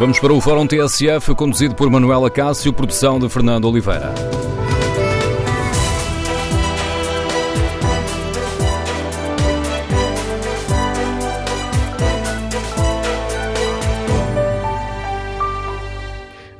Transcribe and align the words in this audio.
Vamos 0.00 0.18
para 0.18 0.32
o 0.32 0.40
Fórum 0.40 0.66
TSF, 0.66 1.34
conduzido 1.34 1.74
por 1.74 1.90
Manuela 1.90 2.30
Cássio, 2.30 2.72
produção 2.72 3.18
de 3.18 3.28
Fernando 3.28 3.66
Oliveira. 3.66 4.14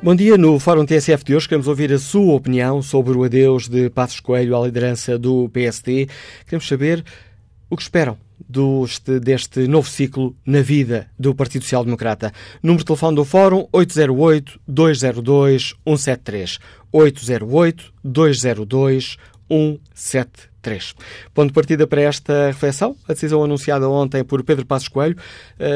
Bom 0.03 0.15
dia. 0.15 0.37
No 0.37 0.59
Fórum 0.59 0.85
TSF 0.85 1.23
de 1.23 1.35
hoje 1.35 1.49
queremos 1.49 1.67
ouvir 1.67 1.91
a 1.91 1.97
sua 1.97 2.35
opinião 2.35 2.83
sobre 2.83 3.17
o 3.17 3.23
adeus 3.23 3.67
de 3.67 3.89
Passos 3.89 4.19
Coelho 4.19 4.55
à 4.55 4.63
liderança 4.63 5.17
do 5.17 5.49
PSD. 5.49 6.07
Queremos 6.45 6.67
saber 6.67 7.03
o 7.71 7.75
que 7.75 7.81
esperam 7.81 8.19
deste, 8.47 9.67
novo 9.67 9.89
ciclo 9.89 10.33
na 10.45 10.61
vida 10.61 11.09
do 11.17 11.35
Partido 11.35 11.63
Social 11.63 11.83
Democrata. 11.83 12.31
Número 12.61 12.83
de 12.83 12.85
telefone 12.85 13.15
do 13.15 13.25
Fórum 13.25 13.67
808-202-173. 13.73 16.59
808-202-173. 16.93 19.17
173. 19.51 20.95
Ponto 21.33 21.47
de 21.47 21.53
partida 21.53 21.85
para 21.85 22.01
esta 22.01 22.47
reflexão, 22.47 22.95
a 23.07 23.13
decisão 23.13 23.43
anunciada 23.43 23.89
ontem 23.89 24.23
por 24.23 24.41
Pedro 24.43 24.65
Passos 24.65 24.87
Coelho, 24.87 25.17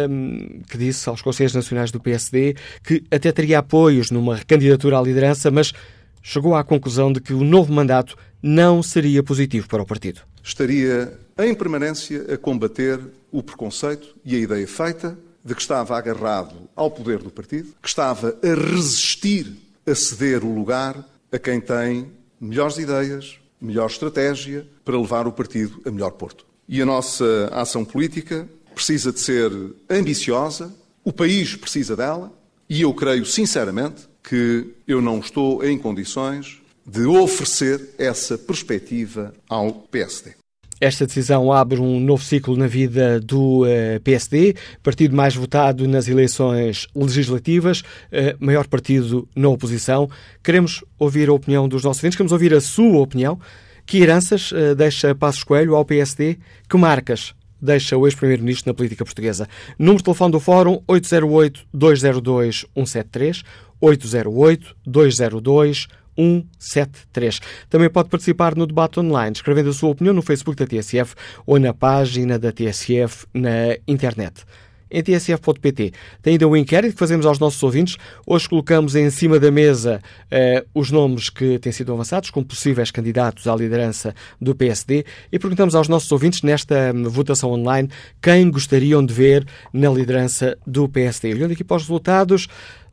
um, 0.10 0.62
que 0.70 0.78
disse 0.78 1.10
aos 1.10 1.22
Conselhos 1.22 1.54
Nacionais 1.54 1.92
do 1.92 2.00
PSD 2.00 2.56
que 2.84 3.04
até 3.12 3.32
teria 3.32 3.60
apoios 3.60 4.12
numa 4.12 4.40
candidatura 4.46 4.98
à 4.98 5.02
liderança, 5.02 5.52
mas 5.52 5.74
chegou 6.22 6.56
à 6.56 6.64
conclusão 6.64 7.12
de 7.12 7.20
que 7.20 7.34
o 7.34 7.44
novo 7.44 7.74
mandato 7.74 8.16
não 8.42 8.82
seria 8.82 9.22
positivo 9.22 9.68
para 9.68 9.82
o 9.82 9.86
partido. 9.86 10.22
Estaria 10.44 11.12
em 11.38 11.54
permanência 11.54 12.34
a 12.34 12.38
combater 12.38 13.00
o 13.32 13.44
preconceito 13.44 14.16
e 14.24 14.36
a 14.36 14.40
ideia 14.40 14.68
feita 14.68 15.18
de 15.44 15.54
que 15.54 15.62
estava 15.62 15.98
agarrado 15.98 16.56
ao 16.76 16.90
poder 16.90 17.20
do 17.20 17.30
partido, 17.30 17.74
que 17.82 17.88
estava 17.90 18.38
a 18.42 18.72
resistir 18.74 19.54
a 19.86 19.94
ceder 19.94 20.44
o 20.44 20.56
lugar 20.56 21.06
a 21.32 21.38
quem 21.38 21.60
tem 21.60 22.10
melhores 22.40 22.78
ideias, 22.78 23.38
melhor 23.60 23.88
estratégia 23.88 24.66
para 24.84 24.98
levar 24.98 25.28
o 25.28 25.32
partido 25.32 25.82
a 25.86 25.92
melhor 25.92 26.12
porto. 26.12 26.46
E 26.68 26.82
a 26.82 26.86
nossa 26.86 27.50
ação 27.52 27.84
política 27.84 28.48
precisa 28.74 29.12
de 29.12 29.20
ser 29.20 29.52
ambiciosa, 29.90 30.74
o 31.04 31.12
país 31.12 31.56
precisa 31.56 31.96
dela, 31.96 32.32
e 32.68 32.82
eu 32.82 32.94
creio 32.94 33.26
sinceramente 33.26 34.08
que 34.24 34.74
eu 34.88 35.02
não 35.02 35.20
estou 35.20 35.64
em 35.64 35.78
condições 35.78 36.62
de 36.86 37.06
oferecer 37.06 37.90
essa 37.98 38.38
perspectiva 38.38 39.34
ao 39.48 39.72
PSD. 39.74 40.34
Esta 40.80 41.06
decisão 41.06 41.52
abre 41.54 41.80
um 41.80 42.00
novo 42.02 42.24
ciclo 42.24 42.58
na 42.58 42.68
vida 42.68 43.20
do 43.22 43.66
eh, 43.66 43.98
PSD, 44.00 44.56
partido 44.84 45.16
mais 45.16 45.34
votado 45.34 45.88
nas 45.88 46.10
eleições 46.10 46.86
legislativas, 46.94 47.80
uh, 47.80 48.36
maior 48.40 48.68
partido 48.68 49.26
na 49.34 49.48
oposição. 49.48 50.10
Queremos 50.44 50.84
ouvir 51.00 51.30
a 51.30 51.34
opinião 51.34 51.70
dos 51.70 51.82
nossos 51.84 52.04
ouvintes, 52.04 52.18
queremos 52.18 52.34
ouvir 52.34 52.54
a 52.54 52.60
sua 52.60 53.00
opinião. 53.00 53.40
Que 53.86 54.00
heranças 54.00 54.52
uh, 54.52 54.76
deixa 54.76 55.16
Passos 55.16 55.46
Coelho 55.46 55.76
ao 55.76 55.86
PSD? 55.86 56.40
Que 56.70 56.78
marcas 56.78 57.34
deixa 57.62 57.96
o 57.96 58.06
ex-primeiro-ministro 58.06 58.70
na 58.70 58.74
política 58.74 59.06
portuguesa? 59.06 59.48
Número 59.80 60.00
de 60.00 60.04
telefone 60.04 60.34
do 60.34 60.42
Fórum 60.42 60.82
808-202-173, 60.90 63.44
808-202-173. 63.82 65.88
173. 66.18 67.40
Também 67.70 67.90
pode 67.90 68.10
participar 68.10 68.56
no 68.56 68.66
debate 68.66 69.00
online, 69.00 69.34
escrevendo 69.34 69.70
a 69.70 69.74
sua 69.74 69.90
opinião 69.90 70.14
no 70.14 70.22
Facebook 70.22 70.58
da 70.58 70.68
TSF 70.68 71.16
ou 71.46 71.60
na 71.60 71.74
página 71.74 72.40
da 72.40 72.52
TSF 72.52 73.26
na 73.34 73.78
internet 73.88 74.46
em 74.90 75.02
tsf.pt. 75.02 75.92
Tem 76.22 76.34
ainda 76.34 76.48
um 76.48 76.56
inquérito 76.56 76.94
que 76.94 77.00
fazemos 77.00 77.26
aos 77.26 77.40
nossos 77.40 77.62
ouvintes. 77.62 77.98
Hoje 78.26 78.48
colocamos 78.48 78.96
em 78.96 79.10
cima 79.10 79.40
da 79.40 79.52
mesa 79.52 80.02
uh, 80.32 80.68
os 80.74 80.92
nomes 80.92 81.30
que 81.30 81.60
têm 81.60 81.72
sido 81.72 81.92
avançados 81.92 82.30
como 82.30 82.46
possíveis 82.46 82.92
candidatos 82.92 83.48
à 83.48 83.56
liderança 83.56 84.14
do 84.40 84.56
PSD 84.56 85.06
e 85.32 85.40
perguntamos 85.40 85.76
aos 85.76 85.88
nossos 85.88 86.12
ouvintes 86.12 86.42
nesta 86.44 86.94
um, 86.94 87.10
votação 87.10 87.52
online 87.52 87.90
quem 88.22 88.50
gostariam 88.50 89.06
de 89.06 89.14
ver 89.14 89.46
na 89.74 89.90
liderança 89.90 90.58
do 90.66 90.88
PSD. 90.88 91.34
Olhando 91.34 91.52
aqui 91.52 91.64
para 91.64 91.78
os 91.78 91.84
resultados, 91.84 92.48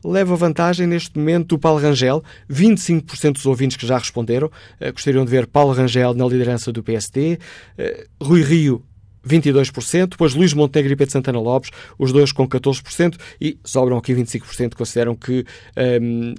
leva 0.04 0.36
vantagem 0.36 0.86
neste 0.86 1.18
momento 1.18 1.52
o 1.52 1.58
Paulo 1.58 1.80
Rangel. 1.80 2.22
25% 2.50 3.32
dos 3.32 3.46
ouvintes 3.46 3.76
que 3.76 3.86
já 3.86 3.98
responderam 3.98 4.48
uh, 4.48 4.92
gostariam 4.92 5.24
de 5.24 5.30
ver 5.30 5.46
Paulo 5.46 5.72
Rangel 5.72 6.14
na 6.14 6.26
liderança 6.26 6.72
do 6.72 6.82
PSD. 6.82 7.38
Uh, 7.78 8.24
Rui 8.24 8.42
Rio 8.42 8.84
22%, 9.26 10.08
depois 10.10 10.34
Luís 10.34 10.52
Montenegro 10.52 10.92
e 10.92 10.96
Pedro 10.96 11.12
Santana 11.12 11.40
Lopes, 11.40 11.70
os 11.98 12.12
dois 12.12 12.32
com 12.32 12.46
14%, 12.48 13.16
e 13.40 13.58
sobram 13.64 13.96
aqui 13.96 14.12
25% 14.14 14.70
que 14.70 14.76
consideram 14.76 15.14
que 15.14 15.44
um, 16.02 16.34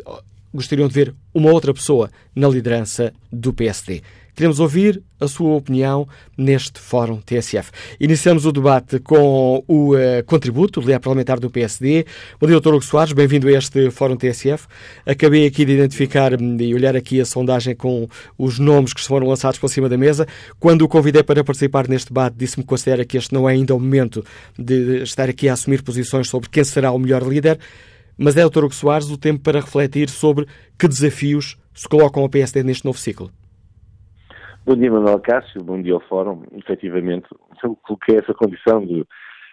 gostariam 0.54 0.88
de 0.88 0.94
ver 0.94 1.16
uma 1.34 1.52
outra 1.52 1.74
pessoa 1.74 2.12
na 2.36 2.48
liderança 2.48 3.14
do 3.32 3.54
PSD. 3.54 4.02
Queremos 4.36 4.60
ouvir 4.60 5.04
a 5.20 5.28
sua 5.28 5.56
opinião 5.56 6.08
neste 6.36 6.80
Fórum 6.80 7.22
TSF. 7.22 7.70
Iniciamos 8.00 8.48
o 8.48 8.52
debate 8.52 9.00
com 9.00 9.64
o 9.68 9.94
uh, 9.94 10.24
contributo, 10.26 10.80
o 10.80 10.84
líder 10.84 11.00
parlamentar 11.00 11.40
do 11.40 11.52
PSD. 11.52 12.04
Bom 12.42 12.48
dia, 12.48 12.60
Dr. 12.60 12.70
Hugo 12.70 12.82
Soares, 12.82 13.14
bem-vindo 13.14 13.48
a 13.48 13.52
este 13.52 13.92
Fórum 13.92 14.16
TSF. 14.16 14.66
Acabei 15.06 15.46
aqui 15.46 15.64
de 15.64 15.74
identificar 15.74 16.34
hum, 16.34 16.58
e 16.60 16.74
olhar 16.74 16.96
aqui 16.96 17.22
a 17.22 17.26
sondagem 17.26 17.76
com 17.76 18.08
os 18.36 18.58
nomes 18.58 18.92
que 18.92 19.02
foram 19.02 19.28
lançados 19.28 19.60
por 19.60 19.70
cima 19.70 19.88
da 19.88 19.98
mesa. 19.98 20.28
Quando 20.60 20.82
o 20.82 20.88
convidei 20.88 21.22
para 21.22 21.44
participar 21.44 21.88
neste 21.88 22.08
debate, 22.08 22.36
disse-me 22.36 22.64
que 22.64 22.70
considera 22.70 23.06
que 23.06 23.18
este 23.18 23.36
não 23.36 23.48
é 23.48 23.54
ainda 23.54 23.76
o 23.76 23.80
momento 23.80 24.26
de 24.58 25.04
estar 25.04 25.30
aqui 25.30 25.48
a 25.48 25.54
assumir 25.54 25.84
posições 25.84 26.28
sobre 26.28 26.50
quem 26.50 26.64
será 26.64 26.92
o 26.92 26.98
melhor 26.98 27.22
líder. 27.22 27.60
Mas 28.18 28.36
é, 28.36 28.44
Dr. 28.44 28.64
Hugo 28.64 28.74
Soares, 28.74 29.12
o 29.12 29.18
tempo 29.18 29.42
para 29.42 29.62
refletir 29.62 30.10
sobre 30.10 30.48
que 30.76 30.88
desafios 30.88 31.56
se 31.72 31.88
colocam 31.88 32.24
ao 32.24 32.30
PSD 32.30 32.64
neste 32.64 32.84
novo 32.84 32.98
ciclo. 32.98 33.32
Bom 34.66 34.78
dia, 34.78 34.90
Manuel 34.90 35.20
Cássio, 35.20 35.62
bom 35.62 35.82
dia 35.82 35.94
ao 35.94 36.00
Fórum. 36.00 36.44
Efetivamente, 36.54 37.28
eu 37.62 37.76
coloquei 37.84 38.16
essa 38.16 38.34
condição 38.34 38.86
de 38.86 39.06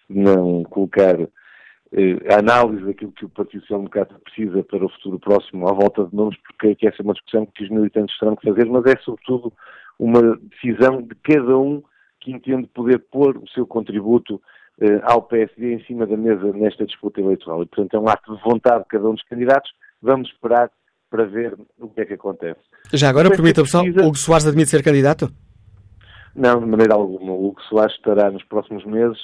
não 0.08 0.62
colocar 0.62 1.20
eh, 1.20 2.32
a 2.32 2.38
análise 2.38 2.84
daquilo 2.84 3.10
que 3.10 3.24
o 3.24 3.28
Partido 3.28 3.62
Social 3.62 3.80
Democrata 3.80 4.14
precisa 4.22 4.62
para 4.62 4.86
o 4.86 4.88
futuro 4.88 5.18
próximo 5.18 5.68
à 5.68 5.72
volta 5.72 6.04
de 6.04 6.14
nomes, 6.14 6.38
porque 6.42 6.76
que 6.76 6.86
essa 6.86 7.02
é 7.02 7.04
uma 7.04 7.14
discussão 7.14 7.44
que 7.44 7.64
os 7.64 7.70
militantes 7.70 8.16
terão 8.20 8.36
que 8.36 8.48
fazer, 8.48 8.66
mas 8.66 8.84
é 8.84 8.96
sobretudo 9.00 9.52
uma 9.98 10.36
decisão 10.36 11.02
de 11.02 11.16
cada 11.24 11.58
um 11.58 11.82
que 12.20 12.30
entende 12.30 12.68
poder 12.68 13.00
pôr 13.10 13.36
o 13.36 13.48
seu 13.48 13.66
contributo 13.66 14.40
eh, 14.80 15.00
ao 15.02 15.22
PSD 15.22 15.74
em 15.74 15.84
cima 15.86 16.06
da 16.06 16.16
mesa 16.16 16.52
nesta 16.52 16.86
disputa 16.86 17.20
eleitoral. 17.20 17.64
E, 17.64 17.66
portanto, 17.66 17.94
é 17.96 17.98
um 17.98 18.08
ato 18.08 18.36
de 18.36 18.42
vontade 18.44 18.84
de 18.84 18.88
cada 18.88 19.08
um 19.08 19.14
dos 19.14 19.24
candidatos. 19.24 19.72
Vamos 20.00 20.28
esperar 20.28 20.70
para 21.10 21.24
ver 21.24 21.56
o 21.78 21.88
que 21.88 22.00
é 22.00 22.04
que 22.04 22.14
acontece. 22.14 22.60
Já 22.92 23.08
agora, 23.08 23.28
permita-me 23.28 23.68
só. 23.68 23.82
Hugo 23.82 24.16
Soares 24.16 24.46
admite 24.46 24.70
ser 24.70 24.82
candidato? 24.82 25.28
Não, 26.34 26.60
de 26.60 26.66
maneira 26.66 26.94
alguma. 26.94 27.32
O 27.32 27.48
Hugo 27.48 27.60
Soares 27.62 27.94
estará 27.96 28.30
nos 28.30 28.44
próximos 28.44 28.84
meses 28.84 29.18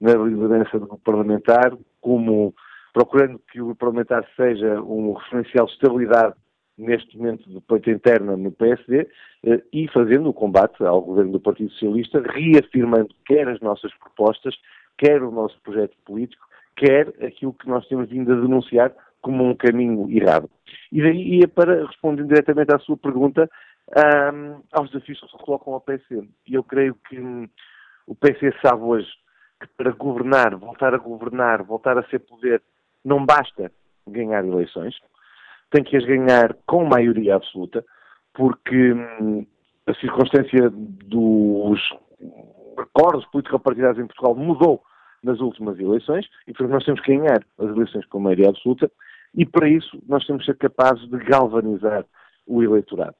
na 0.00 0.12
liderança 0.14 0.78
do 0.78 0.98
parlamentar, 0.98 1.76
como 2.00 2.54
procurando 2.92 3.40
que 3.50 3.60
o 3.60 3.74
parlamentar 3.74 4.26
seja 4.36 4.80
um 4.82 5.12
referencial 5.14 5.66
de 5.66 5.72
estabilidade 5.72 6.34
neste 6.76 7.16
momento 7.16 7.48
de 7.48 7.60
pleito 7.60 7.90
interna 7.90 8.36
no 8.36 8.50
PSD 8.52 9.06
eh, 9.44 9.62
e 9.72 9.86
fazendo 9.88 10.30
o 10.30 10.34
combate 10.34 10.82
ao 10.82 11.02
governo 11.02 11.32
do 11.32 11.40
Partido 11.40 11.70
Socialista, 11.72 12.22
reafirmando 12.22 13.14
quer 13.26 13.48
as 13.48 13.60
nossas 13.60 13.92
propostas, 13.94 14.54
quer 14.96 15.22
o 15.22 15.30
nosso 15.30 15.60
projeto 15.62 15.94
político, 16.04 16.42
quer 16.76 17.08
aquilo 17.22 17.52
que 17.52 17.68
nós 17.68 17.86
temos 17.86 18.08
vindo 18.08 18.32
a 18.32 18.36
denunciar 18.36 18.92
como 19.20 19.44
um 19.44 19.54
caminho 19.54 20.10
errado. 20.10 20.50
E 20.92 21.02
daí 21.02 21.40
ia 21.40 21.48
para, 21.48 21.86
respondendo 21.86 22.28
diretamente 22.28 22.74
à 22.74 22.78
sua 22.78 22.96
pergunta, 22.96 23.48
um, 23.96 24.62
aos 24.72 24.90
desafios 24.90 25.20
que 25.20 25.28
se 25.28 25.44
colocam 25.44 25.74
ao 25.74 25.80
PC. 25.80 26.22
E 26.46 26.54
eu 26.54 26.62
creio 26.62 26.94
que 27.08 27.18
hum, 27.18 27.48
o 28.06 28.14
PC 28.14 28.52
sabe 28.64 28.82
hoje 28.82 29.08
que 29.60 29.68
para 29.76 29.92
governar, 29.92 30.56
voltar 30.56 30.94
a 30.94 30.98
governar, 30.98 31.62
voltar 31.62 31.98
a 31.98 32.04
ser 32.04 32.20
poder, 32.20 32.62
não 33.04 33.24
basta 33.24 33.70
ganhar 34.06 34.44
eleições, 34.44 34.96
tem 35.70 35.84
que 35.84 35.96
as 35.96 36.04
ganhar 36.04 36.56
com 36.66 36.84
maioria 36.84 37.36
absoluta, 37.36 37.84
porque 38.32 38.92
hum, 38.92 39.46
a 39.86 39.94
circunstância 39.94 40.70
dos 40.70 41.80
acordos 42.78 43.26
político-partidários 43.26 43.98
em 43.98 44.06
Portugal 44.06 44.34
mudou 44.34 44.82
nas 45.22 45.40
últimas 45.40 45.78
eleições 45.78 46.26
e, 46.46 46.52
portanto, 46.52 46.72
nós 46.72 46.84
temos 46.84 47.00
que 47.02 47.14
ganhar 47.14 47.44
as 47.58 47.68
eleições 47.68 48.06
com 48.06 48.18
maioria 48.18 48.48
absoluta 48.48 48.90
e 49.34 49.46
para 49.46 49.68
isso 49.68 50.02
nós 50.08 50.26
temos 50.26 50.44
que 50.44 50.52
ser 50.52 50.58
capazes 50.58 51.08
de 51.08 51.18
galvanizar 51.18 52.04
o 52.46 52.62
eleitorado. 52.62 53.14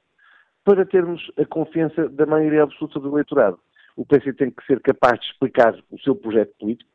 Para 0.64 0.84
termos 0.84 1.30
a 1.38 1.44
confiança 1.44 2.08
da 2.08 2.26
maioria 2.26 2.62
absoluta 2.62 3.00
do 3.00 3.08
eleitorado, 3.08 3.58
o 3.96 4.04
PC 4.04 4.32
tem 4.34 4.50
que 4.50 4.64
ser 4.66 4.80
capaz 4.80 5.20
de 5.20 5.26
explicar 5.26 5.74
o 5.90 5.98
seu 6.00 6.14
projeto 6.14 6.52
político, 6.58 6.90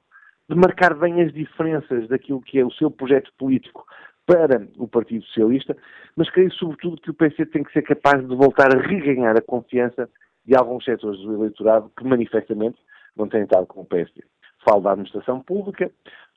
de 0.49 0.55
marcar 0.55 0.93
bem 0.93 1.21
as 1.21 1.33
diferenças 1.33 2.07
daquilo 2.07 2.41
que 2.41 2.59
é 2.59 2.65
o 2.65 2.71
seu 2.71 2.91
projeto 2.91 3.31
político 3.37 3.85
para 4.25 4.67
o 4.77 4.87
Partido 4.87 5.23
Socialista, 5.25 5.75
mas 6.15 6.29
creio 6.29 6.51
sobretudo 6.53 7.01
que 7.01 7.11
o 7.11 7.13
PC 7.13 7.45
tem 7.47 7.63
que 7.63 7.71
ser 7.71 7.83
capaz 7.83 8.27
de 8.27 8.35
voltar 8.35 8.75
a 8.75 8.79
reganhar 8.79 9.37
a 9.37 9.41
confiança 9.41 10.09
de 10.45 10.55
alguns 10.55 10.83
setores 10.83 11.19
do 11.21 11.33
eleitorado 11.33 11.91
que 11.97 12.03
manifestamente 12.03 12.79
não 13.15 13.27
têm 13.27 13.43
estado 13.43 13.65
com 13.67 13.81
o 13.81 13.85
PSD. 13.85 14.23
Falo 14.67 14.81
da 14.81 14.91
administração 14.91 15.41
pública, 15.41 15.91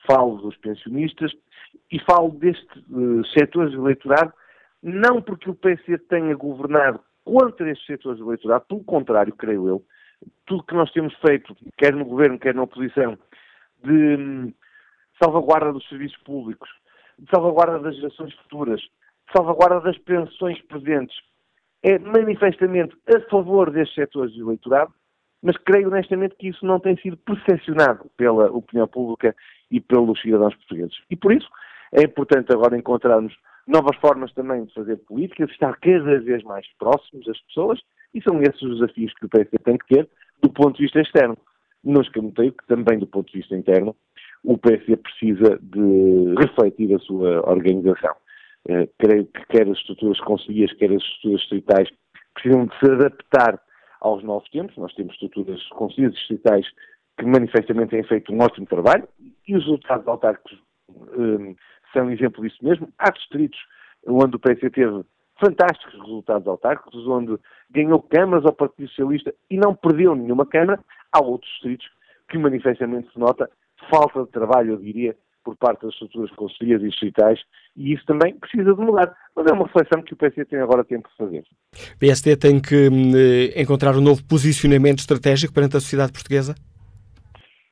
falo 0.05 0.37
dos 0.37 0.55
pensionistas 0.57 1.31
e 1.91 1.99
falo 1.99 2.29
destes 2.29 2.83
uh, 2.89 3.25
setores 3.27 3.71
de 3.71 3.77
eleitorado, 3.77 4.31
não 4.81 5.21
porque 5.21 5.49
o 5.49 5.55
PC 5.55 5.97
tenha 6.09 6.35
governado 6.35 6.99
contra 7.25 7.69
estes 7.69 7.85
setores 7.85 8.19
de 8.19 8.23
eleitorado, 8.23 8.65
pelo 8.67 8.83
contrário, 8.83 9.35
creio 9.35 9.67
eu, 9.67 9.83
tudo 10.45 10.63
que 10.63 10.73
nós 10.73 10.91
temos 10.91 11.13
feito, 11.15 11.55
quer 11.77 11.93
no 11.93 12.05
governo, 12.05 12.39
quer 12.39 12.53
na 12.53 12.63
oposição, 12.63 13.17
de 13.83 13.91
hum, 13.91 14.53
salvaguarda 15.21 15.73
dos 15.73 15.87
serviços 15.87 16.17
públicos, 16.23 16.69
de 17.17 17.29
salvaguarda 17.29 17.79
das 17.79 17.95
gerações 17.95 18.33
futuras, 18.35 18.79
de 18.81 19.33
salvaguarda 19.35 19.81
das 19.81 19.97
pensões 19.99 20.61
presentes, 20.63 21.15
é 21.83 21.97
manifestamente 21.97 22.95
a 23.07 23.19
favor 23.29 23.71
destes 23.71 23.95
setores 23.95 24.33
de 24.33 24.41
eleitorado, 24.41 24.93
mas 25.41 25.57
creio 25.57 25.87
honestamente 25.87 26.35
que 26.35 26.49
isso 26.49 26.65
não 26.65 26.79
tem 26.79 26.97
sido 26.97 27.17
percepcionado 27.17 28.09
pela 28.17 28.51
opinião 28.51 28.87
pública 28.87 29.35
e 29.71 29.79
pelos 29.79 30.21
cidadãos 30.21 30.55
portugueses. 30.55 30.97
E 31.09 31.15
por 31.15 31.33
isso 31.33 31.47
é 31.93 32.03
importante 32.03 32.51
agora 32.51 32.77
encontrarmos 32.77 33.33
novas 33.67 33.95
formas 33.97 34.33
também 34.33 34.65
de 34.65 34.73
fazer 34.73 34.97
política, 34.97 35.45
de 35.45 35.51
estar 35.51 35.75
cada 35.77 36.19
vez 36.19 36.43
mais 36.43 36.65
próximos 36.77 37.25
das 37.25 37.39
pessoas, 37.41 37.79
e 38.13 38.21
são 38.21 38.41
esses 38.41 38.61
os 38.61 38.79
desafios 38.79 39.13
que 39.13 39.25
o 39.25 39.29
PSD 39.29 39.57
tem 39.59 39.77
que 39.77 39.95
ter 39.95 40.09
do 40.41 40.49
ponto 40.49 40.77
de 40.77 40.83
vista 40.83 40.99
externo. 40.99 41.37
Não 41.83 42.01
escamoteio 42.01 42.51
que 42.51 42.65
também 42.67 42.97
do 42.99 43.07
ponto 43.07 43.31
de 43.31 43.37
vista 43.39 43.55
interno 43.55 43.95
o 44.43 44.57
PSD 44.57 44.97
precisa 44.97 45.59
de 45.61 46.35
refletir 46.39 46.95
a 46.95 46.99
sua 46.99 47.47
organização. 47.49 48.15
Uh, 48.67 48.89
creio 48.97 49.25
que 49.25 49.45
quer 49.47 49.69
as 49.69 49.77
estruturas 49.77 50.19
conselheiras, 50.21 50.75
quer 50.77 50.91
as 50.91 51.01
estruturas 51.01 51.41
distritais, 51.41 51.89
precisam 52.33 52.65
de 52.65 52.79
se 52.79 52.91
adaptar 52.91 53.61
aos 54.01 54.23
novos 54.23 54.49
tempos. 54.49 54.75
Nós 54.77 54.93
temos 54.93 55.13
estruturas 55.13 55.65
conselheiras 55.69 56.17
distritais 56.17 56.65
que 57.17 57.25
manifestamente 57.25 57.91
têm 57.91 58.03
feito 58.03 58.33
um 58.33 58.41
ótimo 58.41 58.65
trabalho 58.65 59.07
e 59.47 59.55
os 59.55 59.63
resultados 59.63 60.07
autárquicos 60.07 60.57
um, 60.89 61.55
são 61.93 62.09
exemplo 62.11 62.41
disso 62.43 62.63
mesmo. 62.63 62.87
Há 62.97 63.11
distritos 63.11 63.59
onde 64.07 64.35
o 64.35 64.39
PSD 64.39 64.69
teve 64.69 65.03
fantásticos 65.39 65.99
resultados 66.01 66.47
autárquicos, 66.47 67.07
onde 67.07 67.37
ganhou 67.69 68.01
câmaras 68.01 68.45
ao 68.45 68.53
Partido 68.53 68.89
Socialista 68.89 69.33
e 69.49 69.57
não 69.57 69.73
perdeu 69.73 70.15
nenhuma 70.15 70.45
câmara. 70.45 70.79
Há 71.11 71.23
outros 71.23 71.49
distritos 71.51 71.89
que 72.29 72.37
manifestamente 72.37 73.11
se 73.11 73.19
nota 73.19 73.49
falta 73.89 74.23
de 74.23 74.31
trabalho, 74.31 74.73
eu 74.73 74.77
diria, 74.77 75.15
por 75.43 75.55
parte 75.57 75.83
das 75.83 75.93
estruturas 75.93 76.31
conselheiras 76.31 76.83
e 76.83 76.89
distritais, 76.89 77.39
e 77.75 77.93
isso 77.93 78.05
também 78.05 78.37
precisa 78.37 78.73
de 78.73 78.81
mudar. 78.81 79.15
Mas 79.35 79.45
é 79.47 79.53
uma 79.53 79.65
reflexão 79.65 80.01
que 80.01 80.13
o 80.13 80.17
PSD 80.17 80.45
tem 80.45 80.59
agora 80.59 80.83
tempo 80.83 81.09
de 81.09 81.15
fazer. 81.15 81.43
O 81.95 81.97
PSD 81.99 82.37
tem 82.37 82.61
que 82.61 82.89
eh, 83.55 83.61
encontrar 83.61 83.95
um 83.95 84.01
novo 84.01 84.23
posicionamento 84.25 84.99
estratégico 84.99 85.53
perante 85.53 85.77
a 85.77 85.79
sociedade 85.79 86.11
portuguesa? 86.11 86.55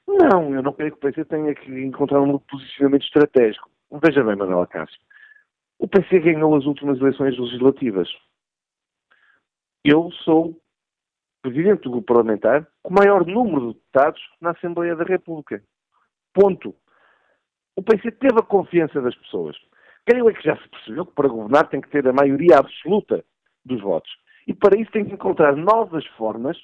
Não, 0.07 0.53
eu 0.53 0.63
não 0.63 0.73
creio 0.73 0.91
que 0.91 0.97
o 0.97 1.01
PSD 1.01 1.25
tenha 1.25 1.53
que 1.53 1.71
encontrar 1.83 2.21
um 2.21 2.27
novo 2.27 2.43
posicionamento 2.49 3.03
estratégico. 3.03 3.69
Veja 4.03 4.23
bem, 4.23 4.35
Manuel 4.35 4.67
Cássio. 4.67 4.99
O 5.79 5.87
PC 5.87 6.19
ganhou 6.19 6.55
as 6.55 6.65
últimas 6.65 6.99
eleições 6.99 7.37
legislativas. 7.37 8.09
Eu 9.83 10.09
sou 10.23 10.59
presidente 11.41 11.83
do 11.83 11.91
grupo 11.91 12.13
parlamentar 12.13 12.67
com 12.83 12.91
o 12.91 12.97
maior 12.97 13.25
número 13.25 13.67
de 13.67 13.73
deputados 13.75 14.21
na 14.41 14.51
Assembleia 14.51 14.95
da 14.95 15.03
República. 15.03 15.63
Ponto. 16.33 16.75
O 17.77 17.83
PC 17.83 18.12
teve 18.12 18.39
a 18.39 18.44
confiança 18.44 19.00
das 19.00 19.15
pessoas. 19.15 19.56
Creio 20.03 20.27
é 20.27 20.33
que 20.33 20.44
já 20.44 20.57
se 20.57 20.68
percebeu 20.68 21.06
que 21.06 21.13
para 21.13 21.29
governar 21.29 21.69
tem 21.69 21.79
que 21.79 21.89
ter 21.89 22.07
a 22.07 22.13
maioria 22.13 22.57
absoluta 22.57 23.24
dos 23.63 23.79
votos. 23.81 24.12
E 24.47 24.53
para 24.53 24.79
isso 24.79 24.91
tem 24.91 25.06
que 25.06 25.13
encontrar 25.13 25.56
novas 25.56 26.06
formas 26.18 26.57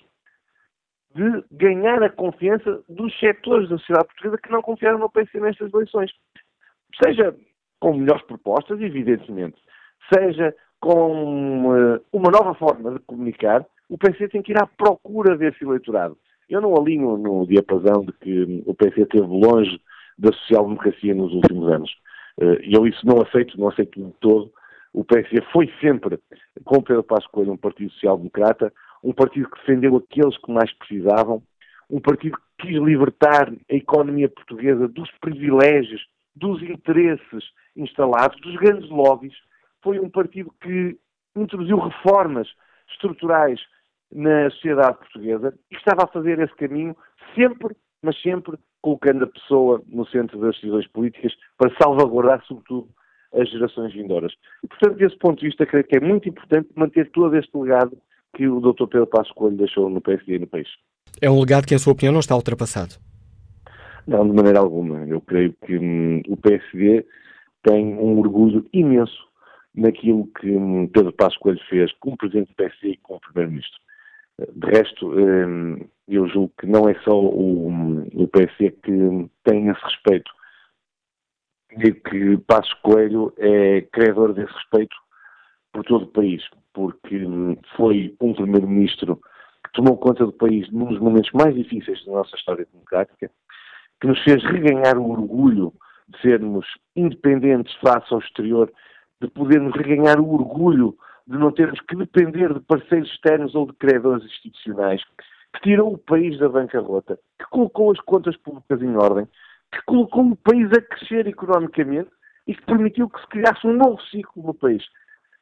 de 1.14 1.44
ganhar 1.52 2.02
a 2.02 2.10
confiança 2.10 2.84
dos 2.90 3.18
setores 3.20 3.70
da 3.70 3.78
sociedade 3.78 4.08
portuguesa 4.08 4.42
que 4.42 4.52
não 4.52 4.64
confiaram 4.64 4.98
no 4.98 5.12
PC 5.12 5.40
nestas 5.40 5.72
eleições. 5.72 6.12
Seja 7.04 7.36
com 7.80 7.94
melhores 7.94 8.24
propostas, 8.24 8.82
evidentemente, 8.82 9.62
seja 10.12 10.56
com 10.80 11.68
uh, 11.68 12.02
uma 12.12 12.32
nova 12.32 12.56
forma 12.56 12.94
de 12.94 13.00
comunicar, 13.00 13.64
o 13.88 13.98
PC 13.98 14.30
tem 14.30 14.42
que 14.42 14.54
ir 14.54 14.58
à 14.58 14.66
procura 14.66 15.38
desse 15.38 15.64
eleitorado. 15.64 16.18
Eu 16.50 16.62
não 16.62 16.76
alinho 16.76 17.18
no 17.18 17.46
diapasão 17.46 18.04
de 18.04 18.14
que 18.14 18.64
o 18.66 18.74
PC 18.74 19.02
esteve 19.02 19.28
longe 19.28 19.80
da 20.18 20.32
social-democracia 20.34 21.14
nos 21.14 21.34
últimos 21.34 21.72
anos. 21.72 21.92
Eh, 22.40 22.62
e 22.64 22.74
eu 22.76 22.88
isso 22.88 23.06
não 23.06 23.22
aceito, 23.22 23.60
não 23.60 23.70
aceito 23.70 24.04
de 24.04 24.12
todo. 24.20 24.52
O 24.94 25.04
PSD 25.04 25.42
foi 25.52 25.72
sempre, 25.82 26.20
com 26.64 26.82
Pedro 26.82 27.04
Passos 27.04 27.28
Coelho, 27.28 27.54
um 27.54 27.58
partido 27.58 27.92
social-democrata, 27.94 28.72
um 29.04 29.12
partido 29.12 29.50
que 29.50 29.60
defendeu 29.60 29.96
aqueles 29.98 30.38
que 30.38 30.52
mais 30.52 30.72
precisavam, 30.74 31.42
um 31.90 32.00
partido 32.00 32.38
que 32.58 32.68
quis 32.68 32.82
libertar 32.82 33.52
a 33.52 33.74
economia 33.74 34.30
portuguesa 34.30 34.88
dos 34.88 35.10
privilégios, 35.20 36.06
dos 36.36 36.62
interesses 36.62 37.44
instalados, 37.76 38.40
dos 38.42 38.56
grandes 38.56 38.90
lobbies. 38.90 39.34
Foi 39.82 40.00
um 40.00 40.10
partido 40.10 40.54
que 40.62 40.98
introduziu 41.36 41.78
reformas 41.78 42.48
estruturais 42.92 43.60
na 44.12 44.50
sociedade 44.52 44.98
portuguesa 45.00 45.58
e 45.72 45.76
estava 45.76 46.04
a 46.04 46.08
fazer 46.08 46.40
esse 46.40 46.56
caminho 46.56 46.96
sempre, 47.36 47.76
mas 48.02 48.20
sempre 48.22 48.58
colocando 48.84 49.24
a 49.24 49.28
pessoa 49.28 49.82
no 49.88 50.06
centro 50.08 50.38
das 50.40 50.56
decisões 50.56 50.86
políticas 50.88 51.34
para 51.58 51.74
salvaguardar, 51.82 52.44
sobretudo, 52.46 52.90
as 53.34 53.50
gerações 53.50 53.94
vindouras. 53.94 54.34
E, 54.64 54.68
portanto, 54.68 54.98
desse 54.98 55.18
ponto 55.18 55.40
de 55.40 55.48
vista, 55.48 55.66
creio 55.66 55.86
que 55.86 55.98
é 55.98 56.00
muito 56.02 56.30
importante 56.30 56.70
manter 56.76 57.10
todo 57.12 57.36
este 57.36 57.58
legado 57.58 57.98
que 58.36 58.48
o 58.48 58.60
Dr. 58.60 58.86
Pedro 58.88 59.08
Passos 59.08 59.32
Coelho 59.34 59.58
deixou 59.58 59.90
no 59.90 60.02
PSD 60.02 60.36
e 60.36 60.40
no 60.40 60.48
país. 60.48 60.68
É 61.22 61.30
um 61.30 61.40
legado 61.40 61.66
que, 61.66 61.74
em 61.74 61.80
sua 61.80 61.94
opinião, 61.94 62.12
não 62.12 62.20
está 62.20 62.36
ultrapassado? 62.36 62.96
Não, 64.06 64.28
de 64.28 64.36
maneira 64.36 64.60
alguma. 64.60 65.08
Eu 65.08 65.22
creio 65.22 65.56
que 65.66 65.78
hum, 65.78 66.22
o 66.28 66.36
PSD 66.36 67.06
tem 67.64 67.96
um 67.96 68.20
orgulho 68.20 68.68
imenso 68.74 69.28
naquilo 69.74 70.28
que 70.40 70.52
hum, 70.52 70.88
Pedro 70.88 71.14
Passos 71.14 71.38
Coelho 71.38 71.62
fez 71.70 71.92
como 72.02 72.18
Presidente 72.18 72.50
do 72.50 72.56
PSD 72.56 72.90
e 72.90 72.98
como 72.98 73.22
Primeiro-Ministro. 73.22 73.80
De 74.40 74.68
resto, 74.68 75.10
hum, 75.10 75.78
eu 76.08 76.28
julgo 76.28 76.54
que 76.60 76.68
não 76.68 76.90
é 76.90 76.96
só 77.02 77.20
o, 77.20 78.04
o 78.14 78.28
PSD 78.28 78.72
que 78.72 79.30
tem 79.44 79.68
esse 79.70 79.82
respeito. 79.84 80.32
Digo 81.78 82.02
que 82.10 82.38
Passos 82.46 82.74
Coelho 82.82 83.34
é 83.38 83.82
credor 83.82 84.34
desse 84.34 84.54
respeito 84.54 84.96
por 85.72 85.84
todo 85.84 86.06
o 86.06 86.12
país, 86.12 86.44
porque 86.74 87.26
foi 87.76 88.16
um 88.22 88.34
primeiro-ministro 88.34 89.20
que 89.64 89.72
tomou 89.74 89.98
conta 89.98 90.26
do 90.26 90.34
país 90.34 90.70
num 90.72 90.86
dos 90.86 91.00
momentos 91.00 91.32
mais 91.32 91.56
difíceis 91.56 92.04
da 92.06 92.14
nossa 92.14 92.36
história 92.36 92.68
democrática, 92.72 93.32
que 94.00 94.08
nos 94.08 94.22
fez 94.24 94.44
reganhar 94.44 94.98
o 94.98 95.10
orgulho 95.10 95.74
de 96.08 96.20
sermos 96.22 96.66
independentes 96.96 97.74
face 97.76 98.14
ao 98.14 98.20
exterior, 98.20 98.72
de 99.22 99.28
podermos 99.30 99.74
reganhar 99.76 100.20
o 100.20 100.34
orgulho 100.34 100.96
de 101.28 101.38
não 101.38 101.52
termos 101.52 101.80
que 101.82 101.96
depender 101.96 102.54
de 102.54 102.60
parceiros 102.62 103.10
externos 103.10 103.56
ou 103.56 103.66
de 103.66 103.74
credores 103.74 104.26
institucionais, 104.26 105.02
que 105.54 105.62
tirou 105.62 105.94
o 105.94 105.98
país 105.98 106.38
da 106.40 106.50
bancarrota, 106.50 107.18
que 107.40 107.46
colocou 107.50 107.92
as 107.92 108.00
contas 108.02 108.36
públicas 108.38 108.82
em 108.82 108.96
ordem, 108.96 109.28
que 109.72 109.82
colocou 109.86 110.32
o 110.32 110.36
país 110.36 110.70
a 110.72 110.82
crescer 110.82 111.28
economicamente 111.28 112.10
e 112.48 112.56
que 112.56 112.66
permitiu 112.66 113.10
que 113.10 113.22
se 113.22 113.28
criasse 113.28 113.66
um 113.66 113.74
novo 113.74 114.02
ciclo 114.04 114.44
no 114.44 114.54
país. 114.54 114.84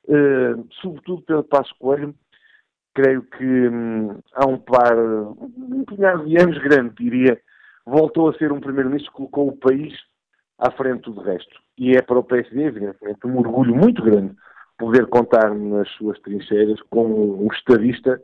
Uh, 0.05 0.67
sobretudo 0.81 1.21
pelo 1.23 1.43
Passo 1.43 1.73
Coelho, 1.79 2.13
creio 2.93 3.23
que 3.23 3.45
hum, 3.45 4.19
há 4.33 4.47
um 4.47 4.57
par, 4.57 4.95
um 4.97 5.83
punhado 5.85 6.25
de 6.25 6.41
anos 6.41 6.57
grande, 6.59 6.95
diria, 6.95 7.39
voltou 7.85 8.29
a 8.29 8.33
ser 8.33 8.51
um 8.51 8.59
primeiro-ministro 8.59 9.11
que 9.11 9.17
colocou 9.17 9.49
o 9.49 9.57
país 9.57 9.93
à 10.59 10.71
frente 10.71 11.09
do 11.09 11.21
resto. 11.21 11.59
E 11.77 11.95
é 11.95 12.01
para 12.01 12.19
o 12.19 12.23
PSD, 12.23 12.63
evidentemente, 12.63 13.25
um 13.25 13.37
orgulho 13.37 13.75
muito 13.75 14.03
grande 14.03 14.35
poder 14.81 15.05
contar 15.05 15.53
nas 15.53 15.87
suas 15.91 16.19
trincheiras 16.21 16.79
com 16.89 17.05
um 17.05 17.47
estadista, 17.53 18.19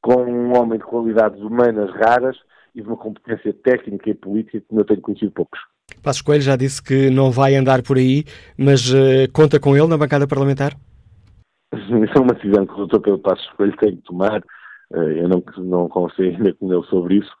com 0.00 0.22
um 0.22 0.56
homem 0.56 0.78
de 0.78 0.84
qualidades 0.84 1.40
humanas 1.40 1.90
raras 1.96 2.36
e 2.76 2.80
de 2.80 2.86
uma 2.86 2.96
competência 2.96 3.52
técnica 3.52 4.08
e 4.08 4.14
política 4.14 4.60
que 4.60 4.78
eu 4.78 4.84
tenho 4.84 5.00
conhecido 5.00 5.32
poucos. 5.32 5.58
Passos 6.04 6.22
Coelho 6.22 6.42
já 6.42 6.54
disse 6.54 6.80
que 6.80 7.10
não 7.10 7.32
vai 7.32 7.56
andar 7.56 7.82
por 7.82 7.96
aí, 7.96 8.24
mas 8.56 8.92
uh, 8.92 9.26
conta 9.32 9.58
com 9.58 9.76
ele 9.76 9.88
na 9.88 9.98
bancada 9.98 10.28
parlamentar? 10.28 10.74
Isso 11.74 11.92
é 12.16 12.20
uma 12.20 12.34
decisão 12.34 12.64
que 12.64 12.80
o 12.80 12.86
Dr. 12.86 13.00
Pedro 13.00 13.18
Passos 13.18 13.50
Coelho 13.56 13.76
tem 13.78 13.96
que 13.96 14.02
tomar. 14.02 14.40
Uh, 14.92 15.10
eu 15.10 15.28
não, 15.28 15.42
não 15.58 15.88
consigo 15.88 16.36
ainda 16.36 16.54
com 16.54 16.72
ele 16.72 16.86
sobre 16.86 17.16
isso, 17.16 17.32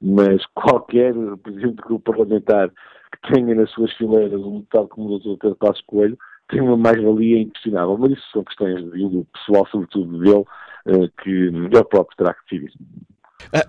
mas 0.00 0.46
qualquer 0.54 1.12
presidente 1.42 1.74
do 1.74 1.82
grupo 1.82 2.12
parlamentar 2.12 2.68
que 2.68 3.34
tenha 3.34 3.52
nas 3.52 3.70
suas 3.72 3.92
fileiras 3.94 4.40
um 4.40 4.60
deputado 4.60 4.88
como 4.88 5.08
o 5.08 5.18
Dr. 5.18 5.38
Pedro 5.40 5.56
Passos 5.56 5.82
Coelho 5.88 6.16
tem 6.52 6.60
uma 6.60 6.76
mais-valia 6.76 7.40
impressionável, 7.40 7.96
mas 7.98 8.12
isso 8.12 8.30
são 8.32 8.44
questões 8.44 8.84
do 8.84 9.26
pessoal, 9.32 9.66
sobretudo 9.70 10.18
dele, 10.18 10.44
eh, 10.86 11.10
que 11.22 11.30
ele 11.30 11.84
próprio 11.84 12.16
terá 12.16 12.34
que 12.34 12.40
decidir. 12.50 12.72
Ah, 13.52 13.66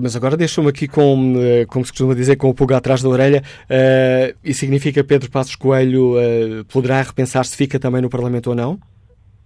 mas 0.00 0.16
agora 0.16 0.36
deixa-me 0.36 0.68
aqui 0.68 0.88
com, 0.88 1.34
eh, 1.36 1.64
como 1.66 1.84
se 1.84 1.92
costuma 1.92 2.14
dizer, 2.14 2.36
com 2.36 2.50
o 2.50 2.54
pulga 2.54 2.76
atrás 2.76 3.02
da 3.02 3.08
orelha. 3.08 3.42
Uh, 3.64 4.36
e 4.44 4.52
significa 4.52 5.00
que 5.00 5.08
Pedro 5.08 5.30
Passos 5.30 5.56
Coelho 5.56 6.14
uh, 6.14 6.64
poderá 6.72 7.00
repensar 7.00 7.44
se 7.44 7.56
fica 7.56 7.78
também 7.78 8.02
no 8.02 8.10
Parlamento 8.10 8.48
ou 8.48 8.56
não? 8.56 8.78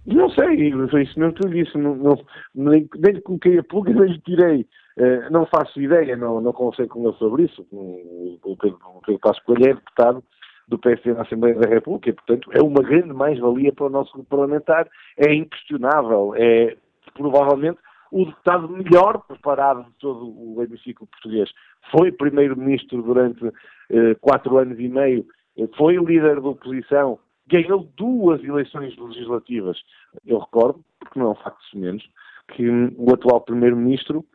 Não 0.05 0.29
sei, 0.31 0.71
foi 0.89 1.03
isso 1.03 1.19
mesmo 1.19 1.33
que 1.33 1.45
eu 1.45 1.49
disse. 1.49 1.77
Não, 1.77 1.95
não, 1.95 2.19
nem, 2.55 2.89
nem 2.97 3.13
lhe 3.13 3.21
coloquei 3.21 3.59
a 3.59 3.63
pulga, 3.63 3.93
nem 3.93 4.11
lhe 4.11 4.19
tirei. 4.19 4.65
Uh, 4.97 5.31
não 5.31 5.45
faço 5.45 5.79
ideia, 5.79 6.17
não, 6.17 6.41
não 6.41 6.51
conversei 6.51 6.87
com 6.87 7.07
ele 7.07 7.17
sobre 7.17 7.43
isso. 7.43 7.65
O, 7.71 8.37
o 8.43 8.57
Pedro, 8.57 8.79
o 8.95 9.01
Pedro 9.01 9.21
Passos 9.21 9.43
Coelho 9.43 9.69
é 9.69 9.73
deputado 9.73 10.23
do 10.69 10.77
PSD 10.77 11.13
na 11.13 11.23
Assembleia 11.23 11.55
da 11.55 11.67
República 11.67 12.09
e, 12.09 12.13
portanto, 12.13 12.49
é 12.53 12.61
uma 12.61 12.81
grande 12.81 13.11
mais-valia 13.11 13.73
para 13.73 13.87
o 13.87 13.89
nosso 13.89 14.13
grupo 14.13 14.29
parlamentar. 14.29 14.87
É 15.17 15.33
inquestionável, 15.33 16.33
é 16.35 16.77
provavelmente 17.13 17.79
o 18.11 18.25
deputado 18.25 18.69
melhor 18.69 19.19
preparado 19.27 19.83
de 19.85 19.91
todo 19.99 20.27
o 20.27 20.63
hemiciclo 20.63 21.07
português. 21.07 21.49
Foi 21.91 22.11
primeiro-ministro 22.11 23.01
durante 23.01 23.45
eh, 23.89 24.15
quatro 24.21 24.57
anos 24.57 24.79
e 24.79 24.87
meio, 24.87 25.25
eh, 25.57 25.67
foi 25.77 25.95
líder 25.97 26.39
da 26.39 26.49
oposição, 26.49 27.19
ganhou 27.47 27.87
duas 27.97 28.43
eleições 28.43 28.95
legislativas. 28.97 29.77
Eu 30.25 30.39
recordo, 30.39 30.83
porque 30.99 31.19
não 31.19 31.27
é 31.27 31.29
um 31.31 31.35
facto 31.35 31.59
menos, 31.77 32.07
que 32.55 32.67
o 32.97 33.13
atual 33.13 33.41
primeiro-ministro 33.41 34.25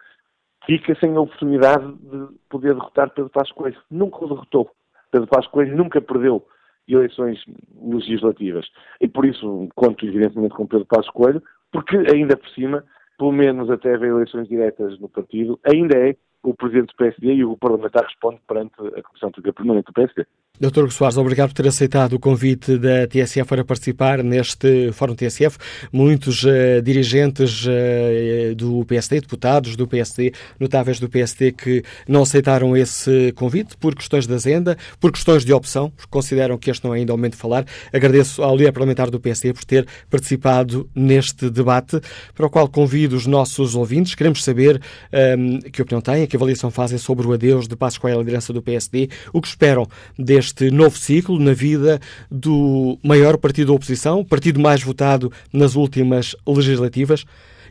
fica 0.67 0.95
sem 1.01 1.17
a 1.17 1.21
oportunidade 1.21 1.93
de 1.95 2.29
poder 2.49 2.75
derrotar 2.75 3.11
Pedro 3.11 3.31
Passos 3.31 3.53
Coelho. 3.53 3.81
Nunca 3.91 4.25
o 4.25 4.29
derrotou. 4.29 4.71
Pedro 5.15 5.29
Passos 5.29 5.49
Coelho 5.53 5.77
nunca 5.77 6.01
perdeu 6.01 6.45
eleições 6.89 7.39
legislativas. 7.81 8.67
E 9.01 9.07
por 9.07 9.25
isso 9.25 9.69
conto 9.77 10.05
evidentemente 10.05 10.57
com 10.57 10.67
Pedro 10.67 10.87
Passos 10.87 11.11
Coelho, 11.13 11.41
porque 11.71 11.97
ainda 12.13 12.37
por 12.37 12.49
cima 12.51 12.85
pelo 13.17 13.31
menos 13.31 13.71
até 13.71 13.95
haver 13.95 14.11
eleições 14.11 14.49
diretas 14.49 14.99
no 14.99 15.09
partido, 15.09 15.57
ainda 15.65 15.97
é 15.97 16.17
o 16.43 16.53
presidente 16.53 16.89
do 16.89 16.97
PSD 16.97 17.33
e 17.33 17.45
o 17.45 17.57
parlamentar 17.57 18.05
responde 18.05 18.41
perante 18.45 18.75
a 18.81 19.03
Comissão 19.03 19.31
Política 19.31 19.53
Permanente 19.53 19.87
do 19.87 19.93
PSD. 19.93 20.27
Dr. 20.61 20.89
Soares, 20.93 21.17
obrigado 21.17 21.49
por 21.49 21.55
ter 21.57 21.67
aceitado 21.67 22.13
o 22.13 22.21
convite 22.21 22.79
da 22.79 23.09
TSF 23.09 23.45
para 23.45 23.65
participar 23.65 24.23
neste 24.23 24.93
Fórum 24.93 25.13
TSF. 25.13 25.59
Muitos 25.93 26.45
uh, 26.45 26.81
dirigentes 26.81 27.67
uh, 27.67 28.55
do 28.55 28.85
PSD, 28.85 29.21
deputados 29.21 29.75
do 29.75 29.89
PSD, 29.89 30.33
notáveis 30.61 31.01
do 31.01 31.09
PSD, 31.09 31.51
que 31.51 31.83
não 32.07 32.23
aceitaram 32.23 32.77
esse 32.77 33.33
convite 33.33 33.77
por 33.77 33.97
questões 33.97 34.29
de 34.29 34.35
agenda, 34.35 34.79
por 35.01 35.11
questões 35.11 35.45
de 35.45 35.53
opção, 35.53 35.91
porque 35.91 36.09
consideram 36.09 36.57
que 36.57 36.71
este 36.71 36.85
não 36.85 36.95
é 36.95 36.99
ainda 36.99 37.13
o 37.13 37.17
momento 37.17 37.33
de 37.33 37.41
falar. 37.41 37.65
Agradeço 37.93 38.41
ao 38.41 38.57
líder 38.57 38.71
parlamentar 38.71 39.11
do 39.11 39.19
PSD 39.19 39.53
por 39.53 39.65
ter 39.65 39.85
participado 40.09 40.89
neste 40.95 41.51
debate, 41.51 42.01
para 42.33 42.47
o 42.47 42.51
qual 42.51 42.69
convido 42.69 43.17
os 43.17 43.27
nossos 43.27 43.75
ouvintes. 43.75 44.15
Queremos 44.15 44.45
saber 44.45 44.81
um, 45.13 45.19
ehm, 45.19 45.59
que 45.73 45.83
opinião 45.83 46.01
têm, 46.01 46.29
que 46.29 46.37
avaliação 46.37 46.71
fazem 46.71 46.97
sobre 46.97 47.27
o 47.27 47.33
adeus 47.33 47.67
de 47.67 47.75
Passos 47.75 47.99
Coelho 47.99 48.19
à 48.19 48.21
liderança 48.21 48.53
do 48.53 48.63
PSD, 48.63 49.09
o 49.33 49.43
que 49.43 49.49
esperam 49.49 49.89
deste 50.17 50.44
este 50.45 50.71
novo 50.71 50.97
ciclo 50.97 51.39
na 51.39 51.53
vida 51.53 52.01
do 52.31 52.99
maior 53.03 53.37
partido 53.37 53.69
da 53.69 53.73
oposição, 53.75 54.25
partido 54.25 54.61
mais 54.61 54.83
votado 54.83 55.33
nas 55.53 55.75
últimas 55.75 56.37
legislativas. 56.47 57.25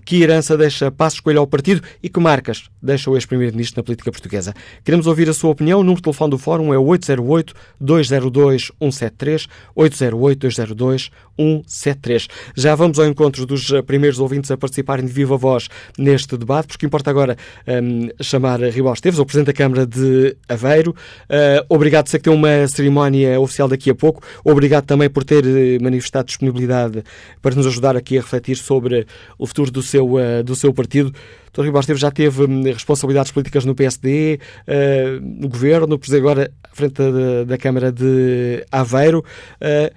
Que 0.06 0.22
herança 0.22 0.56
deixa 0.58 0.92
Passos 0.92 1.20
Coelho 1.20 1.40
ao 1.40 1.48
partido 1.48 1.82
e 2.02 2.10
que 2.10 2.20
marcas 2.20 2.70
deixa 2.82 3.10
o 3.10 3.16
ex-primeiro-ministro 3.16 3.80
na 3.80 3.84
política 3.84 4.12
portuguesa? 4.12 4.54
Queremos 4.84 5.08
ouvir 5.08 5.30
a 5.30 5.34
sua 5.34 5.52
opinião. 5.52 5.80
O 5.80 5.84
número 5.84 5.98
de 5.98 6.04
telefone 6.04 6.32
do 6.32 6.38
Fórum 6.38 6.74
é 6.74 6.78
808-202-173, 6.78 9.48
808-202-173. 9.78 12.28
Já 12.56 12.76
vamos 12.76 13.00
ao 13.00 13.06
encontro 13.06 13.46
dos 13.46 13.72
eh, 13.72 13.82
primeiros 13.82 14.20
ouvintes 14.20 14.52
a 14.52 14.58
participarem 14.58 15.06
de 15.06 15.12
viva 15.12 15.38
voz 15.38 15.70
neste 15.98 16.38
debate, 16.38 16.68
porque 16.68 16.86
importa 16.86 17.10
agora 17.10 17.38
um, 17.68 18.10
chamar 18.22 18.62
Ribó 18.62 18.94
Esteves, 18.94 19.20
o 19.20 19.26
Presidente 19.26 19.48
da 19.48 19.54
Câmara 19.54 19.86
de 19.86 20.36
Aveiro. 20.48 20.92
Uh, 20.92 21.66
obrigado, 21.70 22.08
sei 22.08 22.20
que 22.20 22.30
tem 22.30 22.34
uma 22.34 22.68
cerimónia 22.68 23.40
oficial 23.40 23.68
daqui 23.68 23.90
a 23.90 23.96
pouco. 23.96 24.22
Obrigado 24.44 24.86
também 24.86 25.10
por 25.10 25.24
ter 25.24 25.46
eh, 25.46 25.80
manifestado 25.82 26.26
disponibilidade 26.26 27.04
para 27.42 27.56
nos 27.56 27.68
ajudar 27.68 27.96
aqui 27.96 28.18
a 28.18 28.22
refletir 28.22 28.58
sobre 28.58 29.06
o 29.38 29.46
futuro 29.46 29.72
do 29.72 29.82
seu, 29.94 30.06
uh, 30.06 30.44
do 30.44 30.56
seu 30.56 30.74
partido. 30.74 31.12
Dr. 31.54 31.70
Rui 31.70 31.80
Esteves 31.80 32.02
já 32.02 32.12
teve 32.12 32.44
hum, 32.44 32.64
responsabilidades 32.64 33.32
políticas 33.32 33.64
no 33.66 33.76
PSD, 33.76 34.40
uh, 34.68 35.22
no 35.22 35.48
governo, 35.48 36.00
por 36.00 36.16
agora 36.16 36.50
à 36.64 36.76
frente 36.76 36.96
da, 36.96 37.44
da 37.46 37.58
Câmara 37.58 37.92
de 37.92 38.66
Aveiro. 38.72 39.20
Uh, 39.20 39.94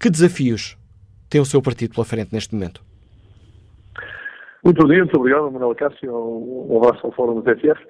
que 0.00 0.10
desafios 0.10 0.76
tem 1.30 1.40
o 1.40 1.44
seu 1.44 1.62
partido 1.62 1.94
pela 1.94 2.04
frente 2.04 2.32
neste 2.32 2.54
momento? 2.54 2.82
Muito 4.64 4.82
bom 4.82 4.88
dia, 4.88 4.98
muito 4.98 5.16
obrigado, 5.16 5.50
Manuel 5.50 5.74
Cássio, 5.74 6.12
um 6.12 6.76
abraço 6.82 7.06
ao 7.06 7.12
Fórum 7.12 7.40
do 7.40 7.42
TSF. 7.42 7.80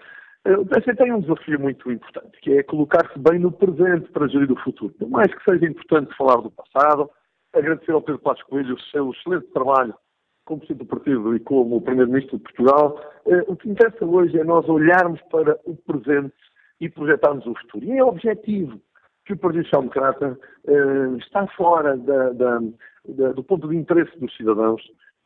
O 0.47 0.64
TSF 0.67 0.97
tem 0.97 1.12
um 1.12 1.21
desafio 1.21 1.59
muito 1.59 1.90
importante, 1.90 2.38
que 2.43 2.52
é 2.52 2.62
colocar-se 2.62 3.19
bem 3.19 3.38
no 3.38 3.50
presente 3.50 4.09
para 4.12 4.28
gerir 4.28 4.50
o 4.52 4.61
futuro. 4.62 4.95
Por 4.99 5.09
mais 5.09 5.33
que 5.35 5.45
seja 5.45 5.67
importante 5.67 6.14
falar 6.17 6.37
do 6.37 6.50
passado, 6.50 7.11
agradecer 7.55 7.93
ao 7.93 8.02
Pedro 8.02 8.21
Passos 8.21 8.45
Coelho 8.45 8.75
o 8.75 8.81
seu 8.90 9.11
excelente 9.11 9.47
trabalho 9.52 9.95
como 10.49 10.61
Presidente 10.61 10.87
do 10.87 10.87
Partido 10.87 11.37
e 11.37 11.40
como 11.40 11.83
Primeiro-Ministro 11.83 12.38
de 12.38 12.45
Portugal, 12.45 12.99
eh, 13.26 13.45
o 13.47 13.55
que 13.55 13.69
interessa 13.69 14.05
hoje 14.07 14.40
é 14.40 14.43
nós 14.43 14.67
olharmos 14.67 15.21
para 15.31 15.61
o 15.67 15.76
presente 15.76 16.33
e 16.81 16.88
projetarmos 16.88 17.45
o 17.47 17.55
futuro. 17.55 17.85
E 17.85 17.99
é 17.99 18.02
objetivo 18.02 18.81
que 19.26 19.35
o 19.35 19.37
Partido 19.37 19.64
Social 19.64 19.83
Democrata 19.83 20.38
eh, 20.67 21.17
está 21.19 21.47
fora 21.49 21.99
da, 21.99 22.31
da, 22.31 22.61
da, 23.07 23.33
do 23.33 23.45
ponto 23.45 23.69
de 23.69 23.76
interesse 23.76 24.19
dos 24.19 24.35
cidadãos. 24.38 24.81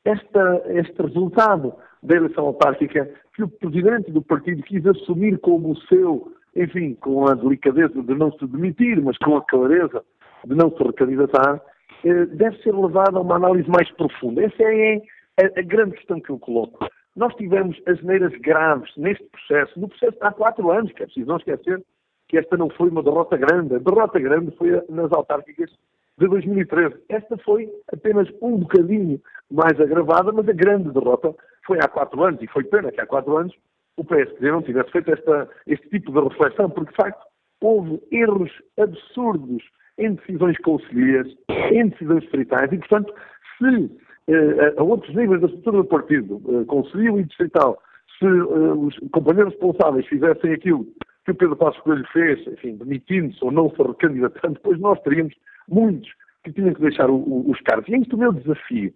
Esta, 0.04 0.62
este 0.66 1.00
resultado 1.00 1.72
da 2.02 2.16
eleição 2.16 2.46
autárquica 2.46 3.08
que 3.36 3.44
o 3.44 3.48
Presidente 3.48 4.10
do 4.10 4.22
Partido 4.22 4.64
quis 4.64 4.84
assumir 4.84 5.38
como 5.38 5.70
o 5.70 5.76
seu, 5.82 6.32
enfim, 6.56 6.94
com 6.94 7.28
a 7.28 7.34
delicadeza 7.34 8.02
de 8.02 8.14
não 8.16 8.32
se 8.32 8.44
demitir, 8.48 9.00
mas 9.00 9.16
com 9.18 9.36
a 9.36 9.44
clareza 9.44 10.02
de 10.44 10.56
não 10.56 10.76
se 10.76 10.82
recandidatar, 10.82 11.62
deve 12.02 12.56
ser 12.62 12.74
levado 12.74 13.16
a 13.16 13.20
uma 13.20 13.36
análise 13.36 13.68
mais 13.68 13.90
profunda. 13.92 14.42
Essa 14.42 14.62
é 14.62 15.02
a, 15.40 15.60
a 15.60 15.62
grande 15.62 15.96
questão 15.96 16.20
que 16.20 16.30
eu 16.30 16.38
coloco. 16.38 16.86
Nós 17.14 17.34
tivemos 17.34 17.80
as 17.86 18.02
neiras 18.02 18.32
graves 18.40 18.90
neste 18.96 19.24
processo, 19.24 19.78
no 19.78 19.88
processo 19.88 20.16
há 20.20 20.32
quatro 20.32 20.70
anos, 20.70 20.92
que 20.92 21.02
é 21.02 21.06
preciso 21.06 21.28
não 21.28 21.36
esquecer 21.36 21.82
que 22.28 22.38
esta 22.38 22.56
não 22.56 22.70
foi 22.70 22.88
uma 22.88 23.02
derrota 23.02 23.36
grande. 23.36 23.74
A 23.74 23.78
derrota 23.78 24.18
grande 24.18 24.56
foi 24.56 24.70
nas 24.88 25.12
autárquicas 25.12 25.70
de 26.18 26.26
2013. 26.26 26.94
Esta 27.10 27.36
foi 27.38 27.70
apenas 27.92 28.28
um 28.40 28.58
bocadinho 28.58 29.20
mais 29.50 29.78
agravada, 29.78 30.32
mas 30.32 30.48
a 30.48 30.52
grande 30.52 30.90
derrota 30.90 31.34
foi 31.66 31.78
há 31.78 31.88
quatro 31.88 32.22
anos, 32.24 32.40
e 32.42 32.46
foi 32.46 32.64
pena 32.64 32.90
que 32.90 33.00
há 33.00 33.06
quatro 33.06 33.36
anos 33.36 33.54
o 33.96 34.04
PSD 34.04 34.50
não 34.50 34.62
tivesse 34.62 34.90
feito 34.90 35.12
esta, 35.12 35.48
este 35.66 35.88
tipo 35.90 36.10
de 36.10 36.28
reflexão, 36.28 36.70
porque 36.70 36.90
de 36.90 36.96
facto 36.96 37.22
houve 37.60 38.02
erros 38.10 38.50
absurdos 38.78 39.62
em 39.98 40.14
decisões 40.14 40.58
conselheiras, 40.58 41.28
em 41.70 41.88
decisões 41.88 42.22
distritais, 42.22 42.72
e 42.72 42.78
portanto, 42.78 43.12
se 43.58 43.90
eh, 44.28 44.74
a 44.76 44.82
outros 44.82 45.14
níveis 45.14 45.40
da 45.40 45.46
estrutura 45.48 45.78
do 45.78 45.84
partido, 45.84 46.40
eh, 46.48 46.64
conselho 46.66 47.18
e 47.18 47.24
distrital, 47.24 47.80
se 48.18 48.26
eh, 48.26 48.28
os 48.28 48.96
companheiros 49.10 49.52
responsáveis 49.52 50.06
fizessem 50.06 50.52
aquilo 50.52 50.86
que 51.24 51.32
o 51.32 51.34
Pedro 51.34 51.56
Passos 51.56 51.80
Coelho 51.82 52.06
fez, 52.12 52.46
enfim, 52.46 52.76
demitindo-se 52.76 53.44
ou 53.44 53.50
não 53.50 53.70
se 53.70 53.82
recandidatando, 53.82 54.54
depois 54.54 54.78
nós 54.80 55.00
teríamos 55.02 55.34
muitos 55.68 56.10
que 56.44 56.52
tinham 56.52 56.74
que 56.74 56.80
deixar 56.80 57.10
o, 57.10 57.16
o, 57.16 57.50
os 57.50 57.60
cargos. 57.60 57.88
E 57.88 57.94
é 57.94 57.98
isto 57.98 58.16
o 58.16 58.18
meu 58.18 58.32
desafio, 58.32 58.92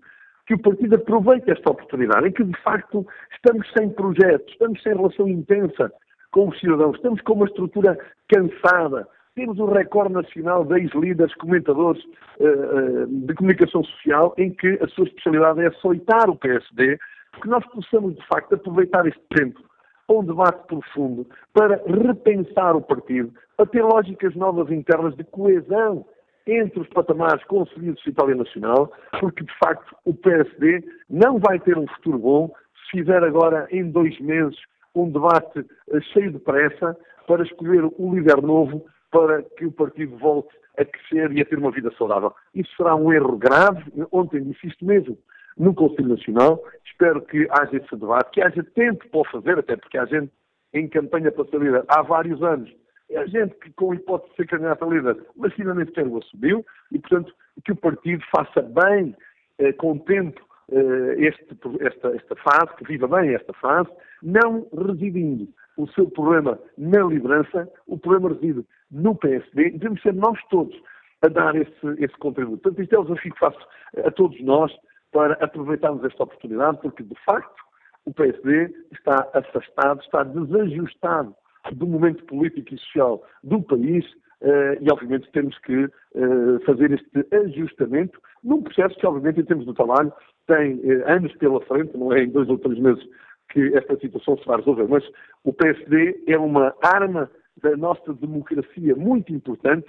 que 0.47 0.55
o 0.55 0.59
partido 0.59 0.95
aproveite 0.95 1.51
esta 1.51 1.71
oportunidade, 1.71 2.29
em 2.29 2.33
que 2.33 2.45
de 2.45 2.63
facto 2.63 3.07
estamos 3.33 3.69
sem 3.77 3.89
projetos, 3.91 4.53
estamos 4.53 4.83
sem 4.83 4.95
relação 4.95 5.29
intensa 5.29 5.93
com 6.31 6.49
os 6.49 6.59
cidadãos, 6.61 6.97
estamos 6.97 7.21
com 7.23 7.35
uma 7.35 7.47
estrutura 7.47 7.99
cansada, 8.29 9.09
temos 9.37 9.59
um 9.59 9.67
recorde 9.67 10.15
nacional 10.15 10.65
de 10.65 10.81
ex-líderes, 10.81 11.35
comentadores 11.35 12.03
uh, 12.41 13.05
uh, 13.05 13.07
de 13.07 13.35
comunicação 13.35 13.85
social, 13.85 14.35
em 14.39 14.51
que 14.51 14.79
a 14.83 14.89
sua 14.89 15.05
especialidade 15.05 15.61
é 15.61 15.67
açoitar 15.67 16.31
o 16.31 16.37
PSD, 16.37 16.99
que 17.43 17.49
nós 17.49 17.65
possamos, 17.67 18.17
de 18.17 18.27
facto, 18.27 18.55
aproveitar 18.55 19.07
este 19.07 19.21
tempo 19.37 19.61
para 20.07 20.17
um 20.17 20.25
debate 20.25 20.67
profundo, 20.67 21.27
para 21.53 21.83
repensar 21.87 22.75
o 22.75 22.81
partido, 22.81 23.31
para 23.59 23.67
ter 23.67 23.83
lógicas 23.83 24.35
novas 24.35 24.71
internas 24.71 25.15
de 25.17 25.25
coesão 25.25 26.07
entre 26.47 26.81
os 26.81 26.89
patamares 26.89 27.45
Conselho 27.45 27.93
Distrital 27.93 28.31
e 28.31 28.37
Nacional, 28.37 28.91
porque, 29.21 29.45
de 29.45 29.59
facto, 29.59 29.95
o 30.07 30.15
PSD 30.15 30.83
não 31.11 31.39
vai 31.39 31.61
ter 31.61 31.77
um 31.77 31.87
futuro 31.89 32.19
bom 32.19 32.55
se 32.87 32.99
fizer 32.99 33.23
agora, 33.23 33.69
em 33.71 33.91
dois 33.91 34.19
meses, 34.19 34.57
um 34.95 35.11
debate 35.11 35.59
uh, 35.59 36.01
cheio 36.15 36.33
de 36.33 36.39
pressa 36.39 36.97
para 37.27 37.43
escolher 37.43 37.85
o 37.85 38.15
líder 38.15 38.41
novo 38.41 38.87
para 39.11 39.43
que 39.43 39.67
o 39.67 39.73
partido 39.73 40.17
volte 40.19 40.55
a 40.79 40.85
crescer 40.85 41.33
e 41.33 41.41
a 41.41 41.45
ter 41.45 41.59
uma 41.59 41.71
vida 41.71 41.91
saudável. 41.97 42.33
Isso 42.55 42.71
será 42.77 42.95
um 42.95 43.13
erro 43.13 43.37
grave. 43.37 43.83
Ontem 44.13 44.43
disse 44.43 44.67
isto 44.67 44.85
mesmo 44.85 45.19
no 45.57 45.75
Conselho 45.75 46.09
Nacional. 46.09 46.63
Espero 46.85 47.23
que 47.23 47.47
haja 47.51 47.77
esse 47.77 47.97
debate, 47.97 48.31
que 48.33 48.43
haja 48.43 48.63
tempo 48.75 49.09
para 49.09 49.21
o 49.21 49.25
fazer, 49.25 49.59
até 49.59 49.77
porque 49.77 49.99
há 49.99 50.05
gente 50.05 50.31
em 50.75 50.89
campanha 50.89 51.33
para 51.33 51.47
ser 51.47 51.61
líder 51.61 51.85
há 51.89 52.03
vários 52.03 52.43
anos. 52.43 52.71
É 53.09 53.27
gente 53.29 53.55
que, 53.57 53.73
com 53.73 53.95
hipótese 53.95 54.31
de 54.31 54.37
ser 54.37 54.47
candidato 54.49 54.85
a 54.85 54.89
líder, 54.89 55.17
mas 55.37 55.55
finalmente 55.55 55.89
sequer 55.91 56.07
o 56.07 56.19
assumiu, 56.19 56.67
e, 56.91 56.99
portanto, 56.99 57.33
que 57.65 57.73
o 57.73 57.77
partido 57.77 58.23
faça 58.35 58.63
bem, 58.63 59.15
eh, 59.59 59.73
com 59.75 59.97
tempo, 59.99 60.41
eh, 60.73 61.15
este, 61.19 61.57
esta, 61.81 62.09
esta 62.09 62.37
fase, 62.37 62.77
que 62.77 62.85
viva 62.85 63.07
bem 63.07 63.33
esta 63.33 63.53
fase, 63.55 63.89
não 64.23 64.67
residindo 64.77 65.49
o 65.77 65.87
seu 65.89 66.11
problema 66.11 66.59
na 66.77 67.05
liderança, 67.05 67.71
o 67.87 67.97
problema 67.97 68.31
reside 68.31 68.67
no 68.91 69.15
PSD, 69.15 69.71
devemos 69.71 70.01
ser 70.03 70.15
nós 70.15 70.39
todos 70.51 70.75
a 71.23 71.29
dar 71.29 71.55
esse, 71.57 71.87
esse 71.99 72.17
contributo. 72.19 72.63
Portanto, 72.63 72.83
isto 72.83 72.95
é 72.95 72.99
o 72.99 73.05
desafio 73.05 73.33
que 73.33 73.39
faço 73.39 73.59
a 74.05 74.11
todos 74.11 74.41
nós 74.43 74.73
para 75.13 75.35
aproveitarmos 75.35 76.05
esta 76.05 76.25
oportunidade, 76.25 76.79
porque, 76.83 77.03
de 77.03 77.15
facto, 77.25 77.65
o 78.05 78.13
PSD 78.13 78.73
está 78.93 79.29
afastado, 79.35 80.01
está 80.01 80.23
desajustado 80.23 81.35
do 81.73 81.87
momento 81.87 82.25
político 82.25 82.75
e 82.75 82.79
social 82.79 83.25
do 83.43 83.63
país 83.63 84.05
uh, 84.43 84.77
e, 84.81 84.91
obviamente, 84.91 85.31
temos 85.33 85.59
que 85.61 85.85
uh, 85.85 86.61
fazer 86.65 86.93
este 86.93 87.35
ajustamento 87.35 88.21
num 88.45 88.63
processo 88.63 88.97
que, 88.97 89.07
obviamente, 89.07 89.41
em 89.41 89.45
termos 89.45 89.67
de 89.67 89.75
trabalho, 89.75 90.13
tem 90.47 90.75
uh, 90.75 91.09
anos 91.09 91.35
pela 91.37 91.61
frente, 91.63 91.97
não 91.97 92.13
é 92.13 92.23
em 92.23 92.31
dois 92.31 92.49
ou 92.49 92.59
três 92.59 92.79
meses 92.79 93.05
que 93.49 93.75
esta 93.77 93.99
situação 93.99 94.37
se 94.39 94.47
vai 94.47 94.59
resolver. 94.59 94.87
Mas 94.87 95.05
o 95.45 95.53
PSD 95.53 96.23
é 96.29 96.39
uma 96.39 96.75
arma 96.83 97.31
da 97.63 97.77
nossa 97.77 98.13
democracia 98.15 98.95
muito 98.95 99.33
importante, 99.33 99.87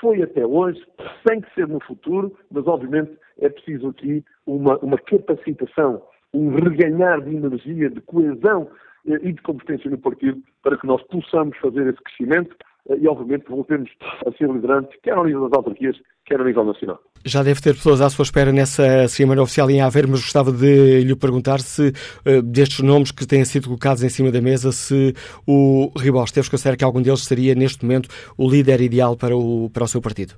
foi 0.00 0.22
até 0.22 0.46
hoje, 0.46 0.80
tem 1.26 1.40
que 1.40 1.52
ser 1.54 1.66
no 1.66 1.80
futuro, 1.80 2.36
mas 2.50 2.66
obviamente 2.66 3.12
é 3.38 3.48
preciso 3.48 3.88
aqui 3.88 4.24
uma, 4.46 4.78
uma 4.78 4.98
capacitação, 4.98 6.02
um 6.32 6.50
reganhar 6.50 7.20
de 7.22 7.34
energia, 7.34 7.90
de 7.90 8.00
coesão 8.02 8.70
eh, 9.06 9.18
e 9.22 9.32
de 9.32 9.42
competência 9.42 9.90
no 9.90 9.98
partido 9.98 10.40
para 10.62 10.76
que 10.76 10.86
nós 10.86 11.02
possamos 11.04 11.56
fazer 11.58 11.86
esse 11.86 12.02
crescimento 12.02 12.56
eh, 12.90 12.98
e, 13.00 13.08
obviamente, 13.08 13.48
voltemos 13.48 13.90
a 14.26 14.32
ser 14.32 14.48
liderantes, 14.48 14.98
quer 15.02 15.14
ao 15.14 15.24
nível 15.24 15.48
das 15.48 15.56
autarquias, 15.56 16.00
quer 16.28 16.40
a 16.40 16.44
nível 16.44 16.64
nacional. 16.64 17.00
Já 17.24 17.42
deve 17.42 17.60
ter 17.60 17.74
pessoas 17.74 18.00
à 18.00 18.10
sua 18.10 18.22
espera 18.22 18.52
nessa 18.52 19.08
Semana 19.08 19.42
Oficial 19.42 19.70
em 19.70 19.80
Aveiro, 19.80 20.08
mas 20.10 20.20
gostava 20.20 20.52
de 20.52 21.00
lhe 21.00 21.16
perguntar 21.16 21.58
se, 21.60 21.88
uh, 21.88 22.42
destes 22.42 22.80
nomes 22.80 23.10
que 23.10 23.26
têm 23.26 23.44
sido 23.44 23.66
colocados 23.66 24.02
em 24.04 24.08
cima 24.08 24.30
da 24.30 24.40
mesa, 24.40 24.70
se 24.70 25.14
o 25.46 25.90
Ribos 25.98 26.30
Teves 26.30 26.50
considera 26.50 26.76
que 26.76 26.84
algum 26.84 27.00
deles 27.00 27.24
seria, 27.24 27.54
neste 27.54 27.84
momento, 27.84 28.08
o 28.36 28.48
líder 28.48 28.80
ideal 28.82 29.16
para 29.16 29.34
o, 29.34 29.70
para 29.70 29.84
o 29.84 29.88
seu 29.88 30.02
partido. 30.02 30.34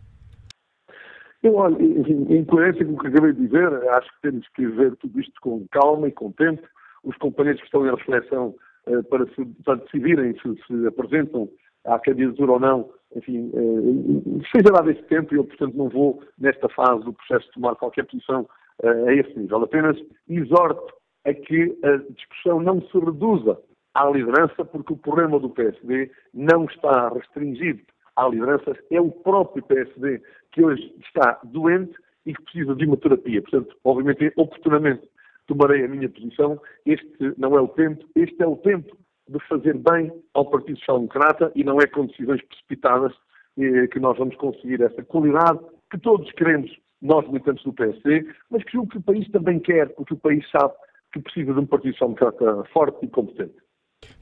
Eu, 1.42 1.54
olha, 1.56 1.76
em 1.80 2.44
coerência 2.44 2.84
com 2.84 2.92
o 2.92 2.98
que 2.98 3.08
acabei 3.08 3.32
de 3.32 3.46
dizer, 3.46 3.66
acho 3.90 4.08
que 4.08 4.22
temos 4.22 4.46
que 4.54 4.66
ver 4.66 4.94
tudo 4.96 5.20
isto 5.20 5.32
com 5.40 5.66
calma 5.70 6.06
e 6.06 6.12
com 6.12 6.30
tempo. 6.32 6.62
Os 7.02 7.16
companheiros 7.16 7.60
que 7.60 7.66
estão 7.66 7.86
em 7.86 7.90
reflexão 7.90 8.54
uh, 8.86 9.02
para, 9.04 9.26
se, 9.34 9.44
para 9.64 9.76
decidirem 9.76 10.34
se 10.34 10.54
se 10.66 10.86
apresentam 10.86 11.48
à 11.84 11.98
candidatura 11.98 12.52
ou 12.52 12.60
não, 12.60 12.90
enfim, 13.16 13.50
eh, 13.54 14.42
seja 14.52 14.72
dado 14.72 14.90
esse 14.90 15.02
tempo 15.04 15.34
eu, 15.34 15.44
portanto, 15.44 15.74
não 15.76 15.88
vou, 15.88 16.22
nesta 16.38 16.68
fase 16.68 17.04
do 17.04 17.12
processo, 17.12 17.50
tomar 17.52 17.74
qualquer 17.76 18.04
posição 18.06 18.48
eh, 18.82 19.08
a 19.08 19.14
esse 19.14 19.38
nível. 19.38 19.62
Apenas 19.62 19.96
exorto 20.28 20.94
a 21.24 21.34
que 21.34 21.78
a 21.82 21.96
discussão 22.12 22.60
não 22.60 22.80
se 22.80 22.98
reduza 22.98 23.58
à 23.94 24.08
liderança, 24.08 24.64
porque 24.64 24.92
o 24.92 24.96
problema 24.96 25.38
do 25.38 25.50
PSD 25.50 26.10
não 26.32 26.64
está 26.64 27.08
restringido 27.08 27.82
à 28.16 28.28
liderança, 28.28 28.76
é 28.90 29.00
o 29.00 29.10
próprio 29.10 29.62
PSD 29.64 30.22
que 30.52 30.64
hoje 30.64 30.94
está 31.04 31.40
doente 31.44 31.94
e 32.24 32.34
que 32.34 32.42
precisa 32.42 32.74
de 32.74 32.86
uma 32.86 32.96
terapia. 32.96 33.42
Portanto, 33.42 33.76
obviamente, 33.84 34.32
oportunamente 34.36 35.08
tomarei 35.46 35.84
a 35.84 35.88
minha 35.88 36.08
posição. 36.08 36.60
Este 36.86 37.34
não 37.36 37.56
é 37.56 37.60
o 37.60 37.68
tempo, 37.68 38.04
este 38.14 38.40
é 38.42 38.46
o 38.46 38.56
tempo 38.56 38.96
de 39.30 39.38
fazer 39.46 39.78
bem 39.78 40.12
ao 40.34 40.44
Partido 40.44 40.78
Social 40.80 40.98
Democrata 40.98 41.52
e 41.54 41.62
não 41.62 41.80
é 41.80 41.86
com 41.86 42.06
decisões 42.06 42.42
precipitadas 42.42 43.12
eh, 43.58 43.86
que 43.86 44.00
nós 44.00 44.18
vamos 44.18 44.34
conseguir 44.36 44.82
essa 44.82 45.02
qualidade 45.04 45.60
que 45.90 45.98
todos 45.98 46.30
queremos, 46.32 46.70
nós 47.00 47.26
militantes 47.28 47.64
do 47.64 47.72
PSD, 47.72 48.26
mas 48.50 48.64
que 48.64 48.76
o 48.76 48.86
que 48.86 48.98
o 48.98 49.02
país 49.02 49.28
também 49.30 49.60
quer, 49.60 49.88
porque 49.94 50.14
o 50.14 50.18
país 50.18 50.44
sabe 50.50 50.74
que 51.12 51.20
precisa 51.20 51.52
de 51.52 51.60
um 51.60 51.66
Partido 51.66 51.92
Social 51.92 52.10
Democrata 52.10 52.64
forte 52.72 53.04
e 53.04 53.08
competente. 53.08 53.54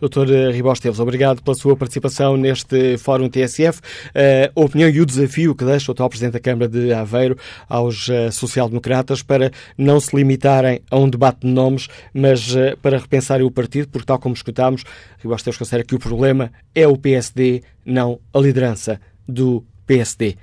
Doutor 0.00 0.30
eh, 0.30 0.52
Ribos 0.52 0.78
Teves, 0.78 1.00
obrigado 1.00 1.42
pela 1.42 1.56
sua 1.56 1.76
participação 1.76 2.37
neste 2.37 2.97
Fórum 2.99 3.28
TSF. 3.28 3.80
Eh, 4.14 4.50
a 4.54 4.61
opinião 4.61 4.88
e 4.88 5.00
o 5.00 5.06
desafio 5.06 5.56
que 5.56 5.64
deixa 5.64 5.90
o 5.90 5.92
atual 5.92 6.08
Presidente 6.08 6.35
da 6.35 6.40
Câmara 6.40 6.68
de 6.68 6.92
Aveiro 6.92 7.37
aos 7.68 8.08
uh, 8.08 8.30
social-democratas 8.30 9.23
para 9.23 9.50
não 9.76 9.99
se 9.99 10.14
limitarem 10.14 10.80
a 10.88 10.97
um 10.97 11.11
debate 11.11 11.40
de 11.40 11.49
nomes, 11.49 11.88
mas 12.14 12.54
para 12.80 12.99
repensarem 12.99 13.44
o 13.44 13.50
partido, 13.50 13.88
porque, 13.88 14.06
tal 14.06 14.20
como 14.20 14.35
escutámos, 14.35 14.85
Ribos 15.18 15.42
Teves 15.42 15.58
considera 15.58 15.85
que 15.85 15.97
o 15.97 15.99
problema 15.99 16.52
é 16.75 16.87
o 16.87 16.97
PSD, 16.97 17.62
não 17.85 18.20
a 18.32 18.38
liderança 18.38 19.00
do 19.26 19.64
PSD. 19.85 20.37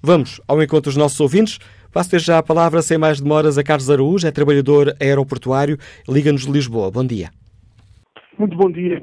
Vamos 0.00 0.40
ao 0.46 0.62
encontro 0.62 0.90
dos 0.90 0.96
nossos 0.96 1.18
ouvintes. 1.18 1.58
Passo 1.92 2.10
desde 2.10 2.28
já 2.28 2.38
a 2.38 2.42
palavra, 2.42 2.80
sem 2.82 2.98
mais 2.98 3.20
demoras, 3.20 3.58
a 3.58 3.64
Carlos 3.64 3.90
Araújo, 3.90 4.26
é 4.26 4.30
trabalhador 4.30 4.94
aeroportuário, 5.00 5.78
Liga-nos 6.08 6.42
de 6.42 6.52
Lisboa. 6.52 6.90
Bom 6.90 7.04
dia. 7.04 7.41
Muito 8.38 8.56
bom 8.56 8.70
dia. 8.70 9.02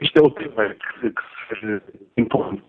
Isto 0.00 0.18
é 0.18 0.22
o 0.22 0.30
tema 0.30 0.74
que, 0.74 1.08
se 1.08 1.14
impõe. 2.16 2.62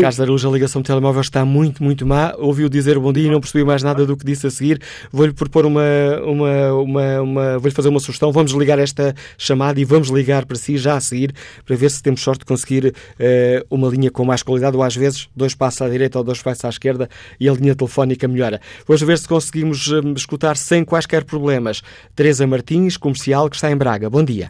Carlos 0.00 0.20
Aruja, 0.20 0.48
a 0.48 0.52
ligação 0.52 0.80
de 0.80 0.86
telemóvel 0.86 1.20
está 1.20 1.44
muito, 1.44 1.82
muito 1.82 2.06
má. 2.06 2.34
Ouviu 2.38 2.68
dizer 2.68 2.98
bom 3.00 3.12
dia 3.12 3.26
e 3.26 3.30
não 3.30 3.40
percebi 3.40 3.64
mais 3.64 3.82
nada 3.82 4.06
do 4.06 4.16
que 4.16 4.24
disse 4.24 4.46
a 4.46 4.50
seguir. 4.50 4.80
Vou-lhe 5.10 5.32
propor 5.32 5.66
uma, 5.66 5.82
uma, 6.24 6.72
uma, 6.74 7.20
uma 7.20 7.58
vou-lhe 7.58 7.74
fazer 7.74 7.88
uma 7.88 7.98
sugestão. 7.98 8.30
Vamos 8.30 8.52
ligar 8.52 8.78
esta 8.78 9.14
chamada 9.36 9.80
e 9.80 9.84
vamos 9.84 10.08
ligar 10.08 10.46
para 10.46 10.56
si 10.56 10.78
já 10.78 10.94
a 10.94 11.00
seguir 11.00 11.32
para 11.66 11.74
ver 11.74 11.90
se 11.90 12.00
temos 12.00 12.20
sorte 12.20 12.40
de 12.40 12.46
conseguir 12.46 12.86
uh, 12.86 13.74
uma 13.74 13.88
linha 13.88 14.10
com 14.10 14.24
mais 14.24 14.42
qualidade 14.42 14.76
ou 14.76 14.82
às 14.84 14.94
vezes 14.94 15.28
dois 15.34 15.54
passos 15.54 15.82
à 15.82 15.88
direita 15.88 16.18
ou 16.18 16.24
dois 16.24 16.40
passos 16.40 16.64
à 16.64 16.68
esquerda 16.68 17.08
e 17.40 17.48
a 17.48 17.52
linha 17.52 17.74
telefónica 17.74 18.28
melhora. 18.28 18.60
Vamos 18.86 19.02
ver 19.02 19.18
se 19.18 19.28
conseguimos 19.28 19.90
um, 19.90 20.12
escutar 20.12 20.56
sem 20.56 20.84
quaisquer 20.84 21.24
problemas. 21.24 21.82
Teresa 22.14 22.46
Martins, 22.46 22.96
comercial, 22.96 23.50
que 23.50 23.56
está 23.56 23.68
em 23.68 23.76
Braga. 23.76 24.08
Bom 24.08 24.22
dia. 24.22 24.48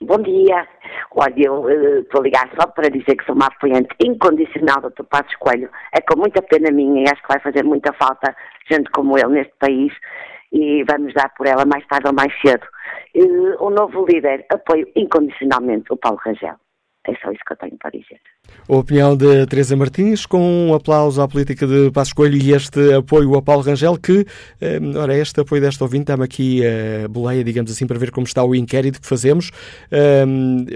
Bom 0.00 0.18
dia. 0.22 0.66
Olha, 1.18 1.32
eu 1.34 2.00
estou 2.00 2.20
uh, 2.20 2.22
a 2.22 2.24
ligar 2.24 2.50
só 2.60 2.66
para 2.66 2.90
dizer 2.90 3.16
que 3.16 3.24
sou 3.24 3.34
uma 3.34 3.46
apoiante 3.46 3.88
incondicional 4.04 4.82
do 4.82 4.90
Dr. 4.90 5.04
Passos 5.04 5.34
Coelho. 5.36 5.70
É 5.90 6.00
com 6.02 6.18
muita 6.18 6.42
pena 6.42 6.70
minha 6.70 7.04
e 7.04 7.10
acho 7.10 7.22
que 7.22 7.28
vai 7.28 7.40
fazer 7.40 7.64
muita 7.64 7.90
falta 7.94 8.36
gente 8.70 8.90
como 8.90 9.16
ele 9.16 9.28
neste 9.28 9.54
país 9.58 9.94
e 10.52 10.84
vamos 10.84 11.14
dar 11.14 11.32
por 11.34 11.46
ela 11.46 11.64
mais 11.64 11.86
tarde 11.86 12.06
ou 12.06 12.12
mais 12.12 12.30
cedo. 12.42 12.66
Uh, 13.14 13.64
o 13.64 13.70
novo 13.70 14.04
líder 14.04 14.44
apoio 14.52 14.86
incondicionalmente 14.94 15.90
o 15.90 15.96
Paulo 15.96 16.20
Rangel. 16.22 16.56
É 17.08 17.14
só 17.14 17.30
isso 17.30 17.42
que 17.46 17.52
eu 17.54 17.56
tenho 17.56 17.78
para 17.78 17.90
dizer. 17.92 18.20
A 18.68 18.76
opinião 18.76 19.16
de 19.16 19.46
Teresa 19.46 19.76
Martins, 19.76 20.26
com 20.26 20.68
um 20.68 20.74
aplauso 20.74 21.22
à 21.22 21.28
política 21.28 21.66
de 21.66 21.90
Passos 21.92 22.12
Coelho 22.12 22.36
e 22.36 22.52
este 22.52 22.94
apoio 22.94 23.36
a 23.36 23.42
Paulo 23.42 23.62
Rangel, 23.62 23.96
que, 23.96 24.26
eh, 24.60 24.80
ora, 24.96 25.16
este 25.16 25.40
apoio 25.40 25.62
desta 25.62 25.84
ouvinte 25.84 26.06
dá-me 26.06 26.24
aqui 26.24 26.62
a 26.66 27.06
boleia, 27.06 27.44
digamos 27.44 27.70
assim, 27.70 27.86
para 27.86 27.98
ver 27.98 28.10
como 28.10 28.26
está 28.26 28.42
o 28.42 28.54
inquérito 28.54 29.00
que 29.00 29.06
fazemos. 29.06 29.50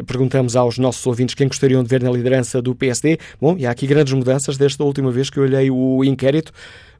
perguntamos 0.06 0.54
aos 0.54 0.78
nossos 0.78 1.04
ouvintes 1.06 1.34
quem 1.34 1.48
gostariam 1.48 1.82
de 1.82 1.88
ver 1.88 2.02
na 2.02 2.10
liderança 2.10 2.62
do 2.62 2.74
PSD. 2.74 3.18
Bom, 3.40 3.56
e 3.58 3.66
há 3.66 3.70
aqui 3.70 3.86
grandes 3.86 4.12
mudanças 4.12 4.56
desde 4.56 4.80
a 4.80 4.84
última 4.84 5.10
vez 5.10 5.28
que 5.28 5.38
eu 5.38 5.42
olhei 5.42 5.70
o 5.70 6.04
inquérito. 6.04 6.52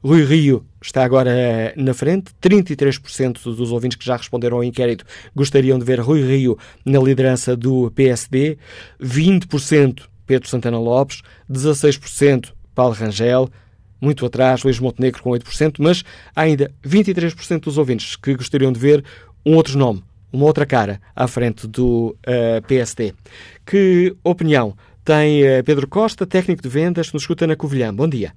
Rui 0.03 0.23
Rio 0.23 0.65
está 0.81 1.03
agora 1.03 1.73
na 1.77 1.93
frente. 1.93 2.31
33% 2.41 3.55
dos 3.55 3.71
ouvintes 3.71 3.97
que 3.97 4.05
já 4.05 4.17
responderam 4.17 4.57
ao 4.57 4.63
inquérito 4.63 5.05
gostariam 5.35 5.77
de 5.77 5.85
ver 5.85 5.99
Rui 5.99 6.21
Rio 6.23 6.57
na 6.83 6.99
liderança 6.99 7.55
do 7.55 7.91
PSD. 7.91 8.57
20% 8.99 10.10
Pedro 10.31 10.47
Santana 10.47 10.79
Lopes. 10.79 11.21
16% 11.51 12.53
Paulo 12.73 12.93
Rangel. 12.93 13.49
Muito 13.99 14.25
atrás, 14.25 14.63
Luís 14.63 14.79
Montenegro 14.79 15.21
com 15.21 15.29
8%, 15.29 15.75
mas 15.77 16.03
ainda 16.35 16.71
23% 16.83 17.59
dos 17.59 17.77
ouvintes 17.77 18.15
que 18.15 18.33
gostariam 18.33 18.71
de 18.71 18.79
ver 18.79 19.03
um 19.45 19.55
outro 19.55 19.77
nome, 19.77 20.03
uma 20.33 20.45
outra 20.45 20.65
cara 20.65 20.99
à 21.15 21.27
frente 21.27 21.67
do 21.67 22.15
uh, 22.25 22.65
PSD. 22.65 23.13
Que 23.63 24.15
opinião 24.23 24.73
tem 25.03 25.43
uh, 25.43 25.63
Pedro 25.63 25.87
Costa, 25.87 26.25
técnico 26.25 26.63
de 26.63 26.69
vendas, 26.69 27.09
que 27.09 27.13
nos 27.13 27.23
escuta 27.23 27.45
na 27.45 27.55
Covilhã? 27.55 27.93
Bom 27.93 28.07
dia. 28.07 28.33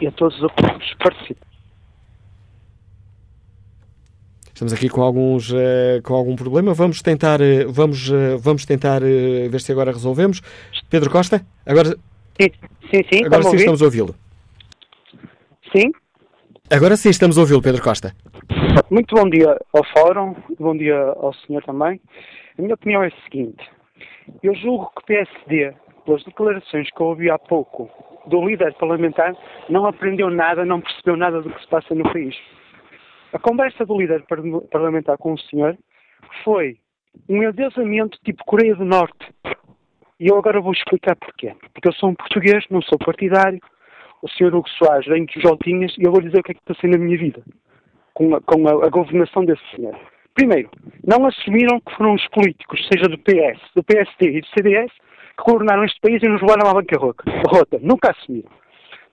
e 0.00 0.06
a 0.06 0.12
todos 0.12 0.40
os 0.40 0.50
que 0.52 1.36
Estamos 4.58 4.72
aqui 4.72 4.88
com 4.88 5.02
alguns 5.02 5.52
uh, 5.52 6.02
com 6.02 6.14
algum 6.14 6.34
problema. 6.34 6.74
Vamos 6.74 7.00
tentar 7.00 7.40
uh, 7.40 7.70
vamos 7.70 8.10
uh, 8.10 8.36
vamos 8.38 8.66
tentar 8.66 9.00
ver 9.02 9.60
se 9.60 9.70
agora 9.70 9.92
resolvemos. 9.92 10.40
Pedro 10.90 11.08
Costa, 11.10 11.46
agora 11.64 11.90
sim 11.90 12.50
sim, 12.90 13.04
sim 13.08 13.24
agora 13.24 13.44
sim 13.44 13.54
estamos 13.54 13.80
a 13.80 13.84
ouvi-lo. 13.84 14.16
Sim. 15.70 15.92
Agora 16.68 16.96
sim 16.96 17.08
estamos 17.08 17.38
a 17.38 17.42
ouvi-lo, 17.42 17.62
Pedro 17.62 17.80
Costa. 17.80 18.12
Muito 18.90 19.14
bom 19.14 19.30
dia 19.30 19.56
ao 19.72 19.84
Fórum, 19.96 20.34
bom 20.58 20.76
dia 20.76 20.96
ao 20.96 21.32
senhor 21.46 21.62
também. 21.62 22.00
A 22.58 22.62
minha 22.62 22.74
opinião 22.74 23.04
é 23.04 23.06
a 23.06 23.22
seguinte: 23.30 23.64
eu 24.42 24.56
julgo 24.56 24.90
que 24.96 25.02
o 25.02 25.06
PSD, 25.06 25.72
pelas 26.04 26.24
declarações 26.24 26.90
que 26.90 27.00
eu 27.00 27.06
ouvi 27.06 27.30
há 27.30 27.38
pouco 27.38 27.88
do 28.26 28.44
líder 28.44 28.74
parlamentar 28.74 29.36
não 29.70 29.86
aprendeu 29.86 30.28
nada, 30.28 30.64
não 30.64 30.80
percebeu 30.80 31.16
nada 31.16 31.40
do 31.42 31.48
que 31.48 31.60
se 31.60 31.68
passa 31.68 31.94
no 31.94 32.02
país. 32.12 32.34
A 33.32 33.38
conversa 33.38 33.84
do 33.84 33.98
líder 33.98 34.24
parlamentar 34.70 35.18
com 35.18 35.34
o 35.34 35.38
senhor 35.38 35.76
foi 36.44 36.78
um 37.28 37.42
endeusamento 37.42 38.18
tipo 38.24 38.44
Coreia 38.44 38.74
do 38.74 38.84
Norte. 38.84 39.32
E 40.20 40.28
eu 40.28 40.36
agora 40.36 40.60
vou 40.60 40.72
explicar 40.72 41.14
porquê. 41.16 41.54
Porque 41.72 41.88
eu 41.88 41.92
sou 41.92 42.10
um 42.10 42.14
português, 42.14 42.64
não 42.70 42.82
sou 42.82 42.98
partidário. 42.98 43.60
O 44.22 44.28
senhor 44.28 44.54
Hugo 44.54 44.68
Soares 44.70 45.06
vem 45.06 45.26
dos 45.26 45.42
Jotinhas 45.42 45.94
e 45.96 46.04
eu 46.04 46.10
vou 46.10 46.20
dizer 46.20 46.40
o 46.40 46.42
que 46.42 46.52
é 46.52 46.54
que 46.54 46.64
passei 46.64 46.90
na 46.90 46.98
minha 46.98 47.16
vida 47.16 47.42
com 48.14 48.34
a, 48.34 48.40
com 48.40 48.66
a, 48.66 48.86
a 48.86 48.88
governação 48.88 49.44
desse 49.44 49.62
senhor. 49.76 49.96
Primeiro, 50.34 50.70
não 51.06 51.24
assumiram 51.26 51.80
que 51.80 51.94
foram 51.94 52.14
os 52.14 52.26
políticos, 52.28 52.86
seja 52.92 53.08
do 53.08 53.18
PS, 53.18 53.60
do 53.76 53.84
PSD 53.84 54.38
e 54.38 54.40
do 54.40 54.46
CDS, 54.48 54.92
que 55.36 55.44
governaram 55.44 55.84
este 55.84 56.00
país 56.00 56.20
e 56.22 56.28
nos 56.28 56.40
levaram 56.40 56.68
à 56.68 56.74
bancarrota. 56.74 57.78
Nunca 57.80 58.10
assumiram. 58.10 58.50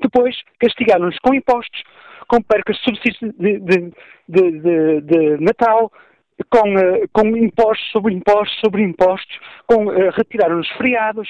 Depois, 0.06 0.36
castigaram-nos 0.60 1.18
com 1.18 1.34
impostos, 1.34 1.82
com 2.28 2.40
percas 2.44 2.78
de 2.78 2.84
subsídio 2.84 3.34
de, 3.40 3.60
de, 3.60 3.92
de, 4.30 5.02
de 5.02 5.44
Natal, 5.44 5.92
com, 6.52 6.76
uh, 6.76 7.10
com 7.12 7.36
impostos 7.36 7.90
sobre 7.92 8.14
impostos 8.14 8.60
sobre 8.60 8.84
impostos, 8.84 9.40
com 9.66 9.88
uh, 9.88 10.12
retiraram-nos 10.12 10.70
feriados, 10.74 11.28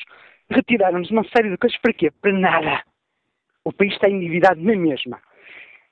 retiraram-nos 0.50 1.10
uma 1.10 1.24
série 1.30 1.50
de 1.50 1.58
coisas 1.58 1.80
para 1.80 1.94
quê? 1.94 2.12
Para 2.22 2.34
nada. 2.34 2.84
O 3.64 3.72
país 3.72 3.94
está 3.94 4.10
endividado 4.10 4.62
na 4.62 4.76
mesma. 4.76 5.22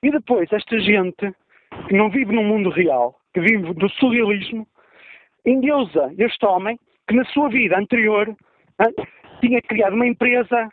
E 0.02 0.12
depois, 0.12 0.52
esta 0.52 0.78
gente 0.82 1.34
que 1.88 1.96
não 1.96 2.10
vive 2.10 2.36
num 2.36 2.44
mundo 2.44 2.70
real, 2.70 3.16
que 3.34 3.40
vive 3.40 3.74
do 3.74 3.90
surrealismo, 3.92 4.68
endeusa 5.46 6.14
este 6.18 6.46
homem 6.46 6.78
que 7.08 7.16
na 7.16 7.24
sua 7.26 7.48
vida 7.48 7.78
anterior 7.78 8.36
tinha 9.40 9.62
criado 9.62 9.94
uma 9.94 10.06
empresa 10.06 10.70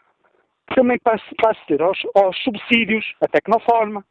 também 0.74 0.98
passa, 0.98 1.24
a 1.44 1.54
ter 1.66 1.80
aos, 1.83 1.98
aos, 2.14 2.37
subsídios, 2.42 3.04
a 3.20 3.28
Tecnoforma, 3.28 4.04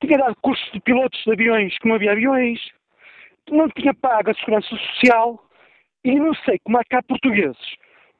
tinha 0.00 0.18
dado 0.18 0.36
cursos 0.40 0.70
de 0.72 0.80
pilotos 0.80 1.22
de 1.24 1.32
aviões 1.32 1.76
que 1.78 1.88
não 1.88 1.96
havia 1.96 2.12
aviões, 2.12 2.60
não 3.50 3.68
tinha 3.70 3.94
pago 3.94 4.30
a 4.30 4.34
segurança 4.34 4.68
social 4.68 5.42
e 6.04 6.14
não 6.18 6.34
sei 6.34 6.58
como 6.60 6.78
é 6.78 6.82
que 6.84 6.96
há 6.96 7.02
portugueses 7.02 7.76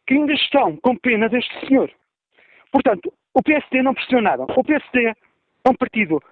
que 0.07 0.14
ainda 0.14 0.33
estão 0.33 0.77
com 0.77 0.96
pena 0.96 1.29
deste 1.29 1.66
senhor. 1.66 1.90
Portanto, 2.72 3.12
o 3.35 3.42
PSD 3.42 3.83
não 3.83 3.94
pressionou 3.94 4.22
nada. 4.22 4.44
O 4.57 4.64
PSD 4.64 5.07
é 5.07 5.14
um 5.68 5.74
partido 5.74 6.22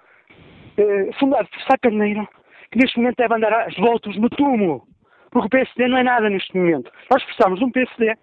eh, 0.77 1.11
fundado 1.19 1.47
por 1.47 1.61
Sá 1.61 1.77
Carneiro 1.77 2.27
que 2.71 2.79
neste 2.79 2.97
momento 2.97 3.17
deve 3.17 3.35
andar 3.35 3.53
às 3.53 3.75
voltas 3.75 4.15
no 4.17 4.29
túmulo. 4.29 4.87
Porque 5.31 5.47
o 5.47 5.49
PSD 5.49 5.87
não 5.87 5.97
é 5.97 6.03
nada 6.03 6.29
neste 6.29 6.55
momento. 6.57 6.91
Nós 7.11 7.23
precisamos 7.23 7.59
de 7.59 7.65
um 7.65 7.71
PSD 7.71 8.15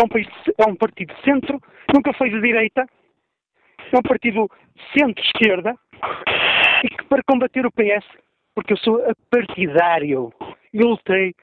é 0.00 0.04
um, 0.04 0.08
país, 0.08 0.28
é 0.58 0.68
um 0.68 0.76
partido 0.76 1.14
de 1.14 1.22
centro, 1.22 1.60
nunca 1.92 2.12
foi 2.12 2.30
de 2.30 2.40
direita, 2.40 2.86
é 3.92 3.96
um 3.98 4.02
partido 4.02 4.50
centro-esquerda, 4.96 5.74
e 6.84 6.88
que 6.88 7.04
para 7.04 7.22
combater 7.26 7.66
o 7.66 7.72
PS, 7.72 8.06
porque 8.54 8.72
eu 8.74 8.76
sou 8.78 9.02
partidário, 9.30 10.32
eu 10.72 10.86
lutei, 10.88 11.34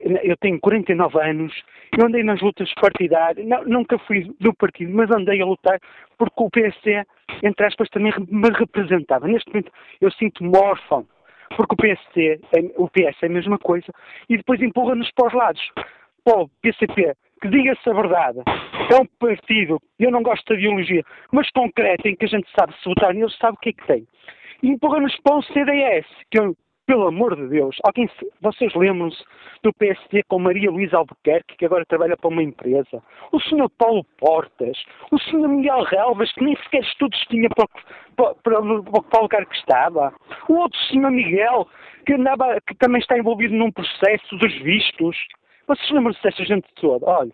eu 0.00 0.36
tenho 0.38 0.58
49 0.60 1.20
anos, 1.20 1.52
eu 1.98 2.06
andei 2.06 2.22
nas 2.22 2.40
lutas 2.40 2.72
partidárias, 2.74 3.46
não, 3.46 3.64
nunca 3.64 3.98
fui 3.98 4.30
do 4.40 4.54
partido, 4.54 4.92
mas 4.94 5.10
andei 5.10 5.40
a 5.42 5.46
lutar 5.46 5.78
porque 6.16 6.42
o 6.42 6.50
PSD, 6.50 7.04
entre 7.42 7.66
aspas, 7.66 7.88
também 7.90 8.12
me 8.28 8.48
representava. 8.50 9.26
Neste 9.26 9.48
momento 9.50 9.72
eu 10.00 10.10
sinto-me 10.12 10.56
órfão, 10.56 11.06
porque 11.56 11.74
o 11.74 11.76
PSD, 11.76 12.40
é, 12.56 12.60
o 12.76 12.88
PS 12.88 13.22
é 13.22 13.26
a 13.26 13.30
mesma 13.30 13.58
coisa, 13.58 13.92
e 14.28 14.36
depois 14.36 14.60
empurra-nos 14.62 15.10
para 15.12 15.26
os 15.26 15.34
lados. 15.34 15.72
Para 16.24 16.42
o 16.42 16.48
PCP, 16.62 17.14
que 17.40 17.48
diga-se 17.48 17.88
a 17.88 17.94
verdade, 17.94 18.40
é 18.90 19.00
um 19.00 19.06
partido, 19.18 19.80
eu 19.98 20.10
não 20.10 20.22
gosto 20.22 20.44
da 20.46 20.54
ideologia, 20.54 21.02
mas 21.32 21.50
concreto, 21.50 22.06
em 22.06 22.14
que 22.14 22.26
a 22.26 22.28
gente 22.28 22.48
sabe 22.58 22.74
se 22.74 22.84
votar 22.88 23.14
nele, 23.14 23.30
sabe 23.40 23.56
o 23.56 23.60
que 23.60 23.70
é 23.70 23.72
que 23.72 23.86
tem. 23.86 24.06
E 24.62 24.68
empurra-nos 24.68 25.16
para 25.20 25.36
um 25.36 25.42
CDS, 25.42 26.06
que 26.30 26.38
eu, 26.38 26.54
pelo 26.86 27.06
amor 27.06 27.36
de 27.36 27.48
Deus, 27.48 27.76
alguém, 27.84 28.10
vocês 28.42 28.74
lembram-se 28.74 29.22
do 29.62 29.72
PSD 29.72 30.22
com 30.24 30.38
Maria 30.38 30.70
Luísa 30.70 30.98
Albuquerque, 30.98 31.56
que 31.56 31.64
agora 31.64 31.86
trabalha 31.86 32.16
para 32.16 32.28
uma 32.28 32.42
empresa, 32.42 33.02
o 33.32 33.40
senhor 33.40 33.70
Paulo 33.78 34.04
Portas, 34.18 34.76
o 35.10 35.18
senhor 35.18 35.48
Miguel 35.48 35.82
Relvas, 35.84 36.32
que 36.32 36.44
nem 36.44 36.56
sequer 36.56 36.82
estudos 36.82 37.18
tinha 37.28 37.48
para, 37.48 37.66
para, 38.16 38.34
para, 38.34 39.02
para 39.02 39.20
o 39.20 39.22
lugar 39.22 39.46
que 39.46 39.56
estava, 39.56 40.12
o 40.48 40.54
outro 40.54 40.78
senhor 40.88 41.10
Miguel, 41.10 41.66
que, 42.04 42.14
andava, 42.14 42.60
que 42.66 42.74
também 42.74 43.00
está 43.00 43.16
envolvido 43.16 43.54
num 43.54 43.70
processo 43.70 44.36
dos 44.36 44.52
vistos, 44.60 45.16
vocês 45.70 45.90
lembram-se 45.92 46.20
desta 46.22 46.44
gente 46.44 46.66
toda? 46.80 47.06
Olha, 47.06 47.30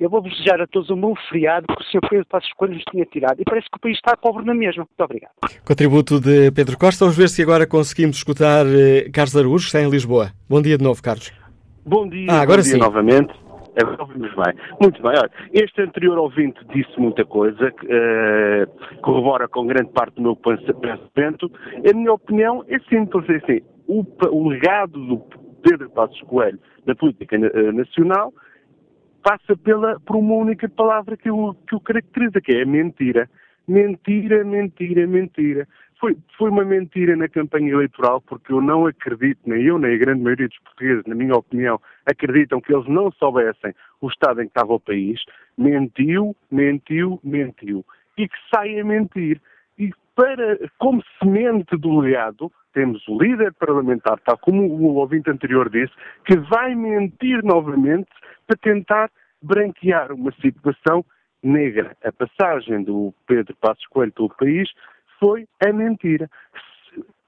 eu 0.00 0.10
vou 0.10 0.20
desejar 0.20 0.60
a 0.60 0.66
todos 0.66 0.90
um 0.90 1.00
bom 1.00 1.14
feriado 1.28 1.66
que 1.68 1.82
o 1.82 1.84
Sr. 1.84 2.08
Pedro 2.08 2.26
Passos 2.26 2.52
Coelho 2.54 2.74
nos 2.74 2.84
tinha 2.90 3.04
tirado. 3.06 3.40
E 3.40 3.44
parece 3.44 3.68
que 3.70 3.76
o 3.76 3.80
país 3.80 3.96
está 3.96 4.16
pobre 4.16 4.44
na 4.44 4.54
mesma. 4.54 4.84
Muito 4.84 5.04
obrigado. 5.04 5.32
Contributo 5.64 6.20
de 6.20 6.50
Pedro 6.50 6.76
Costa. 6.76 7.04
Vamos 7.04 7.16
ver 7.16 7.28
se 7.28 7.42
agora 7.42 7.66
conseguimos 7.66 8.16
escutar 8.16 8.66
eh, 8.66 9.08
Carlos 9.12 9.36
Araújo, 9.36 9.64
que 9.64 9.76
está 9.76 9.80
em 9.80 9.88
Lisboa. 9.88 10.32
Bom 10.48 10.60
dia 10.60 10.76
de 10.76 10.82
novo, 10.82 11.00
Carlos. 11.00 11.32
Bom 11.86 12.08
dia, 12.08 12.26
ah, 12.30 12.40
agora 12.40 12.58
bom 12.58 12.64
dia 12.64 12.72
sim. 12.72 12.78
novamente. 12.78 13.32
Agora 13.80 14.02
ouvimos 14.02 14.34
bem. 14.34 14.54
Muito 14.80 15.00
bem. 15.00 15.12
Olha, 15.12 15.30
este 15.52 15.80
anterior 15.80 16.18
ouvinte 16.18 16.58
disse 16.74 16.98
muita 16.98 17.24
coisa, 17.24 17.70
que 17.70 17.86
uh, 17.86 19.00
corrobora 19.00 19.46
com 19.46 19.66
grande 19.66 19.92
parte 19.92 20.14
do 20.16 20.22
meu 20.22 20.36
pensamento. 20.36 21.50
A 21.88 21.96
minha 21.96 22.12
opinião 22.12 22.64
é 22.68 22.78
simples, 22.88 23.28
é 23.28 23.36
assim, 23.36 23.60
o, 23.86 24.04
o 24.30 24.48
legado 24.48 24.98
do 25.06 25.18
Pedro 25.62 25.90
Passos 25.90 26.20
Coelho 26.22 26.58
na 26.86 26.94
política 26.94 27.36
eh, 27.36 27.72
nacional 27.72 28.32
passa 29.22 29.56
pela, 29.56 29.98
por 30.00 30.16
uma 30.16 30.34
única 30.34 30.68
palavra 30.68 31.16
que 31.16 31.30
o, 31.30 31.54
que 31.54 31.74
o 31.74 31.80
caracteriza, 31.80 32.40
que 32.40 32.52
é 32.52 32.62
a 32.62 32.66
mentira. 32.66 33.28
Mentira, 33.68 34.44
mentira, 34.44 35.06
mentira. 35.06 35.68
Foi, 36.00 36.16
foi 36.38 36.50
uma 36.50 36.64
mentira 36.64 37.14
na 37.14 37.28
campanha 37.28 37.72
eleitoral 37.72 38.22
porque 38.22 38.52
eu 38.52 38.60
não 38.60 38.86
acredito, 38.86 39.38
nem 39.44 39.62
eu 39.64 39.78
nem 39.78 39.94
a 39.94 39.98
grande 39.98 40.22
maioria 40.22 40.48
dos 40.48 40.58
portugueses, 40.60 41.04
na 41.06 41.14
minha 41.14 41.34
opinião, 41.34 41.78
acreditam 42.06 42.60
que 42.60 42.74
eles 42.74 42.88
não 42.88 43.12
soubessem 43.12 43.74
o 44.00 44.08
estado 44.08 44.40
em 44.40 44.46
que 44.46 44.50
estava 44.50 44.72
o 44.72 44.80
país. 44.80 45.20
Mentiu, 45.58 46.34
mentiu, 46.50 47.20
mentiu. 47.22 47.84
E 48.16 48.26
que 48.26 48.36
sai 48.52 48.80
a 48.80 48.84
mentir. 48.84 49.40
E 49.78 49.90
para, 50.16 50.58
como 50.78 51.02
semente 51.18 51.76
do 51.76 52.00
legado, 52.00 52.50
temos 52.72 53.06
o 53.08 53.20
líder 53.20 53.52
parlamentar, 53.54 54.18
tal 54.20 54.38
como 54.38 54.62
o 54.62 54.94
ouvinte 54.96 55.30
anterior 55.30 55.68
disse, 55.70 55.92
que 56.24 56.36
vai 56.36 56.74
mentir 56.74 57.42
novamente 57.44 58.08
para 58.46 58.56
tentar 58.56 59.10
branquear 59.42 60.12
uma 60.12 60.32
situação 60.32 61.04
negra. 61.42 61.96
A 62.04 62.12
passagem 62.12 62.82
do 62.82 63.14
Pedro 63.26 63.56
Passos 63.60 63.86
Coelho 63.86 64.12
pelo 64.12 64.28
país 64.30 64.70
foi 65.18 65.46
a 65.64 65.72
mentira. 65.72 66.28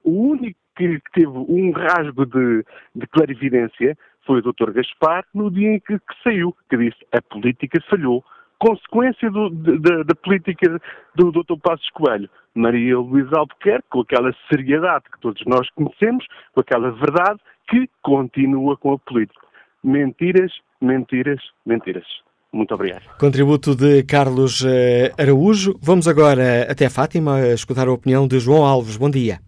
O 0.03 0.31
único 0.31 0.59
que 0.75 0.99
teve 1.13 1.27
um 1.27 1.71
rasgo 1.71 2.25
de, 2.25 2.65
de 2.95 3.07
clarividência 3.07 3.97
foi 4.25 4.39
o 4.39 4.41
Dr. 4.41 4.71
Gaspar 4.71 5.25
no 5.33 5.51
dia 5.51 5.75
em 5.75 5.79
que, 5.79 5.99
que 5.99 6.23
saiu, 6.23 6.55
que 6.69 6.77
disse 6.77 7.05
a 7.11 7.21
política 7.21 7.79
falhou, 7.89 8.23
consequência 8.59 9.29
do, 9.29 9.49
da, 9.49 10.03
da, 10.03 10.15
política 10.15 10.79
do 11.15 11.31
Dr. 11.31 11.57
Passos 11.61 11.89
Coelho. 11.91 12.29
Maria 12.55 12.97
Luísa 12.97 13.37
Albuquerque, 13.37 13.87
com 13.89 14.01
aquela 14.01 14.31
seriedade 14.49 15.05
que 15.11 15.19
todos 15.19 15.41
nós 15.45 15.69
conhecemos, 15.71 16.25
com 16.53 16.61
aquela 16.61 16.91
verdade, 16.91 17.39
que 17.69 17.89
continua 18.01 18.77
com 18.77 18.93
a 18.93 18.99
política. 18.99 19.47
Mentiras, 19.83 20.51
mentiras, 20.81 21.41
mentiras. 21.65 22.05
Muito 22.51 22.73
obrigado. 22.75 23.03
Contributo 23.17 23.75
de 23.75 24.03
Carlos 24.03 24.63
eh, 24.63 25.11
Araújo. 25.17 25.73
Vamos 25.81 26.07
agora 26.07 26.71
até 26.71 26.87
Fátima 26.87 27.37
a 27.37 27.53
escutar 27.53 27.87
a 27.87 27.91
opinião 27.91 28.27
de 28.27 28.39
João 28.39 28.63
Alves. 28.63 28.95
Bom 28.95 29.09
dia. 29.09 29.39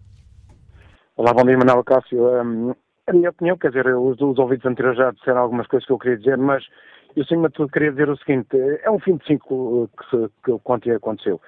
Olá, 1.16 1.32
bom 1.32 1.44
dia, 1.44 1.56
Manuel 1.56 1.84
Cássio. 1.84 2.26
Um, 2.42 2.74
a 3.06 3.12
minha 3.12 3.30
opinião, 3.30 3.56
quer 3.56 3.68
dizer, 3.68 3.86
os, 3.96 4.20
os 4.20 4.38
ouvidos 4.38 4.66
anteriores 4.66 4.98
já 4.98 5.12
disseram 5.12 5.38
algumas 5.38 5.68
coisas 5.68 5.86
que 5.86 5.92
eu 5.92 5.98
queria 5.98 6.18
dizer, 6.18 6.36
mas 6.36 6.64
eu, 7.14 7.22
acima 7.22 7.48
de 7.48 7.54
tudo, 7.54 7.70
queria 7.70 7.92
dizer 7.92 8.10
o 8.10 8.16
seguinte: 8.16 8.48
é 8.82 8.90
um 8.90 8.98
fim 8.98 9.16
de 9.16 9.24
ciclo 9.24 9.88
que, 9.96 10.10
se, 10.10 10.30
que 10.44 10.90
aconteceu. 10.90 11.40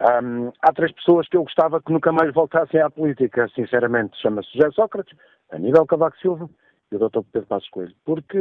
Um, 0.00 0.52
há 0.60 0.72
três 0.72 0.92
pessoas 0.92 1.26
que 1.28 1.36
eu 1.36 1.42
gostava 1.42 1.80
que 1.80 1.92
nunca 1.92 2.12
mais 2.12 2.32
voltassem 2.34 2.80
à 2.80 2.90
política, 2.90 3.48
sinceramente. 3.54 4.20
Chama-se 4.20 4.52
José 4.52 4.70
Sócrates, 4.72 5.16
Aníbal 5.50 5.86
Cavaco 5.86 6.18
Silva 6.18 6.50
e 6.92 6.96
o 6.96 6.98
Dr. 6.98 7.20
Pedro 7.32 7.48
Passos 7.48 7.68
Coelho. 7.70 7.94
Porque 8.04 8.38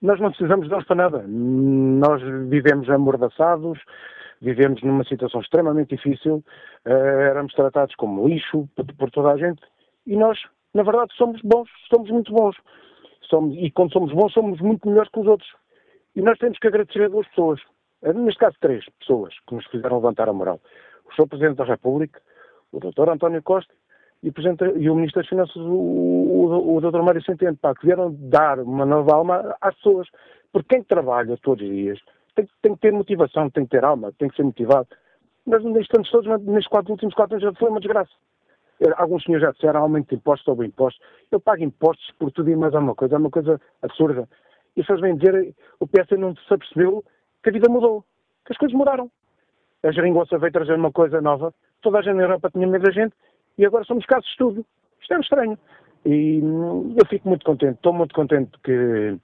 nós 0.00 0.18
não 0.18 0.30
precisamos 0.30 0.68
deles 0.68 0.86
para 0.86 0.96
nada. 0.96 1.24
Nós 1.28 2.22
vivemos 2.48 2.88
amordaçados, 2.88 3.78
vivemos 4.40 4.82
numa 4.82 5.04
situação 5.04 5.40
extremamente 5.40 5.94
difícil, 5.94 6.42
uh, 6.86 6.90
éramos 6.90 7.52
tratados 7.54 7.94
como 7.94 8.26
lixo 8.26 8.68
por, 8.74 8.84
por, 8.94 9.10
toda 9.10 9.32
a 9.32 9.36
gente 9.36 9.62
e 10.06 10.16
nós, 10.16 10.38
na 10.74 10.82
verdade, 10.82 11.14
somos 11.16 11.40
bons, 11.42 11.68
somos 11.88 12.10
muito 12.10 12.32
bons. 12.32 12.56
Somos, 13.28 13.54
e 13.56 13.70
quando 13.70 13.92
somos 13.92 14.12
bons, 14.12 14.32
somos 14.32 14.60
muito 14.60 14.88
melhores 14.88 15.10
que 15.10 15.20
os 15.20 15.26
outros. 15.26 15.50
E 16.16 16.20
nós 16.20 16.38
temos 16.38 16.58
que 16.58 16.66
agradecer 16.66 17.04
a 17.04 17.08
duas 17.08 17.26
pessoas, 17.28 17.60
neste 18.02 18.38
caso 18.38 18.56
três 18.60 18.84
pessoas, 18.98 19.34
que 19.46 19.54
nos 19.54 19.66
fizeram 19.66 19.96
levantar 19.96 20.28
a 20.28 20.32
moral. 20.32 20.60
O 21.06 21.14
Sr. 21.14 21.28
Presidente 21.28 21.56
da 21.56 21.64
República, 21.64 22.20
o 22.72 22.80
Dr. 22.80 23.10
António 23.10 23.42
Costa 23.42 23.72
e 24.22 24.32
e 24.78 24.88
o 24.88 24.94
Ministro 24.94 25.20
das 25.20 25.28
Finanças, 25.28 25.56
o, 25.56 25.60
o, 25.60 26.76
o 26.76 26.80
Dr. 26.80 27.02
Mário 27.02 27.22
Centeno, 27.24 27.56
pá, 27.56 27.74
que 27.74 27.86
vieram 27.86 28.14
dar 28.18 28.60
uma 28.60 28.86
nova 28.86 29.14
alma 29.14 29.56
às 29.60 29.74
pessoas. 29.76 30.08
Porque 30.52 30.76
quem 30.76 30.84
trabalha 30.84 31.36
todos 31.38 31.64
os 31.64 31.70
dias 31.70 31.98
tem, 32.34 32.48
tem, 32.62 32.74
que 32.74 32.80
ter 32.80 32.92
motivação, 32.92 33.50
tem 33.50 33.64
que 33.64 33.70
ter 33.70 33.84
alma, 33.84 34.12
tem 34.18 34.28
que 34.28 34.36
ser 34.36 34.44
motivado. 34.44 34.88
Nós, 35.44 35.64
nestes 35.64 35.94
anos 35.96 36.10
todos, 36.10 36.42
nestes 36.44 36.68
quatro, 36.68 36.92
últimos 36.92 37.14
quatro 37.14 37.34
anos, 37.34 37.44
já 37.44 37.52
foi 37.58 37.68
uma 37.68 37.80
desgraça. 37.80 38.12
Alguns 38.96 39.24
senhores 39.24 39.44
já 39.44 39.52
disseram 39.52 39.82
aumento 39.82 40.08
de 40.08 40.16
impostos 40.16 40.44
sobre 40.44 40.66
impostos. 40.66 41.04
Eu 41.30 41.40
pago 41.40 41.62
impostos 41.62 42.08
por 42.18 42.30
tudo 42.30 42.50
e 42.50 42.56
mais 42.56 42.74
alguma 42.74 42.94
coisa. 42.94 43.14
É 43.14 43.18
uma 43.18 43.30
coisa 43.30 43.60
absurda. 43.80 44.28
E 44.76 44.80
pessoas 44.80 45.00
vêm 45.00 45.16
dizer, 45.16 45.54
o 45.78 45.86
PS 45.86 46.10
não 46.18 46.34
se 46.34 46.52
apercebeu 46.52 47.04
que 47.42 47.50
a 47.50 47.52
vida 47.52 47.68
mudou, 47.68 48.04
que 48.44 48.52
as 48.52 48.58
coisas 48.58 48.76
mudaram. 48.76 49.10
A 49.82 49.90
geringonça 49.90 50.38
veio 50.38 50.52
trazer 50.52 50.74
uma 50.74 50.92
coisa 50.92 51.20
nova, 51.20 51.52
toda 51.80 51.98
a 51.98 52.02
gente 52.02 52.14
na 52.14 52.22
Europa 52.22 52.50
tinha 52.50 52.66
medo 52.66 52.84
da 52.84 52.92
gente, 52.92 53.14
e 53.58 53.66
agora 53.66 53.84
somos 53.84 54.06
casos 54.06 54.24
de 54.26 54.30
estudo. 54.30 54.66
Isto 55.00 55.14
é 55.14 55.20
estranho. 55.20 55.58
E 56.04 56.40
hum, 56.42 56.94
eu 56.98 57.06
fico 57.08 57.28
muito 57.28 57.44
contente, 57.44 57.74
estou 57.74 57.92
muito 57.92 58.14
contente 58.14 58.52
que, 58.64 59.18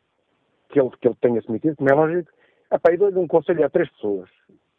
que, 0.68 0.81
ele, 0.81 0.90
que 1.00 1.09
ele 1.09 1.16
tenha 1.20 1.40
se 1.40 1.50
metido, 1.50 1.76
como 1.76 1.90
é 1.90 1.94
lógico. 1.94 2.31
Epá, 2.70 2.92
e 2.92 2.96
dou-lhe 2.96 3.18
um 3.18 3.26
conselho 3.26 3.64
a 3.64 3.70
três 3.70 3.88
pessoas. 3.90 4.28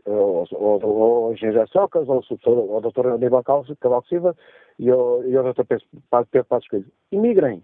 ou, 0.06 0.46
ou, 0.52 0.86
ou 0.86 1.30
o 1.30 1.34
engenheiro 1.34 1.68
Socas, 1.70 2.08
ou 2.08 2.22
o, 2.22 2.78
o 2.78 2.82
doutor 2.82 3.08
Aníbal 3.08 3.44
Cabal 3.44 4.04
Silva 4.08 4.36
e 4.78 4.92
o, 4.92 5.24
e 5.24 5.38
o 5.38 5.44
doutor 5.44 5.66
Pedro 5.66 6.46
Passos 6.46 6.68
Coelho. 6.68 6.86
Imigrem. 7.12 7.64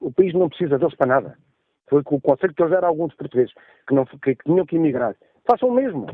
O 0.00 0.12
país 0.12 0.34
não 0.34 0.48
precisa 0.48 0.78
deles 0.78 0.94
para 0.96 1.06
nada. 1.06 1.38
Foi 1.92 2.02
com 2.02 2.16
o 2.16 2.20
conselho 2.22 2.54
que 2.54 2.62
eles 2.62 2.72
deram 2.72 2.86
a 2.86 2.88
alguns 2.88 3.14
portugueses 3.14 3.52
que, 3.86 3.94
não, 3.94 4.06
que, 4.06 4.34
que 4.34 4.44
tinham 4.44 4.64
que 4.64 4.76
emigrar. 4.76 5.14
Façam 5.46 5.68
o 5.68 5.74
mesmo. 5.74 6.06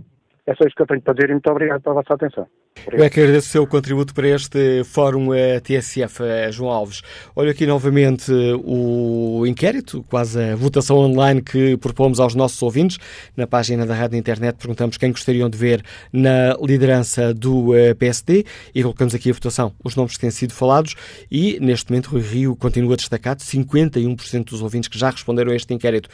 É 0.44 0.52
só 0.56 0.66
isso 0.66 0.74
que 0.74 0.82
eu 0.82 0.88
tenho 0.88 1.00
para 1.00 1.14
dizer 1.14 1.30
e 1.30 1.34
muito 1.34 1.48
obrigado 1.52 1.80
pela 1.82 1.94
vossa 1.94 2.14
atenção. 2.14 2.48
Eu 2.90 3.04
é 3.04 3.10
que 3.10 3.20
agradeço 3.20 3.48
o 3.48 3.50
seu 3.50 3.66
contributo 3.66 4.14
para 4.14 4.28
este 4.28 4.82
Fórum 4.84 5.34
eh, 5.34 5.60
TSF, 5.60 6.22
eh, 6.22 6.50
João 6.52 6.70
Alves. 6.70 7.02
Olho 7.34 7.50
aqui 7.50 7.66
novamente 7.66 8.32
o 8.64 9.44
inquérito, 9.46 10.04
quase 10.08 10.40
a 10.40 10.56
votação 10.56 10.96
online 10.96 11.42
que 11.42 11.76
propomos 11.76 12.20
aos 12.20 12.34
nossos 12.34 12.60
ouvintes. 12.62 12.98
Na 13.36 13.46
página 13.46 13.86
da 13.86 13.94
Rádio 13.94 14.18
Internet 14.18 14.56
perguntamos 14.56 14.96
quem 14.96 15.10
gostariam 15.10 15.48
de 15.50 15.58
ver 15.58 15.82
na 16.12 16.56
liderança 16.62 17.34
do 17.34 17.74
eh, 17.74 17.94
PSD 17.94 18.44
e 18.74 18.82
colocamos 18.82 19.14
aqui 19.14 19.30
a 19.30 19.32
votação, 19.32 19.72
os 19.84 19.94
nomes 19.96 20.14
que 20.14 20.20
têm 20.20 20.30
sido 20.30 20.52
falados 20.52 20.94
e, 21.30 21.58
neste 21.60 21.90
momento, 21.90 22.10
Rui 22.10 22.22
Rio 22.22 22.56
continua 22.56 22.96
destacado. 22.96 23.42
51% 23.42 24.44
dos 24.44 24.62
ouvintes 24.62 24.88
que 24.88 24.98
já 24.98 25.10
responderam 25.10 25.52
a 25.52 25.56
este 25.56 25.72
inquérito 25.72 26.08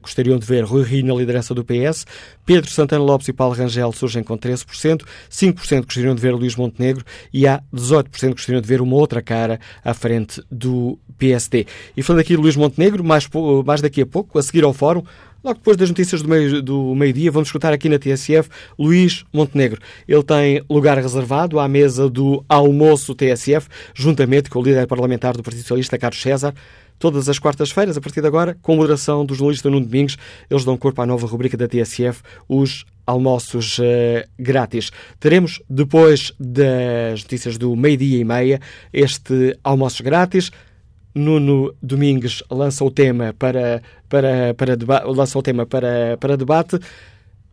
gostariam 0.00 0.38
de 0.38 0.46
ver 0.46 0.64
Rui 0.64 0.82
Rio 0.82 1.04
na 1.04 1.14
liderança 1.14 1.54
do 1.54 1.64
PS. 1.64 2.06
Pedro 2.44 2.70
Santana 2.70 3.02
Lopes 3.02 3.28
e 3.28 3.32
Paulo 3.32 3.54
Rangel 3.54 3.92
surgem 3.92 4.22
com 4.22 4.36
13%, 4.36 5.02
5% 5.30 5.84
gostariam 5.84 6.03
gostariam 6.04 6.14
de 6.14 6.20
ver 6.20 6.34
Luís 6.34 6.54
Montenegro 6.54 7.04
e 7.32 7.46
há 7.46 7.62
18% 7.72 8.10
que 8.10 8.28
gostariam 8.28 8.60
de 8.60 8.68
ver 8.68 8.80
uma 8.80 8.96
outra 8.96 9.22
cara 9.22 9.58
à 9.82 9.94
frente 9.94 10.42
do 10.50 10.98
PSD. 11.18 11.66
E 11.96 12.02
falando 12.02 12.20
aqui 12.20 12.34
de 12.34 12.36
Luís 12.36 12.56
Montenegro, 12.56 13.02
mais, 13.02 13.28
mais 13.64 13.80
daqui 13.80 14.02
a 14.02 14.06
pouco, 14.06 14.38
a 14.38 14.42
seguir 14.42 14.64
ao 14.64 14.72
fórum, 14.72 15.02
Logo 15.42 15.58
depois 15.58 15.76
das 15.76 15.90
notícias 15.90 16.22
do 16.22 16.28
meio-dia, 16.30 16.62
do 16.62 16.94
meio 16.94 17.30
vamos 17.30 17.48
escutar 17.48 17.70
aqui 17.70 17.86
na 17.86 17.98
TSF 17.98 18.48
Luís 18.78 19.26
Montenegro. 19.30 19.78
Ele 20.08 20.22
tem 20.22 20.64
lugar 20.70 20.96
reservado 20.96 21.58
à 21.58 21.68
mesa 21.68 22.08
do 22.08 22.42
almoço 22.48 23.14
TSF, 23.14 23.68
juntamente 23.92 24.48
com 24.48 24.58
o 24.58 24.62
líder 24.62 24.86
parlamentar 24.86 25.36
do 25.36 25.42
Partido 25.42 25.60
Socialista, 25.60 25.98
Carlos 25.98 26.22
César. 26.22 26.54
Todas 26.98 27.28
as 27.28 27.38
quartas-feiras, 27.38 27.98
a 27.98 28.00
partir 28.00 28.22
de 28.22 28.26
agora, 28.26 28.56
com 28.62 28.74
moderação 28.74 29.26
do 29.26 29.34
jornalista 29.34 29.68
Nuno 29.68 29.84
Domingos, 29.84 30.16
eles 30.48 30.64
dão 30.64 30.78
corpo 30.78 31.02
à 31.02 31.04
nova 31.04 31.26
rubrica 31.26 31.58
da 31.58 31.68
TSF, 31.68 32.22
os 32.48 32.86
almoços 33.06 33.78
uh, 33.78 33.82
grátis. 34.38 34.90
Teremos, 35.18 35.62
depois 35.68 36.32
das 36.38 37.22
notícias 37.22 37.58
do 37.58 37.74
meio-dia 37.76 38.18
e 38.18 38.24
meia, 38.24 38.60
este 38.92 39.58
almoços 39.62 40.00
grátis. 40.00 40.50
Nuno 41.14 41.74
Domingues 41.80 42.42
lança 42.50 42.84
o 42.84 42.90
tema 42.90 43.32
para, 43.38 43.80
para, 44.08 44.54
para, 44.54 45.04
lança 45.06 45.38
o 45.38 45.42
tema 45.42 45.64
para, 45.64 46.16
para 46.18 46.36
debate. 46.36 46.78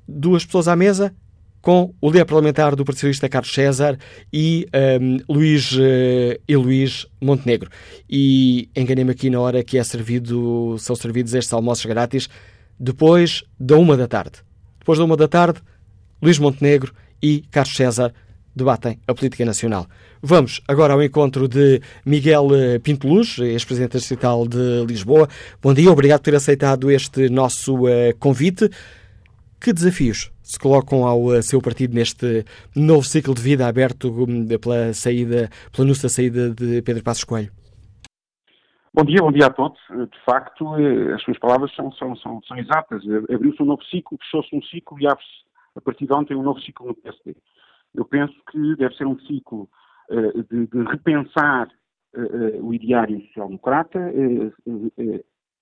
Duas 0.08 0.44
pessoas 0.44 0.68
à 0.68 0.76
mesa, 0.76 1.14
com 1.62 1.94
o 2.02 2.08
líder 2.08 2.26
parlamentar 2.26 2.76
do 2.76 2.84
Partido 2.84 3.02
Socialista, 3.02 3.30
Carlos 3.30 3.54
César, 3.54 3.98
e 4.34 4.68
um, 5.00 5.18
Luís, 5.34 5.72
uh, 5.74 6.42
e 6.48 6.56
Luís 6.56 7.06
Montenegro. 7.22 7.70
E 8.10 8.68
enganei-me 8.76 9.12
aqui 9.12 9.30
na 9.30 9.40
hora 9.40 9.64
que 9.64 9.78
é 9.78 9.84
servido, 9.84 10.76
são 10.80 10.96
servidos 10.96 11.36
estes 11.36 11.54
almoços 11.54 11.86
grátis, 11.86 12.28
depois 12.80 13.44
da 13.60 13.78
uma 13.78 13.96
da 13.96 14.08
tarde. 14.08 14.40
Depois 14.82 14.98
da 14.98 15.06
uma 15.06 15.16
da 15.16 15.28
tarde, 15.28 15.62
Luís 16.20 16.40
Montenegro 16.40 16.92
e 17.22 17.44
Carlos 17.52 17.76
César 17.76 18.12
debatem 18.56 19.00
a 19.08 19.14
política 19.14 19.46
nacional. 19.46 19.86
Vamos 20.24 20.60
agora 20.68 20.94
ao 20.94 21.04
encontro 21.04 21.48
de 21.48 21.80
Miguel 22.04 22.48
eh, 22.56 22.80
Pinto 22.80 23.08
Luz, 23.08 23.38
ex-presidente 23.38 23.98
distrital 23.98 24.48
de 24.48 24.84
Lisboa. 24.88 25.30
Bom 25.62 25.72
dia, 25.72 25.92
obrigado 25.92 26.20
por 26.20 26.26
ter 26.26 26.36
aceitado 26.36 26.90
este 26.90 27.30
nosso 27.30 27.86
uh, 27.86 28.16
convite. 28.20 28.70
Que 29.60 29.72
desafios 29.72 30.32
se 30.42 30.58
colocam 30.58 31.06
ao 31.06 31.26
uh, 31.26 31.44
seu 31.44 31.62
partido 31.62 31.94
neste 31.94 32.44
novo 32.76 33.08
ciclo 33.08 33.36
de 33.36 33.42
vida 33.42 33.68
aberto 33.68 34.10
um, 34.10 34.48
pela 34.58 34.96
saída, 34.96 35.48
pela 35.72 35.86
anúncio 35.86 36.04
da 36.04 36.10
saída 36.10 36.50
de 36.50 36.82
Pedro 36.82 37.04
Passos 37.04 37.24
Coelho? 37.24 37.52
Bom 38.94 39.06
dia, 39.06 39.22
bom 39.22 39.32
dia 39.32 39.46
a 39.46 39.50
todos. 39.50 39.80
De 39.90 40.20
facto, 40.26 40.68
as 41.16 41.24
suas 41.24 41.40
palavras 41.40 41.74
são, 41.74 41.94
são, 41.94 42.14
são, 42.18 42.42
são 42.44 42.58
exatas. 42.58 43.02
Abriu-se 43.34 43.64
um 43.64 43.66
novo 43.66 43.82
ciclo, 43.86 44.18
fechou-se 44.18 44.54
um 44.54 44.62
ciclo 44.64 45.00
e 45.00 45.08
abre-se, 45.08 45.46
a 45.78 45.80
partir 45.80 46.06
de 46.06 46.14
ontem, 46.14 46.36
um 46.36 46.44
novo 46.44 46.60
ciclo 46.60 46.88
no 46.88 46.96
PSD. 46.96 47.34
Eu 47.96 48.04
penso 48.04 48.34
que 48.52 48.76
deve 48.76 48.94
ser 48.98 49.08
um 49.08 49.18
ciclo 49.20 49.70
de, 50.10 50.68
de, 50.68 50.84
repensar 50.90 51.70
o 52.62 52.74
ideário 52.74 53.22
social-democrata, 53.28 54.12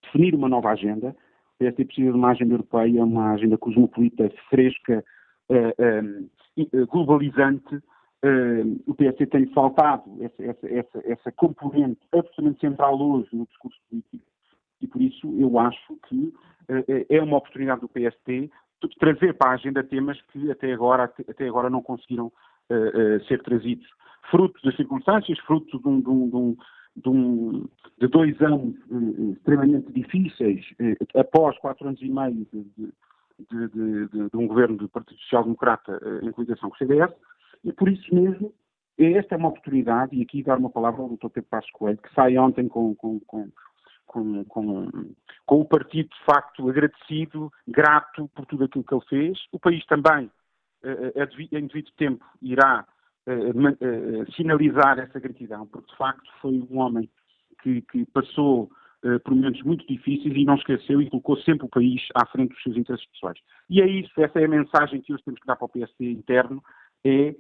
definir 0.02 0.34
uma 0.34 0.50
nova 0.50 0.72
agenda. 0.72 1.10
O 1.10 1.60
PSD 1.60 1.86
precisa 1.86 2.12
de 2.12 2.18
uma 2.18 2.32
agenda 2.32 2.56
europeia, 2.56 3.04
uma 3.04 3.34
agenda 3.34 3.60
cosmopolita, 3.60 4.32
fresca, 4.50 5.06
globalizante. 6.90 7.80
O 8.86 8.94
PSD 8.96 9.28
tem 9.28 9.46
faltado 9.54 10.04
essa, 10.22 10.44
essa, 10.44 10.68
essa, 10.68 11.02
essa 11.06 11.32
componente 11.32 12.00
absolutamente 12.12 12.60
central 12.60 13.00
hoje 13.00 13.30
no 13.32 13.46
discurso 13.46 13.80
político. 13.90 14.24
E 14.82 14.88
por 14.88 15.02
isso 15.02 15.34
eu 15.40 15.58
acho 15.58 15.96
que 16.08 16.34
é 17.10 17.22
uma 17.22 17.38
oportunidade 17.38 17.82
do 17.82 17.88
PSD 17.88 18.50
trazer 19.00 19.34
para 19.34 19.52
a 19.52 19.54
agenda 19.56 19.84
temas 19.84 20.22
que 20.32 20.50
até 20.50 20.72
agora, 20.72 21.12
até 21.28 21.48
agora 21.48 21.70
não 21.70 21.82
conseguiram 21.82 22.28
uh, 22.28 23.18
uh, 23.18 23.24
ser 23.26 23.42
trazidos. 23.42 23.86
Fruto 24.32 24.60
das 24.64 24.76
circunstâncias, 24.76 25.40
fruto 25.40 25.80
de, 25.80 25.88
um, 25.88 26.00
de, 26.00 26.10
um, 26.10 26.58
de, 26.96 27.10
um, 27.10 27.68
de 28.00 28.08
dois 28.08 28.40
anos 28.42 28.76
uh, 28.90 29.34
extremamente 29.34 29.92
difíceis, 29.92 30.66
após 31.16 31.58
quatro 31.60 31.88
anos 31.88 32.02
e 32.02 32.10
meio 32.10 32.48
de 32.52 34.38
um 34.38 34.48
governo 34.48 34.78
do 34.78 34.90
Partido 34.90 35.18
Social 35.22 35.44
Democrata 35.44 36.00
em 36.22 36.32
coligação 36.32 36.70
com 36.70 36.76
o 36.76 36.78
CDS, 36.78 37.12
e 37.64 37.74
por 37.74 37.90
isso 37.90 38.14
mesmo 38.14 38.54
esta 39.00 39.36
é 39.36 39.38
uma 39.38 39.50
oportunidade, 39.50 40.16
e 40.16 40.22
aqui 40.22 40.44
dar 40.44 40.58
uma 40.58 40.70
palavra 40.70 41.02
ao 41.02 41.10
Dr. 41.10 41.30
Pedro 41.30 41.50
Passos 41.50 41.72
Coelho, 41.72 41.98
que 41.98 42.14
sai 42.14 42.38
ontem 42.38 42.68
com, 42.68 42.94
com, 42.96 43.20
com, 43.22 43.50
com, 44.06 44.44
com, 44.44 44.92
com, 45.46 45.62
o 45.62 45.66
partido 45.66 46.10
de 46.10 46.26
facto 46.26 46.70
agradecido, 46.70 47.52
grato 47.68 48.30
por 48.36 48.46
tudo 48.46 48.66
aquilo 48.66 48.84
que 48.84 48.94
ele 48.94 49.06
fez. 49.08 49.40
O 49.54 49.60
país 49.60 49.86
também, 49.86 50.30
eh, 50.84 51.14
eh, 51.16 51.58
em 51.58 51.68
devido 51.68 51.92
tempo, 51.98 52.26
irá 52.42 52.86
eh, 53.26 54.26
sinalizar 54.36 55.00
essa 55.00 55.20
gratidão, 55.20 55.66
porque 55.68 55.90
de 55.92 55.98
facto 55.98 56.30
foi 56.42 56.68
um 56.70 56.80
homem 56.80 57.10
que, 57.64 57.82
que 57.84 58.06
passou 58.08 58.70
por 59.24 59.34
momentos 59.34 59.64
muito 59.64 59.88
difíceis 59.88 60.36
e 60.36 60.44
não 60.44 60.56
esqueceu 60.56 61.02
e 61.02 61.10
colocou 61.10 61.38
sempre 61.38 61.66
o 61.66 61.70
país 61.70 62.02
à 62.16 62.26
frente 62.26 62.50
dos 62.50 62.62
seus 62.62 62.76
interesses 62.76 63.08
pessoais. 63.12 63.40
E 63.70 63.82
é 63.82 63.88
isso, 63.88 64.12
essa 64.18 64.42
é 64.42 64.44
a 64.44 64.50
mensagem 64.50 65.00
que 65.00 65.14
hoje 65.14 65.24
temos 65.24 65.40
que 65.40 65.48
dar 65.48 65.56
para 65.56 65.68
o 65.68 65.70
PSD 65.70 66.12
interno, 66.12 66.62
é 67.06 67.34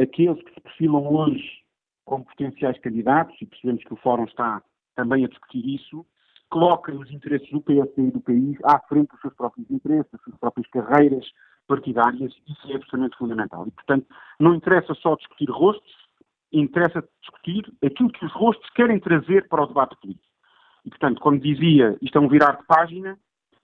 aqueles 0.00 0.42
que 0.42 0.54
se 0.54 0.60
perfilam 0.60 1.06
hoje 1.06 1.62
como 2.04 2.24
potenciais 2.24 2.78
candidatos, 2.80 3.36
e 3.40 3.46
percebemos 3.46 3.84
que 3.84 3.92
o 3.92 3.96
Fórum 3.96 4.24
está 4.24 4.62
também 4.94 5.24
a 5.24 5.28
discutir 5.28 5.64
isso, 5.74 6.06
coloca 6.48 6.92
os 6.92 7.10
interesses 7.10 7.50
do 7.50 7.60
PSD 7.60 8.08
e 8.08 8.10
do 8.10 8.20
país 8.20 8.56
à 8.64 8.78
frente 8.80 9.10
dos 9.10 9.20
seus 9.20 9.34
próprios 9.34 9.70
interesses, 9.70 10.10
das 10.10 10.22
suas 10.22 10.36
próprias 10.38 10.66
carreiras 10.68 11.24
partidárias, 11.66 12.32
isso 12.48 12.72
é 12.72 12.76
absolutamente 12.76 13.18
fundamental. 13.18 13.66
E, 13.66 13.70
portanto, 13.70 14.06
não 14.40 14.54
interessa 14.54 14.94
só 14.94 15.14
discutir 15.16 15.50
rostos, 15.50 15.92
interessa 16.50 17.06
discutir 17.20 17.70
aquilo 17.84 18.10
que 18.10 18.24
os 18.24 18.32
rostos 18.32 18.68
querem 18.70 18.98
trazer 18.98 19.46
para 19.48 19.62
o 19.62 19.66
debate 19.66 19.94
político. 20.00 20.26
E, 20.86 20.88
portanto, 20.88 21.20
quando 21.20 21.42
dizia 21.42 21.96
isto 22.00 22.16
é 22.16 22.20
um 22.20 22.28
virar 22.28 22.52
de 22.52 22.66
página, 22.66 23.18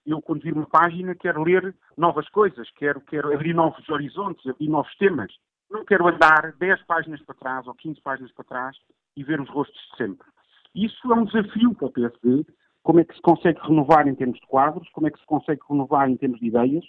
eu, 0.05 0.21
quando 0.21 0.43
vir 0.43 0.53
uma 0.53 0.67
página, 0.67 1.15
quero 1.15 1.43
ler 1.43 1.75
novas 1.97 2.29
coisas, 2.29 2.71
quero, 2.73 3.01
quero 3.01 3.33
abrir 3.33 3.55
novos 3.55 3.89
horizontes, 3.89 4.47
abrir 4.47 4.69
novos 4.69 4.95
temas. 4.97 5.33
Não 5.71 5.85
quero 5.85 6.07
andar 6.07 6.53
10 6.59 6.83
páginas 6.85 7.21
para 7.23 7.35
trás 7.35 7.67
ou 7.67 7.75
15 7.75 8.01
páginas 8.01 8.33
para 8.33 8.45
trás 8.45 8.77
e 9.17 9.25
ver 9.25 9.41
os 9.41 9.49
rostos 9.49 9.81
de 9.91 9.97
sempre. 9.97 10.27
Isso 10.75 11.13
é 11.13 11.15
um 11.15 11.25
desafio 11.25 11.75
para 11.75 11.87
o 11.87 11.93
PSD. 11.93 12.47
Como 12.83 13.01
é 13.01 13.05
que 13.05 13.15
se 13.15 13.23
consegue 13.23 13.61
renovar 13.61 14.07
em 14.07 14.15
termos 14.15 14.39
de 14.39 14.47
quadros? 14.47 14.89
Como 14.91 15.07
é 15.07 15.11
que 15.11 15.19
se 15.19 15.27
consegue 15.27 15.61
renovar 15.69 16.09
em 16.11 16.17
termos 16.17 16.39
de 16.41 16.47
ideias? 16.47 16.85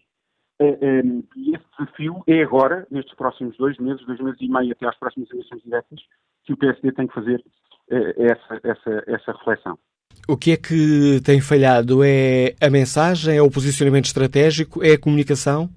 Eh, 0.60 0.78
ehm, 0.82 1.22
e 1.36 1.56
esse 1.56 1.66
desafio 1.78 2.24
é 2.28 2.42
agora, 2.42 2.88
nestes 2.90 3.16
próximos 3.16 3.56
dois 3.58 3.78
meses, 3.78 4.06
dois 4.06 4.20
meses 4.20 4.40
e 4.42 4.48
meio 4.48 4.72
até 4.72 4.88
às 4.88 4.98
próximas 4.98 5.30
eleições 5.32 5.62
diretas, 5.64 6.00
que 6.44 6.54
o 6.54 6.58
PSD 6.58 6.92
tem 6.94 7.08
que 7.08 7.14
fazer 7.14 7.44
eh, 7.92 8.16
essa, 8.18 8.60
essa, 8.64 9.04
essa 9.08 9.32
reflexão. 9.34 9.78
O 10.28 10.38
que 10.38 10.52
é 10.52 10.58
que 10.58 11.22
tem 11.24 11.42
falhado? 11.42 12.04
É 12.04 12.56
a 12.62 12.70
mensagem? 12.70 13.38
É 13.38 13.42
o 13.42 13.52
posicionamento 13.52 14.06
estratégico? 14.06 14.84
É 14.84 14.94
a 14.94 15.00
comunicação? 15.00 15.70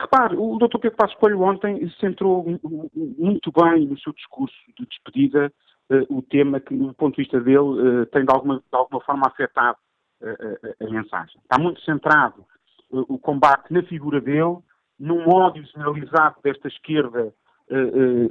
Repare, 0.00 0.34
o 0.34 0.56
Dr. 0.56 0.78
Pedro 0.78 0.96
Passos 0.96 1.16
Coelho 1.16 1.42
ontem 1.42 1.86
centrou 2.00 2.46
muito 2.94 3.52
bem 3.52 3.86
no 3.86 3.98
seu 3.98 4.14
discurso 4.14 4.56
de 4.78 4.86
despedida 4.86 5.52
uh, 5.90 6.16
o 6.16 6.22
tema 6.22 6.58
que, 6.58 6.74
do 6.74 6.94
ponto 6.94 7.16
de 7.16 7.22
vista 7.22 7.38
dele, 7.38 7.58
uh, 7.58 8.06
tem 8.06 8.24
de 8.24 8.32
alguma, 8.32 8.56
de 8.56 8.64
alguma 8.72 9.00
forma 9.02 9.26
afetado 9.26 9.76
uh, 10.22 10.86
a 10.86 10.90
mensagem. 10.90 11.38
Está 11.42 11.58
muito 11.58 11.82
centrado 11.82 12.46
o 12.90 13.18
combate 13.18 13.72
na 13.72 13.82
figura 13.82 14.22
dele, 14.22 14.58
num 14.98 15.28
ódio 15.28 15.64
generalizado 15.66 16.36
desta 16.42 16.68
esquerda 16.68 17.32
uh, 17.70 18.30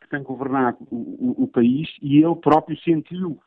que 0.00 0.08
tem 0.08 0.22
governado 0.22 0.78
o, 0.90 0.96
o, 0.96 1.44
o, 1.44 1.48
país, 1.48 1.86
e 2.00 2.24
ele 2.24 2.34
próprio 2.36 2.80
sentiu 2.80 3.38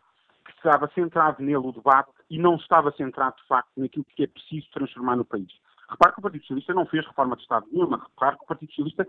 que 0.45 0.52
estava 0.52 0.88
centrado 0.93 1.41
nele 1.41 1.58
o 1.58 1.71
debate 1.71 2.12
e 2.30 2.38
não 2.38 2.56
estava 2.56 2.91
centrado, 2.91 3.36
de 3.38 3.47
facto, 3.47 3.71
naquilo 3.76 4.06
que 4.15 4.24
é 4.24 4.28
preciso 4.28 4.69
transformar 4.71 5.15
no 5.15 5.26
país. 5.26 5.52
Repare 5.91 6.13
que 6.13 6.19
o 6.19 6.23
Partido 6.23 6.41
Socialista 6.41 6.73
não 6.73 6.86
fez 6.86 7.06
reforma 7.06 7.36
de 7.36 7.41
Estado 7.41 7.67
nenhuma. 7.71 7.97
Repare 7.97 8.38
que 8.38 8.43
o 8.43 8.47
Partido 8.47 8.69
Socialista 8.69 9.08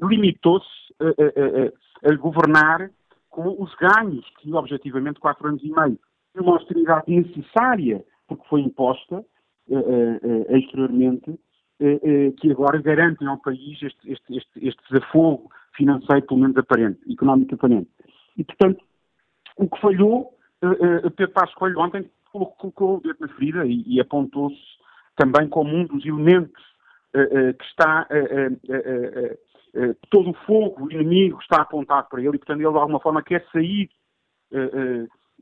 limitou-se 0.00 0.94
a, 1.00 1.06
a, 1.06 2.08
a, 2.08 2.12
a, 2.12 2.16
governar 2.16 2.90
com 3.28 3.62
os 3.62 3.74
ganhos 3.74 4.24
que, 4.38 4.52
objetivamente, 4.52 5.20
quatro 5.20 5.48
anos 5.48 5.62
e 5.62 5.70
meio 5.70 5.98
de 6.34 6.40
uma 6.40 6.52
austeridade 6.52 7.04
necessária, 7.08 8.04
porque 8.28 8.46
foi 8.48 8.60
imposta 8.60 9.16
uh, 9.16 9.76
uh, 9.76 10.56
exteriormente, 10.56 11.30
uh, 11.30 12.32
que 12.38 12.50
agora 12.50 12.80
garantem 12.80 13.26
ao 13.26 13.38
país 13.38 13.82
este, 13.82 14.12
este, 14.12 14.36
este, 14.36 14.66
este 14.66 14.82
desafogo 14.90 15.50
financeiro, 15.74 16.26
pelo 16.26 16.40
menos 16.40 16.56
aparente, 16.56 17.00
económico 17.12 17.56
aparente. 17.56 17.90
E, 18.36 18.44
portanto, 18.44 18.84
o 19.56 19.68
que 19.68 19.80
falhou, 19.80 20.36
Pedro 21.16 21.32
Passos 21.32 21.54
Coelho 21.54 21.80
ontem 21.80 22.08
colocou 22.32 22.96
o 22.96 23.00
dedo 23.00 23.16
na 23.20 23.28
ferida 23.28 23.66
e, 23.66 23.82
e 23.86 24.00
apontou-se 24.00 24.56
também 25.16 25.48
como 25.48 25.74
um 25.74 25.86
dos 25.86 26.04
elementos 26.04 26.62
que 27.12 27.64
está 27.64 28.06
eh, 29.72 29.94
todo 30.10 30.30
o 30.30 30.34
fogo 30.46 30.90
inimigo 30.90 31.38
está 31.40 31.62
apontado 31.62 32.08
para 32.08 32.20
ele 32.20 32.36
e, 32.36 32.38
portanto, 32.38 32.60
ele 32.60 32.70
de 32.70 32.78
alguma 32.78 33.00
forma 33.00 33.22
quer 33.22 33.44
sair 33.52 33.88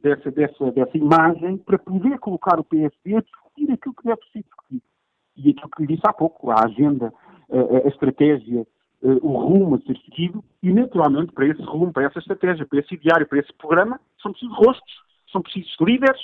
dessa, 0.02 0.30
dessa, 0.30 0.70
dessa 0.72 0.96
imagem 0.96 1.56
para 1.58 1.78
poder 1.78 2.18
colocar 2.18 2.58
o 2.60 2.64
PSD 2.64 3.16
a 3.16 3.20
discutir 3.20 3.72
aquilo 3.72 3.94
que 3.94 4.10
é 4.10 4.16
preciso 4.16 4.44
discutir. 4.44 4.82
E 5.36 5.50
aquilo 5.50 5.70
que 5.70 5.82
lhe 5.82 5.88
disse 5.88 6.02
há 6.06 6.12
pouco, 6.12 6.50
a 6.50 6.64
agenda, 6.64 7.12
a, 7.50 7.88
estratégia, 7.88 8.66
o 9.00 9.32
rumo 9.38 9.76
a 9.76 9.78
ser 9.80 9.96
seguido 10.04 10.44
e, 10.62 10.72
naturalmente, 10.72 11.32
para 11.32 11.46
esse 11.46 11.62
rumo, 11.62 11.92
para 11.92 12.04
essa 12.04 12.18
estratégia, 12.18 12.66
para 12.66 12.80
esse 12.80 12.94
ideário, 12.94 13.26
para 13.26 13.38
esse 13.38 13.52
programa, 13.54 14.00
são 14.20 14.32
precisos 14.32 14.56
rostos, 14.56 14.94
são 15.32 15.40
precisos 15.40 15.74
líderes, 15.80 16.20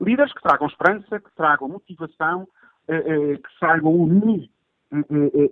líderes 0.00 0.32
que 0.32 0.42
tragam 0.42 0.66
esperança, 0.66 1.20
que 1.20 1.34
tragam 1.36 1.68
motivação, 1.68 2.48
que 2.86 3.58
saibam 3.58 3.94
unir 3.94 4.48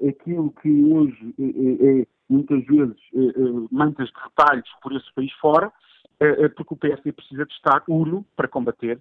aquilo 0.09 0.55
que 0.62 0.85
hoje 0.85 1.35
é 1.38 2.07
muitas 2.29 2.64
vezes 2.64 2.97
mantas 3.70 4.09
de 4.09 4.14
retalhos 4.23 4.68
por 4.83 4.94
esse 4.94 5.12
país 5.14 5.33
fora, 5.40 5.73
porque 6.57 6.75
o 6.75 6.77
PSD 6.77 7.12
precisa 7.12 7.44
de 7.44 7.53
estar 7.53 7.83
uno 7.88 8.25
para 8.37 8.49
combater 8.49 8.99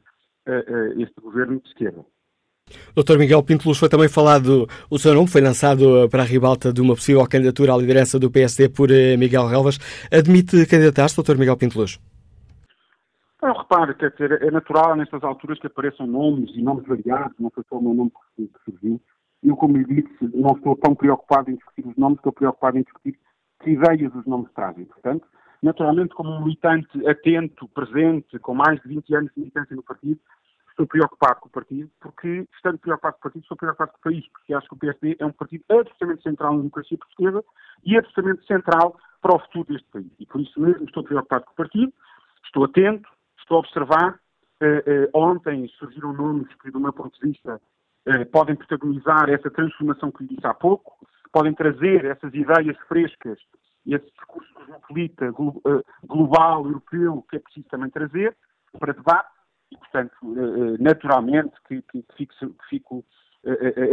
este 0.98 1.22
governo 1.22 1.60
de 1.60 1.68
esquerda. 1.70 2.04
Dr. 2.96 3.18
Miguel 3.18 3.44
Pinto 3.44 3.68
Luz, 3.68 3.78
foi 3.78 3.90
também 3.90 4.08
falado, 4.08 4.68
o 4.90 4.98
seu 4.98 5.14
nome 5.14 5.28
foi 5.28 5.42
lançado 5.42 6.10
para 6.10 6.24
a 6.24 6.26
ribalta 6.26 6.74
de 6.74 6.82
uma 6.82 6.96
possível 6.96 7.26
candidatura 7.28 7.74
à 7.74 7.78
liderança 7.78 8.18
do 8.18 8.32
PSD 8.32 8.70
por 8.70 8.90
Miguel 9.20 9.48
Relvas. 9.48 9.78
Admite 10.12 10.66
candidatar-se, 10.66 11.22
Dr. 11.22 11.38
Miguel 11.38 11.58
Pinto 11.58 11.80
Luz? 11.80 12.00
Não, 13.44 13.52
repare, 13.52 13.94
quer 13.96 14.10
dizer, 14.12 14.42
é 14.42 14.50
natural 14.50 14.96
nestas 14.96 15.22
alturas 15.22 15.60
que 15.60 15.68
apareçam 15.68 16.08
nomes 16.08 16.50
e 16.56 16.62
nomes 16.62 16.88
variados, 16.88 17.38
não 17.38 17.50
foi 17.50 17.62
só 17.68 17.78
o 17.78 17.84
meu 17.84 17.94
nome 17.94 18.10
que 18.38 18.50
surgiu. 18.64 19.02
Eu, 19.44 19.58
como 19.58 19.76
lhe 19.76 19.84
disse, 19.84 20.34
não 20.34 20.56
estou 20.56 20.78
tão 20.78 20.96
preocupado 20.96 21.52
em 21.52 21.56
discutir 21.56 21.86
os 21.86 21.98
nomes, 21.98 22.20
estou 22.20 22.32
preocupado 22.32 22.78
em 22.78 22.84
discutir 22.84 23.20
que 23.62 23.72
ideias 23.72 24.16
os 24.16 24.26
nomes 24.26 24.50
trazem. 24.54 24.86
Portanto, 24.86 25.28
naturalmente, 25.62 26.16
como 26.16 26.30
um 26.30 26.46
militante 26.46 27.06
atento, 27.06 27.68
presente, 27.68 28.40
com 28.40 28.56
mais 28.56 28.80
de 28.82 28.88
20 28.88 29.14
anos 29.14 29.32
de 29.34 29.42
militância 29.42 29.76
no 29.76 29.84
partido, 29.84 30.22
estou 30.70 30.88
preocupado 30.88 31.42
com 31.42 31.50
o 31.50 31.52
partido, 31.52 31.92
porque, 32.00 32.48
estando 32.56 32.78
preocupado 32.78 33.16
com 33.16 33.20
o 33.20 33.24
partido, 33.24 33.42
estou 33.42 33.58
preocupado 33.58 33.92
com 33.92 33.98
o 33.98 34.04
país, 34.04 34.26
porque 34.30 34.54
acho 34.54 34.70
que 34.70 34.74
o 34.74 34.80
PSD 34.80 35.18
é 35.20 35.26
um 35.26 35.34
partido 35.34 35.66
absolutamente 35.70 36.24
central 36.24 36.54
na 36.54 36.60
democracia 36.60 36.98
portuguesa 36.98 37.44
e 37.84 37.98
absolutamente 37.98 38.48
central 38.48 38.98
para 39.22 39.36
o 39.36 39.40
futuro 39.40 39.68
deste 39.68 39.90
país. 39.90 40.12
E 40.18 40.26
por 40.26 40.40
isso 40.40 40.62
mesmo 40.62 40.86
estou 40.86 41.04
preocupado 41.04 41.44
com 41.44 41.52
o 41.52 41.56
partido, 41.56 41.94
estou 42.46 42.64
atento, 42.64 43.13
estou 43.44 43.58
a 43.58 43.60
observar. 43.60 44.20
Uh, 44.62 45.10
uh, 45.10 45.10
ontem 45.14 45.68
surgiram 45.80 46.14
nomes 46.14 46.48
que, 46.56 46.72
do 46.72 46.80
meu 46.80 46.94
ponto 46.94 47.20
de 47.20 47.28
vista, 47.28 47.60
eh, 48.06 48.26
podem 48.26 48.56
protagonizar 48.56 49.30
essa 49.30 49.50
transformação 49.50 50.12
que 50.12 50.24
lhe 50.24 50.36
disse 50.36 50.46
há 50.46 50.54
pouco, 50.54 50.94
podem 51.32 51.54
trazer 51.54 52.04
essas 52.04 52.34
ideias 52.34 52.78
frescas, 52.88 53.40
esse 53.86 54.06
discurso 54.12 54.54
cosmopolita, 54.54 55.26
eh, 55.28 55.84
global, 56.06 56.66
europeu, 56.66 57.26
que 57.30 57.38
é 57.38 57.40
preciso 57.40 57.68
também 57.70 57.90
trazer 57.90 58.36
para 58.78 58.94
debate, 58.94 59.30
e, 59.72 59.78
portanto, 59.78 60.14
naturalmente 60.80 61.54
que, 61.68 61.82
que, 61.84 62.04
que 62.04 62.16
fico, 62.16 62.34
que 62.34 62.70
fico 62.70 63.06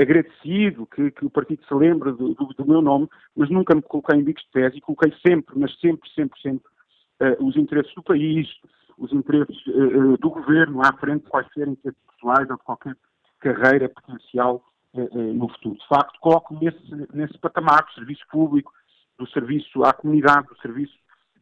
agradecido 0.00 0.86
que, 0.86 1.10
que, 1.10 1.24
o 1.24 1.30
partido 1.30 1.64
se 1.64 1.74
lembre 1.74 2.12
do, 2.12 2.34
do, 2.34 2.46
do, 2.46 2.66
meu 2.66 2.82
nome, 2.82 3.08
mas 3.34 3.48
nunca 3.50 3.74
me 3.74 3.82
coloquei 3.82 4.18
em 4.18 4.24
bicos 4.24 4.42
de 4.44 4.50
pés 4.50 4.74
e 4.74 4.80
coloquei 4.80 5.12
sempre, 5.26 5.58
mas 5.58 5.74
sempre, 5.80 6.08
sempre, 6.10 6.40
sempre, 6.40 6.68
uh, 7.20 7.44
os 7.44 7.56
interesses 7.56 7.94
do 7.94 8.02
país, 8.02 8.46
os 9.00 9.12
interesses 9.12 9.66
uh, 9.66 10.16
do 10.18 10.30
governo 10.30 10.82
à 10.82 10.92
frente 10.92 11.24
de 11.24 11.30
quaisquer 11.30 11.66
interesses 11.66 12.00
pessoais 12.12 12.48
ou 12.50 12.56
de 12.56 12.62
qualquer 12.62 12.96
carreira 13.40 13.88
potencial 13.88 14.62
eh, 14.94 15.32
no 15.32 15.48
futuro. 15.48 15.76
De 15.76 15.88
facto, 15.88 16.18
coloco 16.20 16.58
nesse, 16.60 17.08
nesse 17.14 17.38
patamar 17.38 17.84
do 17.84 17.92
serviço 17.94 18.22
público, 18.30 18.72
do 19.18 19.26
serviço 19.30 19.84
à 19.84 19.92
comunidade, 19.92 20.48
do 20.48 20.58
serviço 20.58 20.92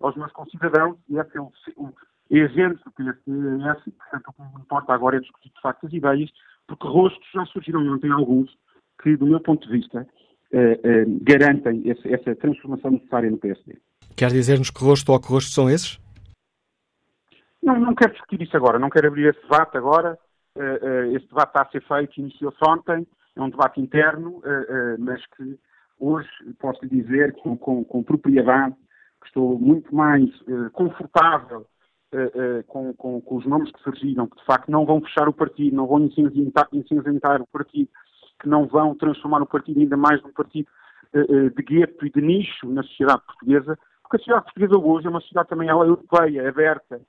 aos 0.01 0.15
meus 0.17 0.31
concidadãos, 0.33 0.97
e 1.09 1.19
esse 1.19 1.37
é 1.37 1.41
o, 1.41 1.51
o 1.77 1.93
exemplo 2.31 2.79
do 2.85 2.93
PSDS, 2.93 3.87
e, 3.87 3.91
portanto, 3.91 4.29
o 4.29 4.33
que 4.33 4.43
me 4.43 4.61
importa 4.61 4.93
agora 4.93 5.17
é 5.17 5.21
discutir, 5.21 5.51
de 5.53 5.61
facto, 5.61 5.87
as 5.87 5.93
ideias, 5.93 6.31
porque 6.67 6.87
rostos 6.87 7.27
já 7.35 7.45
surgiram 7.47 7.81
ontem 7.93 8.13
alguns 8.13 8.51
que, 9.03 9.17
do 9.17 9.27
meu 9.27 9.41
ponto 9.41 9.67
de 9.67 9.79
vista, 9.79 10.07
eh, 10.53 11.05
garantem 11.23 11.83
esse, 11.85 12.07
essa 12.13 12.37
transformação 12.37 12.93
necessária 12.93 13.31
no 13.31 13.39
PSD. 13.39 13.79
Quer 14.17 14.31
dizer-nos 14.31 14.71
que 14.71 14.85
rosto 14.85 15.13
ou 15.13 15.21
que 15.21 15.29
rostos 15.29 15.55
são 15.55 15.71
esses? 15.71 15.99
Não, 17.69 17.79
não 17.79 17.95
quero 17.95 18.13
discutir 18.13 18.41
isso 18.41 18.57
agora, 18.57 18.79
não 18.79 18.89
quero 18.89 19.09
abrir 19.09 19.29
esse 19.29 19.43
debate 19.43 19.77
agora. 19.77 20.19
Eh, 20.57 20.81
eh, 20.83 21.09
este 21.13 21.29
debate 21.29 21.49
está 21.49 21.63
a 21.63 21.69
ser 21.69 21.83
feito, 21.83 22.19
iniciou-se 22.19 22.59
ontem, 22.67 23.07
é 23.37 23.43
um 23.43 23.51
debate 23.51 23.79
interno, 23.79 24.41
eh, 24.43 24.97
mas 24.99 25.21
que 25.37 25.59
hoje 26.01 26.31
posso 26.59 26.83
lhe 26.83 27.03
dizer 27.03 27.35
com, 27.35 27.59
com, 27.59 27.85
com 27.85 28.03
propriedade 28.03 28.75
que 29.21 29.27
estou 29.27 29.59
muito 29.59 29.95
mais 29.95 30.31
confortável 30.73 31.67
com, 32.69 32.95
com, 32.95 33.37
os 33.37 33.45
nomes 33.45 33.71
que 33.73 33.83
surgiram, 33.83 34.29
que 34.29 34.39
de 34.39 34.45
facto 34.47 34.71
não 34.71 34.87
vão 34.87 35.03
fechar 35.03 35.29
o 35.29 35.33
partido, 35.33 35.77
não 35.77 35.87
vão 35.87 36.01
incinzentar 36.73 37.43
o 37.43 37.47
partido, 37.49 37.91
que 38.41 38.49
não 38.49 38.67
vão 38.67 38.95
transformar 38.95 39.43
o 39.43 39.47
partido 39.47 39.81
ainda 39.81 39.97
mais 39.97 40.23
num 40.23 40.33
partido 40.33 40.69
de 41.13 41.63
gueto 41.63 42.07
e 42.07 42.11
de 42.11 42.23
nicho 42.23 42.67
na 42.71 42.83
sociedade 42.85 43.23
portuguesa, 43.27 43.77
porque 44.03 44.17
a 44.17 44.19
sociedade 44.21 44.45
portuguesa 44.45 44.79
hoje 44.79 45.07
é 45.07 45.11
uma 45.11 45.21
sociedade 45.21 45.49
também 45.49 45.69
ela 45.69 45.85
europeia, 45.85 46.49
aberta, 46.49 47.01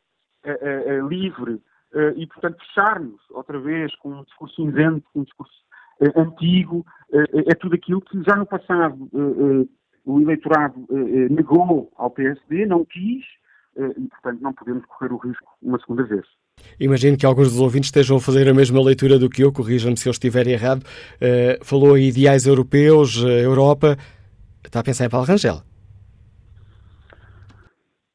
livre, 1.08 1.62
uh, 1.94 2.14
e, 2.16 2.28
portanto, 2.28 2.58
fecharmos 2.68 3.20
outra 3.32 3.60
vez 3.60 3.96
com 3.98 4.10
um 4.10 4.24
discurso 4.24 4.56
cinzento, 4.56 5.04
com 5.14 5.22
um 5.22 5.24
discurso 5.24 5.54
uh, 6.02 6.20
antigo, 6.20 6.86
uh, 7.12 7.50
é 7.50 7.56
tudo 7.56 7.76
aquilo 7.76 8.02
que 8.02 8.22
já 8.24 8.36
no 8.36 8.46
passado 8.46 9.10
o 10.06 10.20
eleitorado 10.22 10.88
negou 11.30 11.92
ao 11.96 12.10
PSD, 12.10 12.66
não 12.66 12.84
quis, 12.86 13.24
e, 13.78 14.08
portanto, 14.08 14.42
não 14.42 14.54
podemos 14.54 14.84
correr 14.86 15.14
o 15.14 15.18
risco 15.18 15.46
uma 15.62 15.80
segunda 15.80 16.04
vez. 16.04 16.26
Imagino 16.80 17.16
que 17.16 17.26
alguns 17.26 17.52
dos 17.52 17.60
ouvintes 17.60 17.90
estejam 17.90 18.18
a 18.18 18.20
fazer 18.20 18.50
a 18.50 18.54
mesma 18.54 18.82
leitura 18.82 19.20
do 19.20 19.30
que 19.30 19.44
eu, 19.44 19.52
corrijam-me 19.52 19.98
se 19.98 20.10
eu 20.10 20.12
estiver 20.12 20.48
errado. 20.48 20.84
falou 21.62 21.98
em 21.98 22.08
ideais 22.08 22.48
europeus, 22.48 23.24
Europa. 23.24 23.98
Está 24.66 24.80
a 24.80 24.84
pensar 24.84 25.06
em 25.06 25.10
Paulo 25.10 25.28
Rangel? 25.28 25.62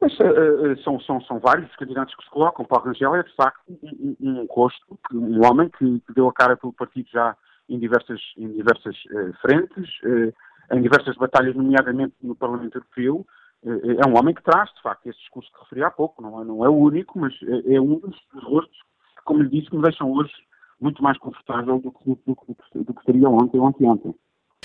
Mas, 0.04 0.12
uh, 0.20 0.82
são, 0.82 1.00
são, 1.00 1.18
são 1.22 1.38
vários 1.38 1.70
os 1.70 1.76
candidatos 1.76 2.14
que 2.14 2.24
se 2.24 2.30
colocam. 2.30 2.66
Paulo 2.66 2.84
Rangel 2.84 3.14
é, 3.14 3.22
de 3.22 3.34
facto, 3.34 3.62
um, 3.70 4.16
um 4.20 4.46
rosto, 4.50 4.98
um 5.10 5.42
homem 5.46 5.70
que, 5.70 6.00
que, 6.00 6.12
deu 6.12 6.28
a 6.28 6.32
cara 6.32 6.58
pelo 6.58 6.74
partido 6.74 7.08
já 7.10 7.34
em 7.70 7.78
diversas, 7.78 8.20
em 8.36 8.52
diversas 8.52 8.94
uh, 9.06 9.32
frentes, 9.40 9.88
uh, 10.02 10.76
em 10.76 10.82
diversas 10.82 11.16
batalhas, 11.16 11.56
nomeadamente 11.56 12.14
no 12.22 12.36
Parlamento 12.36 12.76
Europeu. 12.76 13.24
é 13.64 14.06
um 14.06 14.18
homem 14.18 14.34
que 14.34 14.42
traz, 14.42 14.70
de 14.74 14.82
facto, 14.82 15.06
esse 15.06 15.18
discurso 15.20 15.50
que 15.52 15.60
referi 15.60 15.82
há 15.82 15.90
pouco. 15.90 16.20
Não 16.20 16.42
é, 16.42 16.44
não 16.44 16.64
é 16.66 16.68
o 16.68 16.76
único, 16.76 17.18
mas 17.18 17.32
é, 17.66 17.80
um 17.80 17.98
dos 17.98 18.20
rostos, 18.42 18.78
como 19.24 19.42
lhe 19.42 19.48
disse, 19.48 19.70
que 19.70 19.76
me 19.76 19.82
deixam 19.82 20.12
hoje 20.12 20.32
muito 20.78 21.02
mais 21.02 21.16
confortável 21.16 21.78
do 21.78 21.90
que, 21.90 22.04
do, 22.04 22.18
do, 22.26 22.84
do 22.84 22.92
que 22.92 23.00
estaria 23.00 23.28
ontem 23.30 23.58
ou 23.58 23.66
anteontem. 23.66 24.14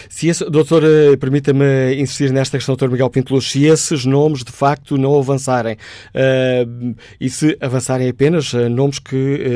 Se 0.08 0.28
esse, 0.28 0.50
doutor, 0.50 0.84
eh, 0.84 1.18
permita-me 1.18 1.96
insistir 1.96 2.32
nesta 2.32 2.58
questão, 2.58 2.74
doutor 2.76 2.92
Miguel 2.92 3.10
Pinto 3.10 3.34
Luz, 3.34 3.50
se 3.50 3.66
esses 3.66 4.06
nomes 4.06 4.44
de 4.44 4.52
facto 4.52 4.98
não 4.98 5.18
avançarem 5.18 5.76
uh, 5.76 6.96
e 7.20 7.30
se 7.30 7.58
avançarem 7.60 8.08
apenas 8.08 8.54
uh, 8.54 8.70
nomes 8.70 9.00
que, 9.00 9.16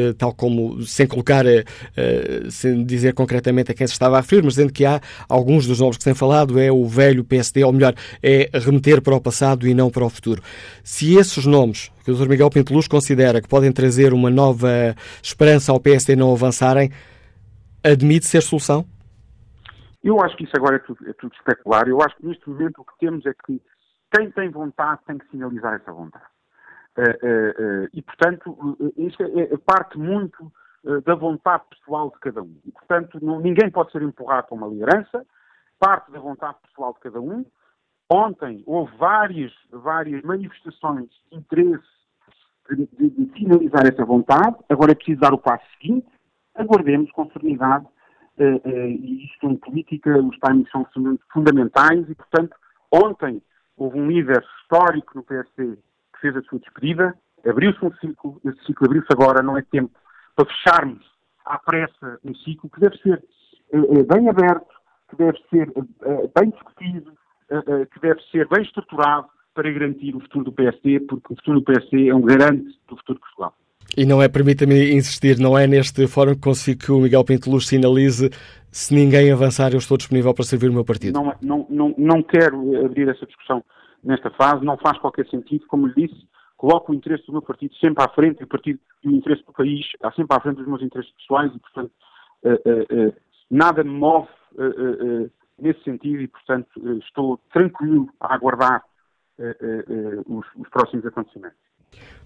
uh, 0.09 0.13
tal 0.15 0.33
como, 0.33 0.83
sem 0.83 1.07
colocar, 1.07 1.45
sem 2.49 2.83
dizer 2.83 3.13
concretamente 3.13 3.71
a 3.71 3.73
quem 3.73 3.85
se 3.85 3.93
estava 3.93 4.17
a 4.17 4.21
referir, 4.21 4.43
mas 4.43 4.53
dizendo 4.55 4.73
que 4.73 4.85
há 4.85 5.01
alguns 5.27 5.65
dos 5.67 5.79
nomes 5.79 5.97
que 5.97 6.03
têm 6.03 6.13
falado, 6.13 6.59
é 6.59 6.71
o 6.71 6.85
velho 6.87 7.23
PSD, 7.23 7.63
ou 7.63 7.71
melhor, 7.71 7.93
é 8.21 8.49
remeter 8.53 9.01
para 9.01 9.15
o 9.15 9.21
passado 9.21 9.67
e 9.67 9.73
não 9.73 9.89
para 9.89 10.05
o 10.05 10.09
futuro. 10.09 10.41
Se 10.83 11.15
esses 11.15 11.45
nomes 11.45 11.91
que 12.03 12.11
o 12.11 12.13
doutor 12.13 12.29
Miguel 12.29 12.49
Pinto 12.49 12.73
Luz 12.73 12.87
considera 12.87 13.41
que 13.41 13.47
podem 13.47 13.71
trazer 13.71 14.13
uma 14.13 14.29
nova 14.29 14.95
esperança 15.21 15.71
ao 15.71 15.79
PSD 15.79 16.15
não 16.15 16.31
avançarem, 16.31 16.91
admite 17.83 18.27
ser 18.27 18.41
solução? 18.41 18.85
Eu 20.03 20.19
acho 20.21 20.35
que 20.35 20.43
isso 20.43 20.53
agora 20.55 20.75
é 20.75 20.79
tudo, 20.79 21.09
é 21.09 21.13
tudo 21.13 21.33
especular. 21.33 21.87
Eu 21.87 22.01
acho 22.01 22.15
que 22.17 22.25
neste 22.25 22.49
momento 22.49 22.81
o 22.81 22.85
que 22.85 22.97
temos 22.99 23.25
é 23.25 23.33
que 23.45 23.61
quem 24.15 24.31
tem 24.31 24.49
vontade 24.49 25.01
tem 25.07 25.17
que 25.17 25.27
sinalizar 25.29 25.73
essa 25.75 25.91
vontade. 25.91 26.25
e, 27.93 28.01
portanto, 28.01 28.77
isto 28.97 29.23
é, 29.23 29.53
é 29.53 29.57
parte 29.57 29.97
muito 29.97 30.51
da 31.05 31.15
vontade 31.15 31.63
pessoal 31.69 32.11
de 32.11 32.19
cada 32.19 32.43
um. 32.43 32.55
E, 32.65 32.71
portanto, 32.71 33.17
não, 33.21 33.39
ninguém 33.39 33.71
pode 33.71 33.91
ser 33.91 34.01
empurrado 34.01 34.47
para 34.47 34.55
uma 34.55 34.67
liderança, 34.67 35.25
parte 35.79 36.11
da 36.11 36.19
vontade 36.19 36.57
pessoal 36.67 36.93
de 36.93 36.99
cada 36.99 37.21
um. 37.21 37.45
Ontem 38.09 38.63
houve 38.67 38.95
várias, 38.97 39.51
várias 39.71 40.21
manifestações 40.23 41.09
de 41.31 41.37
interesse 41.37 41.83
de, 42.69 42.87
de, 42.87 43.09
de, 43.09 43.71
essa 43.87 44.05
vontade. 44.05 44.57
Agora 44.69 44.91
é 44.91 44.95
preciso 44.95 45.21
dar 45.21 45.33
o 45.33 45.37
passo 45.37 45.65
seguinte. 45.79 46.07
Aguardemos 46.55 47.11
com 47.11 47.29
serenidade. 47.31 47.87
Uh, 48.37 48.55
uh, 48.67 48.87
e 48.87 49.25
isto 49.25 49.47
em 49.47 49.55
política, 49.57 50.17
os 50.17 50.37
timings 50.39 50.69
são 50.71 50.87
fundamentais 51.31 52.09
e, 52.09 52.15
portanto, 52.15 52.55
ontem 52.91 53.41
houve 53.77 53.99
um 53.99 54.07
líder 54.07 54.43
histórico 54.59 55.11
no 55.15 55.23
PSD 55.23 55.77
que 56.13 56.19
fez 56.19 56.35
a 56.35 56.41
sua 56.43 56.59
despedida. 56.59 57.15
Abriu-se 57.45 57.85
um 57.85 57.93
ciclo. 57.95 58.41
Esse 58.45 58.65
ciclo 58.65 58.87
abriu-se 58.87 59.11
agora. 59.11 59.43
Não 59.43 59.57
é 59.57 59.61
tempo 59.61 59.91
para 60.35 60.45
fecharmos 60.45 61.03
à 61.45 61.59
pressa 61.59 62.19
um 62.23 62.33
ciclo 62.35 62.69
que 62.69 62.79
deve 62.79 62.97
ser 62.97 63.23
uh, 63.73 64.03
bem 64.05 64.29
aberto, 64.29 64.73
que 65.09 65.15
deve 65.15 65.37
ser 65.49 65.71
bem 66.35 66.49
discutido, 66.49 67.13
que 67.91 67.99
deve 67.99 68.19
ser 68.31 68.47
bem 68.47 68.63
estruturado 68.63 69.27
para 69.53 69.71
garantir 69.71 70.15
o 70.15 70.19
futuro 70.21 70.45
do 70.45 70.51
PSD, 70.51 71.01
porque 71.01 71.33
o 71.33 71.35
futuro 71.35 71.59
do 71.59 71.65
PSD 71.65 72.09
é 72.09 72.15
um 72.15 72.21
garante 72.21 72.79
do 72.87 72.97
futuro 72.97 73.19
de 73.19 73.25
Portugal. 73.25 73.55
E 73.95 74.05
não 74.05 74.21
é, 74.21 74.27
permita-me 74.27 74.93
insistir, 74.93 75.37
não 75.39 75.57
é 75.57 75.67
neste 75.67 76.07
fórum 76.07 76.33
que 76.33 76.41
consigo 76.41 76.79
que 76.85 76.91
o 76.91 76.99
Miguel 76.99 77.23
Pinto 77.23 77.49
Luz 77.49 77.67
sinalize 77.67 78.29
se 78.71 78.93
ninguém 78.93 79.31
avançar 79.31 79.71
eu 79.73 79.77
estou 79.77 79.97
disponível 79.97 80.33
para 80.33 80.43
servir 80.43 80.69
o 80.69 80.73
meu 80.73 80.83
partido. 80.83 81.13
Não, 81.13 81.33
não, 81.41 81.67
não, 81.69 81.95
não 81.95 82.23
quero 82.23 82.85
abrir 82.85 83.07
essa 83.07 83.25
discussão 83.25 83.63
nesta 84.03 84.31
fase, 84.31 84.65
não 84.65 84.77
faz 84.77 84.97
qualquer 84.97 85.27
sentido, 85.29 85.65
como 85.67 85.87
lhe 85.87 86.07
disse, 86.07 86.27
coloco 86.57 86.91
o 86.91 86.95
interesse 86.95 87.25
do 87.27 87.33
meu 87.33 87.41
partido 87.41 87.75
sempre 87.75 88.03
à 88.03 88.09
frente, 88.09 88.41
e 88.41 88.43
o 88.43 88.47
partido 88.47 88.79
e 89.03 89.09
o 89.09 89.11
interesse 89.11 89.43
do 89.45 89.53
país 89.53 89.85
está 89.93 90.11
sempre 90.13 90.35
à 90.35 90.39
frente 90.39 90.57
dos 90.57 90.67
meus 90.67 90.81
interesses 90.81 91.11
pessoais 91.17 91.51
e, 91.53 91.59
portanto, 91.59 91.91
uh, 92.43 92.49
uh, 92.49 93.09
uh, 93.09 93.13
nada 93.49 93.83
me 93.83 93.91
move 93.91 94.27
nesse 95.59 95.83
sentido 95.83 96.21
e, 96.21 96.27
portanto, 96.27 96.69
estou 96.99 97.39
tranquilo 97.51 98.07
a 98.19 98.35
aguardar 98.35 98.83
os, 100.27 100.45
os 100.55 100.69
próximos 100.69 101.03
acontecimentos. 101.07 101.57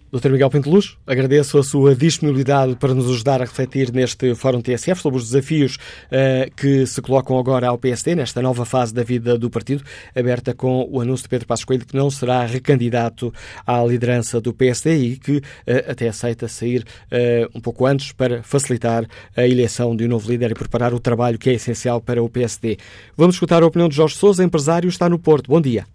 Dr. 0.10 0.30
Miguel 0.30 0.49
Pinto 0.49 0.70
Luz, 0.70 0.97
agradeço 1.05 1.58
a 1.58 1.64
sua 1.64 1.93
disponibilidade 1.93 2.78
para 2.78 2.93
nos 2.93 3.10
ajudar 3.10 3.41
a 3.41 3.45
refletir 3.45 3.91
neste 3.91 4.34
Fórum 4.36 4.62
TSF 4.62 5.01
sobre 5.01 5.20
os 5.20 5.26
desafios 5.26 5.76
uh, 5.76 6.49
que 6.55 6.86
se 6.86 7.01
colocam 7.01 7.38
agora 7.38 7.68
ao 7.68 7.78
PSD, 7.78 8.16
nesta 8.16 8.41
nova 8.41 8.64
fase 8.64 8.93
da 8.93 9.03
vida 9.03 9.38
do 9.38 9.49
partido, 9.49 9.84
aberta 10.16 10.53
com 10.53 10.88
o 10.89 11.01
anúncio 11.01 11.24
de 11.24 11.30
Pedro 11.30 11.45
Passos 11.45 11.66
Coelho 11.66 11.86
que 11.86 11.95
não 11.95 12.10
será 12.10 12.45
recandidato 12.45 13.34
à 13.66 13.84
liderança 13.84 14.39
do 14.39 14.53
PSD 14.53 14.95
e 14.95 15.18
que 15.18 15.38
uh, 15.39 15.43
até 15.89 16.08
aceita 16.08 16.47
sair 16.47 16.86
uh, 17.12 17.51
um 17.53 17.60
pouco 17.60 17.86
antes 17.86 18.14
para 18.14 18.41
facilitar 18.43 19.05
a 19.36 19.45
eleição 19.45 19.93
de 19.93 20.05
um 20.05 20.08
novo 20.08 20.32
líder 20.32 20.51
e 20.51 20.53
preparar 20.53 20.93
o 20.93 21.01
trabalho 21.01 21.38
que 21.38 21.49
é 21.49 21.53
essencial 21.53 21.99
para 21.99 22.24
o 22.24 22.30
PSD. 22.30 22.78
Vamos 23.18 23.36
escutar 23.36 23.62
a 23.62 23.66
opinião 23.66 23.89
de 23.89 23.95
Jorge 23.97 24.16
Sousa, 24.16 24.41
empresário, 24.41 24.88
está 24.88 25.10
no 25.10 25.20
Porto. 25.20 25.49
Bom 25.49 25.60
dia. 25.60 25.86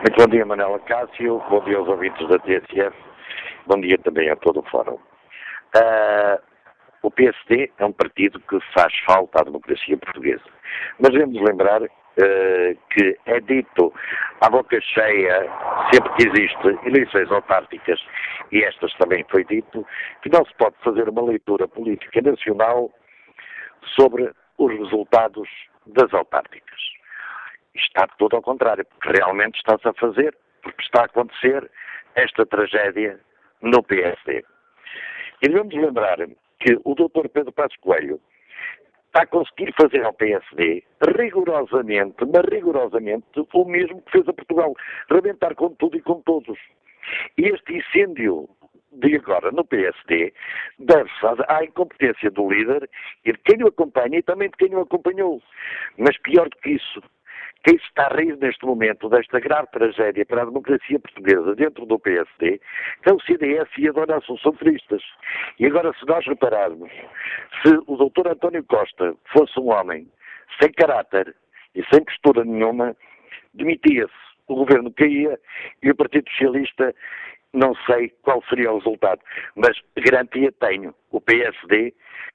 Muito 0.00 0.16
bom 0.16 0.28
dia, 0.28 0.46
Manela 0.46 0.78
Cássio. 0.78 1.42
Bom 1.50 1.62
dia 1.64 1.76
aos 1.76 1.86
ouvintes 1.86 2.26
da 2.26 2.38
TSF. 2.38 2.96
Bom 3.66 3.78
dia 3.82 3.98
também 3.98 4.30
a 4.30 4.36
todo 4.36 4.60
o 4.60 4.70
Fórum. 4.70 4.98
Uh, 5.76 6.40
o 7.02 7.10
PSD 7.10 7.70
é 7.76 7.84
um 7.84 7.92
partido 7.92 8.40
que 8.40 8.58
faz 8.72 8.90
falta 9.04 9.42
à 9.42 9.44
democracia 9.44 9.98
portuguesa. 9.98 10.42
Mas 10.98 11.12
devemos 11.12 11.38
lembrar 11.42 11.82
uh, 11.82 11.88
que 12.94 13.18
é 13.26 13.40
dito 13.40 13.92
à 14.40 14.48
boca 14.48 14.80
cheia, 14.80 15.46
sempre 15.92 16.14
que 16.14 16.28
existe 16.28 16.86
eleições 16.86 17.30
autárquicas, 17.30 18.00
e 18.52 18.64
estas 18.64 18.94
também 18.94 19.22
foi 19.30 19.44
dito, 19.44 19.86
que 20.22 20.30
não 20.30 20.46
se 20.46 20.54
pode 20.54 20.76
fazer 20.82 21.10
uma 21.10 21.24
leitura 21.24 21.68
política 21.68 22.22
nacional 22.22 22.90
sobre 23.96 24.32
os 24.56 24.72
resultados 24.78 25.46
das 25.88 26.10
autárquicas 26.14 26.99
está 27.74 28.06
tudo 28.18 28.36
ao 28.36 28.42
contrário, 28.42 28.84
porque 28.84 29.18
realmente 29.18 29.56
está-se 29.56 29.86
a 29.88 29.92
fazer, 29.94 30.36
porque 30.62 30.82
está 30.82 31.02
a 31.02 31.06
acontecer 31.06 31.70
esta 32.14 32.44
tragédia 32.46 33.20
no 33.62 33.82
PSD. 33.82 34.44
E 35.42 35.48
devemos 35.48 35.74
lembrar 35.74 36.18
que 36.58 36.78
o 36.84 36.94
Dr. 36.94 37.28
Pedro 37.32 37.52
Passos 37.52 37.76
Coelho 37.78 38.20
está 39.06 39.22
a 39.22 39.26
conseguir 39.26 39.72
fazer 39.80 40.04
ao 40.04 40.12
PSD 40.12 40.84
rigorosamente, 41.16 42.16
mas 42.32 42.44
rigorosamente, 42.50 43.26
o 43.52 43.64
mesmo 43.64 44.02
que 44.02 44.12
fez 44.12 44.28
a 44.28 44.32
Portugal, 44.32 44.74
rebentar 45.10 45.54
com 45.54 45.74
tudo 45.74 45.96
e 45.96 46.02
com 46.02 46.20
todos. 46.22 46.58
E 47.36 47.46
este 47.46 47.76
incêndio 47.76 48.48
de 48.92 49.16
agora 49.16 49.50
no 49.52 49.64
PSD 49.64 50.32
deve-se 50.78 51.26
à 51.48 51.64
incompetência 51.64 52.30
do 52.30 52.50
líder 52.50 52.88
e 53.24 53.32
de 53.32 53.38
quem 53.38 53.62
o 53.62 53.68
acompanha 53.68 54.18
e 54.18 54.22
também 54.22 54.48
de 54.48 54.56
quem 54.56 54.74
o 54.74 54.80
acompanhou. 54.80 55.42
Mas 55.96 56.16
pior 56.18 56.48
do 56.48 56.56
que 56.58 56.70
isso, 56.70 57.02
quem 57.64 57.76
está 57.76 58.06
a 58.06 58.16
rir 58.16 58.36
neste 58.38 58.64
momento 58.64 59.08
desta 59.08 59.38
grave 59.38 59.68
tragédia 59.70 60.24
para 60.24 60.42
a 60.42 60.46
democracia 60.46 60.98
portuguesa 60.98 61.54
dentro 61.54 61.84
do 61.84 61.98
PSD 61.98 62.60
é 63.06 63.12
o 63.12 63.20
CDS 63.20 63.68
e 63.76 63.88
a 63.88 63.92
Dona 63.92 64.16
Assunção 64.16 64.52
Tristas. 64.52 65.02
E 65.58 65.66
agora, 65.66 65.92
se 65.98 66.06
nós 66.06 66.26
repararmos, 66.26 66.90
se 67.62 67.74
o 67.86 67.96
doutor 67.96 68.28
António 68.28 68.64
Costa 68.64 69.14
fosse 69.32 69.58
um 69.60 69.70
homem 69.70 70.08
sem 70.60 70.72
caráter 70.72 71.34
e 71.74 71.84
sem 71.92 72.02
postura 72.04 72.44
nenhuma, 72.44 72.96
demitia-se, 73.54 74.12
o 74.48 74.54
governo 74.54 74.92
caía 74.92 75.38
e 75.82 75.90
o 75.90 75.94
Partido 75.94 76.28
Socialista 76.30 76.94
não 77.52 77.74
sei 77.86 78.12
qual 78.22 78.42
seria 78.48 78.72
o 78.72 78.78
resultado, 78.78 79.20
mas 79.56 79.76
garantia 79.96 80.52
tenho. 80.60 80.94
O 81.10 81.20
PSD 81.20 81.92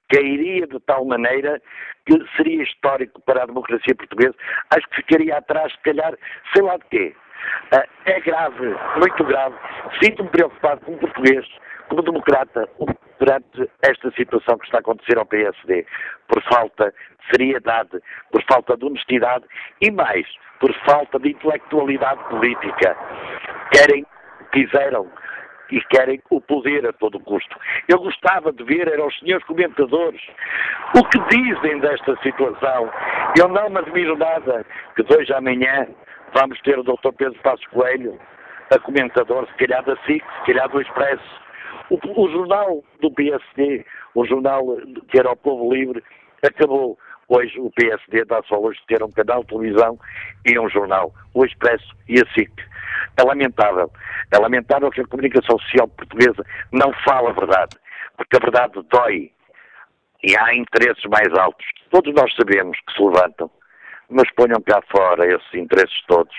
cairia 0.09 0.68
de 0.68 0.80
tal 0.82 1.05
maneira 1.05 1.61
que 2.05 2.16
seria 2.38 2.63
histórico 2.63 3.22
para 3.22 3.43
a 3.43 3.45
democracia 3.45 3.95
portuguesa. 3.95 4.36
Acho 4.70 4.88
que 4.89 4.97
ficaria 4.97 5.38
atrás, 5.38 5.72
se 5.72 5.82
calhar, 5.82 6.13
sei 6.53 6.61
lá 6.61 6.78
de 6.78 6.86
quê. 6.86 7.16
Uh, 7.74 7.88
é 8.05 8.20
grave, 8.20 8.76
muito 8.99 9.24
grave. 9.24 9.55
Sinto-me 10.01 10.30
preocupado 10.30 10.82
como 10.82 10.97
português, 10.97 11.45
como 11.89 12.01
democrata, 12.01 12.68
perante 13.18 13.70
esta 13.82 14.11
situação 14.11 14.57
que 14.57 14.66
está 14.66 14.78
a 14.78 14.82
acontecer 14.82 15.18
ao 15.18 15.26
PSD, 15.26 15.86
por 16.28 16.41
falta 16.43 16.91
de 16.91 17.28
seriedade, 17.32 17.99
por 18.32 18.43
falta 18.43 18.78
de 18.78 18.86
honestidade 18.86 19.45
e 19.82 19.91
mais, 19.91 20.28
por 20.59 20.74
falta 20.86 21.20
de 21.20 21.30
intelectualidade 21.30 22.24
política. 22.30 22.95
Querem, 23.72 24.05
quiseram 24.56 25.06
e 25.70 25.82
querem 25.82 26.22
o 26.30 26.39
poder 26.39 26.88
a 26.88 26.93
todo 26.93 27.20
custo. 27.20 27.58
Eu 27.89 27.99
gostava 27.99 28.53
de 28.53 28.64
ver 28.64 28.88
eram 28.88 29.08
os 29.08 29.20
senhores 29.20 29.45
comentadores 29.45 30.22
o 30.97 31.03
que 31.10 31.20
dizem 31.36 31.80
desta 31.80 32.16
situação. 32.22 32.89
Eu 33.38 33.49
não 33.49 33.70
me 33.70 33.80
admiro 33.80 34.18
nada 34.18 34.66
que 34.95 35.03
de 35.03 35.14
hoje 35.14 35.34
à 35.34 35.41
manhã 35.41 35.88
vamos 36.34 36.60
ter 36.62 36.80
o 36.80 36.84
Dr. 36.84 37.12
Pedro 37.18 37.39
Passos 37.41 37.66
Coelho 37.68 38.18
a 38.74 38.80
comentador, 38.80 39.47
se 39.47 39.53
calhar 39.58 39.84
da 39.84 39.95
SIC, 40.06 40.24
se 40.24 40.45
calhar 40.45 40.70
do 40.70 40.82
Expresso. 40.82 41.45
O, 41.89 42.24
o 42.24 42.30
jornal 42.32 42.84
do 43.01 43.12
PSD, 43.12 43.86
o 44.16 44.26
jornal 44.26 44.64
que 45.10 45.20
era 45.20 45.32
o 45.32 45.36
Povo 45.36 45.74
Livre, 45.74 46.03
acabou. 46.43 46.97
Hoje 47.28 47.59
o 47.59 47.71
PSD 47.71 48.23
dá 48.26 48.41
só 48.43 48.59
hoje 48.59 48.80
de 48.82 48.86
ter 48.86 49.03
um 49.03 49.11
canal 49.11 49.41
de 49.41 49.47
televisão 49.47 49.99
e 50.45 50.59
um 50.59 50.69
jornal, 50.69 51.11
o 51.34 51.43
Expresso 51.43 51.95
e 52.07 52.19
a 52.19 52.34
SIC. 52.34 52.51
É 53.17 53.23
lamentável. 53.23 53.91
É 54.32 54.38
lamentável 54.38 54.91
que 54.91 55.01
a 55.01 55.07
comunicação 55.07 55.57
social 55.59 55.88
portuguesa 55.88 56.45
não 56.71 56.93
fale 57.03 57.28
a 57.28 57.32
verdade, 57.32 57.78
porque 58.15 58.38
a 58.38 58.39
verdade 58.39 58.73
dói 58.89 59.32
e 60.23 60.38
há 60.38 60.55
interesses 60.55 61.03
mais 61.05 61.34
altos. 61.38 61.65
Todos 61.89 62.13
nós 62.13 62.34
sabemos 62.36 62.78
que 62.88 62.93
se 62.93 63.01
levantam, 63.01 63.49
mas 64.09 64.30
ponham 64.36 64.61
cá 64.61 64.82
fora 64.91 65.26
esses 65.26 65.53
interesses 65.53 65.99
todos. 66.07 66.36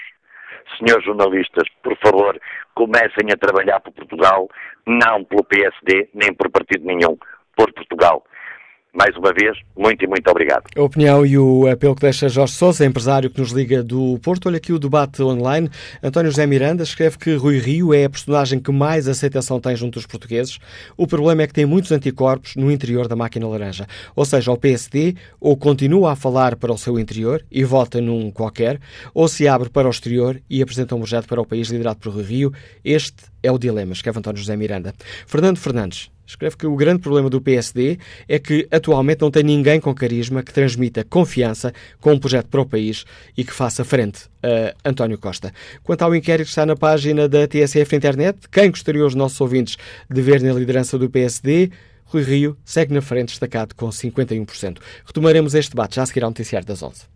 Senhores 0.78 1.04
jornalistas, 1.04 1.68
por 1.82 1.96
favor, 1.98 2.38
comecem 2.74 3.30
a 3.32 3.36
trabalhar 3.36 3.80
por 3.80 3.92
Portugal, 3.92 4.48
não 4.86 5.24
pelo 5.24 5.44
PSD, 5.44 6.10
nem 6.14 6.34
por 6.34 6.50
partido 6.50 6.84
nenhum, 6.84 7.16
por 7.56 7.72
Portugal 7.72 8.24
mais 8.96 9.14
uma 9.16 9.32
vez, 9.32 9.58
muito 9.76 10.02
e 10.02 10.08
muito 10.08 10.28
obrigado. 10.30 10.64
A 10.74 10.82
opinião 10.82 11.24
e 11.24 11.36
o 11.38 11.68
apelo 11.70 11.94
que 11.94 12.00
deixa 12.00 12.28
Jorge 12.28 12.54
Sousa, 12.54 12.84
empresário 12.84 13.28
que 13.28 13.38
nos 13.38 13.50
liga 13.50 13.82
do 13.82 14.18
Porto. 14.22 14.46
Olha 14.46 14.56
aqui 14.56 14.72
o 14.72 14.78
debate 14.78 15.22
online. 15.22 15.68
António 16.02 16.30
José 16.30 16.46
Miranda 16.46 16.82
escreve 16.82 17.18
que 17.18 17.34
Rui 17.34 17.58
Rio 17.58 17.92
é 17.92 18.06
a 18.06 18.10
personagem 18.10 18.58
que 18.58 18.72
mais 18.72 19.06
aceitação 19.06 19.60
tem 19.60 19.76
junto 19.76 19.94
dos 19.94 20.06
portugueses. 20.06 20.58
O 20.96 21.06
problema 21.06 21.42
é 21.42 21.46
que 21.46 21.52
tem 21.52 21.66
muitos 21.66 21.92
anticorpos 21.92 22.56
no 22.56 22.70
interior 22.70 23.06
da 23.06 23.14
máquina 23.14 23.46
laranja. 23.46 23.86
Ou 24.14 24.24
seja, 24.24 24.50
o 24.50 24.56
PSD 24.56 25.14
ou 25.38 25.56
continua 25.56 26.12
a 26.12 26.16
falar 26.16 26.56
para 26.56 26.72
o 26.72 26.78
seu 26.78 26.98
interior 26.98 27.44
e 27.52 27.64
vota 27.64 28.00
num 28.00 28.30
qualquer, 28.30 28.80
ou 29.12 29.28
se 29.28 29.46
abre 29.46 29.68
para 29.68 29.86
o 29.86 29.90
exterior 29.90 30.40
e 30.48 30.62
apresenta 30.62 30.94
um 30.94 30.98
projeto 30.98 31.26
para 31.26 31.40
o 31.40 31.46
país 31.46 31.68
liderado 31.68 31.98
por 31.98 32.14
Rui 32.14 32.24
Rio. 32.24 32.52
Este 32.82 33.24
é 33.42 33.52
o 33.52 33.58
dilema, 33.58 33.92
escreve 33.92 34.18
António 34.18 34.38
José 34.38 34.56
Miranda. 34.56 34.94
Fernando 35.26 35.58
Fernandes 35.58 36.10
escreve 36.26 36.56
que 36.56 36.66
o 36.66 36.76
grande 36.76 37.00
problema 37.00 37.30
do 37.30 37.40
PSD 37.40 37.98
é 38.28 38.38
que 38.38 38.66
atualmente 38.70 39.20
não 39.20 39.30
tem 39.30 39.42
ninguém 39.42 39.80
com 39.80 39.94
carisma 39.94 40.42
que 40.42 40.52
transmita 40.52 41.04
confiança 41.04 41.72
com 42.00 42.12
um 42.12 42.18
projeto 42.18 42.48
para 42.48 42.60
o 42.60 42.66
país 42.66 43.04
e 43.36 43.44
que 43.44 43.52
faça 43.52 43.84
frente 43.84 44.24
a 44.42 44.88
António 44.88 45.18
Costa. 45.18 45.52
Quanto 45.82 46.02
ao 46.02 46.14
inquérito 46.14 46.46
que 46.46 46.50
está 46.50 46.66
na 46.66 46.76
página 46.76 47.28
da 47.28 47.46
TSF 47.46 47.94
internet, 47.94 48.38
quem 48.50 48.70
gostaria 48.70 49.04
os 49.04 49.14
nossos 49.14 49.40
ouvintes 49.40 49.76
de 50.10 50.20
ver 50.20 50.42
na 50.42 50.52
liderança 50.52 50.98
do 50.98 51.08
PSD? 51.08 51.70
Rui 52.06 52.22
Rio 52.22 52.56
segue 52.64 52.94
na 52.94 53.02
frente 53.02 53.28
destacado 53.30 53.74
com 53.74 53.88
51%. 53.88 54.78
Retomaremos 55.04 55.54
este 55.54 55.70
debate 55.70 55.96
já 55.96 56.02
a 56.02 56.06
seguir 56.06 56.22
ao 56.22 56.30
noticiário 56.30 56.66
das 56.66 56.82
11. 56.82 57.15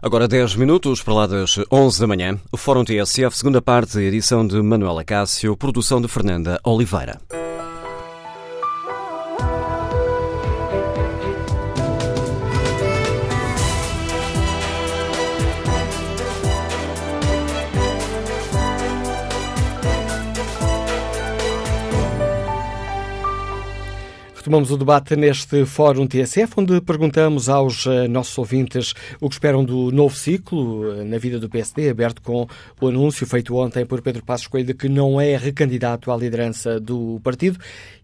Agora 0.00 0.28
10 0.28 0.54
minutos 0.56 1.02
para 1.02 1.14
lá 1.14 1.26
das 1.26 1.58
11 1.70 2.00
da 2.00 2.06
manhã. 2.06 2.38
O 2.52 2.56
Fórum 2.56 2.84
TSF, 2.84 3.36
segunda 3.36 3.60
parte, 3.60 3.98
edição 3.98 4.46
de 4.46 4.60
Manuela 4.62 5.02
Cássio, 5.02 5.56
produção 5.56 6.00
de 6.00 6.06
Fernanda 6.06 6.60
Oliveira. 6.64 7.18
Retomamos 24.48 24.70
o 24.70 24.78
debate 24.78 25.14
neste 25.14 25.66
Fórum 25.66 26.06
TSF, 26.06 26.54
onde 26.56 26.80
perguntamos 26.80 27.50
aos 27.50 27.84
uh, 27.84 28.08
nossos 28.08 28.38
ouvintes 28.38 28.94
o 29.20 29.28
que 29.28 29.34
esperam 29.34 29.62
do 29.62 29.92
novo 29.92 30.16
ciclo 30.16 30.88
uh, 30.88 31.04
na 31.04 31.18
vida 31.18 31.38
do 31.38 31.50
PSD, 31.50 31.90
aberto 31.90 32.22
com 32.22 32.48
o 32.80 32.88
anúncio 32.88 33.26
feito 33.26 33.54
ontem 33.54 33.84
por 33.84 34.00
Pedro 34.00 34.24
Passos 34.24 34.46
Coelho 34.46 34.68
de 34.68 34.72
que 34.72 34.88
não 34.88 35.20
é 35.20 35.36
recandidato 35.36 36.10
à 36.10 36.16
liderança 36.16 36.80
do 36.80 37.20
partido 37.22 37.58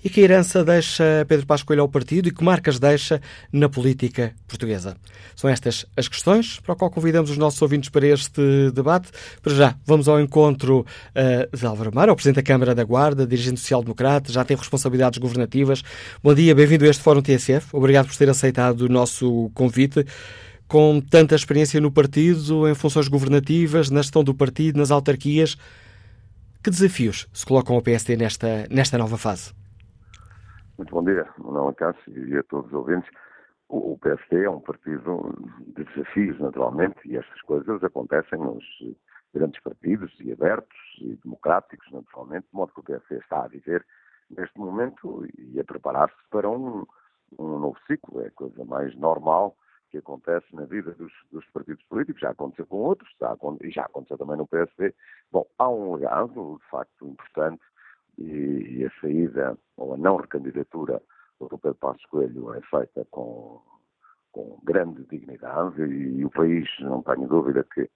e 0.05 0.11
que 0.11 0.21
herança 0.21 0.63
deixa 0.63 1.25
Pedro 1.27 1.47
Passos 1.47 1.65
Coelho 1.65 1.81
ao 1.81 1.89
partido 1.89 2.29
e 2.29 2.31
que 2.31 2.45
marcas 2.45 2.79
deixa 2.79 3.23
na 3.51 3.71
política 3.71 4.35
portuguesa. 4.47 4.99
São 5.35 5.49
estas 5.49 5.87
as 5.97 6.09
questões 6.09 6.61
para 6.61 6.75
o 6.75 6.77
qual 6.77 6.91
convidamos 6.91 7.31
os 7.31 7.39
nossos 7.39 7.63
ouvintes 7.63 7.89
para 7.89 8.07
este 8.07 8.71
debate. 8.75 9.09
Para 9.41 9.55
já, 9.55 9.75
vamos 9.87 10.09
ao 10.09 10.21
encontro 10.21 10.81
uh, 10.81 11.57
de 11.57 11.65
Álvaro 11.65 11.91
Mar, 11.95 12.11
o 12.11 12.15
Presidente 12.15 12.37
da 12.37 12.43
Câmara 12.43 12.75
da 12.75 12.85
Guarda, 12.85 13.27
dirigente 13.27 13.61
social-democrata, 13.61 14.31
já 14.31 14.45
tem 14.45 14.59
responsabilidades 14.59 15.19
governativas. 15.19 15.83
Bom 16.23 16.34
dia, 16.35 16.55
bem-vindo 16.55 16.85
a 16.85 16.89
este 16.89 17.03
Fórum 17.03 17.23
TSF. 17.23 17.77
Obrigado 17.77 18.07
por 18.07 18.17
ter 18.17 18.29
aceitado 18.29 18.83
o 18.83 18.89
nosso 18.89 19.51
convite. 19.55 20.05
Com 20.67 21.01
tanta 21.01 21.35
experiência 21.35 21.81
no 21.81 21.93
partido, 21.93 22.69
em 22.69 22.75
funções 22.75 23.09
governativas, 23.09 23.91
na 23.91 24.03
gestão 24.03 24.25
do 24.25 24.35
partido, 24.35 24.79
nas 24.79 24.91
autarquias, 24.91 25.55
que 26.63 26.71
desafios 26.71 27.29
se 27.33 27.47
colocam 27.47 27.77
ao 27.77 27.83
PSD 27.83 28.17
nesta, 28.17 28.67
nesta 28.71 28.99
nova 28.99 29.17
fase? 29.17 29.55
Muito 30.77 30.91
bom 30.91 31.05
dia, 31.05 31.27
Manuel 31.39 31.75
Cássio 31.75 32.29
e 32.29 32.37
a 32.37 32.43
todos 32.43 32.67
os 32.67 32.73
ouvintes. 32.73 33.09
O 33.69 33.97
PSD 33.99 34.45
é 34.45 34.51
um 34.51 34.61
partido 34.61 35.35
de 35.77 35.85
desafios, 35.85 36.39
naturalmente, 36.41 36.97
e 37.05 37.17
estas 37.17 37.41
coisas 37.43 37.83
acontecem 37.85 38.39
nos 38.39 38.65
grandes 39.33 39.61
partidos 39.63 40.13
e 40.21 40.33
abertos 40.33 40.79
e 41.01 41.19
democráticos, 41.23 41.87
naturalmente, 41.93 42.47
de 42.51 42.55
modo 42.55 42.73
que 42.73 42.81
o 42.81 42.85
PSD 42.85 43.17
está 43.19 43.45
a 43.45 43.49
viver 43.49 43.85
neste 44.37 44.59
momento 44.59 45.27
e 45.39 45.59
a 45.59 45.65
preparar-se 45.65 46.17
para 46.31 46.49
um, 46.49 46.85
um 47.39 47.59
novo 47.59 47.79
ciclo. 47.87 48.21
É 48.23 48.29
a 48.29 48.33
coisa 48.33 48.65
mais 48.65 48.95
normal 48.97 49.57
que 49.91 49.99
acontece 49.99 50.47
na 50.55 50.65
vida 50.65 50.93
dos, 50.93 51.13
dos 51.31 51.45
partidos 51.51 51.85
políticos. 51.85 52.21
Já 52.21 52.31
aconteceu 52.31 52.67
com 52.67 52.77
outros, 52.77 53.09
já, 53.21 53.37
e 53.63 53.71
já 53.71 53.83
aconteceu 53.83 54.19
também 54.19 54.37
no 54.37 54.47
PSD. 54.47 54.95
Bom, 55.31 55.47
há 55.59 55.69
um 55.69 55.95
legado, 55.95 56.59
de 56.63 56.71
facto, 56.71 57.07
importante 57.07 57.63
e, 58.19 58.79
e 58.79 58.85
a 58.85 59.01
saída 59.01 59.57
ou 59.77 59.95
a 59.95 59.97
não 59.97 60.17
recandidatura 60.17 61.01
do 61.41 61.59
Pedro 61.59 61.75
Passos 61.75 62.05
Coelho 62.07 62.55
é 62.55 62.61
feita 62.63 63.07
com, 63.11 63.61
com 64.33 64.59
grande 64.65 65.05
dignidade 65.05 65.83
e, 65.83 66.19
e 66.19 66.25
o 66.25 66.31
país, 66.31 66.69
não 66.81 67.03
tenho 67.03 67.27
dúvida 67.29 67.65
que 67.65 67.89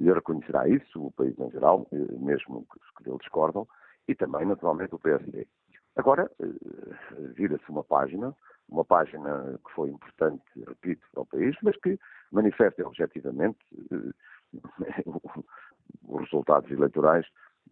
lhe 0.00 0.12
reconhecerá 0.12 0.68
isso, 0.68 1.06
o 1.06 1.12
país 1.12 1.38
em 1.38 1.50
geral, 1.50 1.86
eh, 1.92 2.18
mesmo 2.18 2.66
que, 2.72 2.80
que 3.04 3.10
lhe 3.10 3.16
discordam, 3.18 3.66
e 4.08 4.14
também, 4.14 4.44
naturalmente, 4.46 4.94
o 4.94 4.98
PSD. 4.98 5.46
Agora, 5.96 6.30
eh, 6.40 6.46
vira-se 7.34 7.70
uma 7.70 7.82
página, 7.82 8.36
uma 8.68 8.84
página 8.84 9.58
que 9.66 9.72
foi 9.72 9.90
importante, 9.90 10.44
repito, 10.66 11.02
para 11.12 11.22
o 11.22 11.26
país, 11.26 11.56
mas 11.62 11.74
que 11.78 11.98
manifesta 12.30 12.86
objetivamente 12.86 13.58
eh, 13.90 14.12
os 16.04 16.20
resultados 16.20 16.70
eleitorais 16.70 17.26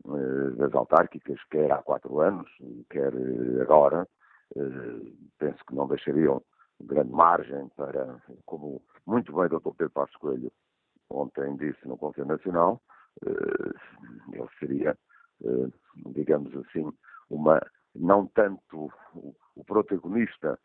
eh, 0.07 0.51
das 0.57 0.75
autárquicas, 0.75 1.39
quer 1.51 1.71
há 1.71 1.83
quatro 1.83 2.21
anos, 2.21 2.51
quer 2.91 3.13
agora, 3.61 4.09
penso 5.39 5.65
que 5.67 5.75
não 5.75 5.89
deixariam 5.89 6.43
grande 6.81 7.11
margem 7.11 7.69
para, 7.77 8.23
como 8.47 8.83
muito 9.07 9.33
bem 9.33 9.47
o 9.47 9.49
Dr. 9.49 9.75
Pedro 9.77 9.91
Passos 9.91 10.17
Coelho 10.17 10.53
ontem 11.11 11.57
disse 11.57 11.89
no 11.89 11.97
Conselho 11.97 12.29
Nacional, 12.29 12.81
ele 13.27 14.49
seria, 14.61 14.97
digamos 16.15 16.55
assim, 16.57 16.93
uma 17.31 17.61
não 17.95 18.27
tanto 18.29 18.91
o 19.57 19.65
protagonista 19.65 20.59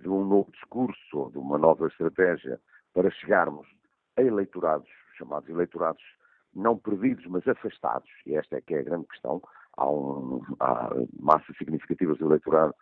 de 0.00 0.08
um 0.08 0.24
novo 0.24 0.50
discurso 0.52 1.30
de 1.30 1.38
uma 1.38 1.58
nova 1.58 1.86
estratégia 1.88 2.60
para 2.94 3.10
chegarmos 3.10 3.66
a 4.16 4.22
eleitorados, 4.22 4.88
chamados 5.16 5.48
eleitorados 5.48 6.02
não 6.54 6.76
perdidos, 6.76 7.24
mas 7.26 7.46
afastados, 7.48 8.10
e 8.26 8.34
esta 8.34 8.56
é 8.56 8.60
que 8.60 8.74
é 8.74 8.80
a 8.80 8.82
grande 8.82 9.06
questão. 9.06 9.42
Há, 9.76 9.88
um, 9.88 10.42
há 10.60 10.90
massas 11.18 11.56
significativas 11.56 12.18
do 12.18 12.26
eleitorado 12.26 12.74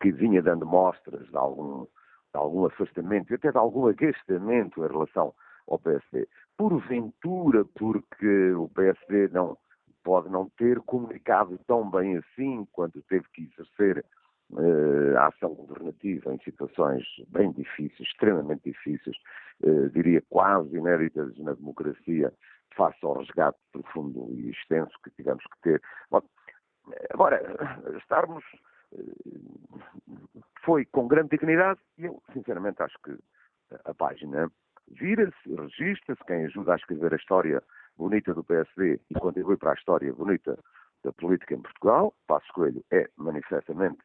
que 0.00 0.10
vinha 0.10 0.42
dando 0.42 0.66
mostras 0.66 1.28
de 1.28 1.36
algum, 1.36 1.84
de 1.84 2.38
algum 2.38 2.64
afastamento 2.64 3.30
e 3.30 3.34
até 3.34 3.50
de 3.50 3.58
algum 3.58 3.86
agastamento 3.86 4.82
em 4.82 4.88
relação 4.88 5.34
ao 5.68 5.78
PSD. 5.78 6.26
Porventura, 6.56 7.64
porque 7.74 8.52
o 8.52 8.68
PSD 8.70 9.28
não 9.28 9.56
pode 10.02 10.28
não 10.28 10.48
ter 10.50 10.80
comunicado 10.80 11.58
tão 11.66 11.88
bem 11.90 12.16
assim 12.16 12.66
quando 12.72 13.02
teve 13.02 13.26
que 13.32 13.42
exercer 13.42 14.04
uh, 14.50 15.16
a 15.18 15.28
ação 15.28 15.54
governativa 15.54 16.34
em 16.34 16.38
situações 16.40 17.04
bem 17.28 17.52
difíceis, 17.52 18.08
extremamente 18.08 18.62
difíceis, 18.64 19.16
uh, 19.62 19.88
diria 19.90 20.22
quase 20.28 20.76
inéditas 20.76 21.36
na 21.38 21.54
democracia, 21.54 22.32
face 22.74 22.98
ao 23.02 23.18
resgate 23.18 23.58
profundo 23.72 24.28
e 24.32 24.50
extenso 24.50 24.92
que 25.04 25.10
tivemos 25.10 25.44
que 25.44 25.60
ter. 25.62 25.82
Bom, 26.10 26.22
agora, 27.10 27.40
estarmos. 27.98 28.44
Uh, 28.92 29.80
foi 30.62 30.84
com 30.86 31.08
grande 31.08 31.30
dignidade 31.30 31.80
e 31.98 32.04
eu, 32.04 32.22
sinceramente, 32.32 32.82
acho 32.82 32.96
que 33.02 33.16
a 33.84 33.94
página 33.94 34.50
vira-se, 34.88 35.54
registra-se, 35.54 36.24
quem 36.26 36.44
ajuda 36.44 36.72
a 36.72 36.76
escrever 36.76 37.12
a 37.12 37.16
história 37.16 37.62
bonita 38.00 38.32
do 38.32 38.42
PSD 38.42 38.98
e 39.10 39.14
contribui 39.20 39.58
para 39.58 39.72
a 39.72 39.74
história 39.74 40.10
bonita 40.14 40.58
da 41.04 41.12
política 41.12 41.54
em 41.54 41.60
Portugal. 41.60 42.14
Passos 42.26 42.50
Coelho 42.52 42.82
é 42.90 43.06
manifestamente 43.16 43.98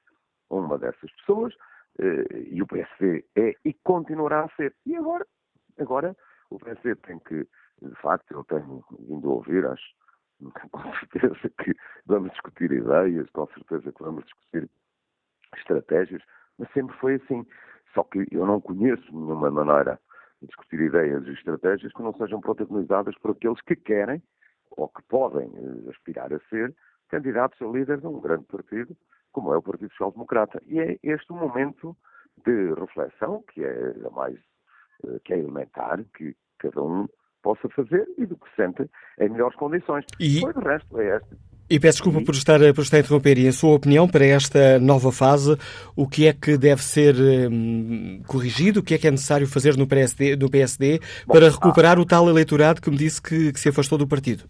uma 0.49 0.77
dessas 0.77 1.09
pessoas 1.13 1.53
eh, 1.99 2.49
e 2.51 2.61
o 2.61 2.67
PSD 2.67 3.25
é 3.37 3.55
e 3.63 3.73
continuará 3.73 4.43
a 4.43 4.49
ser. 4.57 4.75
E 4.85 4.97
agora, 4.97 5.25
agora 5.79 6.15
o 6.49 6.59
PSD 6.59 6.95
tem 6.95 7.19
que, 7.19 7.47
de 7.81 7.95
facto, 8.01 8.31
eu 8.31 8.43
tenho 8.43 8.83
vindo 8.99 9.29
a 9.29 9.33
ouvir, 9.33 9.65
acho, 9.65 9.95
com 10.71 10.93
certeza 10.99 11.49
que 11.63 11.73
vamos 12.05 12.31
discutir 12.31 12.73
ideias, 12.73 13.29
com 13.29 13.47
certeza 13.47 13.93
que 13.93 14.03
vamos 14.03 14.25
discutir 14.25 14.69
estratégias, 15.55 16.21
mas 16.59 16.69
sempre 16.73 16.95
foi 16.97 17.15
assim. 17.15 17.45
Só 17.93 18.03
que 18.03 18.27
eu 18.29 18.45
não 18.45 18.59
conheço 18.59 19.05
nenhuma 19.09 19.49
maneira 19.49 19.97
discutir 20.41 20.79
ideias 20.79 21.25
e 21.25 21.31
estratégias 21.31 21.91
que 21.93 22.03
não 22.03 22.13
sejam 22.13 22.39
protagonizadas 22.39 23.17
por 23.19 23.31
aqueles 23.31 23.61
que 23.61 23.75
querem 23.75 24.21
ou 24.71 24.87
que 24.89 25.01
podem 25.03 25.51
eh, 25.55 25.89
aspirar 25.89 26.33
a 26.33 26.39
ser 26.49 26.73
candidatos 27.09 27.61
a 27.61 27.65
líder 27.65 27.99
de 27.99 28.07
um 28.07 28.19
grande 28.19 28.45
partido, 28.45 28.95
como 29.31 29.53
é 29.53 29.57
o 29.57 29.61
Partido 29.61 29.89
Social 29.91 30.11
Democrata. 30.11 30.61
E 30.65 30.79
é 30.79 30.97
este 31.03 31.31
o 31.31 31.35
momento 31.35 31.95
de 32.45 32.73
reflexão 32.73 33.43
que 33.53 33.63
é 33.63 33.93
a 34.05 34.09
mais 34.09 34.37
eh, 35.05 35.19
que 35.23 35.33
é 35.33 35.39
elementar, 35.39 36.03
que 36.15 36.35
cada 36.57 36.81
um 36.81 37.07
possa 37.41 37.69
fazer 37.69 38.07
e 38.17 38.25
do 38.25 38.37
que 38.37 38.55
sente 38.55 38.89
em 39.19 39.29
melhores 39.29 39.55
condições. 39.55 40.05
E... 40.19 40.41
Pois, 40.41 40.55
o 40.55 40.59
resto 40.59 40.99
é 40.99 41.17
este. 41.17 41.37
E 41.67 41.79
peço 41.79 41.97
desculpa 41.97 42.23
por 42.23 42.35
estar, 42.35 42.59
por 42.75 42.81
estar 42.81 42.97
a 42.97 42.99
interromper. 42.99 43.39
E 43.39 43.47
a 43.47 43.51
sua 43.51 43.73
opinião 43.73 44.07
para 44.07 44.23
esta 44.25 44.79
nova 44.79 45.11
fase, 45.11 45.57
o 45.95 46.07
que 46.07 46.27
é 46.27 46.33
que 46.33 46.57
deve 46.57 46.83
ser 46.83 47.15
hum, 47.51 48.21
corrigido, 48.27 48.81
o 48.81 48.83
que 48.83 48.93
é 48.93 48.97
que 48.99 49.07
é 49.07 49.11
necessário 49.11 49.47
fazer 49.47 49.75
no 49.75 49.87
PSD, 49.87 50.35
no 50.35 50.49
PSD 50.49 50.99
Bom, 51.25 51.33
para 51.33 51.49
recuperar 51.49 51.97
ah, 51.97 52.01
o 52.01 52.05
tal 52.05 52.29
eleitorado 52.29 52.81
que 52.81 52.91
me 52.91 52.97
disse 52.97 53.19
que, 53.19 53.51
que, 53.51 53.59
se 53.59 53.69
afastou 53.69 53.97
do 53.97 54.07
partido? 54.07 54.47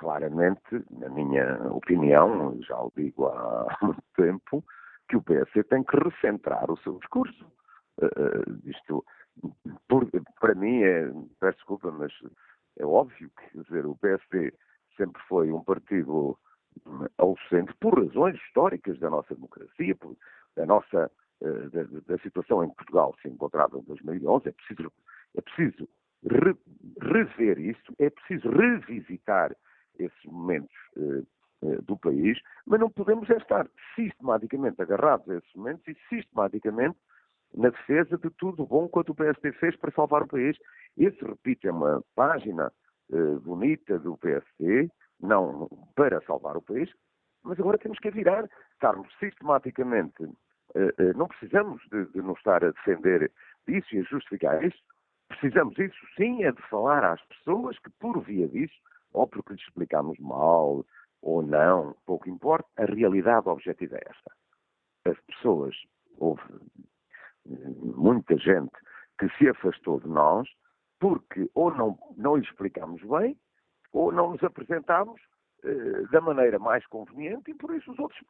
claramente, 0.00 0.84
na 0.90 1.08
minha 1.10 1.56
opinião, 1.70 2.58
já 2.62 2.76
o 2.76 2.90
digo 2.96 3.26
há 3.26 3.66
muito 3.82 4.02
tempo, 4.16 4.64
que 5.08 5.16
o 5.16 5.22
PS 5.22 5.66
tem 5.68 5.84
que 5.84 5.96
recentrar 5.96 6.70
o 6.70 6.76
seu 6.78 6.98
discurso. 6.98 7.44
Uh, 8.00 8.58
isto, 8.64 9.04
por, 9.88 10.08
para 10.40 10.54
mim, 10.54 10.82
é, 10.82 11.06
peço 11.38 11.58
desculpa, 11.58 11.90
mas 11.90 12.12
é 12.78 12.84
óbvio 12.84 13.30
que 13.30 13.62
dizer, 13.62 13.86
o 13.86 13.96
PSD 13.96 14.52
sempre 15.00 15.22
foi 15.22 15.50
um 15.50 15.64
partido 15.64 16.38
hum, 16.86 17.06
ao 17.16 17.34
centro, 17.48 17.74
por 17.80 17.98
razões 17.98 18.36
históricas 18.36 18.98
da 18.98 19.08
nossa 19.08 19.34
democracia, 19.34 19.96
por, 19.96 20.14
da 20.54 20.66
nossa 20.66 21.10
uh, 21.40 21.70
da, 21.70 21.82
da, 22.06 22.18
situação 22.18 22.62
em 22.62 22.68
Portugal 22.68 23.14
se 23.22 23.28
encontrava 23.28 23.78
em 23.78 23.82
2011. 23.82 24.48
É 24.48 24.52
preciso, 24.52 24.92
é 25.34 25.40
preciso 25.40 25.88
re, 26.22 26.54
rever 27.00 27.58
isso, 27.58 27.94
é 27.98 28.10
preciso 28.10 28.50
revisitar 28.50 29.56
esses 29.98 30.24
momentos 30.24 30.74
uh, 30.96 31.26
uh, 31.62 31.82
do 31.82 31.96
país, 31.96 32.38
mas 32.66 32.78
não 32.78 32.90
podemos 32.90 33.28
é 33.30 33.36
estar 33.38 33.66
sistematicamente 33.94 34.82
agarrados 34.82 35.28
a 35.30 35.36
esses 35.36 35.54
momentos 35.54 35.86
e 35.88 35.96
sistematicamente 36.08 36.98
na 37.54 37.70
defesa 37.70 38.16
de 38.18 38.30
tudo 38.30 38.66
bom 38.66 38.86
quanto 38.86 39.10
o 39.10 39.14
PSD 39.14 39.52
fez 39.52 39.76
para 39.76 39.90
salvar 39.92 40.22
o 40.22 40.28
país. 40.28 40.56
Esse, 40.96 41.24
repito, 41.24 41.66
é 41.66 41.72
uma 41.72 42.02
página 42.14 42.70
bonita 43.42 43.98
do 43.98 44.16
PSD, 44.18 44.90
não 45.20 45.68
para 45.94 46.20
salvar 46.22 46.56
o 46.56 46.62
país, 46.62 46.90
mas 47.42 47.58
agora 47.58 47.78
temos 47.78 47.98
que 47.98 48.10
virar, 48.10 48.48
estarmos 48.72 49.08
sistematicamente, 49.18 50.22
uh, 50.22 50.30
uh, 50.78 51.16
não 51.16 51.28
precisamos 51.28 51.82
de, 51.90 52.06
de 52.06 52.22
nos 52.22 52.38
estar 52.38 52.64
a 52.64 52.70
defender 52.70 53.30
disso 53.66 53.94
e 53.94 54.00
a 54.00 54.02
justificar 54.02 54.62
isso, 54.64 54.78
precisamos 55.28 55.78
isso 55.78 55.98
sim 56.16 56.44
é 56.44 56.52
de 56.52 56.62
falar 56.62 57.04
às 57.04 57.22
pessoas 57.26 57.78
que 57.78 57.90
por 57.98 58.20
via 58.20 58.48
disso, 58.48 58.74
ou 59.12 59.26
porque 59.26 59.54
lhes 59.54 59.62
explicamos 59.62 60.18
mal, 60.18 60.84
ou 61.22 61.42
não, 61.42 61.94
pouco 62.06 62.28
importa, 62.28 62.68
a 62.76 62.84
realidade 62.84 63.48
objetiva 63.48 63.96
é 63.96 64.02
esta. 64.06 64.32
As 65.06 65.20
pessoas, 65.26 65.74
houve 66.18 66.42
muita 67.96 68.36
gente 68.36 68.72
que 69.18 69.28
se 69.36 69.48
afastou 69.48 70.00
de 70.00 70.08
nós 70.08 70.48
porque 71.00 71.50
ou 71.54 71.74
não, 71.74 71.98
não 72.16 72.36
lhe 72.36 72.44
explicámos 72.44 73.02
bem 73.02 73.36
ou 73.92 74.12
não 74.12 74.30
nos 74.32 74.44
apresentámos 74.44 75.20
eh, 75.64 76.06
da 76.12 76.20
maneira 76.20 76.58
mais 76.58 76.86
conveniente 76.86 77.50
e 77.50 77.54
por 77.54 77.74
isso 77.74 77.90
os 77.90 77.98
outros, 77.98 78.20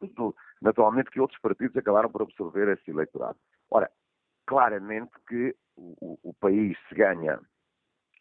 naturalmente 0.61 1.11
que 1.11 1.19
outros 1.19 1.39
partidos 1.39 1.77
acabaram 1.77 2.09
por 2.09 2.23
absorver 2.23 2.69
esse 2.69 2.89
eleitorado. 2.89 3.37
Ora, 3.69 3.91
claramente 4.47 5.11
que 5.27 5.55
o, 5.77 6.17
o 6.23 6.33
país 6.33 6.77
se 6.89 6.95
ganha 6.95 7.39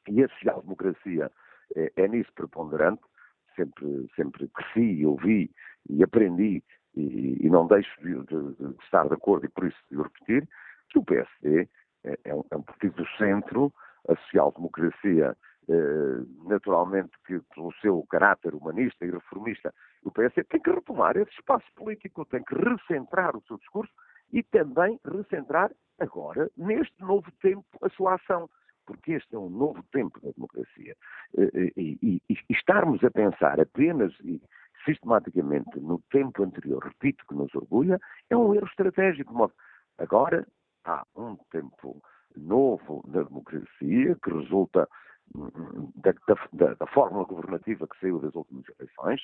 e 0.08 0.22
a 0.22 0.28
social-democracia 0.28 1.30
é, 1.76 1.92
é, 1.96 2.08
nisso 2.08 2.32
preponderante, 2.34 3.02
sempre, 3.54 4.08
sempre 4.16 4.48
cresci, 4.48 5.04
ouvi 5.06 5.50
e 5.88 6.02
aprendi 6.02 6.62
e, 6.94 7.46
e 7.46 7.50
não 7.50 7.66
deixo 7.66 7.90
de, 8.00 8.14
de, 8.24 8.54
de, 8.54 8.84
estar 8.84 9.06
de 9.06 9.14
acordo 9.14 9.46
e 9.46 9.48
por 9.48 9.64
isso 9.66 9.78
de 9.90 9.96
repetir, 9.96 10.48
que 10.88 10.98
o 10.98 11.04
PSD 11.04 11.68
é, 12.04 12.18
é, 12.24 12.34
um, 12.34 12.44
é 12.50 12.56
um, 12.56 12.62
partido 12.62 12.94
do 12.96 13.08
centro, 13.16 13.72
a 14.08 14.16
social-democracia, 14.16 15.36
eh, 15.68 16.24
naturalmente 16.46 17.12
que 17.26 17.40
pelo 17.54 17.72
seu 17.80 18.04
caráter 18.10 18.54
humanista 18.54 19.04
e 19.04 19.10
reformista, 19.10 19.72
o 20.02 20.10
PSD 20.10 20.44
tem 20.44 20.60
que 20.60 20.70
retomar 20.70 21.16
esse 21.16 21.32
espaço 21.32 21.66
político, 21.76 22.24
tem 22.24 22.42
que 22.42 22.54
recentrar 22.54 23.36
o 23.36 23.42
seu 23.42 23.56
discurso 23.58 23.92
e 24.32 24.42
também 24.42 24.98
recentrar 25.04 25.70
agora, 25.98 26.50
neste 26.56 27.00
novo 27.00 27.30
tempo, 27.42 27.66
a 27.82 27.88
sua 27.90 28.14
ação. 28.14 28.48
Porque 28.86 29.12
este 29.12 29.36
é 29.36 29.38
um 29.38 29.50
novo 29.50 29.82
tempo 29.92 30.18
da 30.20 30.30
democracia. 30.32 30.96
Eh, 31.38 31.50
eh, 31.54 31.72
e, 31.76 31.98
e, 32.02 32.22
e 32.28 32.52
estarmos 32.52 33.04
a 33.04 33.10
pensar 33.10 33.60
apenas 33.60 34.12
e 34.24 34.40
sistematicamente 34.84 35.78
no 35.78 36.00
tempo 36.10 36.42
anterior, 36.42 36.82
repito 36.82 37.24
que 37.28 37.34
nos 37.34 37.54
orgulha, 37.54 38.00
é 38.28 38.36
um 38.36 38.54
erro 38.54 38.66
estratégico. 38.66 39.52
Agora 39.98 40.46
há 40.84 41.04
um 41.14 41.36
tempo 41.50 42.02
novo 42.36 43.04
na 43.08 43.22
democracia 43.22 44.16
que 44.22 44.30
resulta 44.30 44.88
hum, 45.34 45.90
da, 45.96 46.12
da, 46.52 46.74
da, 46.74 46.86
fórmula 46.86 47.24
governativa 47.24 47.86
que 47.86 47.98
saiu 48.00 48.18
das 48.18 48.34
últimas 48.34 48.64
eleições, 48.78 49.20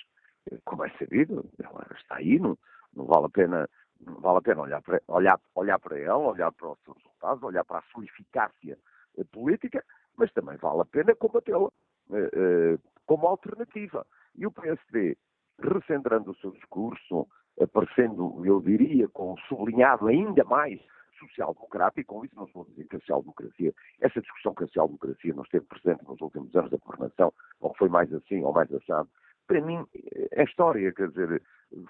como 0.65 0.85
é 0.85 0.91
sabido, 0.99 1.45
ela 1.63 1.87
está 1.99 2.17
aí, 2.17 2.39
não, 2.39 2.57
não 2.95 3.05
vale 3.05 3.27
a 3.27 3.31
pena, 3.31 3.69
não 4.01 4.21
vale 4.21 4.39
a 4.39 4.43
pena 4.43 4.63
olhar, 4.63 4.83
para, 4.83 5.03
olhar, 5.09 5.41
olhar 5.55 5.79
para 5.79 5.99
ela, 5.99 6.19
olhar 6.19 6.53
para 6.53 6.71
os 6.71 6.79
seus 6.85 6.97
resultados, 6.97 7.43
olhar 7.43 7.65
para 7.65 7.79
a 7.79 7.85
sua 7.93 8.05
eficácia 8.05 8.79
eh, 9.19 9.25
política, 9.33 9.85
mas 10.17 10.33
também 10.33 10.57
vale 10.57 10.83
a 10.83 10.85
pena 10.85 11.15
combatê-la 11.15 11.69
eh, 12.13 12.31
eh, 12.33 12.79
como 13.07 13.27
alternativa. 13.27 14.07
E 14.37 14.47
o 14.47 14.53
PSD, 14.53 15.17
recentrando 15.61 16.31
o 16.31 16.37
seu 16.37 16.53
discurso, 16.53 17.27
aparecendo, 17.61 18.45
eu 18.45 18.61
diria, 18.61 19.09
com 19.09 19.37
sublinhado 19.49 20.09
ainda 20.09 20.45
mais 20.45 20.81
social-democrata, 21.19 22.01
e 22.01 22.05
com 22.05 22.25
isso 22.25 22.35
não 22.37 22.45
estou 22.45 22.63
a 22.63 22.67
dizer 22.67 22.89
que 22.89 22.97
a 22.97 23.01
social-democracia, 23.01 23.75
essa 24.01 24.21
discussão 24.21 24.55
que 24.55 24.65
a 24.65 24.67
social-democracia 24.67 25.35
não 25.35 25.43
esteve 25.43 25.67
presente 25.67 26.05
nos 26.05 26.21
últimos 26.21 26.55
anos 26.55 26.71
da 26.71 26.79
governação, 26.79 27.33
ou 27.61 27.75
foi 27.77 27.89
mais 27.89 28.13
assim 28.13 28.43
ou 28.43 28.53
mais 28.53 28.73
assado, 28.73 29.09
para 29.47 29.61
mim 29.61 29.87
é 30.33 30.45
história, 30.45 30.93
quer 30.93 31.09
dizer, 31.09 31.43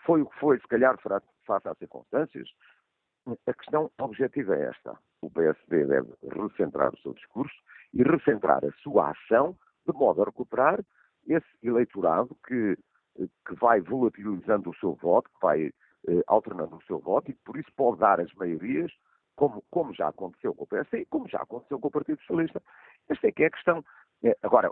foi 0.04 0.22
o 0.22 0.26
que 0.26 0.38
foi, 0.38 0.58
se 0.58 0.68
calhar 0.68 0.98
face 1.00 1.68
às 1.68 1.78
circunstâncias. 1.78 2.48
A 3.46 3.52
questão 3.54 3.90
objetiva 3.98 4.54
é 4.54 4.66
esta. 4.66 4.96
O 5.20 5.30
PSD 5.30 5.86
deve 5.86 6.12
recentrar 6.22 6.94
o 6.94 6.98
seu 6.98 7.14
discurso 7.14 7.54
e 7.92 8.02
recentrar 8.02 8.64
a 8.64 8.72
sua 8.82 9.10
ação 9.10 9.56
de 9.86 9.92
modo 9.92 10.22
a 10.22 10.26
recuperar 10.26 10.84
esse 11.26 11.46
eleitorado 11.62 12.36
que, 12.46 12.76
que 13.16 13.54
vai 13.54 13.80
volatilizando 13.80 14.70
o 14.70 14.76
seu 14.76 14.94
voto, 14.94 15.30
que 15.30 15.40
vai 15.40 15.66
eh, 16.08 16.22
alternando 16.28 16.76
o 16.76 16.82
seu 16.82 16.98
voto 16.98 17.30
e 17.30 17.34
que 17.34 17.42
por 17.44 17.56
isso 17.56 17.70
pode 17.76 17.98
dar 17.98 18.20
as 18.20 18.32
maiorias 18.34 18.92
como, 19.36 19.62
como 19.70 19.94
já 19.94 20.08
aconteceu 20.08 20.54
com 20.54 20.64
o 20.64 20.66
PSD 20.66 21.06
como 21.06 21.28
já 21.28 21.38
aconteceu 21.38 21.78
com 21.78 21.88
o 21.88 21.90
Partido 21.90 22.18
Socialista. 22.20 22.62
Esta 23.08 23.28
é 23.28 23.32
que 23.32 23.44
é 23.44 23.46
a 23.46 23.50
questão. 23.50 23.84
É, 24.24 24.36
agora, 24.42 24.70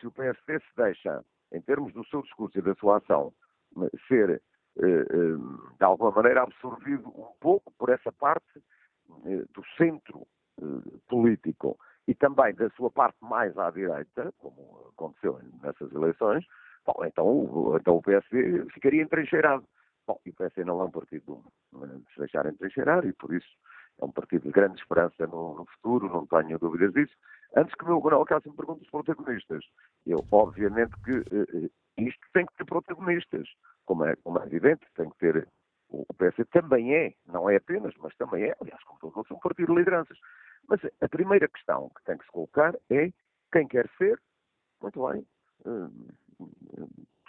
se 0.00 0.06
o 0.06 0.10
PSD 0.10 0.58
se 0.58 0.76
deixa, 0.76 1.24
em 1.52 1.60
termos 1.60 1.92
do 1.92 2.04
seu 2.06 2.22
discurso 2.22 2.58
e 2.58 2.62
da 2.62 2.74
sua 2.74 2.98
ação, 2.98 3.32
ser, 4.08 4.30
eh, 4.30 4.82
eh, 4.82 5.36
de 5.78 5.84
alguma 5.84 6.10
maneira, 6.10 6.42
absorvido 6.42 7.08
um 7.08 7.32
pouco 7.40 7.72
por 7.78 7.90
essa 7.90 8.10
parte 8.12 8.62
eh, 9.26 9.44
do 9.52 9.64
centro 9.76 10.26
político 11.08 11.78
e 12.08 12.14
também 12.16 12.52
da 12.54 12.68
sua 12.70 12.90
parte 12.90 13.16
mais 13.20 13.56
à 13.56 13.70
direita, 13.70 14.32
como 14.38 14.90
aconteceu 14.92 15.38
nessas 15.62 15.92
eleições, 15.92 16.44
bom, 16.84 17.04
então, 17.04 17.76
então 17.76 17.96
o 17.96 18.02
PSD 18.02 18.64
ficaria 18.70 19.02
entrincheirado. 19.02 19.64
Bom, 20.04 20.18
e 20.26 20.30
o 20.30 20.34
PSD 20.34 20.64
não 20.64 20.80
é 20.80 20.84
um 20.84 20.90
partido 20.90 21.44
de 21.72 22.12
se 22.12 22.18
deixar 22.18 22.46
entrincheirar 22.46 23.06
e, 23.06 23.12
por 23.12 23.32
isso, 23.32 23.46
é 24.00 24.04
um 24.04 24.12
partido 24.12 24.42
de 24.42 24.50
grande 24.50 24.80
esperança 24.80 25.26
no, 25.26 25.54
no 25.56 25.66
futuro, 25.66 26.08
não 26.08 26.26
tenho 26.26 26.58
dúvidas 26.58 26.92
disso. 26.92 27.14
Antes 27.56 27.74
que 27.74 27.84
o 27.84 27.88
meu 27.88 28.00
Manuel 28.00 28.24
Cássio 28.24 28.50
me 28.50 28.56
pergunte 28.56 28.82
os 28.82 28.90
protagonistas, 28.90 29.64
eu, 30.06 30.24
obviamente, 30.30 30.92
que 31.04 31.18
uh, 31.18 31.70
isto 31.98 32.26
tem 32.32 32.46
que 32.46 32.54
ter 32.54 32.64
protagonistas, 32.64 33.48
como 33.86 34.04
é, 34.04 34.14
como 34.16 34.38
é 34.38 34.46
evidente, 34.46 34.86
tem 34.94 35.08
que 35.10 35.18
ter. 35.18 35.48
O, 35.88 36.04
PS 36.14 36.46
também 36.50 36.94
é, 36.94 37.14
não 37.26 37.48
é 37.48 37.56
apenas, 37.56 37.94
mas 37.98 38.14
também 38.16 38.44
é, 38.44 38.54
aliás, 38.60 38.82
como 38.84 39.00
todos 39.00 39.26
são 39.26 39.36
um 39.36 39.40
partido 39.40 39.72
de 39.72 39.78
lideranças. 39.78 40.18
Mas 40.68 40.80
a 41.00 41.08
primeira 41.08 41.48
questão 41.48 41.90
que 41.96 42.04
tem 42.04 42.18
que 42.18 42.24
se 42.26 42.30
colocar 42.30 42.74
é 42.90 43.10
quem 43.50 43.66
quer 43.66 43.88
ser, 43.96 44.20
muito 44.82 45.08
bem, 45.08 45.26
uh, 45.64 45.90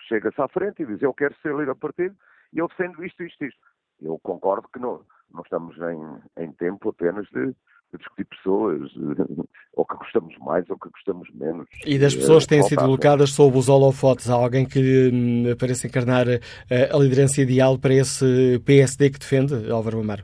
chega-se 0.07 0.41
à 0.41 0.47
frente 0.49 0.83
e 0.83 0.85
diz 0.85 1.01
eu 1.01 1.13
quero 1.13 1.33
ser 1.41 1.53
líder 1.53 1.73
do 1.73 1.75
partido 1.77 2.15
e 2.51 2.59
eu 2.59 2.67
defendo 2.67 3.03
isto, 3.03 3.23
isto, 3.23 3.45
isto. 3.45 3.67
Eu 4.01 4.19
concordo 4.19 4.67
que 4.67 4.79
não, 4.79 5.05
não 5.33 5.41
estamos 5.41 5.75
em, 5.77 6.43
em 6.43 6.51
tempo 6.53 6.89
apenas 6.89 7.27
de, 7.27 7.47
de 7.47 7.97
discutir 7.97 8.25
pessoas, 8.25 8.91
ou 9.75 9.85
que 9.85 9.95
gostamos 9.95 10.37
mais 10.39 10.69
ou 10.69 10.77
que 10.77 10.89
gostamos 10.89 11.29
menos. 11.33 11.67
E 11.85 11.97
das 11.97 12.15
pessoas 12.15 12.43
que 12.43 12.49
têm 12.49 12.63
sido 12.63 12.81
colocadas 12.81 13.31
sob 13.31 13.57
os 13.57 13.69
holofotes, 13.69 14.29
há 14.29 14.35
alguém 14.35 14.65
que 14.67 15.09
hum, 15.13 15.55
parece 15.59 15.87
encarnar 15.87 16.27
uh, 16.27 16.95
a 16.95 16.99
liderança 16.99 17.41
ideal 17.41 17.77
para 17.77 17.93
esse 17.93 18.59
PSD 18.65 19.09
que 19.11 19.19
defende, 19.19 19.71
Álvaro 19.71 19.99
Amaro? 19.99 20.23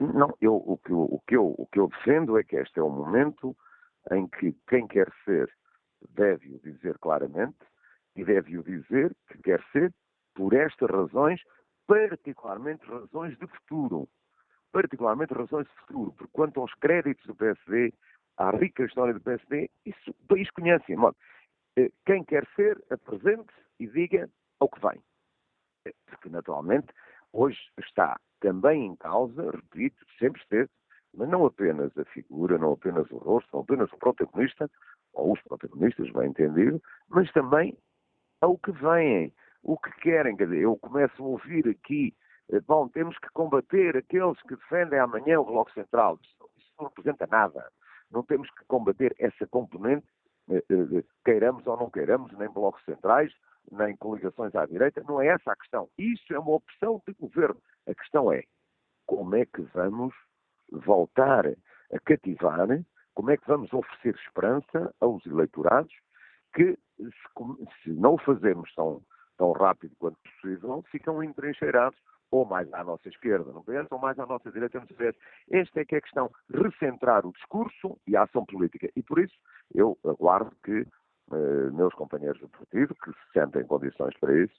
Não, 0.00 0.32
eu, 0.40 0.54
o, 0.54 0.78
que, 0.78 0.92
o, 0.92 1.20
que 1.26 1.36
eu, 1.36 1.54
o 1.58 1.66
que 1.66 1.80
eu 1.80 1.88
defendo 1.88 2.38
é 2.38 2.44
que 2.44 2.56
este 2.56 2.78
é 2.78 2.82
o 2.82 2.90
momento 2.90 3.56
em 4.12 4.28
que 4.28 4.54
quem 4.68 4.86
quer 4.86 5.10
ser 5.24 5.50
deve 6.10 6.54
o 6.54 6.60
dizer 6.60 6.96
claramente 6.98 7.56
e 8.14 8.24
deve 8.24 8.56
o 8.58 8.62
dizer 8.62 9.14
que 9.28 9.38
quer 9.38 9.60
ser 9.72 9.92
por 10.34 10.54
estas 10.54 10.88
razões 10.88 11.40
particularmente 11.88 12.86
razões 12.86 13.36
de 13.38 13.46
futuro. 13.48 14.08
Particularmente 14.70 15.32
razões 15.32 15.66
de 15.66 15.74
futuro, 15.80 16.12
porque 16.12 16.32
quanto 16.32 16.60
aos 16.60 16.72
créditos 16.74 17.26
do 17.26 17.34
PSD, 17.34 17.92
à 18.36 18.50
rica 18.50 18.84
história 18.84 19.14
do 19.14 19.20
PSD, 19.20 19.70
isso 19.86 20.10
o 20.10 20.26
país 20.28 20.48
conhece. 20.50 20.94
Eh, 21.76 21.90
quem 22.04 22.22
quer 22.22 22.46
ser, 22.54 22.80
apresente 22.90 23.52
e 23.80 23.86
diga 23.86 24.30
ao 24.60 24.68
que 24.68 24.80
vem. 24.80 25.02
Eh, 25.86 25.94
porque, 26.06 26.28
naturalmente, 26.28 26.88
hoje 27.32 27.58
está 27.78 28.20
também 28.40 28.84
em 28.84 28.96
causa, 28.96 29.50
repito, 29.50 30.04
sempre 30.18 30.40
esteve, 30.42 30.68
mas 31.14 31.28
não 31.30 31.46
apenas 31.46 31.96
a 31.96 32.04
figura, 32.04 32.58
não 32.58 32.72
apenas 32.72 33.10
o 33.10 33.16
rosto, 33.16 33.48
não 33.54 33.62
apenas 33.62 33.90
o 33.90 33.96
protagonista, 33.96 34.70
ou 35.14 35.32
os 35.32 35.42
protagonistas, 35.42 36.10
bem 36.10 36.28
entendido, 36.28 36.80
mas 37.08 37.32
também 37.32 37.76
ao 38.42 38.58
que 38.58 38.70
vêm, 38.72 39.32
o 39.62 39.78
que 39.78 39.90
querem. 40.00 40.36
Quer 40.36 40.44
dizer, 40.44 40.62
eu 40.62 40.76
começo 40.76 41.22
a 41.22 41.26
ouvir 41.26 41.68
aqui, 41.68 42.14
eh, 42.50 42.60
bom, 42.60 42.88
temos 42.88 43.18
que 43.18 43.28
combater 43.30 43.96
aqueles 43.96 44.40
que 44.42 44.56
defendem 44.56 44.98
amanhã 44.98 45.40
o 45.40 45.44
Bloco 45.44 45.72
Central. 45.72 46.18
Isso, 46.22 46.72
não 46.78 46.88
representa 46.88 47.26
nada. 47.26 47.70
Não 48.10 48.22
temos 48.22 48.50
que 48.50 48.64
combater 48.66 49.14
essa 49.18 49.46
componente, 49.46 50.06
eh, 50.50 50.64
eh, 50.70 51.04
queiramos 51.24 51.66
ou 51.66 51.76
não 51.76 51.90
queiramos, 51.90 52.32
nem 52.38 52.48
blocos 52.48 52.82
centrais, 52.84 53.32
nem 53.70 53.96
coligações 53.96 54.54
à 54.54 54.64
direita. 54.64 55.02
Não 55.06 55.20
é 55.20 55.28
essa 55.28 55.52
a 55.52 55.56
questão. 55.56 55.88
Isso 55.98 56.32
é 56.32 56.38
uma 56.38 56.52
opção 56.52 57.02
de 57.06 57.14
governo. 57.14 57.60
A 57.86 57.94
questão 57.94 58.32
é 58.32 58.44
como 59.06 59.34
é 59.36 59.44
que 59.44 59.62
vamos 59.74 60.14
voltar 60.70 61.46
a 61.46 61.98
cativar, 62.04 62.66
como 63.14 63.30
é 63.30 63.36
que 63.36 63.46
vamos 63.46 63.72
oferecer 63.72 64.14
esperança 64.14 64.94
aos 65.00 65.24
eleitorados 65.26 65.94
que, 66.54 66.78
se, 67.82 67.90
não 67.90 68.14
o 68.14 68.18
fazermos 68.18 68.72
tão, 68.74 69.02
tão 69.38 69.52
rápido 69.52 69.94
quanto 69.98 70.18
possível, 70.20 70.84
ficam 70.90 71.22
entrincheirados 71.22 71.98
ou 72.30 72.44
mais 72.44 72.70
à 72.74 72.84
nossa 72.84 73.08
esquerda 73.08 73.50
no 73.52 73.64
PS, 73.64 73.90
ou 73.90 73.98
mais 73.98 74.18
à 74.18 74.26
nossa 74.26 74.52
direita 74.52 74.78
no 74.78 74.86
PS. 74.86 75.16
Esta 75.50 75.80
é 75.80 75.84
que 75.84 75.94
é 75.94 75.98
a 75.98 76.02
questão, 76.02 76.30
recentrar 76.52 77.24
o 77.24 77.32
discurso 77.32 77.98
e 78.06 78.14
a 78.16 78.24
ação 78.24 78.44
política. 78.44 78.90
E 78.94 79.02
por 79.02 79.18
isso 79.18 79.34
eu 79.74 79.96
aguardo 80.04 80.54
que 80.62 80.86
eh, 81.32 81.70
meus 81.72 81.94
companheiros 81.94 82.40
do 82.40 82.48
partido, 82.48 82.94
que 83.02 83.10
se 83.12 83.32
sentem 83.32 83.62
em 83.62 83.66
condições 83.66 84.14
para 84.18 84.36
isso, 84.36 84.54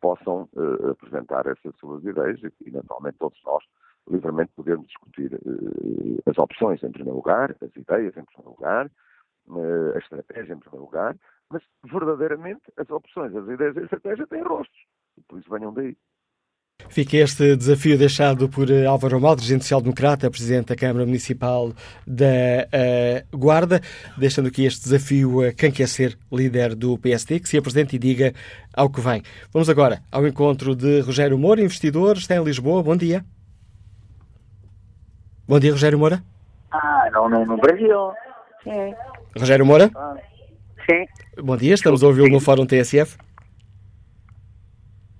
possam 0.00 0.48
eh, 0.56 0.90
apresentar 0.90 1.46
essas 1.46 1.74
suas 1.76 2.04
ideias 2.04 2.40
e, 2.42 2.52
e, 2.66 2.70
naturalmente, 2.70 3.18
todos 3.18 3.40
nós 3.44 3.64
livremente 4.08 4.52
podemos 4.54 4.86
discutir 4.86 5.32
eh, 5.34 6.30
as 6.30 6.38
opções 6.38 6.82
em 6.82 6.90
primeiro 6.90 7.16
lugar, 7.16 7.54
as 7.62 7.76
ideias 7.76 8.16
em 8.16 8.24
primeiro 8.24 8.50
lugar, 8.50 8.86
eh, 8.86 9.92
a 9.94 9.98
estratégia 9.98 10.54
em 10.54 10.58
primeiro 10.58 10.84
lugar, 10.84 11.16
mas 11.50 11.62
verdadeiramente 11.84 12.62
as 12.76 12.88
opções, 12.90 13.34
as 13.34 13.48
ideias 13.48 13.76
e 13.76 13.80
a 13.80 13.82
estratégia 13.84 14.26
têm 14.26 14.42
rostos. 14.42 14.78
E 15.16 15.22
por 15.22 15.38
isso 15.38 15.50
venham 15.50 15.72
daí. 15.72 15.96
Fica 16.88 17.16
este 17.16 17.56
desafio 17.56 17.98
deixado 17.98 18.48
por 18.48 18.70
eh, 18.70 18.84
Álvaro 18.84 19.20
Mal, 19.20 19.34
dirigente 19.34 19.64
social-democrata, 19.64 20.30
presidente 20.30 20.68
da 20.68 20.76
Câmara 20.76 21.04
Municipal 21.06 21.72
da 22.06 23.26
uh, 23.34 23.36
Guarda, 23.36 23.80
deixando 24.16 24.48
aqui 24.48 24.64
este 24.64 24.84
desafio 24.84 25.42
a 25.42 25.52
quem 25.52 25.72
quer 25.72 25.88
ser 25.88 26.18
líder 26.30 26.74
do 26.74 26.98
PSD, 26.98 27.40
que 27.40 27.48
se 27.48 27.56
apresente 27.56 27.96
e 27.96 27.98
diga 27.98 28.32
ao 28.74 28.90
que 28.90 29.00
vem. 29.00 29.22
Vamos 29.52 29.68
agora 29.68 30.00
ao 30.12 30.26
encontro 30.26 30.76
de 30.76 31.00
Rogério 31.00 31.38
Moura, 31.38 31.62
investidor, 31.62 32.18
está 32.18 32.36
em 32.36 32.44
Lisboa. 32.44 32.82
Bom 32.82 32.96
dia. 32.96 33.24
Bom 35.48 35.58
dia, 35.58 35.72
Rogério 35.72 35.98
Moura. 35.98 36.22
Ah, 36.70 37.08
não, 37.10 37.28
não 37.28 37.44
no 37.46 37.56
Brasil. 37.56 38.12
Sim. 38.62 38.94
Rogério 39.36 39.66
Moura? 39.66 39.90
Ah, 39.96 40.14
sim. 40.88 41.06
Bom 41.42 41.56
dia, 41.56 41.74
estamos 41.74 42.02
a 42.02 42.06
ouvi-lo 42.06 42.28
no 42.28 42.40
Fórum 42.40 42.66
TSF. 42.66 43.16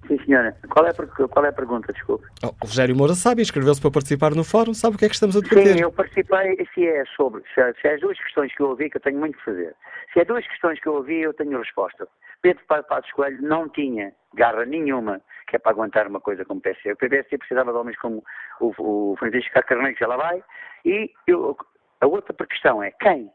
Sim, 0.07 0.19
senhora. 0.25 0.57
Qual 0.71 0.87
é, 0.87 0.91
a, 0.91 1.29
qual 1.29 1.45
é 1.45 1.49
a 1.49 1.53
pergunta, 1.53 1.93
desculpe? 1.93 2.25
Oh, 2.43 2.49
o 2.49 2.67
Rogério 2.67 2.95
Moura 2.95 3.15
sabe, 3.15 3.43
inscreveu-se 3.43 3.81
para 3.81 3.91
participar 3.91 4.35
no 4.35 4.45
fórum, 4.45 4.73
sabe 4.73 4.95
o 4.95 4.99
que 4.99 5.05
é 5.05 5.09
que 5.09 5.15
estamos 5.15 5.37
a 5.37 5.41
debater? 5.41 5.75
Sim, 5.75 5.83
eu 5.83 5.91
participei, 5.91 6.65
se 6.73 6.87
é 6.87 7.05
sobre, 7.17 7.43
se, 7.53 7.81
se 7.81 7.89
é 7.89 7.95
as 7.95 8.01
duas 8.01 8.17
questões 8.19 8.55
que 8.55 8.63
eu 8.63 8.69
ouvi, 8.69 8.89
que 8.89 8.99
eu 8.99 9.01
tenho 9.01 9.19
muito 9.19 9.37
que 9.37 9.45
fazer. 9.45 9.75
Se 10.13 10.21
é 10.21 10.25
duas 10.25 10.47
questões 10.47 10.81
que 10.81 10.87
eu 10.87 10.95
ouvi, 10.95 11.23
eu 11.23 11.35
tenho 11.35 11.59
resposta. 11.59 12.07
Pedro 12.41 12.63
Passos 12.67 13.11
Coelho 13.13 13.43
não 13.43 13.69
tinha 13.69 14.13
garra 14.35 14.65
nenhuma 14.65 15.21
que 15.49 15.57
é 15.57 15.59
para 15.59 15.73
aguentar 15.73 16.07
uma 16.09 16.21
coisa 16.21 16.45
como 16.45 16.59
o 16.59 16.63
PSC. 16.63 16.93
O 16.93 16.97
PSC 16.97 17.39
precisava 17.39 17.73
de 17.73 17.79
homens 17.79 17.99
como 17.99 18.23
o, 18.61 18.73
o 18.79 19.17
Francisco 19.17 19.53
Carneiro, 19.63 19.95
que 19.95 20.01
já 20.01 20.09
lá 20.09 20.17
vai, 20.17 20.43
e 20.85 21.11
eu, 21.27 21.57
a 22.01 22.07
outra 22.07 22.35
questão 22.47 22.83
é 22.83 22.91
quem? 23.01 23.31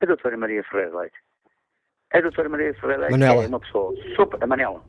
A 0.00 0.06
doutora 0.06 0.36
Maria 0.36 0.64
Ferreira 0.64 0.98
Leite. 0.98 1.18
A 2.12 2.20
doutora 2.20 2.48
Maria 2.48 2.74
Ferreira 2.74 3.02
Leite 3.02 3.12
Manela. 3.12 3.44
é 3.44 3.46
uma 3.48 3.60
pessoa 3.60 3.94
super, 4.14 4.42
a 4.42 4.46
Manela, 4.46 4.82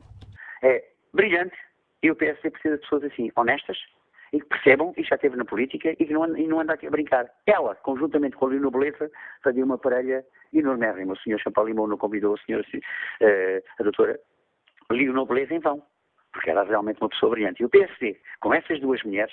é 0.62 0.84
brilhante 1.12 1.56
e 2.02 2.10
o 2.10 2.16
PSD 2.16 2.50
precisa 2.50 2.76
de 2.76 2.82
pessoas 2.82 3.04
assim, 3.04 3.30
honestas 3.34 3.78
e 4.34 4.40
que 4.40 4.46
percebam, 4.46 4.92
e 4.96 5.04
já 5.04 5.14
esteve 5.14 5.36
na 5.36 5.44
política, 5.44 5.92
e 5.92 6.04
que 6.04 6.12
não 6.12 6.24
anda, 6.24 6.38
e 6.40 6.46
não 6.48 6.58
anda 6.58 6.72
aqui 6.74 6.88
a 6.88 6.90
brincar. 6.90 7.30
Ela, 7.46 7.76
conjuntamente 7.76 8.36
com 8.36 8.46
a 8.46 8.50
Lino 8.50 8.68
Beleza, 8.68 9.08
fazia 9.44 9.64
uma 9.64 9.78
parelha 9.78 10.24
enormérrima. 10.52 11.12
O 11.12 11.18
senhor 11.18 11.38
Champalimão 11.38 11.86
não 11.86 11.96
convidou 11.96 12.34
a 12.34 12.38
senhora, 12.38 12.64
uh, 12.74 13.62
a 13.78 13.82
doutora 13.84 14.18
Lino 14.90 15.24
Beleza 15.24 15.54
em 15.54 15.60
vão, 15.60 15.80
porque 16.32 16.50
era 16.50 16.64
realmente 16.64 17.00
uma 17.00 17.08
pessoa 17.08 17.30
brilhante. 17.30 17.62
E 17.62 17.64
o 17.64 17.68
PSD, 17.68 18.20
com 18.40 18.52
essas 18.52 18.80
duas 18.80 19.00
mulheres, 19.04 19.32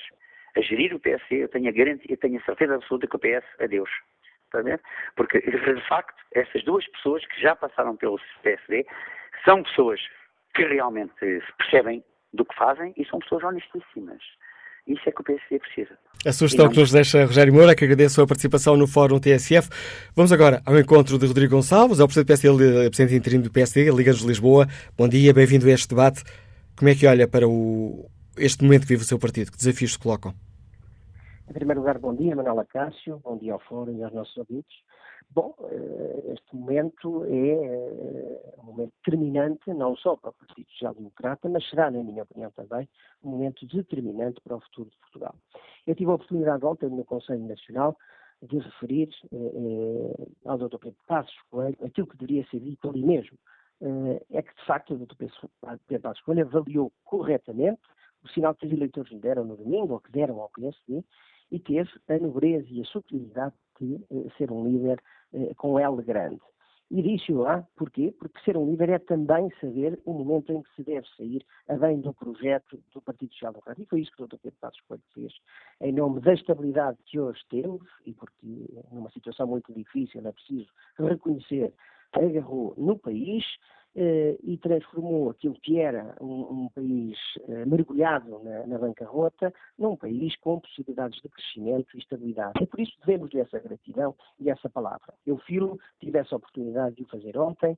a 0.56 0.62
gerir 0.62 0.94
o 0.94 1.00
PSD, 1.00 1.44
eu 1.44 1.50
tenho 1.50 1.70
a 1.70 1.72
garantia, 1.72 2.06
eu 2.08 2.18
tenho 2.18 2.40
a 2.40 2.44
certeza 2.44 2.76
absoluta 2.76 3.08
que 3.08 3.16
o 3.16 3.20
PS, 3.20 3.46
adeus. 3.60 3.90
Está 4.52 4.60
a 4.60 4.64
ver? 4.64 4.82
Porque, 5.16 5.40
de 5.40 5.88
facto, 5.88 6.22
essas 6.36 6.62
duas 6.66 6.86
pessoas 6.88 7.26
que 7.26 7.42
já 7.42 7.56
passaram 7.56 7.96
pelo 7.96 8.20
PSD 8.44 8.86
são 9.46 9.64
pessoas 9.64 10.02
que 10.54 10.66
realmente 10.66 11.14
se 11.20 11.54
percebem 11.58 12.04
do 12.34 12.44
que 12.44 12.54
fazem 12.56 12.94
e 12.98 13.06
são 13.06 13.20
pessoas 13.20 13.46
honestíssimas. 13.46 14.22
Isso 14.86 15.02
é 15.06 15.12
que 15.12 15.22
o 15.22 15.24
PSD 15.24 15.58
precisa. 15.58 15.98
A 16.26 16.34
sugestão 16.34 16.66
não... 16.66 16.74
que 16.74 16.80
nos 16.80 16.92
deixa 16.92 17.24
Rogério 17.24 17.54
Moura, 17.54 17.74
que 17.74 17.86
agradeço 17.86 18.22
a 18.22 18.28
participação 18.28 18.76
no 18.76 18.88
Fórum 18.88 19.22
TSF. 19.22 19.70
Vamos 20.14 20.34
agora 20.34 20.62
ao 20.66 20.78
encontro 20.78 21.18
de 21.18 21.26
Rodrigo 21.26 21.56
Gonçalves, 21.56 22.02
é 22.02 22.04
o 22.04 22.08
Presidente 22.08 22.26
do 22.26 22.28
PSD, 22.28 22.90
Presidente 22.90 23.16
interino 23.16 23.44
do 23.44 23.52
PSD, 23.52 23.90
Liga 23.92 24.14
de 24.14 24.28
Lisboa. 24.28 24.68
Bom 24.98 25.08
dia, 25.08 25.34
bem-vindo 25.34 25.66
a 25.68 25.72
este 25.72 25.88
debate. 25.88 26.24
Como 26.76 26.90
é 26.90 26.96
que 26.96 27.08
olha 27.08 27.26
para 27.26 27.48
o, 27.48 28.10
este 28.38 28.66
momento 28.66 28.82
que 28.82 28.90
vive 28.90 29.04
o 29.04 29.06
seu 29.06 29.18
partido? 29.18 29.50
Que 29.50 29.58
desafios 29.58 29.94
se 29.94 30.00
colocam? 30.00 30.34
Em 31.52 31.54
primeiro 31.54 31.82
lugar, 31.82 32.00
bom 32.00 32.16
dia, 32.16 32.34
Manuela 32.34 32.64
Cássio, 32.64 33.20
bom 33.20 33.38
dia 33.38 33.52
ao 33.52 33.60
Fórum 33.60 33.92
e 33.92 34.02
aos 34.02 34.14
nossos 34.14 34.38
ouvintes. 34.38 34.74
Bom, 35.32 35.54
eh, 35.70 36.32
este 36.34 36.56
momento 36.56 37.26
é 37.26 37.50
eh, 37.50 38.54
um 38.60 38.68
momento 38.68 38.94
determinante, 39.04 39.74
não 39.74 39.94
só 39.98 40.16
para 40.16 40.30
o 40.30 40.34
Partido 40.34 40.70
Social 40.70 40.96
Democrata, 40.96 41.50
mas 41.50 41.70
será, 41.70 41.92
na 41.92 42.02
minha 42.02 42.24
opinião 42.24 42.52
também, 42.52 42.88
um 43.22 43.32
momento 43.32 43.68
determinante 43.68 44.40
para 44.40 44.56
o 44.56 44.62
futuro 44.62 44.90
de 44.92 44.98
Portugal. 45.00 45.36
Eu 45.86 45.94
tive 45.94 46.10
a 46.10 46.14
oportunidade 46.14 46.66
ontem 46.66 46.90
no 46.90 47.04
Conselho 47.04 47.46
Nacional 47.46 47.98
de 48.42 48.58
referir 48.58 49.10
eh, 49.34 50.28
ao 50.46 50.58
Dr. 50.58 50.78
Pedro 50.78 51.00
Passos 51.06 51.38
Coelho 51.50 51.78
aquilo 51.84 52.08
que 52.08 52.16
deveria 52.16 52.48
ser 52.48 52.62
dito 52.62 52.90
ali 52.90 53.04
mesmo. 53.04 53.38
Eh, 53.82 54.26
é 54.38 54.42
que, 54.42 54.56
de 54.56 54.66
facto, 54.66 54.94
o 54.94 54.98
Dr. 55.00 55.16
Pedro 55.18 56.02
Passos 56.02 56.24
Coelho 56.24 56.48
avaliou 56.48 56.94
corretamente 57.04 57.82
o 58.24 58.30
sinal 58.30 58.56
que 58.56 58.66
os 58.66 58.72
eleitores 58.72 59.12
lhe 59.12 59.20
deram 59.20 59.44
no 59.44 59.58
domingo, 59.58 59.94
ou 59.94 60.00
que 60.00 60.12
deram 60.12 60.40
ao 60.40 60.50
PSD, 60.50 61.04
e 61.52 61.60
teve 61.60 61.90
a 62.08 62.18
nobreza 62.18 62.68
e 62.70 62.82
a 62.82 62.86
sutilidade 62.86 63.56
de 63.80 63.96
uh, 64.10 64.32
ser 64.38 64.52
um 64.52 64.64
líder 64.66 65.02
uh, 65.34 65.54
com 65.56 65.80
L 65.80 66.02
grande. 66.04 66.40
E 66.92 67.02
disse-o 67.02 67.38
lá, 67.38 67.66
porquê? 67.78 68.14
Porque 68.20 68.38
ser 68.42 68.58
um 68.58 68.70
líder 68.70 68.90
é 68.90 69.00
também 69.00 69.50
saber 69.62 69.98
o 70.04 70.12
momento 70.12 70.52
em 70.52 70.62
que 70.62 70.76
se 70.76 70.84
deve 70.84 71.08
sair 71.16 71.42
a 71.70 71.78
bem 71.78 72.02
do 72.02 72.14
projeto 72.14 72.84
do 72.94 73.02
Partido 73.02 73.32
Social 73.32 73.54
Democrático. 73.54 73.84
E 73.84 73.90
foi 73.90 74.02
isso 74.02 74.12
que 74.12 74.22
o 74.22 74.28
Dr. 74.28 74.36
Pedro 74.44 74.60
Passos 74.60 74.82
Coelho 74.82 75.04
fez. 75.14 75.34
Em 75.80 75.94
nome 75.94 76.20
da 76.20 76.34
estabilidade 76.34 76.98
que 77.06 77.18
hoje 77.18 77.40
temos, 77.50 77.88
e 78.06 78.14
porque 78.14 78.46
numa 78.92 79.10
situação 79.12 79.48
muito 79.48 79.74
difícil 79.74 80.20
é 80.28 80.32
preciso 80.34 80.70
reconhecer, 81.00 81.74
agarrou 82.12 82.74
no 82.78 83.00
país, 83.00 83.46
eh, 83.46 83.81
e 83.96 84.58
transformou 84.58 85.30
aquilo 85.30 85.56
que 85.56 85.80
era 85.80 86.16
um, 86.22 86.64
um 86.64 86.70
país 86.70 87.18
eh, 87.50 87.66
mergulhado 87.66 88.40
na, 88.40 88.66
na, 88.66 88.78
bancarrota 88.78 89.54
num 89.78 89.98
país 89.98 90.34
com 90.38 90.62
possibilidades 90.62 91.22
de 91.22 91.28
crescimento 91.28 91.96
e 91.96 92.00
estabilidade. 92.00 92.54
É 92.62 92.66
por 92.66 92.80
isso 92.80 92.94
devemos-lhe 93.06 93.42
essa 93.42 93.60
gratidão 93.60 94.16
e 94.40 94.50
essa 94.50 94.70
palavra. 94.70 95.14
Eu, 95.26 95.38
Filo, 95.40 95.78
tive 96.00 96.20
essa 96.20 96.38
oportunidade 96.38 96.96
de 96.96 97.04
o 97.04 97.08
fazer 97.08 97.38
ontem 97.38 97.78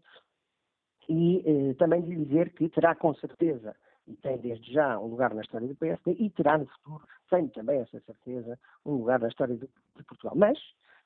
e 1.10 1.44
eh, 1.46 1.74
também 1.76 2.02
de 2.02 2.12
lhe 2.12 2.26
dizer 2.26 2.52
que 2.54 2.70
terá 2.70 2.94
com 2.94 3.14
certeza 3.16 3.76
e 4.08 4.16
tem 4.16 4.38
desde 4.38 4.72
já 4.72 5.00
um 5.00 5.08
lugar 5.08 5.34
na 5.34 5.42
história 5.42 5.68
do 5.68 5.76
PSD 5.76 6.16
e 6.20 6.30
terá 6.30 6.60
no 6.60 6.68
futuro, 6.68 7.04
tenho 7.30 7.50
também 7.50 7.80
essa 7.80 8.00
certeza, 8.02 8.60
um 8.86 8.98
lugar 8.98 9.20
na 9.20 9.30
história 9.30 9.56
de, 9.56 9.62
de 9.62 10.04
Portugal. 10.04 10.36
Mas, 10.36 10.60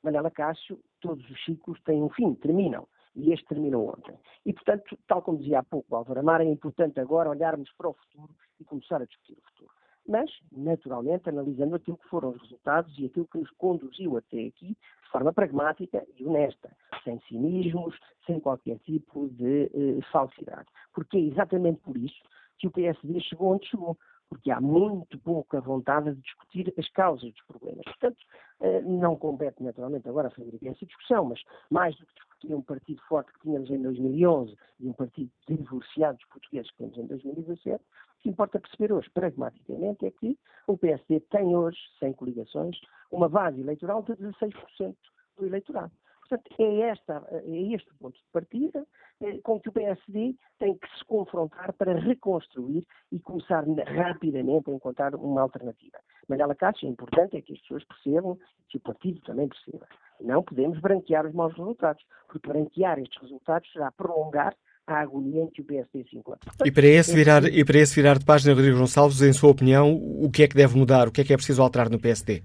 Manela 0.04 0.32
Cássio, 0.32 0.80
todos 1.00 1.30
os 1.30 1.46
ciclos 1.46 1.80
têm 1.84 2.04
um 2.04 2.10
fim, 2.10 2.34
terminam 2.36 2.88
e 3.18 3.34
este 3.34 3.46
terminou 3.48 3.90
ontem. 3.90 4.16
E, 4.46 4.54
portanto, 4.54 4.98
tal 5.08 5.22
como 5.22 5.40
dizia 5.40 5.60
há 5.60 5.64
pouco 5.64 5.96
Álvaro 5.96 6.20
Amar, 6.20 6.40
é 6.42 6.46
importante 6.46 7.00
agora 7.00 7.30
olharmos 7.30 7.72
para 7.74 7.90
o 7.90 7.94
futuro 7.94 8.34
e 8.60 8.64
começar 8.64 9.02
a 9.02 9.06
discutir 9.06 9.34
o 9.34 9.50
futuro. 9.50 9.72
Mas, 10.08 10.32
naturalmente, 10.52 11.28
analisando 11.28 11.76
aquilo 11.76 11.98
que 11.98 12.08
foram 12.08 12.30
os 12.30 12.42
resultados 12.42 12.98
e 12.98 13.06
aquilo 13.08 13.28
que 13.28 13.40
nos 13.40 13.50
conduziu 13.52 14.16
até 14.16 14.46
aqui 14.46 14.78
de 15.04 15.12
forma 15.12 15.34
pragmática 15.34 16.06
e 16.18 16.26
honesta, 16.26 16.70
sem 17.04 17.20
cinismos, 17.28 17.98
sem 18.26 18.40
qualquer 18.40 18.78
tipo 18.80 19.28
de 19.30 19.64
eh, 19.64 20.02
falsidade. 20.12 20.68
Porque 20.94 21.18
é 21.18 21.22
exatamente 21.22 21.82
por 21.82 21.98
isso 21.98 22.22
que 22.58 22.68
o 22.68 22.72
PSD 22.72 23.20
chegou 23.22 23.54
onde 23.54 23.68
chegou 23.68 23.98
porque 24.30 24.52
há 24.52 24.60
muito 24.60 25.18
pouca 25.20 25.62
vontade 25.62 26.14
de 26.14 26.22
discutir 26.22 26.74
as 26.78 26.90
causas 26.90 27.32
dos 27.32 27.44
problemas. 27.46 27.84
Portanto, 27.86 28.18
eh, 28.60 28.82
não 28.82 29.16
compete 29.16 29.64
naturalmente 29.64 30.08
agora 30.10 30.30
fazer 30.30 30.58
essa 30.64 30.86
discussão, 30.86 31.26
mas 31.26 31.42
mais 31.70 31.96
do 31.96 32.06
que 32.06 32.14
discutir 32.16 32.54
um 32.54 32.62
partido 32.62 33.02
forte 33.08 33.32
que 33.34 33.40
tínhamos 33.42 33.70
em 33.70 33.82
2011 33.82 34.56
e 34.80 34.88
um 34.88 34.94
partido 34.94 35.32
divorciado 35.48 36.18
dos 36.18 36.28
portugueses 36.28 36.72
que 36.72 36.78
temos 36.78 36.98
em 36.98 37.08
2017, 37.08 37.84
o 37.84 38.22
que 38.22 38.30
importa 38.30 38.60
perceber 38.60 38.94
hoje, 38.94 39.10
pragmaticamente, 39.12 40.06
é 40.06 40.12
que 40.12 40.38
o 40.68 40.78
PSD 40.78 41.20
tem 41.30 41.56
hoje, 41.56 41.78
sem 42.00 42.14
coligações, 42.14 42.78
uma 43.12 43.30
base 43.30 43.62
eleitoral 43.62 44.04
de 44.04 44.14
16% 44.14 44.96
do 45.38 45.46
eleitorado. 45.46 45.92
Portanto, 46.28 46.56
é, 46.60 46.80
esta, 46.90 47.28
é 47.32 47.74
este 47.74 47.90
o 47.92 47.96
ponto 47.96 48.18
de 48.18 48.26
partida 48.34 48.86
eh, 49.22 49.40
com 49.44 49.60
que 49.60 49.70
o 49.70 49.72
PSD 49.72 50.36
tem 50.60 50.78
que 50.78 50.88
se 50.98 51.06
confrontar 51.06 51.74
para 51.74 52.00
reconstruir 52.00 52.86
e 53.12 53.20
começar 53.20 53.64
rapidamente 53.86 54.70
a 54.70 54.74
encontrar 54.74 55.16
uma 55.16 55.42
alternativa. 55.42 55.98
Manela 56.28 56.56
Cássio, 56.56 56.88
é 56.88 56.92
importante 56.92 57.38
é 57.38 57.42
que 57.42 57.54
as 57.54 57.62
pessoas 57.62 57.84
percebam, 57.86 58.38
que 58.70 58.78
o 58.78 58.82
partido 58.82 59.22
também 59.22 59.48
perceba. 59.48 59.88
Não 60.20 60.44
podemos 60.44 60.80
branquear 60.80 61.26
os 61.26 61.34
maus 61.34 61.56
resultados, 61.56 62.04
porque 62.28 62.48
branquear 62.48 63.00
estes 63.00 63.22
resultados 63.22 63.72
será 63.72 63.92
prolongar 63.92 64.54
a 64.86 65.02
agonia 65.02 65.44
em 65.44 65.48
que 65.48 65.62
o 65.62 65.66
PSD 65.66 66.06
se 66.10 66.18
encontra. 66.18 66.52
E 66.66 66.72
para, 66.72 66.88
esse 66.88 67.14
virar, 67.14 67.44
e 67.44 67.64
para 67.66 67.80
esse 67.80 67.94
virar 67.94 68.18
de 68.18 68.26
página, 68.26 68.54
Rodrigo 68.54 68.80
Gonçalves, 68.80 69.22
em 69.22 69.34
sua 69.34 69.52
opinião, 69.52 69.94
o 69.94 70.32
que 70.32 70.44
é 70.44 70.48
que 70.48 70.56
deve 70.56 70.78
mudar? 70.78 71.08
O 71.08 71.12
que 71.12 71.22
é 71.22 71.24
que 71.24 71.34
é 71.34 71.36
preciso 71.36 71.62
alterar 71.62 71.90
no 71.90 72.00
PSD? 72.00 72.42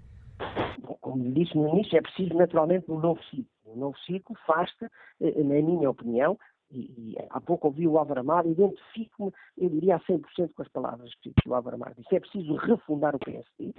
Bom, 0.81 0.97
como 1.01 1.33
disse 1.33 1.57
no 1.57 1.69
início, 1.69 1.97
é 1.97 2.03
preciso 2.03 2.35
naturalmente 2.35 2.91
um 2.91 2.99
novo 2.99 3.21
ciclo. 3.25 3.52
Um 3.73 3.77
novo 3.77 3.99
ciclo 4.01 4.37
faz-se, 4.47 4.85
eh, 5.21 5.43
na 5.43 5.55
minha 5.63 5.91
opinião, 5.91 6.39
e, 6.71 6.81
e, 6.81 7.17
há 7.31 7.41
pouco 7.41 7.67
ouvi 7.67 7.87
o 7.87 7.99
Álvaro 7.99 8.21
Amar, 8.21 8.47
identifico-me, 8.47 9.33
eu 9.59 9.69
diria 9.69 9.97
a 9.97 10.01
100% 10.01 10.55
com 10.55 10.63
as 10.63 10.69
palavras 10.69 11.15
que 11.17 11.33
o 11.47 11.55
Álvaro 11.55 11.77
Amar 11.77 11.95
disse. 11.95 12.15
É 12.15 12.21
preciso 12.21 12.55
refundar 12.57 13.15
o 13.15 13.19
PSD, 13.19 13.75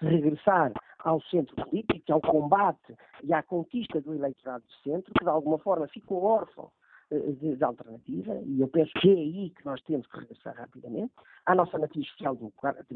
regressar 0.00 0.72
ao 0.98 1.20
centro 1.22 1.54
político, 1.54 2.12
ao 2.12 2.20
combate 2.20 2.96
e 3.22 3.32
à 3.32 3.42
conquista 3.42 4.00
do 4.00 4.14
eleitorado 4.14 4.64
do 4.64 4.72
centro, 4.82 5.12
que 5.14 5.24
de 5.24 5.30
alguma 5.30 5.58
forma 5.58 5.86
ficou 5.88 6.24
órfão 6.24 6.70
de, 7.12 7.56
de, 7.56 7.64
alternativa, 7.64 8.34
e 8.44 8.60
eu 8.60 8.68
penso 8.68 8.90
que 9.00 9.10
é 9.10 9.14
aí 9.14 9.50
que 9.50 9.64
nós 9.64 9.80
temos 9.82 10.06
que 10.06 10.18
regressar 10.18 10.56
rapidamente. 10.56 11.12
A 11.46 11.54
nossa 11.54 11.78
matriz 11.78 12.08
social-democrata 12.10 12.86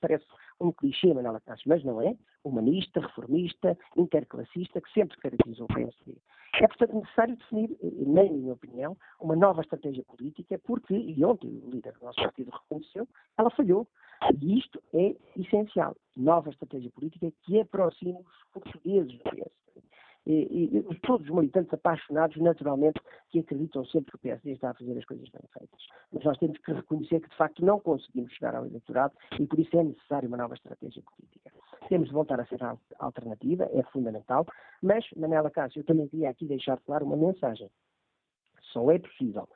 parece 0.00 0.24
um 0.60 0.72
clichê, 0.72 1.14
Manuela 1.14 1.40
Cássio, 1.40 1.68
mas 1.68 1.82
não 1.84 2.00
é. 2.02 2.14
Humanista, 2.44 3.00
reformista, 3.00 3.78
interclassista, 3.96 4.80
que 4.80 4.92
sempre 4.92 5.16
caracterizou 5.18 5.66
o 5.70 5.74
PSD. 5.74 6.14
É, 6.60 6.68
portanto, 6.68 6.94
necessário 6.94 7.36
definir, 7.36 7.76
eh, 7.82 7.90
na 8.06 8.24
minha 8.24 8.52
opinião, 8.52 8.96
uma 9.20 9.34
nova 9.34 9.62
estratégia 9.62 10.04
política, 10.04 10.60
porque, 10.64 10.94
e 10.94 11.24
ontem 11.24 11.48
o 11.64 11.70
líder 11.70 11.92
do 11.94 12.04
nosso 12.04 12.20
partido 12.20 12.50
reconheceu, 12.50 13.08
ela 13.38 13.50
falhou. 13.50 13.88
E 14.40 14.58
isto 14.58 14.82
é 14.92 15.16
essencial. 15.36 15.96
Nova 16.16 16.50
estratégia 16.50 16.90
política 16.90 17.32
que 17.42 17.60
aproxime 17.60 18.18
os 18.18 18.52
portugueses 18.52 19.12
do 19.12 19.30
PSD 19.30 19.62
e, 20.24 20.78
e, 20.78 21.00
todos 21.00 21.28
os 21.28 21.34
militantes 21.34 21.74
apaixonados, 21.74 22.36
naturalmente, 22.36 23.00
que 23.28 23.40
acreditam 23.40 23.84
sempre 23.86 24.12
que 24.12 24.16
o 24.16 24.20
PSD 24.20 24.52
está 24.52 24.70
a 24.70 24.74
fazer 24.74 24.96
as 24.96 25.04
coisas 25.04 25.28
bem 25.28 25.42
feitas. 25.52 25.80
Mas 26.12 26.24
nós 26.24 26.38
temos 26.38 26.58
que 26.58 26.72
reconhecer 26.72 27.20
que, 27.20 27.28
de 27.28 27.36
facto, 27.36 27.64
não 27.64 27.80
conseguimos 27.80 28.32
chegar 28.32 28.54
ao 28.54 28.66
eleitorado 28.66 29.14
e 29.38 29.46
por 29.46 29.58
isso 29.58 29.76
é 29.76 29.82
necessário 29.82 30.28
uma 30.28 30.36
nova 30.36 30.54
estratégia 30.54 31.02
política. 31.02 31.50
Temos 31.88 32.08
de 32.08 32.14
voltar 32.14 32.40
a 32.40 32.46
ser 32.46 32.60
alternativa, 32.98 33.68
é 33.72 33.82
fundamental, 33.84 34.46
mas, 34.80 35.04
Manela 35.16 35.50
Cássio, 35.50 35.80
eu 35.80 35.84
também 35.84 36.06
queria 36.08 36.30
aqui 36.30 36.46
deixar 36.46 36.78
claro 36.80 37.04
uma 37.04 37.16
mensagem. 37.16 37.68
Só 38.72 38.90
é 38.90 38.98
possível 38.98 39.48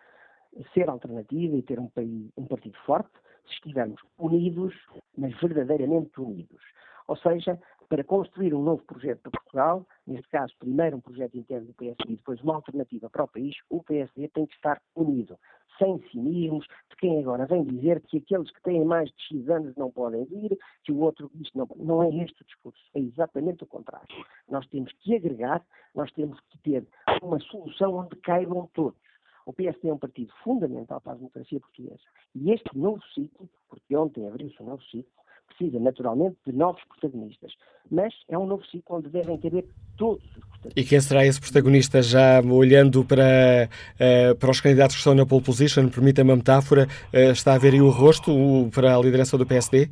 ser 0.75 0.89
alternativa 0.89 1.55
e 1.55 1.63
ter 1.63 1.79
um, 1.79 1.89
país, 1.89 2.31
um 2.37 2.47
partido 2.47 2.77
forte 2.85 3.11
se 3.47 3.55
estivermos 3.55 4.01
unidos, 4.19 4.75
mas 5.17 5.33
verdadeiramente 5.41 6.21
unidos. 6.21 6.61
Ou 7.07 7.17
seja, 7.17 7.59
para 7.89 8.05
construir 8.05 8.55
um 8.55 8.63
novo 8.63 8.83
projeto 8.85 9.21
para 9.23 9.31
Portugal, 9.31 9.87
neste 10.07 10.29
caso, 10.29 10.55
primeiro 10.59 10.97
um 10.97 11.01
projeto 11.01 11.37
interno 11.37 11.67
do 11.67 11.75
PSD 11.75 12.05
e 12.09 12.17
depois 12.17 12.41
uma 12.43 12.55
alternativa 12.55 13.09
para 13.09 13.25
o 13.25 13.29
país, 13.29 13.57
o 13.71 13.83
PSD 13.83 14.29
tem 14.29 14.47
que 14.47 14.55
estar 14.55 14.81
unido, 14.95 15.39
sem 15.79 15.99
cinismos 16.11 16.67
de 16.91 16.97
quem 16.97 17.21
agora 17.21 17.47
vem 17.47 17.65
dizer 17.65 18.01
que 18.03 18.19
aqueles 18.19 18.51
que 18.51 18.63
têm 18.63 18.85
mais 18.85 19.11
de 19.11 19.23
X 19.23 19.49
anos 19.49 19.75
não 19.77 19.91
podem 19.91 20.25
vir, 20.25 20.59
que 20.85 20.93
o 20.93 20.99
outro 21.01 21.31
diz 21.35 21.51
não. 21.55 21.69
Não 21.77 22.03
é 22.03 22.09
este 22.25 22.43
o 22.43 22.45
discurso, 22.45 22.83
é 22.95 23.01
exatamente 23.01 23.65
o 23.65 23.67
contrário. 23.67 24.07
Nós 24.49 24.67
temos 24.69 24.93
que 25.01 25.15
agregar, 25.15 25.65
nós 25.95 26.11
temos 26.13 26.39
que 26.41 26.59
ter 26.59 26.87
uma 27.23 27.39
solução 27.41 27.95
onde 27.95 28.17
caibam 28.17 28.69
todos. 28.75 28.99
O 29.45 29.53
PSD 29.53 29.89
é 29.89 29.95
um 29.95 29.99
partido 29.99 30.33
fundamental 30.43 31.01
para 31.01 31.13
a 31.13 31.17
democracia 31.17 31.61
portuguesa. 31.61 32.03
E 32.35 32.51
este 32.51 32.77
novo 32.77 33.01
ciclo, 33.15 33.49
porque 33.69 33.97
ontem 33.97 34.27
abriu-se 34.27 34.61
um 34.61 34.67
novo 34.67 34.83
ciclo, 34.85 35.13
precisa 35.47 35.79
naturalmente 35.81 36.37
de 36.47 36.53
novos 36.53 36.83
protagonistas, 36.85 37.53
mas 37.91 38.13
é 38.29 38.37
um 38.37 38.47
novo 38.47 38.65
ciclo 38.67 38.97
onde 38.97 39.09
devem 39.09 39.39
caber 39.39 39.65
todos 39.97 40.25
os 40.25 40.31
protagonistas. 40.33 40.73
E 40.77 40.85
quem 40.85 41.01
será 41.01 41.25
esse 41.25 41.41
protagonista? 41.41 42.03
Já 42.03 42.41
olhando 42.41 43.05
para, 43.05 43.69
uh, 43.95 44.37
para 44.37 44.51
os 44.51 44.61
candidatos 44.61 44.97
que 44.97 45.01
estão 45.01 45.15
na 45.15 45.27
pole 45.27 45.43
position, 45.43 45.89
permita-me 45.89 46.33
a 46.33 46.37
metáfora, 46.37 46.87
uh, 47.13 47.31
está 47.33 47.55
a 47.55 47.59
ver 47.59 47.75
aí 47.75 47.81
o 47.81 47.91
rosto 47.91 48.33
para 48.75 48.97
a 48.97 49.01
liderança 49.01 49.39
do 49.39 49.47
PSD? 49.47 49.89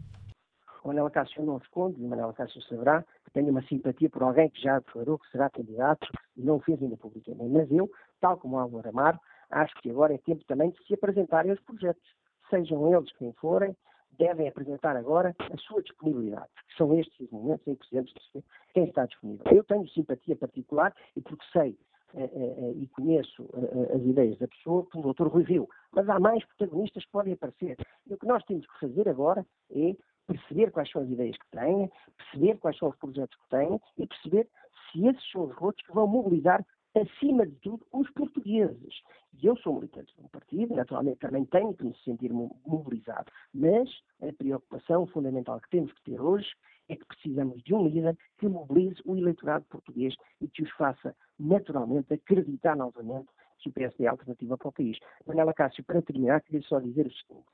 O 0.85 0.89
Manela 0.89 1.11
Cássio 1.11 1.43
não 1.43 1.57
esconde, 1.57 1.99
o 1.99 2.09
Manela 2.09 2.35
Cássio 2.35 2.61
saberá 2.63 3.03
que 3.25 3.31
tenho 3.33 3.49
uma 3.49 3.63
simpatia 3.63 4.11
por 4.11 4.23
alguém 4.23 4.51
que 4.51 4.61
já 4.61 4.79
declarou 4.79 5.19
que 5.19 5.31
será 5.31 5.49
candidato 5.49 6.07
e 6.37 6.43
não 6.43 6.57
o 6.57 6.61
fez 6.61 6.81
ainda 6.83 6.97
publicamente. 6.97 7.51
Mas 7.51 7.71
eu, 7.71 7.91
tal 8.21 8.37
como 8.37 8.59
Álvaro 8.59 8.89
Amaro, 8.91 9.19
acho 9.51 9.75
que 9.81 9.91
agora 9.91 10.13
é 10.13 10.19
tempo 10.19 10.45
também 10.47 10.71
de 10.71 10.87
se 10.87 10.93
apresentarem 10.93 11.53
os 11.53 11.61
projetos. 11.61 12.05
Sejam 12.51 12.95
eles 12.95 13.11
quem 13.17 13.33
forem, 13.33 13.75
devem 14.19 14.49
apresentar 14.49 14.97
agora 14.97 15.35
a 15.39 15.57
sua 15.59 15.83
disponibilidade. 15.83 16.49
São 16.77 16.99
estes 16.99 17.19
os 17.21 17.31
momentos 17.31 17.67
em 17.67 17.75
que 17.75 17.81
precisamos 17.81 18.13
perceber 18.13 18.45
quem 18.73 18.85
está 18.85 19.07
disponível. 19.07 19.45
Eu 19.53 19.65
tenho 19.65 19.89
simpatia 19.89 20.37
particular 20.37 20.95
e 21.17 21.21
porque 21.21 21.45
sei 21.53 21.77
eh, 22.15 22.31
eh, 22.33 22.55
eh 22.59 22.73
e 22.77 22.87
conheço 22.89 23.43
eh, 23.55 23.91
eh, 23.91 23.97
as 23.97 24.03
ideias 24.03 24.39
da 24.39 24.49
pessoa 24.49 24.87
pelo 24.87 25.13
Dr. 25.13 25.27
Rui 25.27 25.43
Rio, 25.45 25.69
mas 25.93 26.09
há 26.09 26.21
mais 26.21 26.45
protagonistas 26.45 27.05
que 27.05 27.11
podem 27.11 27.33
aparecer. 27.33 27.77
E 28.07 28.15
o 28.15 28.19
que 28.19 28.27
nós 28.27 28.43
temos 28.45 28.67
que 28.67 28.81
fazer 28.81 29.09
agora 29.09 29.45
é 29.71 29.97
perceber 30.27 30.71
quais 30.71 30.91
são 30.91 31.03
as 31.03 31.09
ideias 31.09 31.37
que 31.37 31.51
têm, 31.51 31.91
perceber 32.17 32.59
quais 32.59 32.79
são 32.79 32.89
os 32.89 32.97
projetos 32.97 33.37
que 33.37 33.49
têm 33.51 33.81
e 33.99 34.07
perceber 34.07 34.49
se 34.91 35.07
esses 35.07 35.31
são 35.31 35.45
os 35.45 35.55
votos 35.57 35.85
que 35.85 35.93
vão 35.93 36.07
mobilizar 36.07 36.65
acima 36.95 37.47
de 37.47 37.55
tudo, 37.57 37.85
os 37.93 38.11
portugueses. 38.11 38.95
E 39.43 39.47
eu 39.47 39.57
sou 39.59 39.75
militante 39.75 40.15
de 40.15 40.23
um 40.23 40.29
partido, 40.29 40.75
naturalmente 40.75 41.19
também 41.19 41.45
tenho 41.47 41.75
que 41.75 41.85
me 41.85 41.97
sentir 42.05 42.33
mobilizado, 42.33 43.31
mas 43.53 43.89
a 44.23 44.33
preocupação 44.33 45.07
fundamental 45.07 45.61
que 45.61 45.71
temos 45.71 45.93
que 45.93 46.03
ter 46.03 46.21
hoje 46.21 46.49
é 46.89 46.97
que 46.97 47.07
precisamos 47.07 47.63
de 47.63 47.75
um 47.75 47.89
líder 47.89 48.17
que 48.39 48.47
mobilize 48.47 49.01
o 49.05 49.17
eleitorado 49.17 49.65
português 49.67 50.15
e 50.41 50.49
que 50.49 50.63
os 50.63 50.71
faça 50.73 51.15
naturalmente 51.39 52.13
acreditar 52.15 52.77
novamente 52.77 53.29
que 53.59 53.71
o 53.71 53.73
PSD 53.73 54.05
é 54.05 54.09
a 54.09 54.11
alternativa 54.11 54.59
para 54.59 54.69
o 54.69 54.73
país. 54.73 54.99
Manela 55.27 55.55
Cássio, 55.55 55.83
para 55.85 56.03
terminar, 56.03 56.43
queria 56.43 56.61
só 56.63 56.79
dizer 56.79 57.07
o 57.07 57.13
seguinte. 57.13 57.47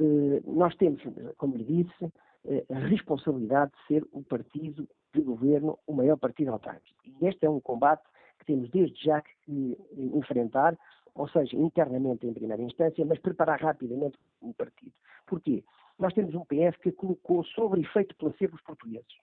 Eh, 0.00 0.42
nós 0.44 0.74
temos, 0.74 1.00
como 1.36 1.56
lhe 1.56 1.64
disse, 1.64 2.12
eh, 2.44 2.64
a 2.68 2.78
responsabilidade 2.80 3.70
de 3.70 3.86
ser 3.86 4.06
o 4.12 4.22
partido 4.24 4.88
de 5.14 5.20
governo, 5.20 5.78
o 5.86 5.92
maior 5.92 6.16
partido 6.18 6.50
autárquico. 6.52 6.98
E 7.04 7.26
este 7.26 7.46
é 7.46 7.50
um 7.50 7.60
combate 7.60 8.02
temos 8.46 8.70
desde 8.70 9.04
já 9.04 9.20
que 9.20 9.76
enfrentar, 9.96 10.78
ou 11.14 11.28
seja, 11.28 11.56
internamente 11.56 12.26
em 12.26 12.32
primeira 12.32 12.62
instância, 12.62 13.04
mas 13.04 13.18
preparar 13.18 13.60
rapidamente 13.60 14.18
o 14.40 14.52
partido. 14.54 14.92
Porquê? 15.26 15.64
Nós 15.98 16.12
temos 16.12 16.34
um 16.34 16.44
PS 16.44 16.76
que 16.82 16.92
colocou 16.92 17.42
sobre 17.44 17.80
efeito 17.80 18.14
placebo 18.16 18.56
os 18.56 18.62
portugueses. 18.62 19.16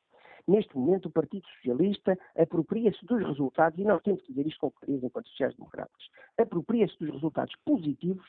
Neste 0.48 0.76
momento, 0.78 1.06
o 1.06 1.12
Partido 1.12 1.48
Socialista 1.48 2.18
apropria-se 2.38 3.06
dos 3.06 3.26
resultados, 3.26 3.80
e 3.80 3.84
nós 3.84 4.02
temos 4.02 4.22
que 4.24 4.34
dizer 4.34 4.48
isto 4.48 4.60
com 4.60 4.72
clareza 4.72 5.06
enquanto 5.06 5.30
sociais-democratas, 5.30 6.10
apropria-se 6.38 6.98
dos 7.00 7.10
resultados 7.12 7.56
positivos, 7.64 8.26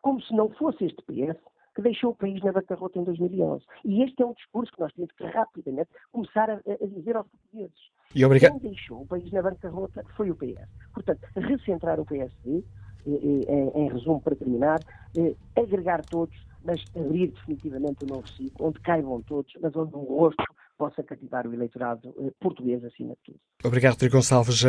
como 0.00 0.20
se 0.22 0.32
não 0.34 0.48
fosse 0.50 0.84
este 0.84 1.02
PS 1.02 1.40
que 1.74 1.82
deixou 1.82 2.12
o 2.12 2.16
país 2.16 2.42
na 2.42 2.52
bancarrota 2.52 2.98
em 2.98 3.04
2011. 3.04 3.64
E 3.84 4.02
este 4.02 4.22
é 4.22 4.26
um 4.26 4.32
discurso 4.32 4.72
que 4.72 4.80
nós 4.80 4.92
temos 4.94 5.12
que 5.12 5.24
rapidamente 5.24 5.90
começar 6.10 6.50
a, 6.50 6.54
a 6.54 6.86
dizer 6.86 7.16
aos 7.16 7.28
portugueses. 7.28 7.90
E 8.14 8.24
obrigado. 8.24 8.60
Quem 8.60 8.70
deixou 8.70 9.02
o 9.02 9.06
país 9.06 9.30
na 9.32 9.42
bancarrota 9.42 10.04
foi 10.16 10.30
o 10.30 10.34
PS. 10.34 10.68
Portanto, 10.94 11.20
recentrar 11.36 12.00
o 12.00 12.06
PSD, 12.06 12.62
eh, 13.06 13.10
eh, 13.48 13.72
em, 13.74 13.88
resumo, 13.88 14.20
para 14.20 14.34
terminar, 14.34 14.80
eh, 15.16 15.34
agregar 15.56 16.04
todos, 16.04 16.34
mas 16.64 16.82
abrir 16.96 17.28
definitivamente 17.28 18.04
um 18.04 18.08
novo 18.08 18.28
ciclo, 18.28 18.66
onde 18.66 18.80
caibam 18.80 19.22
todos, 19.22 19.52
mas 19.60 19.74
onde 19.76 19.94
um 19.94 20.04
rosto 20.04 20.44
possa 20.76 21.02
cativar 21.02 21.46
o 21.46 21.54
eleitorado 21.54 22.14
português 22.40 22.84
acima 22.84 23.10
de 23.10 23.18
tudo. 23.24 23.38
Obrigado, 23.64 23.92
Rodrigo 23.92 24.16
Gonçalves, 24.16 24.62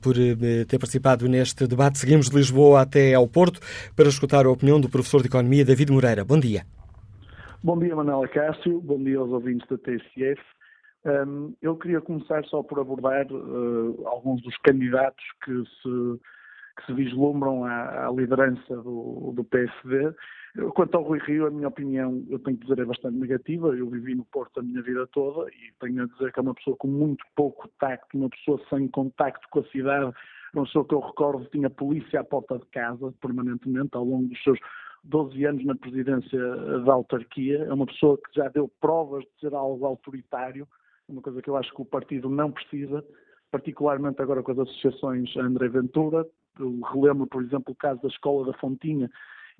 por 0.00 0.14
ter 0.14 0.78
participado 0.78 1.28
neste 1.28 1.66
debate. 1.68 1.98
Seguimos 1.98 2.28
de 2.28 2.34
Lisboa 2.34 2.80
até 2.80 3.14
ao 3.14 3.28
Porto 3.28 3.60
para 3.94 4.08
escutar 4.08 4.46
a 4.46 4.50
opinião 4.50 4.80
do 4.80 4.88
professor 4.88 5.20
de 5.20 5.28
Economia, 5.28 5.64
David 5.64 5.92
Moreira. 5.92 6.24
Bom 6.24 6.40
dia. 6.40 6.64
Bom 7.62 7.78
dia, 7.78 7.94
Manuela 7.94 8.26
Cássio. 8.28 8.80
Bom 8.80 8.98
dia 8.98 9.18
aos 9.18 9.30
ouvintes 9.30 9.68
da 9.68 9.78
TCF. 9.78 10.42
Um, 11.04 11.54
eu 11.60 11.76
queria 11.76 12.00
começar 12.00 12.44
só 12.46 12.62
por 12.62 12.80
abordar 12.80 13.26
uh, 13.30 14.06
alguns 14.06 14.42
dos 14.42 14.56
candidatos 14.58 15.24
que 15.44 15.52
se, 15.52 16.20
que 16.78 16.86
se 16.86 16.92
vislumbram 16.94 17.64
à, 17.64 18.06
à 18.06 18.10
liderança 18.10 18.76
do, 18.76 19.32
do 19.34 19.44
PSD 19.44 20.14
Quanto 20.72 20.94
ao 20.94 21.02
Rui 21.02 21.18
Rio, 21.18 21.46
a 21.46 21.50
minha 21.50 21.66
opinião, 21.66 22.24
eu 22.28 22.38
tenho 22.38 22.56
que 22.56 22.64
dizer, 22.64 22.80
é 22.80 22.84
bastante 22.84 23.18
negativa. 23.18 23.74
Eu 23.74 23.90
vivi 23.90 24.14
no 24.14 24.24
Porto 24.26 24.60
a 24.60 24.62
minha 24.62 24.80
vida 24.82 25.04
toda 25.08 25.50
e 25.50 25.72
tenho 25.80 26.04
a 26.04 26.06
dizer 26.06 26.32
que 26.32 26.38
é 26.38 26.42
uma 26.42 26.54
pessoa 26.54 26.76
com 26.76 26.86
muito 26.86 27.24
pouco 27.34 27.68
tacto, 27.80 28.16
uma 28.16 28.30
pessoa 28.30 28.60
sem 28.70 28.86
contacto 28.86 29.48
com 29.50 29.58
a 29.58 29.64
cidade, 29.64 30.14
uma 30.54 30.64
pessoa 30.64 30.84
que 30.84 30.94
eu 30.94 31.00
recordo 31.00 31.44
tinha 31.46 31.68
polícia 31.68 32.20
à 32.20 32.24
porta 32.24 32.56
de 32.56 32.66
casa 32.66 33.12
permanentemente 33.20 33.90
ao 33.94 34.04
longo 34.04 34.28
dos 34.28 34.40
seus 34.44 34.58
12 35.02 35.44
anos 35.44 35.64
na 35.64 35.74
presidência 35.74 36.38
da 36.84 36.92
autarquia. 36.92 37.64
É 37.64 37.72
uma 37.72 37.86
pessoa 37.86 38.16
que 38.16 38.36
já 38.36 38.48
deu 38.48 38.70
provas 38.80 39.24
de 39.24 39.40
ser 39.40 39.54
algo 39.54 39.84
autoritário, 39.84 40.68
uma 41.08 41.22
coisa 41.22 41.42
que 41.42 41.50
eu 41.50 41.56
acho 41.56 41.74
que 41.74 41.82
o 41.82 41.84
partido 41.84 42.28
não 42.28 42.50
precisa 42.50 43.04
particularmente 43.54 44.20
agora 44.20 44.42
com 44.42 44.50
as 44.50 44.58
associações 44.58 45.36
André 45.36 45.68
Ventura. 45.68 46.26
Eu 46.58 46.80
relembro, 46.80 47.24
por 47.28 47.40
exemplo, 47.40 47.72
o 47.72 47.76
caso 47.76 48.02
da 48.02 48.08
Escola 48.08 48.46
da 48.46 48.58
Fontinha 48.58 49.08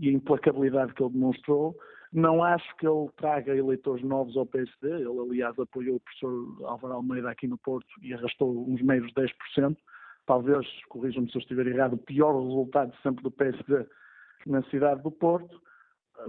e 0.01 0.09
a 0.09 0.13
implacabilidade 0.13 0.93
que 0.95 1.03
ele 1.03 1.13
demonstrou. 1.13 1.77
Não 2.13 2.43
acho 2.43 2.77
que 2.77 2.87
ele 2.87 3.09
traga 3.17 3.55
eleitores 3.55 4.05
novos 4.05 4.37
ao 4.37 4.47
PSD. 4.47 4.89
Ele, 4.89 5.21
aliás, 5.21 5.57
apoiou 5.61 5.97
o 5.97 6.01
professor 6.01 6.69
Álvaro 6.69 6.95
Almeida 6.95 7.31
aqui 7.31 7.47
no 7.47 7.57
Porto 7.59 7.87
e 8.03 8.13
arrastou 8.13 8.69
uns 8.69 8.83
meios 8.83 9.13
10%. 9.13 9.77
Talvez, 10.27 10.67
corrijam-me 10.89 11.31
se 11.31 11.37
eu 11.37 11.41
estiver 11.41 11.67
errado, 11.69 11.93
o 11.93 11.99
pior 11.99 12.41
resultado 12.43 12.93
sempre 13.01 13.23
do 13.23 13.31
PSD 13.31 13.87
na 14.47 14.63
cidade 14.65 15.03
do 15.03 15.11
Porto. 15.13 15.61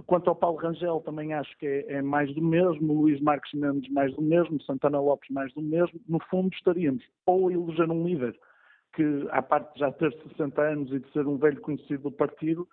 Quanto 0.06 0.28
ao 0.28 0.36
Paulo 0.36 0.58
Rangel, 0.58 1.00
também 1.00 1.32
acho 1.32 1.56
que 1.58 1.66
é, 1.66 1.94
é, 1.94 2.02
mais 2.02 2.32
do 2.34 2.42
mesmo, 2.42 2.92
Luís 2.92 3.20
Marques 3.20 3.52
Mendes 3.54 3.90
mais 3.92 4.12
do 4.14 4.22
mesmo, 4.22 4.60
Santana 4.62 5.00
Lopes 5.00 5.30
mais 5.30 5.52
do 5.54 5.62
mesmo. 5.62 6.00
No 6.08 6.18
fundo, 6.28 6.52
estaríamos 6.54 7.04
ou 7.24 7.48
a 7.48 7.52
eleger 7.52 7.90
um 7.90 8.04
líder 8.04 8.36
que, 8.94 9.26
à 9.30 9.40
parte 9.40 9.74
de 9.74 9.80
já 9.80 9.92
ter 9.92 10.12
60 10.30 10.60
anos 10.60 10.92
e 10.92 10.98
de 10.98 11.12
ser 11.12 11.26
um 11.26 11.36
velho 11.36 11.60
conhecido 11.60 12.04
do 12.04 12.12
partido, 12.12 12.68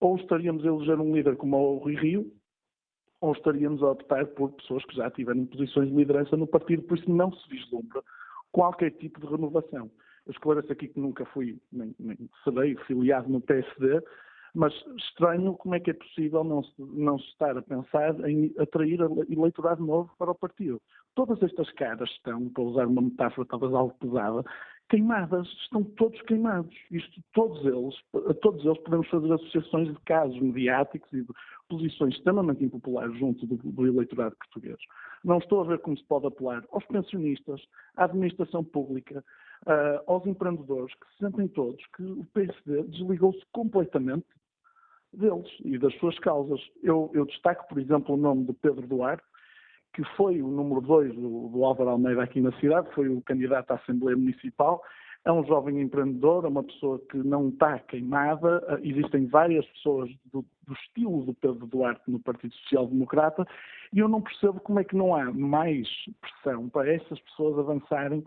ou 0.00 0.16
estaríamos 0.16 0.64
a 0.64 0.68
eleger 0.68 1.00
um 1.00 1.14
líder 1.14 1.36
como 1.36 1.56
o 1.56 1.78
Rui 1.78 1.96
Rio, 1.96 2.32
ou 3.20 3.32
estaríamos 3.32 3.82
a 3.82 3.90
optar 3.90 4.26
por 4.26 4.52
pessoas 4.52 4.84
que 4.84 4.94
já 4.94 5.10
tiveram 5.10 5.46
posições 5.46 5.88
de 5.88 5.96
liderança 5.96 6.36
no 6.36 6.46
partido, 6.46 6.82
por 6.82 6.98
isso 6.98 7.10
não 7.10 7.32
se 7.32 7.48
vislumbra 7.48 8.02
qualquer 8.52 8.90
tipo 8.92 9.20
de 9.20 9.26
renovação. 9.26 9.90
Eu 10.26 10.32
esclareço 10.32 10.70
aqui 10.70 10.88
que 10.88 11.00
nunca 11.00 11.24
fui, 11.26 11.58
nem, 11.72 11.94
nem 11.98 12.16
serei 12.44 12.76
filiado 12.86 13.28
no 13.28 13.40
PSD, 13.40 14.02
mas 14.54 14.72
estranho 14.96 15.54
como 15.54 15.74
é 15.74 15.80
que 15.80 15.90
é 15.90 15.94
possível 15.94 16.44
não 16.44 16.62
se, 16.62 16.72
não 16.78 17.18
se 17.18 17.26
estar 17.28 17.56
a 17.56 17.62
pensar 17.62 18.18
em 18.28 18.52
atrair 18.58 19.00
eleitorado 19.28 19.84
novo 19.84 20.10
para 20.18 20.30
o 20.30 20.34
partido. 20.34 20.80
Todas 21.14 21.42
estas 21.42 21.70
caras 21.72 22.08
estão, 22.10 22.48
para 22.50 22.62
usar 22.62 22.86
uma 22.86 23.02
metáfora 23.02 23.46
talvez 23.48 23.72
algo 23.74 23.94
pesada, 23.98 24.44
queimadas, 24.88 25.46
estão 25.62 25.84
todos 25.84 26.20
queimados. 26.22 26.74
Isto, 26.90 27.20
todos 27.34 27.64
eles, 27.64 27.94
a 28.30 28.34
todos 28.34 28.64
eles 28.64 28.78
podemos 28.78 29.08
fazer 29.08 29.32
associações 29.32 29.88
de 29.88 30.00
casos 30.00 30.40
mediáticos 30.40 31.12
e 31.12 31.22
de 31.22 31.32
posições 31.68 32.14
extremamente 32.14 32.64
impopulares 32.64 33.16
junto 33.18 33.46
do, 33.46 33.56
do 33.56 33.86
eleitorado 33.86 34.34
português. 34.36 34.78
Não 35.24 35.38
estou 35.38 35.60
a 35.60 35.64
ver 35.64 35.78
como 35.80 35.96
se 35.96 36.04
pode 36.04 36.26
apelar 36.26 36.64
aos 36.72 36.84
pensionistas, 36.86 37.60
à 37.96 38.04
administração 38.04 38.64
pública, 38.64 39.22
uh, 39.66 40.02
aos 40.06 40.26
empreendedores, 40.26 40.94
que 40.94 41.06
se 41.12 41.18
sentem 41.18 41.48
todos 41.48 41.84
que 41.96 42.02
o 42.02 42.24
PSD 42.34 42.82
desligou-se 42.84 43.42
completamente 43.52 44.26
deles 45.12 45.48
e 45.64 45.78
das 45.78 45.94
suas 45.96 46.18
causas. 46.18 46.60
Eu, 46.82 47.10
eu, 47.14 47.24
destaco, 47.26 47.66
por 47.68 47.78
exemplo, 47.78 48.14
o 48.14 48.18
nome 48.18 48.44
de 48.44 48.52
Pedro 48.54 48.86
Duarte, 48.86 49.22
que 49.94 50.04
foi 50.16 50.42
o 50.42 50.48
número 50.48 50.80
2 50.80 51.14
do, 51.14 51.48
do 51.48 51.64
Álvaro 51.64 51.90
Almeida 51.90 52.22
aqui 52.22 52.40
na 52.40 52.52
cidade, 52.60 52.88
foi 52.94 53.08
o 53.08 53.22
candidato 53.22 53.70
à 53.70 53.74
Assembleia 53.76 54.16
Municipal. 54.16 54.82
É 55.24 55.32
um 55.32 55.44
jovem 55.44 55.80
empreendedor, 55.80 56.44
é 56.44 56.48
uma 56.48 56.62
pessoa 56.62 57.00
que 57.10 57.18
não 57.18 57.48
está 57.48 57.78
queimada. 57.80 58.64
Ah, 58.68 58.78
existem 58.82 59.26
várias 59.26 59.66
pessoas 59.66 60.10
do, 60.32 60.44
do 60.66 60.72
estilo 60.74 61.24
do 61.24 61.34
Pedro 61.34 61.66
Duarte 61.66 62.08
no 62.08 62.20
Partido 62.20 62.54
Social 62.54 62.86
Democrata 62.86 63.46
e 63.92 63.98
eu 63.98 64.08
não 64.08 64.22
percebo 64.22 64.60
como 64.60 64.78
é 64.78 64.84
que 64.84 64.96
não 64.96 65.14
há 65.14 65.32
mais 65.32 65.88
pressão 66.20 66.68
para 66.68 66.92
essas 66.92 67.18
pessoas 67.20 67.58
avançarem 67.58 68.24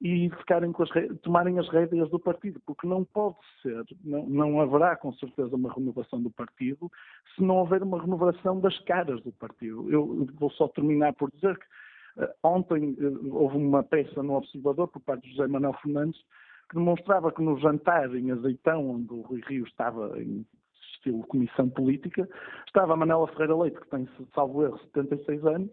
e 0.00 0.28
ficarem 0.30 0.72
com 0.72 0.82
as, 0.82 0.90
tomarem 1.22 1.58
as 1.58 1.68
rédeas 1.68 2.10
do 2.10 2.18
partido, 2.18 2.60
porque 2.66 2.86
não 2.86 3.04
pode 3.04 3.36
ser, 3.62 3.84
não, 4.04 4.26
não, 4.26 4.60
haverá 4.60 4.96
com 4.96 5.12
certeza 5.14 5.54
uma 5.54 5.72
renovação 5.72 6.20
do 6.20 6.30
partido 6.30 6.90
se 7.34 7.42
não 7.42 7.56
houver 7.56 7.82
uma 7.82 8.00
renovação 8.00 8.60
das 8.60 8.78
caras 8.80 9.20
do 9.22 9.32
partido. 9.32 9.90
Eu 9.90 10.26
vou 10.34 10.50
só 10.50 10.68
terminar 10.68 11.14
por 11.14 11.30
dizer 11.30 11.58
que 11.58 12.22
uh, 12.22 12.28
ontem 12.42 12.96
uh, 13.00 13.34
houve 13.34 13.56
uma 13.56 13.82
peça 13.82 14.22
no 14.22 14.34
Observador 14.34 14.88
por 14.88 15.00
parte 15.00 15.22
de 15.22 15.30
José 15.30 15.46
Manuel 15.46 15.74
Fernandes 15.82 16.20
que 16.68 16.76
demonstrava 16.76 17.32
que 17.32 17.42
no 17.42 17.58
jantar 17.58 18.14
em 18.14 18.30
Azeitão, 18.30 18.90
onde 18.90 19.12
o 19.12 19.20
Rui 19.20 19.40
Rio 19.46 19.64
estava 19.64 20.20
em 20.20 20.46
estilo 20.94 21.26
comissão 21.26 21.68
política, 21.68 22.28
estava 22.66 22.94
a 22.94 22.96
Manela 22.96 23.28
Ferreira 23.28 23.56
Leite, 23.56 23.80
que 23.80 23.90
tem, 23.90 24.08
salvo 24.34 24.64
erro, 24.64 24.78
76 24.94 25.44
anos, 25.46 25.70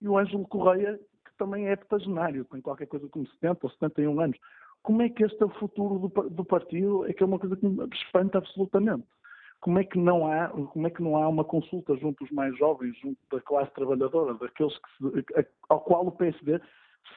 e 0.00 0.08
o 0.08 0.16
Ângelo 0.16 0.46
Correia, 0.46 0.98
também 1.40 1.68
é 1.68 1.72
heptagenário, 1.72 2.44
tem 2.44 2.60
qualquer 2.60 2.86
coisa 2.86 3.08
como 3.08 3.26
70 3.26 3.58
ou 3.62 3.70
71 3.70 4.20
anos. 4.20 4.38
Como 4.82 5.00
é 5.00 5.08
que 5.08 5.24
este 5.24 5.42
é 5.42 5.46
o 5.46 5.58
futuro 5.58 5.98
do, 5.98 6.28
do 6.28 6.44
partido? 6.44 7.06
É 7.06 7.14
que 7.14 7.22
é 7.22 7.26
uma 7.26 7.38
coisa 7.38 7.56
que 7.56 7.66
me 7.66 7.88
espanta 7.94 8.38
absolutamente. 8.38 9.06
Como 9.60 9.78
é 9.78 9.84
que 9.84 9.98
não 9.98 10.30
há, 10.30 10.48
como 10.48 10.86
é 10.86 10.90
que 10.90 11.02
não 11.02 11.16
há 11.16 11.26
uma 11.28 11.44
consulta 11.44 11.96
junto 11.96 12.24
dos 12.24 12.32
mais 12.32 12.56
jovens, 12.58 12.96
junto 12.98 13.18
da 13.32 13.40
classe 13.40 13.72
trabalhadora, 13.72 14.34
daqueles 14.34 14.74
que 14.74 14.88
se, 14.98 15.46
ao 15.68 15.80
qual 15.80 16.06
o 16.06 16.12
PSD 16.12 16.60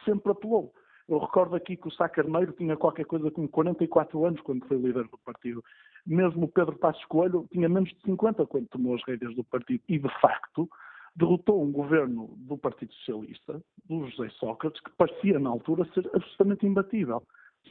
sempre 0.04 0.32
apelou? 0.32 0.72
Eu 1.06 1.18
recordo 1.18 1.54
aqui 1.54 1.76
que 1.76 1.88
o 1.88 1.90
Sá 1.90 2.08
Carneiro 2.08 2.52
tinha 2.52 2.78
qualquer 2.78 3.04
coisa 3.04 3.30
com 3.30 3.46
44 3.46 4.24
anos 4.24 4.40
quando 4.40 4.66
foi 4.66 4.78
líder 4.78 5.04
do 5.04 5.18
partido. 5.18 5.62
Mesmo 6.06 6.44
o 6.44 6.48
Pedro 6.48 6.76
Passos 6.78 7.04
Coelho 7.06 7.46
tinha 7.52 7.68
menos 7.68 7.90
de 7.90 8.00
50 8.02 8.46
quando 8.46 8.68
tomou 8.68 8.94
as 8.94 9.04
rédeas 9.04 9.34
do 9.34 9.44
partido. 9.44 9.82
E, 9.86 9.98
de 9.98 10.20
facto, 10.20 10.68
derrotou 11.16 11.62
um 11.62 11.70
governo 11.70 12.34
do 12.38 12.56
Partido 12.56 12.92
Socialista, 12.94 13.60
do 13.88 14.08
José 14.10 14.28
Sócrates, 14.38 14.80
que 14.80 14.90
parecia 14.96 15.38
na 15.38 15.50
altura 15.50 15.88
ser 15.94 16.08
absolutamente 16.14 16.66
imbatível. 16.66 17.22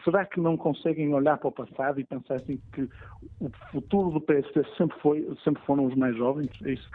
Será 0.04 0.26
que 0.26 0.40
não 0.40 0.58
conseguem 0.58 1.14
olhar 1.14 1.38
para 1.38 1.50
o 1.50 1.52
passado 1.52 2.00
e 2.00 2.04
pensar 2.04 2.36
assim 2.36 2.60
que 2.74 2.90
o 3.40 3.50
futuro 3.72 4.10
do 4.12 4.22
PSD 4.22 4.64
sempre, 4.78 4.98
foi, 5.02 5.28
sempre 5.44 5.62
foram 5.66 5.86
os 5.86 5.96
mais 5.96 6.16
jovens? 6.18 6.50
É 6.64 6.72
isso 6.72 6.90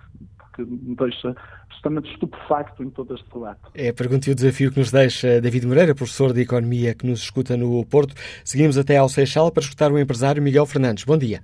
que, 0.55 0.65
que 0.65 0.71
me 0.71 0.97
deixa 0.97 1.35
absolutamente 1.65 2.11
estupefacto 2.13 2.83
em 2.83 2.91
todo 2.91 3.15
este 3.15 3.29
debate. 3.33 3.61
É 3.75 3.91
a 3.91 3.95
pergunta 3.95 4.29
e 4.29 4.33
o 4.33 4.35
desafio 4.35 4.73
que 4.73 4.79
nos 4.79 4.91
deixa 4.91 5.41
David 5.41 5.67
Moreira, 5.67 5.95
professor 5.95 6.33
de 6.33 6.41
Economia 6.41 6.95
que 6.95 7.07
nos 7.07 7.21
escuta 7.21 7.57
no 7.57 7.87
Porto. 7.87 8.15
Seguimos 8.45 8.77
até 8.77 8.97
ao 8.97 9.09
Seixal 9.09 9.53
para 9.53 9.63
escutar 9.63 9.93
o 9.93 9.99
empresário 9.99 10.43
Miguel 10.43 10.67
Fernandes. 10.67 11.05
Bom 11.05 11.17
dia. 11.17 11.41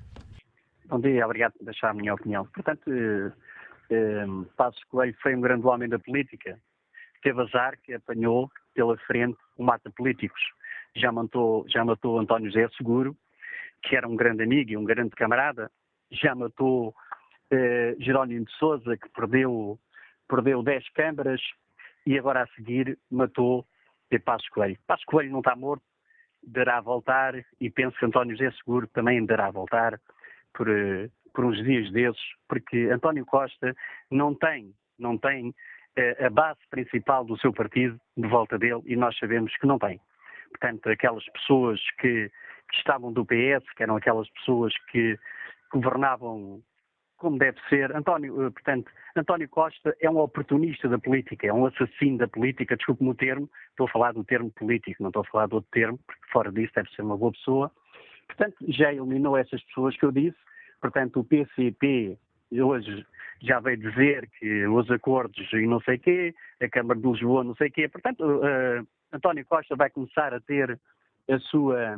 Bom 0.89 1.01
dia, 1.01 1.25
obrigado 1.25 1.53
por 1.53 1.65
deixar 1.65 1.91
a 1.91 1.95
minha 1.95 2.15
opinião. 2.15 2.47
Portanto, 2.53 2.91
um, 3.91 4.45
Passos 4.57 4.83
Coelho 4.85 5.15
foi 5.23 5.35
um 5.35 5.41
grande 5.41 5.67
homem 5.67 5.89
da 5.89 5.99
política. 5.99 6.59
Teve 7.23 7.41
azar 7.43 7.79
que 7.83 7.95
apanhou 7.95 8.51
pela 8.75 8.97
frente 8.99 9.39
um 9.59 9.65
mata 9.65 9.91
políticos. 9.91 10.41
Já 10.95 11.11
matou, 11.11 11.65
já 11.69 11.85
matou 11.85 12.19
António 12.19 12.51
José 12.51 12.69
Seguro, 12.77 13.17
que 13.83 13.97
era 13.97 14.09
um 14.09 14.17
grande 14.17 14.43
amigo 14.43 14.71
e 14.71 14.77
um 14.77 14.85
grande 14.85 15.11
camarada. 15.11 15.71
Já 16.11 16.35
matou 16.35 16.89
uh, 16.89 18.03
Jerónimo 18.03 18.45
de 18.45 18.53
Souza, 18.53 18.97
que 18.97 19.09
perdeu, 19.11 19.79
perdeu 20.29 20.63
10 20.63 20.89
câmaras. 20.91 21.41
E 22.07 22.19
agora 22.19 22.43
a 22.43 22.47
seguir 22.49 22.99
matou 23.11 23.67
Passos 24.21 24.49
Coelho. 24.49 24.79
Passos 24.87 25.05
Coelho 25.07 25.33
não 25.33 25.41
está 25.41 25.57
morto, 25.57 25.83
dará 26.43 26.79
a 26.79 26.81
voltar 26.81 27.35
e 27.61 27.71
penso 27.71 27.99
que 27.99 28.05
António 28.05 28.37
José 28.37 28.51
Seguro 28.53 28.87
também 28.89 29.25
dará 29.25 29.47
a 29.47 29.51
voltar 29.51 30.01
por, 30.53 30.69
uh, 30.69 31.11
por 31.35 31.45
uns 31.45 31.63
dias 31.63 31.91
desses, 31.93 32.23
porque 32.49 32.89
António 32.91 33.27
Costa 33.27 33.75
não 34.11 34.35
tem, 34.35 34.73
não 34.99 35.19
tem 35.19 35.49
uh, 35.49 36.27
a 36.27 36.31
base 36.31 36.61
principal 36.71 37.25
do 37.25 37.39
seu 37.39 37.53
partido 37.53 38.01
de 38.17 38.29
volta 38.29 38.59
dele 38.59 38.83
e 38.87 38.97
nós 38.97 39.17
sabemos 39.19 39.55
que 39.57 39.67
não 39.67 39.79
tem. 39.79 40.01
Portanto, 40.51 40.89
aquelas 40.89 41.25
pessoas 41.31 41.81
que, 41.99 42.31
que 42.71 42.77
estavam 42.77 43.13
do 43.13 43.27
PS, 43.27 43.69
que 43.77 43.83
eram 43.83 43.97
aquelas 43.97 44.29
pessoas 44.31 44.73
que 44.91 45.19
governavam 45.73 46.63
como 47.17 47.39
deve 47.39 47.59
ser. 47.69 47.95
António, 47.97 48.47
eh, 48.47 48.51
portanto, 48.51 48.91
António 49.17 49.49
Costa 49.49 49.97
é 50.01 50.11
um 50.11 50.19
oportunista 50.19 50.89
da 50.89 50.99
política, 50.99 51.47
é 51.47 51.53
um 51.53 51.67
assassino 51.67 52.19
da 52.19 52.29
política, 52.29 52.77
desculpe-me 52.77 53.11
o 53.11 53.15
termo, 53.15 53.49
estou 53.71 53.87
a 53.87 53.91
falar 53.91 54.13
do 54.13 54.25
termo 54.25 54.51
político, 54.51 55.03
não 55.03 55.09
estou 55.09 55.23
a 55.23 55.27
falar 55.27 55.47
do 55.47 55.57
outro 55.57 55.71
termo, 55.73 55.99
porque 56.07 56.31
fora 56.31 56.53
disso 56.53 56.73
deve 56.75 56.91
ser 56.91 57.03
uma 57.03 57.17
boa 57.17 57.33
pessoa. 57.33 57.73
Portanto, 58.27 58.57
já 58.69 58.93
eliminou 58.93 59.37
essas 59.37 59.63
pessoas 59.65 59.97
que 59.97 60.05
eu 60.05 60.13
disse, 60.13 60.37
Portanto, 60.85 61.21
o 61.21 61.25
PCP 61.25 62.19
hoje 62.53 63.07
já 63.41 63.59
veio 63.59 63.79
dizer 63.79 64.29
que 64.39 64.67
os 64.67 64.91
acordos 64.91 65.51
e 65.55 65.67
não 65.67 65.81
sei 65.81 65.97
quê, 65.97 66.35
a 66.61 66.69
Câmara 66.69 67.01
de 67.01 67.09
Lisboa 67.09 67.43
não 67.43 67.55
sei 67.55 67.71
quê. 67.71 67.89
Portanto, 67.89 68.23
uh, 68.23 68.87
António 69.11 69.47
Costa 69.47 69.75
vai 69.77 69.89
começar 69.89 70.35
a 70.35 70.41
ter 70.41 70.79
a 71.31 71.39
sua, 71.39 71.97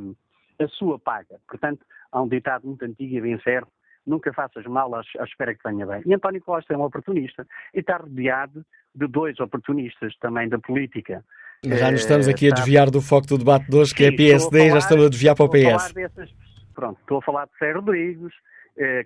a 0.61 0.69
sua 0.69 1.01
paga. 1.01 1.41
Portanto, 1.49 1.85
há 2.13 2.23
um 2.23 2.29
ditado 2.29 2.65
muito 2.65 2.85
antigo 2.85 3.17
e 3.17 3.21
bem 3.21 3.41
certo, 3.41 3.73
nunca 4.07 4.33
faças 4.33 4.65
mal 4.67 4.95
à, 4.95 5.01
à 5.19 5.25
espera 5.25 5.53
que 5.53 5.69
venha 5.69 5.85
bem. 5.85 6.03
E 6.07 6.15
António 6.15 6.41
Costa 6.41 6.73
é 6.73 6.77
um 6.77 6.85
oportunista 6.85 7.45
e 7.75 7.81
está 7.81 7.97
rodeado 7.97 8.65
de 8.95 9.09
dois 9.09 9.41
oportunistas 9.41 10.17
também 10.21 10.49
da 10.49 10.61
política. 10.61 11.25
Já 11.65 11.91
nos 11.91 12.03
estamos 12.03 12.29
aqui 12.29 12.53
a 12.53 12.55
desviar 12.55 12.89
do 12.89 13.01
foco 13.01 13.27
do 13.27 13.39
debate 13.39 13.69
de 13.69 13.77
hoje, 13.77 13.93
que 13.93 14.05
é 14.05 14.11
Sim, 14.11 14.15
é 14.15 14.17
PSD, 14.17 14.59
falar, 14.59 14.71
já 14.71 14.79
estamos 14.79 15.07
a 15.07 15.09
desviar 15.09 15.35
para 15.35 15.45
o 15.45 15.51
PS. 15.51 15.93
Dessas, 15.93 16.31
pronto, 16.73 17.01
estou 17.01 17.19
a 17.19 17.23
falar 17.23 17.47
de 17.47 17.59
Sérgio 17.59 17.81
Rodrigues, 17.81 18.33
eh, 18.33 18.37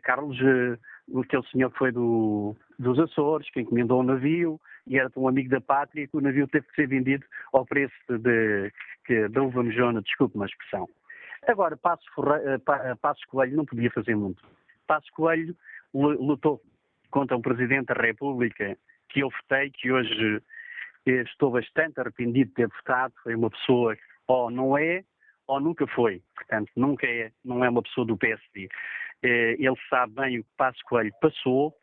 Carlos, 0.03 0.37
eh, 0.41 0.79
aquele 1.21 1.47
senhor 1.49 1.71
que 1.71 1.79
foi 1.79 1.93
do, 1.93 2.57
dos 2.79 2.99
Açores, 2.99 3.51
que 3.51 3.61
encomendou 3.61 4.01
um 4.01 4.05
navio 4.05 4.61
e 4.87 4.99
era 4.99 5.11
um 5.17 5.29
amigo 5.29 5.49
da 5.49 5.61
pátria, 5.61 6.07
que 6.07 6.17
o 6.17 6.21
navio 6.21 6.49
teve 6.49 6.67
que 6.69 6.75
ser 6.75 6.89
vendido 6.89 7.25
ao 7.53 7.65
preço 7.65 7.95
de, 8.09 8.73
que, 9.05 9.29
da 9.29 9.43
uva 9.43 9.63
mejona, 9.63 10.03
desculpe 10.03 10.37
uma 10.37 10.47
expressão. 10.47 10.89
Agora, 11.47 11.77
Passos, 11.77 12.07
eh, 12.45 12.95
Passos 13.01 13.25
Coelho 13.27 13.57
não 13.57 13.65
podia 13.65 13.91
fazer 13.91 14.15
muito. 14.15 14.43
Passos 14.87 15.11
Coelho 15.11 15.57
lutou 15.95 16.61
contra 17.11 17.37
um 17.37 17.43
Presidente 17.43 17.87
da 17.87 17.95
República 17.95 18.77
que 19.09 19.21
eu 19.21 19.31
votei, 19.31 19.71
que 19.71 19.91
hoje 19.91 20.43
estou 21.07 21.51
bastante 21.51 21.99
arrependido 22.01 22.51
de 22.51 22.55
ter 22.55 22.69
votado. 22.69 23.15
Foi 23.23 23.35
uma 23.35 23.51
pessoa 23.51 23.97
Ou 24.27 24.51
não 24.51 24.79
é, 24.79 25.03
ou 25.51 25.59
nunca 25.59 25.87
foi. 25.89 26.23
Portanto, 26.37 26.71
nunca 26.77 27.07
é, 27.07 27.33
não 27.45 27.65
é 27.65 27.69
uma 27.69 27.83
pessoa 27.83 28.07
do 28.07 28.17
PSD. 28.17 28.69
Eh, 29.23 29.57
ele 29.59 29.77
sabe 29.89 30.15
bem 30.15 30.39
o 30.39 30.45
que 30.45 30.51
Passo 30.57 30.79
Coelho 30.87 31.13
passou, 31.21 31.75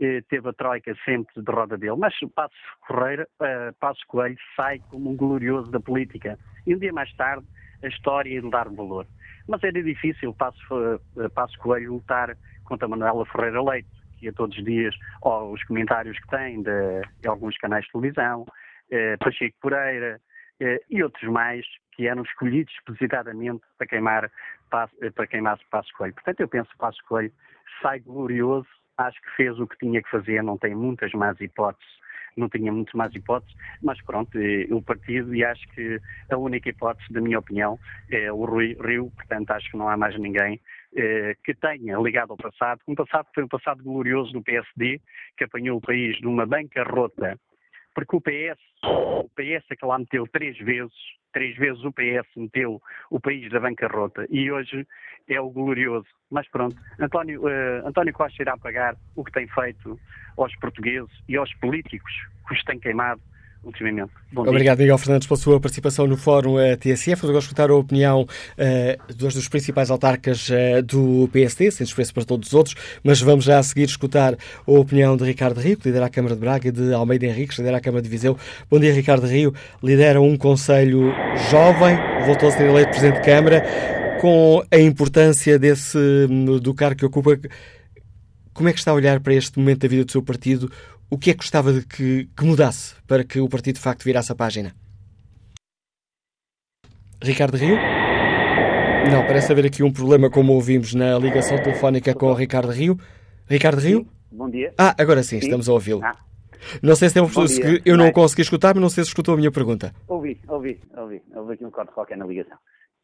eh, 0.00 0.20
teve 0.28 0.48
a 0.48 0.52
troika 0.52 0.94
sempre 1.04 1.42
de 1.42 1.50
roda 1.50 1.78
dele, 1.78 1.96
mas 1.96 2.14
Passo 2.34 2.54
Correira, 2.86 3.26
uh, 3.40 3.72
Passo 3.78 4.00
Coelho 4.08 4.36
sai 4.56 4.78
como 4.90 5.10
um 5.10 5.16
glorioso 5.16 5.70
da 5.70 5.80
política. 5.80 6.38
E 6.66 6.74
um 6.74 6.78
dia 6.78 6.92
mais 6.92 7.12
tarde, 7.14 7.46
a 7.82 7.88
história 7.88 8.40
lhe 8.40 8.50
dar 8.50 8.68
valor. 8.68 9.06
Mas 9.48 9.62
era 9.62 9.82
difícil 9.82 10.34
Passo, 10.34 11.00
Passo 11.34 11.58
Coelho 11.58 11.94
lutar 11.94 12.36
contra 12.64 12.86
Manuela 12.86 13.24
Ferreira 13.26 13.62
Leite, 13.62 13.88
que 14.18 14.28
a 14.28 14.32
todos 14.32 14.56
os 14.56 14.64
dias, 14.64 14.94
os 15.24 15.64
comentários 15.64 16.18
que 16.20 16.28
tem 16.28 16.62
de, 16.62 17.00
de 17.20 17.28
alguns 17.28 17.56
canais 17.58 17.84
de 17.86 17.90
televisão, 17.90 18.46
Pacheco 19.18 19.56
Pereira, 19.60 20.20
e 20.88 21.02
outros 21.02 21.28
mais 21.28 21.66
que 21.92 22.08
eram 22.08 22.22
escolhidos 22.22 22.72
explicitadamente 22.74 23.62
para 23.78 23.86
queimar 23.86 24.30
para 24.70 25.26
queimar 25.26 25.58
Passo 25.70 25.92
Coelho. 25.96 26.14
Portanto, 26.14 26.40
eu 26.40 26.48
penso 26.48 26.70
que 26.70 26.78
Passo 26.78 26.98
Coelho 27.06 27.32
sai 27.82 28.00
glorioso 28.00 28.66
acho 28.98 29.20
que 29.22 29.30
fez 29.36 29.58
o 29.58 29.66
que 29.66 29.78
tinha 29.78 30.02
que 30.02 30.10
fazer, 30.10 30.42
não 30.42 30.58
tem 30.58 30.74
muitas 30.74 31.12
más 31.12 31.40
hipóteses, 31.40 31.92
não 32.36 32.48
tinha 32.48 32.72
muitas 32.72 32.94
más 32.94 33.14
hipóteses, 33.14 33.54
mas 33.82 34.00
pronto, 34.02 34.38
eh, 34.38 34.66
o 34.70 34.82
partido 34.82 35.34
e 35.34 35.44
acho 35.44 35.66
que 35.68 36.00
a 36.30 36.36
única 36.36 36.68
hipótese, 36.68 37.12
da 37.12 37.20
minha 37.20 37.38
opinião, 37.38 37.78
é 38.10 38.32
o 38.32 38.44
Rio, 38.44 39.10
portanto 39.10 39.50
acho 39.50 39.70
que 39.70 39.76
não 39.76 39.88
há 39.88 39.96
mais 39.96 40.18
ninguém 40.18 40.60
eh, 40.96 41.36
que 41.44 41.54
tenha 41.54 41.98
ligado 41.98 42.32
ao 42.32 42.36
passado, 42.36 42.80
um 42.88 42.94
passado 42.94 43.26
que 43.26 43.34
foi 43.34 43.44
um 43.44 43.48
passado 43.48 43.82
glorioso 43.82 44.32
do 44.32 44.42
PSD, 44.42 45.00
que 45.36 45.44
apanhou 45.44 45.78
o 45.78 45.80
país 45.80 46.20
numa 46.20 46.46
bancarrota, 46.46 47.38
porque 47.94 48.16
o 48.16 48.20
PS, 48.20 48.58
o 48.84 49.28
PS 49.30 49.64
é 49.70 49.76
que 49.76 49.86
lá 49.86 49.98
meteu 49.98 50.26
três 50.26 50.56
vezes, 50.58 50.92
três 51.32 51.56
vezes 51.56 51.82
o 51.84 51.92
PS 51.92 52.28
meteu 52.36 52.80
o 53.10 53.20
país 53.20 53.50
da 53.50 53.60
bancarrota 53.60 54.26
e 54.30 54.50
hoje 54.50 54.86
é 55.28 55.40
o 55.40 55.50
glorioso. 55.50 56.08
Mas 56.30 56.48
pronto, 56.48 56.76
António, 56.98 57.42
uh, 57.42 57.86
António 57.86 58.12
Costa 58.12 58.42
irá 58.42 58.56
pagar 58.56 58.96
o 59.14 59.24
que 59.24 59.32
tem 59.32 59.46
feito 59.48 59.98
aos 60.36 60.54
portugueses 60.56 61.12
e 61.28 61.36
aos 61.36 61.52
políticos 61.56 62.12
que 62.46 62.54
os 62.54 62.64
têm 62.64 62.78
queimado 62.78 63.20
ultimamente. 63.64 64.10
Bom 64.32 64.42
Obrigado, 64.42 64.78
dia. 64.78 64.84
Miguel 64.84 64.98
Fernandes, 64.98 65.26
pela 65.26 65.38
sua 65.38 65.60
participação 65.60 66.06
no 66.06 66.16
Fórum 66.16 66.54
uh, 66.54 66.76
TSF. 66.76 67.24
Agora 67.24 67.38
escutar 67.38 67.70
a 67.70 67.74
opinião 67.74 68.22
uh, 68.22 69.14
dos, 69.14 69.34
dos 69.34 69.48
principais 69.48 69.90
autarcas 69.90 70.48
uh, 70.48 70.82
do 70.82 71.28
PSD, 71.32 71.70
sem 71.70 71.84
desprezo 71.84 72.12
para 72.14 72.24
todos 72.24 72.48
os 72.48 72.54
outros, 72.54 72.74
mas 73.02 73.20
vamos 73.20 73.44
já 73.44 73.58
a 73.58 73.62
seguir 73.62 73.84
escutar 73.84 74.34
a 74.34 74.70
opinião 74.70 75.16
de 75.16 75.24
Ricardo 75.24 75.60
Rio, 75.60 75.76
que 75.76 75.88
lidera 75.88 76.06
a 76.06 76.10
Câmara 76.10 76.34
de 76.34 76.40
Braga, 76.40 76.68
e 76.68 76.72
de 76.72 76.92
Almeida 76.92 77.26
Henriques, 77.26 77.56
que 77.56 77.62
lidera 77.62 77.78
a 77.78 77.80
Câmara 77.80 78.02
de 78.02 78.08
Viseu. 78.08 78.36
Bom 78.70 78.78
dia, 78.78 78.92
Ricardo 78.92 79.26
Rio. 79.26 79.54
Lidera 79.82 80.20
um 80.20 80.36
Conselho 80.36 81.12
jovem, 81.50 81.96
voltou 82.26 82.48
a 82.48 82.52
ser 82.52 82.66
eleito 82.68 82.90
Presidente 82.90 83.16
de 83.16 83.24
Câmara, 83.24 83.62
com 84.20 84.62
a 84.70 84.78
importância 84.78 85.58
desse, 85.58 85.98
do 86.60 86.74
cargo 86.74 86.96
que 86.96 87.06
ocupa. 87.06 87.38
Como 88.52 88.68
é 88.68 88.72
que 88.72 88.78
está 88.78 88.90
a 88.90 88.94
olhar 88.94 89.18
para 89.20 89.34
este 89.34 89.58
momento 89.58 89.80
da 89.80 89.88
vida 89.88 90.04
do 90.04 90.12
seu 90.12 90.22
partido? 90.22 90.70
O 91.12 91.18
que 91.18 91.28
é 91.28 91.34
que 91.34 91.40
gostava 91.40 91.74
de 91.74 91.86
que, 91.86 92.24
que 92.34 92.42
mudasse 92.42 92.96
para 93.06 93.22
que 93.22 93.38
o 93.38 93.46
partido 93.46 93.74
de 93.74 93.82
facto 93.82 94.02
virasse 94.02 94.32
a 94.32 94.34
página? 94.34 94.72
Ricardo 97.22 97.54
Rio? 97.58 97.76
Não, 99.10 99.26
parece 99.26 99.52
haver 99.52 99.66
aqui 99.66 99.82
um 99.82 99.92
problema, 99.92 100.30
como 100.30 100.54
ouvimos 100.54 100.94
na 100.94 101.18
ligação 101.18 101.62
telefónica 101.62 102.14
com 102.14 102.28
o 102.28 102.32
Ricardo 102.32 102.70
Rio. 102.70 102.96
Ricardo 103.46 103.78
Rio? 103.78 104.06
Bom 104.30 104.48
dia. 104.48 104.72
Ah, 104.78 104.94
agora 104.98 105.22
sim, 105.22 105.38
sim. 105.38 105.44
estamos 105.44 105.68
a 105.68 105.74
ouvi-lo. 105.74 106.02
Ah. 106.02 106.16
Não 106.82 106.96
sei 106.96 107.10
se 107.10 107.14
tem 107.14 107.22
um 107.22 107.28
eu 107.84 107.98
não 107.98 108.10
consegui 108.10 108.40
escutar, 108.40 108.72
mas 108.74 108.80
não 108.80 108.88
sei 108.88 109.04
se 109.04 109.10
escutou 109.10 109.34
a 109.34 109.36
minha 109.36 109.52
pergunta. 109.52 109.92
Ouvi, 110.08 110.40
ouvi, 110.48 110.80
ouvi. 110.96 111.20
Houve 111.34 111.52
aqui 111.52 111.64
um 111.66 111.70
corte 111.70 111.92
qualquer 111.92 112.16
na 112.16 112.24
ligação. 112.24 112.56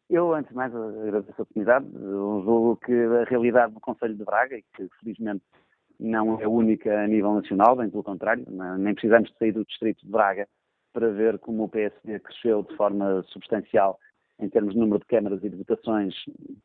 Eu, 0.09 0.33
antes 0.33 0.49
de 0.49 0.55
mais, 0.55 0.73
agradeço 0.73 1.35
a 1.37 1.43
oportunidade. 1.43 1.85
Eu 1.93 2.41
julgo 2.43 2.79
que 2.83 2.91
a 2.91 3.25
realidade 3.25 3.71
do 3.71 3.79
Conselho 3.79 4.15
de 4.15 4.25
Braga, 4.25 4.57
e 4.57 4.63
que 4.75 4.89
felizmente 4.99 5.43
não 5.99 6.39
é 6.39 6.47
única 6.47 7.03
a 7.03 7.07
nível 7.07 7.33
nacional, 7.33 7.75
bem 7.75 7.89
pelo 7.89 8.03
contrário, 8.03 8.45
nem 8.77 8.93
precisamos 8.93 9.29
de 9.29 9.37
sair 9.37 9.51
do 9.51 9.65
distrito 9.65 10.05
de 10.05 10.11
Braga 10.11 10.47
para 10.93 11.09
ver 11.09 11.37
como 11.39 11.63
o 11.63 11.69
PSD 11.69 12.19
cresceu 12.19 12.63
de 12.63 12.75
forma 12.75 13.23
substancial 13.27 13.99
em 14.39 14.49
termos 14.49 14.73
de 14.73 14.79
número 14.79 14.99
de 14.99 15.05
câmaras 15.05 15.43
e 15.43 15.49
de 15.49 15.57
votações 15.57 16.15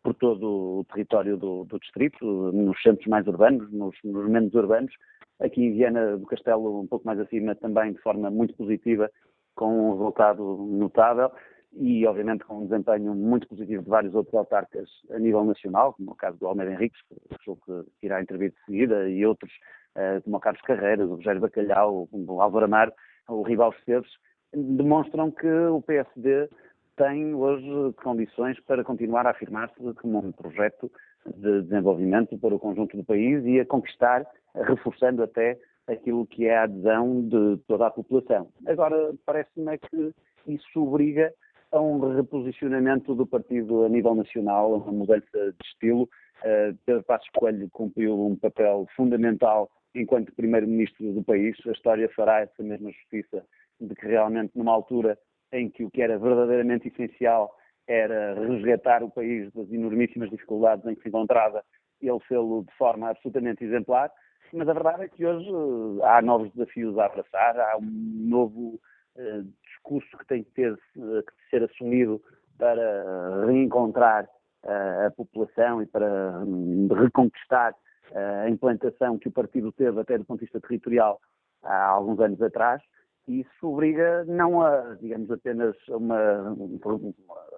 por 0.02 0.14
todo 0.14 0.80
o 0.80 0.84
território 0.84 1.36
do, 1.36 1.64
do 1.64 1.78
distrito, 1.80 2.24
nos 2.52 2.80
centros 2.80 3.06
mais 3.08 3.26
urbanos, 3.26 3.70
nos, 3.72 3.96
nos, 4.04 4.30
menos 4.30 4.54
urbanos. 4.54 4.92
Aqui 5.40 5.60
em 5.60 5.72
Viana 5.72 6.16
do 6.16 6.26
Castelo, 6.26 6.80
um 6.80 6.86
pouco 6.86 7.04
mais 7.04 7.18
acima, 7.18 7.56
também 7.56 7.92
de 7.92 7.98
forma 8.00 8.30
muito 8.30 8.54
positiva, 8.54 9.10
com 9.56 9.90
um 9.90 9.92
resultado 9.92 10.56
notável 10.70 11.32
e, 11.76 12.06
obviamente, 12.06 12.44
com 12.44 12.58
um 12.58 12.66
desempenho 12.66 13.14
muito 13.14 13.48
positivo 13.48 13.82
de 13.82 13.90
vários 13.90 14.14
outros 14.14 14.34
autarcas 14.34 14.88
a 15.10 15.18
nível 15.18 15.44
nacional, 15.44 15.94
como 15.94 16.12
o 16.12 16.14
caso 16.14 16.38
do 16.38 16.46
Almeida 16.46 16.72
Henriques, 16.72 17.00
que 17.08 18.06
irá 18.06 18.22
intervir 18.22 18.50
de 18.50 18.64
seguida, 18.64 19.08
e 19.08 19.26
outros, 19.26 19.52
eh, 19.94 20.20
como 20.20 20.36
o 20.36 20.40
Carlos 20.40 20.62
Carreiras, 20.62 21.08
o 21.08 21.16
Rogério 21.16 21.40
Bacalhau, 21.40 22.08
o 22.12 22.40
Álvaro 22.40 22.66
Amar, 22.66 22.92
o 23.28 23.42
Rival 23.42 23.74
Esteves, 23.78 24.10
demonstram 24.52 25.30
que 25.30 25.48
o 25.48 25.82
PSD 25.82 26.48
tem 26.96 27.34
hoje 27.34 27.92
condições 28.02 28.58
para 28.60 28.84
continuar 28.84 29.26
a 29.26 29.30
afirmar-se 29.30 29.74
como 29.94 30.18
um 30.18 30.32
projeto 30.32 30.90
de 31.26 31.62
desenvolvimento 31.62 32.38
para 32.38 32.54
o 32.54 32.58
conjunto 32.58 32.96
do 32.96 33.04
país 33.04 33.44
e 33.44 33.58
a 33.58 33.66
conquistar, 33.66 34.24
reforçando 34.54 35.22
até 35.22 35.58
aquilo 35.88 36.26
que 36.26 36.46
é 36.46 36.56
a 36.56 36.62
adesão 36.64 37.22
de 37.22 37.58
toda 37.66 37.86
a 37.86 37.90
população. 37.90 38.48
Agora, 38.66 39.12
parece-me 39.26 39.74
é 39.74 39.78
que 39.78 40.14
isso 40.46 40.82
obriga 40.82 41.32
a 41.74 41.80
um 41.80 42.14
reposicionamento 42.14 43.14
do 43.14 43.26
partido 43.26 43.84
a 43.84 43.88
nível 43.88 44.14
nacional, 44.14 44.74
uma 44.74 44.92
mudança 44.92 45.26
de 45.32 45.66
estilo. 45.66 46.04
Uh, 46.44 46.76
Pedro 46.86 47.02
Passos 47.02 47.28
Coelho 47.36 47.68
cumpriu 47.70 48.26
um 48.26 48.36
papel 48.36 48.86
fundamental 48.96 49.68
enquanto 49.94 50.34
primeiro-ministro 50.34 51.12
do 51.12 51.22
país. 51.24 51.56
A 51.66 51.72
história 51.72 52.08
fará 52.14 52.40
essa 52.40 52.62
mesma 52.62 52.90
justiça 52.92 53.44
de 53.80 53.94
que 53.94 54.06
realmente 54.06 54.52
numa 54.54 54.72
altura 54.72 55.18
em 55.52 55.68
que 55.68 55.84
o 55.84 55.90
que 55.90 56.00
era 56.00 56.18
verdadeiramente 56.18 56.88
essencial 56.88 57.52
era 57.88 58.34
resgatar 58.34 59.02
o 59.02 59.10
país 59.10 59.52
das 59.52 59.70
enormíssimas 59.70 60.30
dificuldades 60.30 60.86
em 60.86 60.94
que 60.94 61.02
se 61.02 61.08
encontrava, 61.08 61.62
ele 62.00 62.20
fê-lo 62.20 62.64
de 62.64 62.72
forma 62.76 63.10
absolutamente 63.10 63.64
exemplar. 63.64 64.10
Mas 64.52 64.68
a 64.68 64.72
verdade 64.72 65.02
é 65.02 65.08
que 65.08 65.26
hoje 65.26 65.50
uh, 65.50 66.04
há 66.04 66.22
novos 66.22 66.52
desafios 66.52 66.96
a 66.98 67.06
abraçar, 67.06 67.58
há 67.58 67.76
um 67.78 67.82
novo 67.82 68.80
uh, 69.16 69.42
discurso 69.66 70.16
que 70.18 70.26
tem 70.26 70.44
que, 70.44 70.50
ter, 70.52 70.76
que 70.76 71.50
ser 71.50 71.62
assumido 71.62 72.22
para 72.58 73.46
reencontrar 73.46 74.24
uh, 74.64 75.06
a 75.06 75.10
população 75.10 75.82
e 75.82 75.86
para 75.86 76.38
um, 76.40 76.88
reconquistar 76.88 77.74
a 78.14 78.48
implantação 78.48 79.18
que 79.18 79.28
o 79.28 79.32
partido 79.32 79.72
teve 79.72 79.98
até 79.98 80.18
do 80.18 80.24
ponto 80.24 80.38
de 80.38 80.44
vista 80.44 80.60
territorial 80.60 81.20
há 81.62 81.86
alguns 81.86 82.20
anos 82.20 82.40
atrás. 82.42 82.82
E 83.26 83.40
isso 83.40 83.66
obriga 83.66 84.24
não 84.24 84.60
a, 84.60 84.96
digamos, 85.00 85.30
apenas 85.30 85.74
uma, 85.88 86.50
uma 86.50 87.00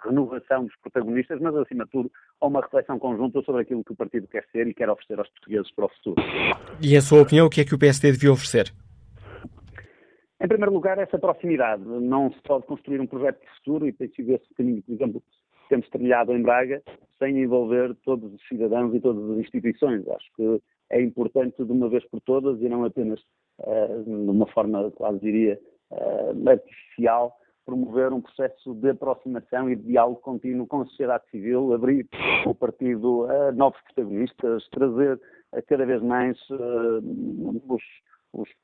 renovação 0.04 0.64
dos 0.64 0.76
protagonistas, 0.76 1.40
mas 1.40 1.56
acima 1.56 1.84
de 1.84 1.90
tudo 1.90 2.12
a 2.40 2.46
uma 2.46 2.60
reflexão 2.60 2.98
conjunta 3.00 3.42
sobre 3.42 3.62
aquilo 3.62 3.82
que 3.82 3.92
o 3.92 3.96
partido 3.96 4.28
quer 4.28 4.44
ser 4.52 4.68
e 4.68 4.74
quer 4.74 4.88
oferecer 4.88 5.18
aos 5.18 5.28
portugueses 5.30 5.70
para 5.74 5.86
o 5.86 5.88
futuro. 5.88 6.22
E 6.80 6.96
a 6.96 7.00
sua 7.00 7.22
opinião, 7.22 7.46
o 7.46 7.50
que 7.50 7.60
é 7.60 7.64
que 7.64 7.74
o 7.74 7.78
PSD 7.78 8.12
devia 8.12 8.32
oferecer? 8.32 8.72
Em 10.40 10.48
primeiro 10.48 10.72
lugar, 10.72 10.98
essa 10.98 11.18
proximidade. 11.18 11.82
Não 11.82 12.30
se 12.30 12.40
pode 12.42 12.66
construir 12.66 13.00
um 13.00 13.06
projeto 13.06 13.40
de 13.40 13.48
futuro 13.56 13.86
e 13.86 13.92
tem 13.92 14.08
sido 14.10 14.34
esse 14.34 14.54
caminho, 14.54 14.82
por 14.82 14.92
exemplo, 14.92 15.20
que 15.20 15.68
temos 15.70 15.88
trilhado 15.88 16.32
em 16.32 16.42
Braga, 16.42 16.82
sem 17.18 17.42
envolver 17.42 17.94
todos 18.04 18.32
os 18.32 18.48
cidadãos 18.48 18.94
e 18.94 19.00
todas 19.00 19.30
as 19.30 19.38
instituições. 19.38 20.06
Acho 20.08 20.30
que 20.36 20.62
é 20.90 21.00
importante 21.00 21.64
de 21.64 21.72
uma 21.72 21.88
vez 21.88 22.04
por 22.08 22.20
todas 22.20 22.60
e 22.60 22.68
não 22.68 22.84
apenas 22.84 23.18
uh, 23.60 24.04
de 24.04 24.10
uma 24.10 24.46
forma, 24.48 24.90
quase 24.90 25.18
diria, 25.20 25.58
uh, 25.90 26.48
artificial, 26.48 27.34
promover 27.64 28.12
um 28.12 28.20
processo 28.20 28.74
de 28.74 28.90
aproximação 28.90 29.70
e 29.70 29.74
de 29.74 29.82
diálogo 29.84 30.20
contínuo 30.20 30.66
com 30.66 30.82
a 30.82 30.84
sociedade 30.84 31.24
civil, 31.30 31.72
abrir 31.72 32.06
o 32.44 32.54
partido 32.54 33.24
a 33.24 33.52
novos 33.52 33.80
protagonistas, 33.82 34.68
trazer 34.68 35.20
cada 35.66 35.86
vez 35.86 36.02
mais 36.02 36.38
uh, 36.50 37.62
os 37.68 37.82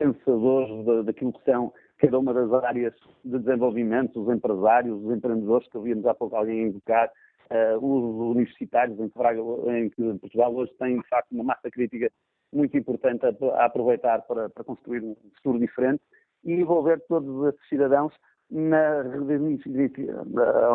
pensadores 0.02 1.04
daquilo 1.04 1.32
que 1.32 1.44
são 1.44 1.72
cada 1.98 2.18
uma 2.18 2.34
das 2.34 2.52
áreas 2.64 2.94
de 3.24 3.38
desenvolvimento, 3.38 4.20
os 4.20 4.34
empresários, 4.34 5.00
os 5.04 5.16
empreendedores, 5.16 5.68
que 5.68 5.78
havíamos 5.78 6.04
há 6.06 6.14
pouco 6.14 6.34
alguém 6.34 6.66
invocar, 6.66 7.08
uh, 7.50 7.76
os 7.78 8.36
universitários, 8.36 8.98
em 8.98 9.08
que, 9.08 9.18
em 9.70 9.88
que, 9.90 10.18
Portugal 10.18 10.54
hoje 10.54 10.72
tem, 10.78 10.98
de 10.98 11.08
facto, 11.08 11.30
uma 11.30 11.44
massa 11.44 11.70
crítica 11.70 12.10
muito 12.52 12.76
importante 12.76 13.24
a, 13.24 13.28
a 13.56 13.66
aproveitar 13.66 14.22
para, 14.22 14.50
para, 14.50 14.64
construir 14.64 15.02
um 15.04 15.16
futuro 15.36 15.60
diferente. 15.60 16.02
E 16.44 16.52
envolver 16.52 17.00
todos 17.08 17.54
esses 17.54 17.68
cidadãos 17.68 18.12
na, 18.50 19.04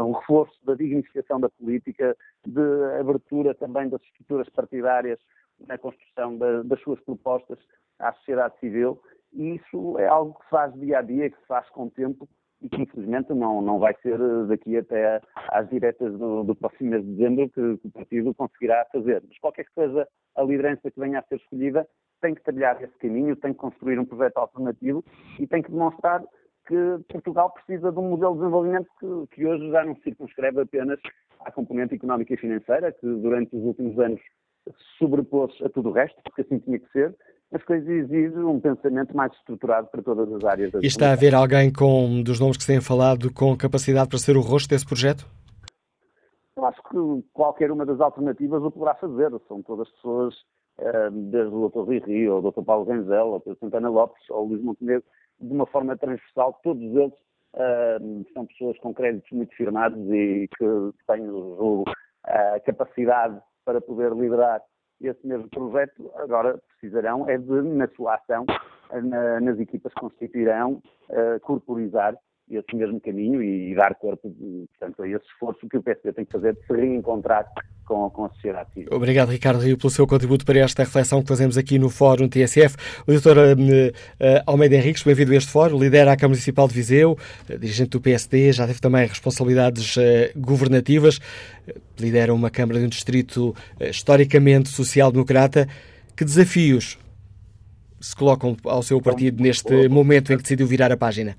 um 0.02 0.12
reforço 0.14 0.58
da 0.66 0.76
dignificação 0.76 1.42
da 1.42 1.50
política, 1.50 2.16
de 2.46 3.00
abertura 3.00 3.54
também 3.54 3.90
das 3.90 4.02
estruturas 4.04 4.50
partidárias 4.50 5.20
na 5.68 5.78
construção 5.78 6.38
da, 6.38 6.64
das 6.64 6.80
suas 6.82 7.00
propostas 7.02 7.60
à 8.00 8.14
sociedade 8.14 8.58
civil, 8.60 9.02
e 9.34 9.56
isso 9.56 9.98
é 10.00 10.08
algo 10.08 10.34
que 10.40 10.44
se 10.46 10.50
faz 10.50 10.74
dia 10.74 11.00
a 11.00 11.02
dia, 11.02 11.30
que 11.30 11.40
se 11.40 11.48
faz 11.48 11.70
com 11.70 11.86
o 11.86 11.92
tempo, 11.92 12.28
e 12.62 12.70
que 12.70 12.82
infelizmente 12.82 13.34
não, 13.34 13.62
não 13.62 13.80
vai 13.80 13.96
ser 14.02 14.18
daqui 14.48 14.78
até 14.78 15.22
às 15.50 15.70
diretas 15.70 16.18
do, 16.18 16.44
do 16.44 16.56
próximo 16.56 16.90
mês 16.90 17.06
de 17.06 17.12
dezembro 17.12 17.50
que, 17.50 17.78
que, 17.78 17.88
o 17.88 17.92
partido 17.92 18.34
conseguirá 18.34 18.86
fazer. 18.92 19.24
Mas 19.28 19.38
qualquer 19.40 19.66
que 19.66 19.74
seja 19.74 20.08
a 20.36 20.44
liderança 20.44 20.90
que 20.90 21.00
venha 21.00 21.20
a 21.20 21.24
ser 21.24 21.36
escolhida, 21.36 21.88
tem 22.22 22.34
que 22.34 22.44
trilhar 22.44 22.82
esse 22.82 22.98
caminho, 22.98 23.36
tem 23.36 23.54
que 23.54 23.60
construir 23.60 24.00
um 24.00 24.06
projeto 24.06 24.38
alternativo 24.38 25.04
e 25.40 25.46
tem 25.46 25.62
que 25.62 25.72
demonstrar 25.72 26.24
que 26.68 26.76
Portugal 27.10 27.52
precisa 27.52 27.92
de 27.92 28.00
um 28.00 28.10
modelo 28.10 28.34
de 28.34 28.40
desenvolvimento 28.40 28.88
que, 29.00 29.36
que 29.36 29.46
hoje 29.46 29.70
já 29.70 29.86
não 29.86 29.96
se 29.98 30.04
circunscreve 30.04 30.62
apenas 30.62 31.00
à 31.42 31.52
componente 31.52 31.94
económica 31.94 32.34
e 32.34 32.38
financeira, 32.38 32.92
que 32.92 33.06
durante 33.06 33.56
os 33.56 33.64
últimos 33.64 33.98
anos 34.00 34.20
sobrepôs 34.98 35.54
a 35.64 35.70
tudo 35.70 35.90
o 35.90 35.94
resto, 35.94 36.20
porque 36.24 36.42
assim 36.42 36.60
tinha 36.60 36.80
que 36.80 36.92
ser, 36.92 37.16
mas 37.52 37.64
que 37.64 37.74
exige 37.74 38.38
um 38.40 38.60
pensamento 38.60 39.16
mais 39.16 39.32
estruturado 39.34 39.88
para 39.88 40.02
todas 40.02 40.32
as 40.34 40.44
áreas 40.44 40.72
da 40.72 40.80
E 40.80 40.86
está 40.86 41.10
a 41.10 41.14
haver 41.14 41.34
alguém 41.34 41.72
com, 41.72 42.22
dos 42.22 42.40
nomes 42.40 42.58
que 42.58 42.64
se 42.64 42.72
têm 42.74 42.82
falado, 42.82 43.34
com 43.34 43.56
capacidade 43.56 44.10
para 44.10 44.20
ser 44.20 44.36
o 44.36 44.42
rosto 44.42 44.70
desse 44.70 44.86
projeto? 44.86 45.26
Eu 46.56 46.66
acho 46.66 46.82
que 46.84 47.30
qualquer 47.34 47.72
uma 47.72 47.86
das 47.86 48.00
alternativas 48.02 48.64
o 48.64 48.72
poderá 48.72 48.96
fazer. 48.96 49.32
São 49.48 49.62
todas 49.62 49.90
pessoas, 49.92 50.36
eh, 50.80 51.10
desde 51.12 51.54
o 51.54 51.70
Dr. 51.70 51.82
Rui 51.82 52.00
Rio, 52.00 52.34
ou 52.34 52.40
o 52.40 52.52
Dr. 52.52 52.64
Paulo 52.64 52.86
Renzel, 52.86 53.28
ou 53.28 53.36
o 53.36 53.40
Dr. 53.40 53.60
Santana 53.60 53.90
Lopes, 53.90 54.30
ou 54.30 54.44
o 54.44 54.48
Luís 54.50 54.64
Montenegro, 54.64 55.04
de 55.40 55.54
uma 55.54 55.68
forma 55.68 55.96
transversal, 55.96 56.60
todos 56.64 56.84
eles 56.84 57.14
uh, 57.54 58.26
são 58.34 58.46
pessoas 58.48 58.78
com 58.80 58.94
créditos 58.94 59.32
muito 59.32 59.56
firmados 59.56 60.00
e 60.12 60.50
que 60.58 60.66
têm, 61.06 61.28
a 62.24 62.60
capacidade 62.60 63.40
para 63.64 63.80
poder 63.80 64.12
liderar 64.14 64.62
esse 65.02 65.26
mesmo 65.26 65.50
projeto. 65.50 66.12
Agora 66.16 66.60
precisarão 66.80 67.30
é 67.30 67.38
de, 67.38 67.62
na 67.62 67.88
sua 67.90 68.16
ação, 68.16 68.46
na, 68.92 69.40
nas 69.40 69.60
equipas 69.60 69.94
que 69.94 70.00
constituirão, 70.00 70.82
uh, 71.10 71.40
corporizar 71.42 72.16
esse 72.50 72.76
mesmo 72.76 73.00
caminho 73.02 73.44
e, 73.44 73.76
dar 73.76 73.96
corpo, 73.96 74.34
portanto, 74.80 75.04
a 75.04 75.08
esse 75.08 75.26
esforço 75.26 75.68
que 75.68 75.78
o 75.78 75.84
PSD 75.84 76.14
tem 76.14 76.26
que 76.26 76.32
fazer 76.32 76.54
de 76.54 76.66
se 76.66 76.74
reencontrar 76.74 77.46
com, 77.86 78.10
com 78.10 78.26
a 78.26 78.30
sociedade 78.30 78.70
civil. 78.74 78.90
Obrigado, 78.92 79.30
Ricardo 79.30 79.60
Rio, 79.60 79.78
pelo 79.78 79.90
seu 79.90 80.08
contributo 80.08 80.46
para 80.46 80.60
esta 80.60 80.84
reflexão 80.84 81.22
que 81.22 81.28
fazemos 81.28 81.58
aqui 81.58 81.78
no 81.78 81.90
Fórum 81.90 82.28
TSF. 82.30 82.76
O 83.06 83.12
doutor 83.12 83.38
uh, 83.38 83.42
uh, 83.42 84.44
Almeida 84.46 84.76
Henriques, 84.76 85.04
bem-vindo 85.04 85.34
a 85.34 85.36
este 85.36 85.52
fórum, 85.52 85.78
lidera 85.78 86.12
a 86.12 86.16
Câmara 86.16 86.30
Municipal 86.30 86.68
de 86.68 86.74
Viseu, 86.74 87.18
uh, 87.50 87.58
dirigente 87.58 87.90
do 87.90 88.02
PSD, 88.02 88.54
já 88.54 88.66
teve 88.66 88.80
também 88.80 89.06
responsabilidades 89.06 89.96
governativas, 90.36 91.20
lidera 92.00 92.34
uma 92.34 92.50
Câmara 92.50 92.80
de 92.80 92.86
um 92.86 92.90
distrito 92.90 93.54
historicamente 93.80 94.70
social-democrata. 94.70 95.68
Que 96.16 96.26
desafios 96.26 96.98
se 98.00 98.16
colocam 98.16 98.56
ao 98.64 98.82
seu 98.82 99.02
partido 99.02 99.42
neste 99.42 99.88
momento 99.88 100.32
em 100.32 100.38
que 100.38 100.44
decidiu 100.44 100.66
virar 100.66 100.92
a 100.92 100.98
página? 100.98 101.36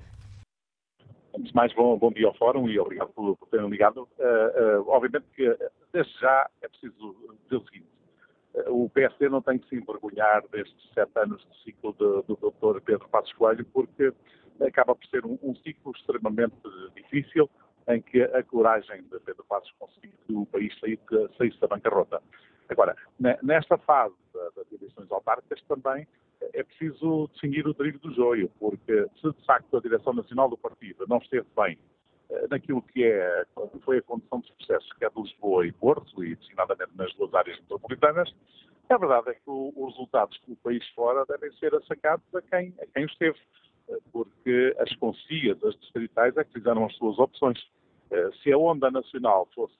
Antes 1.37 1.49
de 1.49 1.55
mais, 1.55 1.73
bom, 1.73 1.97
bom 1.97 2.11
dia 2.11 2.27
ao 2.27 2.33
Fórum 2.33 2.67
e 2.67 2.79
obrigado 2.79 3.09
por, 3.09 3.37
por 3.37 3.47
terem 3.49 3.69
ligado. 3.69 4.09
Uh, 4.17 4.81
uh, 4.81 4.89
obviamente 4.89 5.25
que, 5.35 5.57
desde 5.93 6.11
já, 6.19 6.49
é 6.61 6.67
preciso 6.67 7.15
dizer 7.43 7.57
o 7.57 7.65
seguinte. 7.65 7.87
Uh, 8.55 8.85
o 8.85 8.89
PSD 8.89 9.29
não 9.29 9.41
tem 9.41 9.59
que 9.59 9.69
se 9.69 9.75
envergonhar 9.75 10.43
destes 10.47 10.89
sete 10.93 11.11
anos 11.19 11.45
de 11.45 11.63
ciclo 11.63 11.93
de, 11.93 12.27
do 12.27 12.35
Dr. 12.35 12.81
Pedro 12.81 13.07
Passos 13.09 13.31
Coelho, 13.33 13.63
porque 13.65 14.11
acaba 14.65 14.95
por 14.95 15.05
ser 15.07 15.23
um, 15.25 15.37
um, 15.43 15.55
ciclo 15.55 15.91
extremamente 15.95 16.55
difícil, 16.95 17.49
em 17.87 18.01
que 18.01 18.21
a 18.21 18.43
coragem 18.43 19.03
de 19.03 19.19
Pedro 19.19 19.45
Passos 19.47 19.71
conseguiu 19.79 20.11
que 20.25 20.33
o 20.33 20.45
país 20.47 20.73
saísse 21.37 21.59
da 21.59 21.67
bancarrota. 21.67 22.21
Agora, 22.67 22.95
nesta 23.41 23.77
fase 23.79 24.15
das 24.55 24.71
eleições 24.71 25.11
autárquicas 25.11 25.61
também 25.63 26.07
é 26.53 26.63
preciso 26.63 27.29
definir 27.33 27.67
o 27.67 27.73
trigo 27.73 27.99
do 27.99 28.13
joio, 28.13 28.49
porque 28.59 29.07
se 29.21 29.31
de 29.31 29.45
facto 29.45 29.77
a 29.77 29.81
direção 29.81 30.13
nacional 30.13 30.49
do 30.49 30.57
partido 30.57 31.05
não 31.07 31.17
esteve 31.17 31.47
bem 31.55 31.77
eh, 32.29 32.47
naquilo 32.49 32.81
que 32.81 33.03
é, 33.03 33.45
foi 33.83 33.97
a 33.97 34.01
condução 34.01 34.39
dos 34.39 34.49
processos, 34.51 34.91
que 34.93 35.05
é 35.05 35.09
de 35.09 35.21
Lisboa 35.21 35.65
e 35.65 35.71
Porto, 35.71 36.23
e 36.23 36.35
designadamente 36.35 36.91
nas 36.95 37.13
duas 37.15 37.33
áreas 37.33 37.59
metropolitanas, 37.59 38.33
a 38.89 38.97
verdade 38.97 39.29
é 39.29 39.33
que 39.33 39.41
os 39.45 39.93
resultados 39.93 40.39
do 40.47 40.55
país 40.57 40.87
fora 40.89 41.23
devem 41.27 41.51
ser 41.57 41.75
assacados 41.75 42.25
a 42.33 42.41
quem, 42.41 42.73
a 42.81 42.85
quem 42.87 43.05
esteve, 43.05 43.37
eh, 43.89 43.97
porque 44.11 44.75
as 44.79 44.95
conselhas, 44.95 45.63
as 45.63 45.75
distritais, 45.79 46.35
é 46.37 46.43
que 46.43 46.53
fizeram 46.53 46.85
as 46.85 46.95
suas 46.95 47.17
opções. 47.19 47.59
Eh, 48.11 48.29
se 48.41 48.51
a 48.51 48.57
onda 48.57 48.89
nacional 48.89 49.47
fosse, 49.53 49.75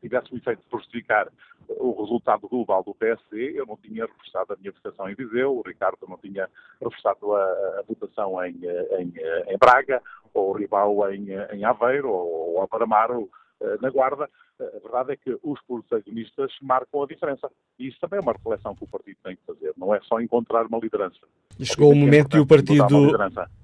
tivesse 0.00 0.32
o 0.32 0.36
efeito 0.36 0.60
de 0.60 0.68
prejudicar 0.68 1.28
o 1.68 2.02
resultado 2.02 2.48
global 2.48 2.82
do 2.82 2.94
PSD, 2.94 3.52
eu 3.58 3.66
não 3.66 3.76
tinha 3.76 4.06
reforçado 4.06 4.52
a 4.52 4.56
minha 4.56 4.72
votação 4.72 5.08
em 5.08 5.14
Viseu, 5.14 5.56
o 5.56 5.62
Ricardo 5.62 5.98
não 6.08 6.16
tinha 6.16 6.48
reforçado 6.80 7.34
a, 7.34 7.42
a 7.42 7.82
votação 7.86 8.42
em, 8.44 8.56
em, 8.98 9.12
em, 9.46 9.58
Braga, 9.58 10.02
ou 10.32 10.50
o 10.50 10.52
Ribau 10.52 11.10
em, 11.10 11.28
em 11.52 11.64
Aveiro, 11.64 12.10
ou, 12.10 12.56
ou 12.56 12.68
Paramaro 12.68 13.22
eh, 13.22 13.47
na 13.80 13.90
Guarda. 13.90 14.28
A 14.60 14.78
verdade 14.80 15.12
é 15.12 15.16
que 15.16 15.38
os 15.42 15.60
protagonistas 15.62 16.52
marcam 16.60 17.02
a 17.02 17.06
diferença. 17.06 17.48
E 17.78 17.88
isso 17.88 17.98
também 18.00 18.18
é 18.18 18.22
uma 18.22 18.32
reflexão 18.32 18.74
que 18.74 18.84
o 18.84 18.88
partido 18.88 19.16
tem 19.22 19.36
que 19.36 19.42
fazer. 19.46 19.72
Não 19.76 19.94
é 19.94 20.00
só 20.02 20.20
encontrar 20.20 20.66
uma 20.66 20.78
liderança. 20.78 21.18
E 21.58 21.64
chegou 21.64 21.92
o 21.92 21.94
momento 21.94 22.30
de 22.30 22.40
o 22.40 22.46
partido 22.46 23.10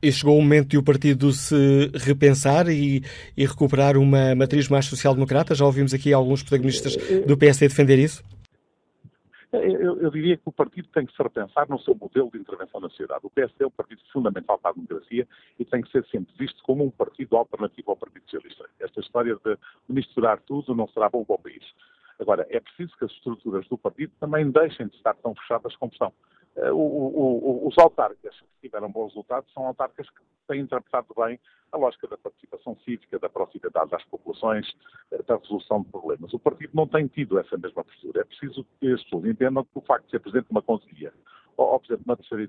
e 0.03 0.13
chegou 0.13 0.39
o 0.39 0.43
momento 0.43 0.69
de 0.69 0.79
o 0.79 0.83
partido 0.83 1.33
se 1.33 1.91
repensar 1.95 2.69
e, 2.69 3.03
e 3.37 3.47
recuperar 3.47 3.97
uma 3.97 4.35
matriz 4.35 4.69
mais 4.69 4.87
social-democrata. 4.87 5.55
Já 5.55 5.65
ouvimos 5.65 5.93
aqui 5.93 6.13
alguns 6.13 6.43
protagonistas 6.43 6.97
do 7.27 7.37
PSD 7.37 7.69
defender 7.69 7.99
isso. 7.99 8.23
Eu, 9.63 10.01
eu, 10.01 10.11
diria 10.11 10.37
que 10.37 10.43
o 10.47 10.53
partido 10.53 10.89
tem 10.89 11.07
que 11.07 11.15
se 11.15 11.23
repensar 11.23 11.69
no 11.69 11.79
seu 11.79 11.95
modelo 11.95 12.31
de 12.31 12.39
intervenção 12.39 12.81
na 12.81 12.89
sociedade. 12.89 13.21
O 13.25 13.31
PSD 13.31 13.65
é 13.65 13.67
um 13.67 13.71
partido 13.71 14.01
fundamental 14.13 14.59
para 14.59 14.71
a 14.71 14.75
democracia 14.75 15.29
e 15.59 15.65
tem 15.65 15.83
que 15.83 15.91
ser 15.91 16.05
sempre 16.07 16.35
visto 16.37 16.63
como 16.63 16.85
um 16.85 16.91
partido 16.91 17.37
alternativo 17.37 17.91
ao 17.91 17.97
Partido 17.97 18.25
Socialista. 18.25 18.69
Esta 18.81 19.01
história 19.01 19.37
de 19.45 19.59
misturar 19.89 20.41
tudo 20.41 20.75
não 20.75 20.89
será 20.89 21.09
bom 21.09 21.25
para 21.25 21.37
o 21.37 21.39
país. 21.39 21.63
Agora, 22.19 22.47
é 22.51 22.61
preciso 22.61 22.97
que 22.97 23.05
as 23.05 23.11
estruturas 23.13 23.67
do 23.69 23.79
partido 23.79 24.13
também 24.21 24.51
deixem 24.51 24.87
de 24.89 24.97
estar 24.97 25.15
tão 25.15 25.35
fechadas 25.35 25.77
como 25.77 25.93
estão. 25.93 26.13
Eh, 26.57 26.71
o, 26.71 26.77
o, 26.77 27.69
os 27.69 27.77
autarcas 27.79 28.35
que 28.41 28.69
tiveram 28.69 28.91
bons 28.91 29.09
resultados 29.09 29.53
são 29.53 29.67
autarcas 29.67 30.09
que 30.11 30.23
têm 30.47 30.61
interpretado 30.61 31.09
bem 31.17 31.39
a 31.73 31.77
lógica 31.77 32.07
da 32.07 32.17
participação 32.17 32.77
cívica, 32.85 33.19
da 33.19 33.29
proximidade 33.29 33.95
às 33.95 34.05
populações, 34.05 34.67
eh, 35.11 35.23
da 35.23 35.37
resolução 35.37 35.83
de 35.83 35.89
problemas. 35.91 36.33
O 36.33 36.39
partido 36.39 36.71
não 36.75 36.87
tem 36.87 37.07
tido 37.09 37.39
essa 37.39 37.57
mesma 37.57 37.83
postura. 37.83 38.21
É 38.21 38.25
preciso 38.25 38.65
que 38.79 38.93
as 38.93 39.03
pessoas 39.03 39.25
entendam 39.25 39.65
que 39.65 39.79
o 39.79 39.81
facto 39.81 40.05
de 40.05 40.11
ser 40.13 40.21
presidente 40.21 40.47
de 40.47 40.53
uma 40.53 40.63
conselhia 40.63 41.13
ou, 41.57 41.67
ou 41.67 41.81
presidente 41.81 42.05
de 42.05 42.11
uma 42.11 42.17
terceira 42.17 42.49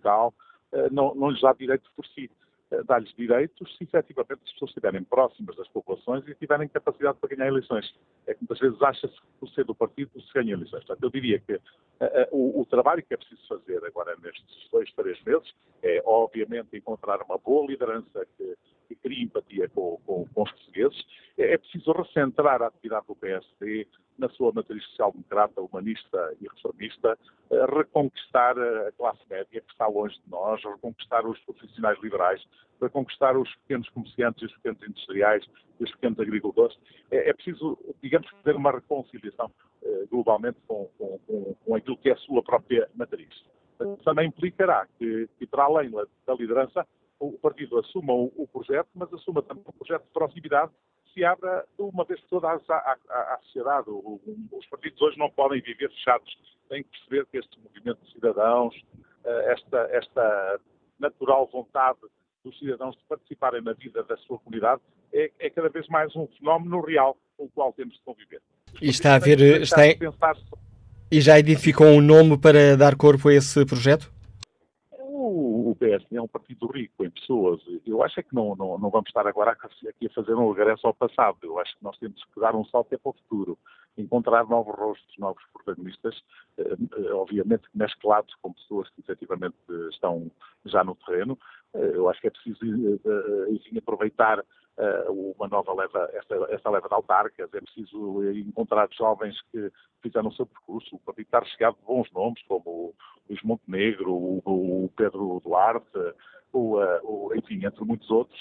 eh, 0.73 0.89
não, 0.91 1.15
não 1.15 1.29
lhes 1.29 1.41
dá 1.41 1.53
direito 1.53 1.89
por 1.95 2.05
si. 2.07 2.29
Eh, 2.71 2.83
dar-lhes 2.83 3.13
direitos 3.15 3.77
se 3.77 3.83
efetivamente 3.83 4.41
as 4.43 4.51
pessoas 4.53 4.71
estiverem 4.71 5.03
próximas 5.03 5.55
das 5.55 5.67
populações 5.67 6.27
e 6.27 6.33
tiverem 6.33 6.67
capacidade 6.67 7.19
para 7.19 7.35
ganhar 7.35 7.47
eleições. 7.47 7.93
É 8.25 8.33
que 8.33 8.41
muitas 8.41 8.59
vezes 8.59 8.81
acha-se 8.81 9.13
que 9.13 9.27
por 9.39 9.49
ser 9.49 9.65
do 9.65 9.75
partido 9.75 10.19
se 10.19 10.33
ganha 10.33 10.53
eleições. 10.53 10.83
Portanto, 10.83 11.03
eu 11.03 11.09
diria 11.11 11.39
que 11.39 11.53
uh, 11.53 11.61
o, 12.31 12.61
o, 12.61 12.65
trabalho 12.65 13.03
que 13.03 13.13
é 13.13 13.17
preciso 13.17 13.47
fazer 13.47 13.85
agora 13.85 14.15
nestes 14.21 14.69
dois, 14.71 14.91
três 14.93 15.21
meses 15.23 15.53
é, 15.83 16.01
obviamente, 16.05 16.75
encontrar 16.75 17.21
uma 17.21 17.37
boa 17.37 17.67
liderança 17.67 18.25
que, 18.35 18.57
que 18.87 18.95
crie 18.95 19.23
empatia 19.23 19.69
com, 19.69 19.99
com, 20.05 20.25
com 20.33 20.43
os 20.43 20.51
portugueses. 20.51 21.05
É, 21.37 21.53
é 21.53 21.57
preciso 21.57 21.91
recentrar 21.91 22.61
a 22.61 22.67
atividade 22.67 23.07
do 23.07 23.15
PSD 23.15 23.87
na 24.17 24.29
sua 24.29 24.51
matriz 24.53 24.83
social-democrata, 24.89 25.61
humanista 25.61 26.33
e 26.39 26.47
reformista, 26.47 27.17
reconquistar 27.75 28.57
a 28.57 28.91
classe 28.93 29.19
média 29.29 29.61
que 29.61 29.71
está 29.71 29.87
longe 29.87 30.15
de 30.15 30.31
nós, 30.31 30.63
reconquistar 30.63 31.25
os 31.25 31.37
profissionais 31.39 32.01
liberais, 32.01 32.41
reconquistar 32.81 33.37
os 33.37 33.53
pequenos 33.57 33.89
comerciantes 33.89 34.43
os 34.43 34.53
pequenos 34.53 34.81
industriais 34.87 35.45
os 35.79 35.91
pequenos 35.91 36.19
agricultores. 36.19 36.77
É, 37.11 37.29
é 37.29 37.33
preciso, 37.33 37.77
digamos, 38.01 38.29
fazer 38.29 38.55
uma 38.55 38.71
reconciliação 38.71 39.51
eh, 39.83 40.05
globalmente 40.09 40.57
com, 40.67 40.89
com, 40.97 41.19
com, 41.27 41.55
com, 41.65 41.75
aquilo 41.75 41.97
que 41.97 42.09
é 42.09 42.13
a 42.13 42.17
sua 42.17 42.41
própria 42.43 42.89
matriz. 42.95 43.29
Também 44.03 44.27
implicará 44.27 44.87
que, 44.97 45.27
que 45.37 45.45
para 45.45 45.65
além 45.65 45.91
da 45.91 46.33
liderança, 46.33 46.87
o 47.19 47.33
partido 47.33 47.79
assuma 47.79 48.13
o, 48.13 48.47
projeto, 48.51 48.89
mas 48.93 49.11
assuma 49.13 49.41
também 49.41 49.63
um 49.67 49.71
projeto 49.71 50.03
de 50.03 50.11
proximidade 50.11 50.71
se 51.13 51.23
abra 51.23 51.65
de 51.77 51.81
uma 51.81 52.03
vez 52.03 52.19
por 52.21 52.41
todas 52.41 52.69
à, 52.69 52.75
à, 52.75 53.35
à 53.35 53.39
sociedade. 53.43 53.89
O, 53.89 54.19
os 54.51 54.65
partidos 54.67 55.01
hoje 55.01 55.17
não 55.17 55.29
podem 55.29 55.61
viver 55.61 55.89
fechados. 55.89 56.29
Têm 56.67 56.83
que 56.83 56.89
perceber 56.89 57.25
que 57.27 57.37
este 57.37 57.59
movimento 57.61 58.03
de 58.03 58.11
cidadãos, 58.11 58.75
eh, 59.23 59.53
esta, 59.53 59.77
esta 59.91 60.59
natural 60.99 61.47
vontade 61.51 61.99
dos 62.43 62.57
cidadãos 62.59 62.95
de 62.97 63.03
participarem 63.05 63.61
na 63.61 63.73
vida 63.73 64.03
da 64.03 64.17
sua 64.17 64.37
comunidade 64.39 64.81
é, 65.13 65.31
é 65.39 65.49
cada 65.49 65.69
vez 65.69 65.87
mais 65.87 66.13
um 66.15 66.27
fenómeno 66.37 66.81
real 66.81 67.17
com 67.37 67.45
o 67.45 67.49
qual 67.49 67.71
temos 67.73 67.95
de 67.95 68.01
conviver. 68.03 68.41
E 68.81 68.89
está 68.89 69.15
a 69.15 69.19
ver. 69.19 69.61
Está... 69.61 69.81
E 71.11 71.21
já 71.21 71.39
identificou 71.39 71.87
um 71.87 72.01
nome 72.01 72.37
para 72.37 72.75
dar 72.75 72.95
corpo 72.95 73.29
a 73.29 73.33
esse 73.33 73.65
projeto? 73.65 74.14
É 76.11 76.21
um 76.21 76.27
partido 76.27 76.67
rico 76.67 77.03
em 77.03 77.09
pessoas. 77.09 77.61
Eu 77.85 78.03
acho 78.03 78.19
é 78.19 78.23
que 78.23 78.33
não, 78.33 78.55
não, 78.55 78.77
não 78.77 78.89
vamos 78.89 79.07
estar 79.07 79.27
agora 79.27 79.51
aqui 79.51 80.07
a 80.07 80.13
fazer 80.13 80.33
um 80.33 80.51
regresso 80.51 80.85
ao 80.87 80.93
passado. 80.93 81.37
Eu 81.43 81.59
acho 81.59 81.75
que 81.77 81.83
nós 81.83 81.97
temos 81.97 82.23
que 82.23 82.39
dar 82.39 82.55
um 82.55 82.65
salto 82.65 82.89
para 82.89 83.09
o 83.09 83.13
futuro, 83.13 83.57
encontrar 83.97 84.47
novos 84.47 84.75
rostos, 84.75 85.17
novos 85.17 85.43
protagonistas, 85.53 86.21
eh, 86.57 87.13
obviamente 87.13 87.63
mesclados 87.73 88.33
com 88.41 88.53
pessoas 88.53 88.89
que 88.89 89.01
efetivamente 89.01 89.55
estão 89.91 90.29
já 90.65 90.83
no 90.83 90.95
terreno, 90.95 91.37
eu 91.73 92.09
acho 92.09 92.21
que 92.21 92.27
é 92.27 92.31
preciso, 92.31 92.59
enfim, 93.49 93.77
aproveitar 93.77 94.43
uma 95.09 95.47
nova 95.47 95.73
leva, 95.73 96.09
esta, 96.13 96.35
esta 96.49 96.69
leva 96.69 96.87
de 96.87 96.93
autarcas, 96.93 97.53
é 97.53 97.61
preciso 97.61 98.23
encontrar 98.33 98.89
jovens 98.91 99.39
que 99.51 99.71
fizeram 100.01 100.29
o 100.29 100.33
seu 100.33 100.45
percurso, 100.45 100.95
o 100.95 100.99
partido 100.99 101.25
está 101.25 101.43
chegado 101.45 101.75
de 101.77 101.83
bons 101.83 102.11
nomes, 102.11 102.41
como 102.47 102.63
o 102.65 102.95
Luís 103.29 103.41
Montenegro, 103.43 104.11
o, 104.11 104.41
o 104.45 104.89
Pedro 104.97 105.41
Duarte, 105.43 106.13
o, 106.51 106.77
o, 107.03 107.33
enfim, 107.35 107.65
entre 107.65 107.85
muitos 107.85 108.09
outros, 108.11 108.39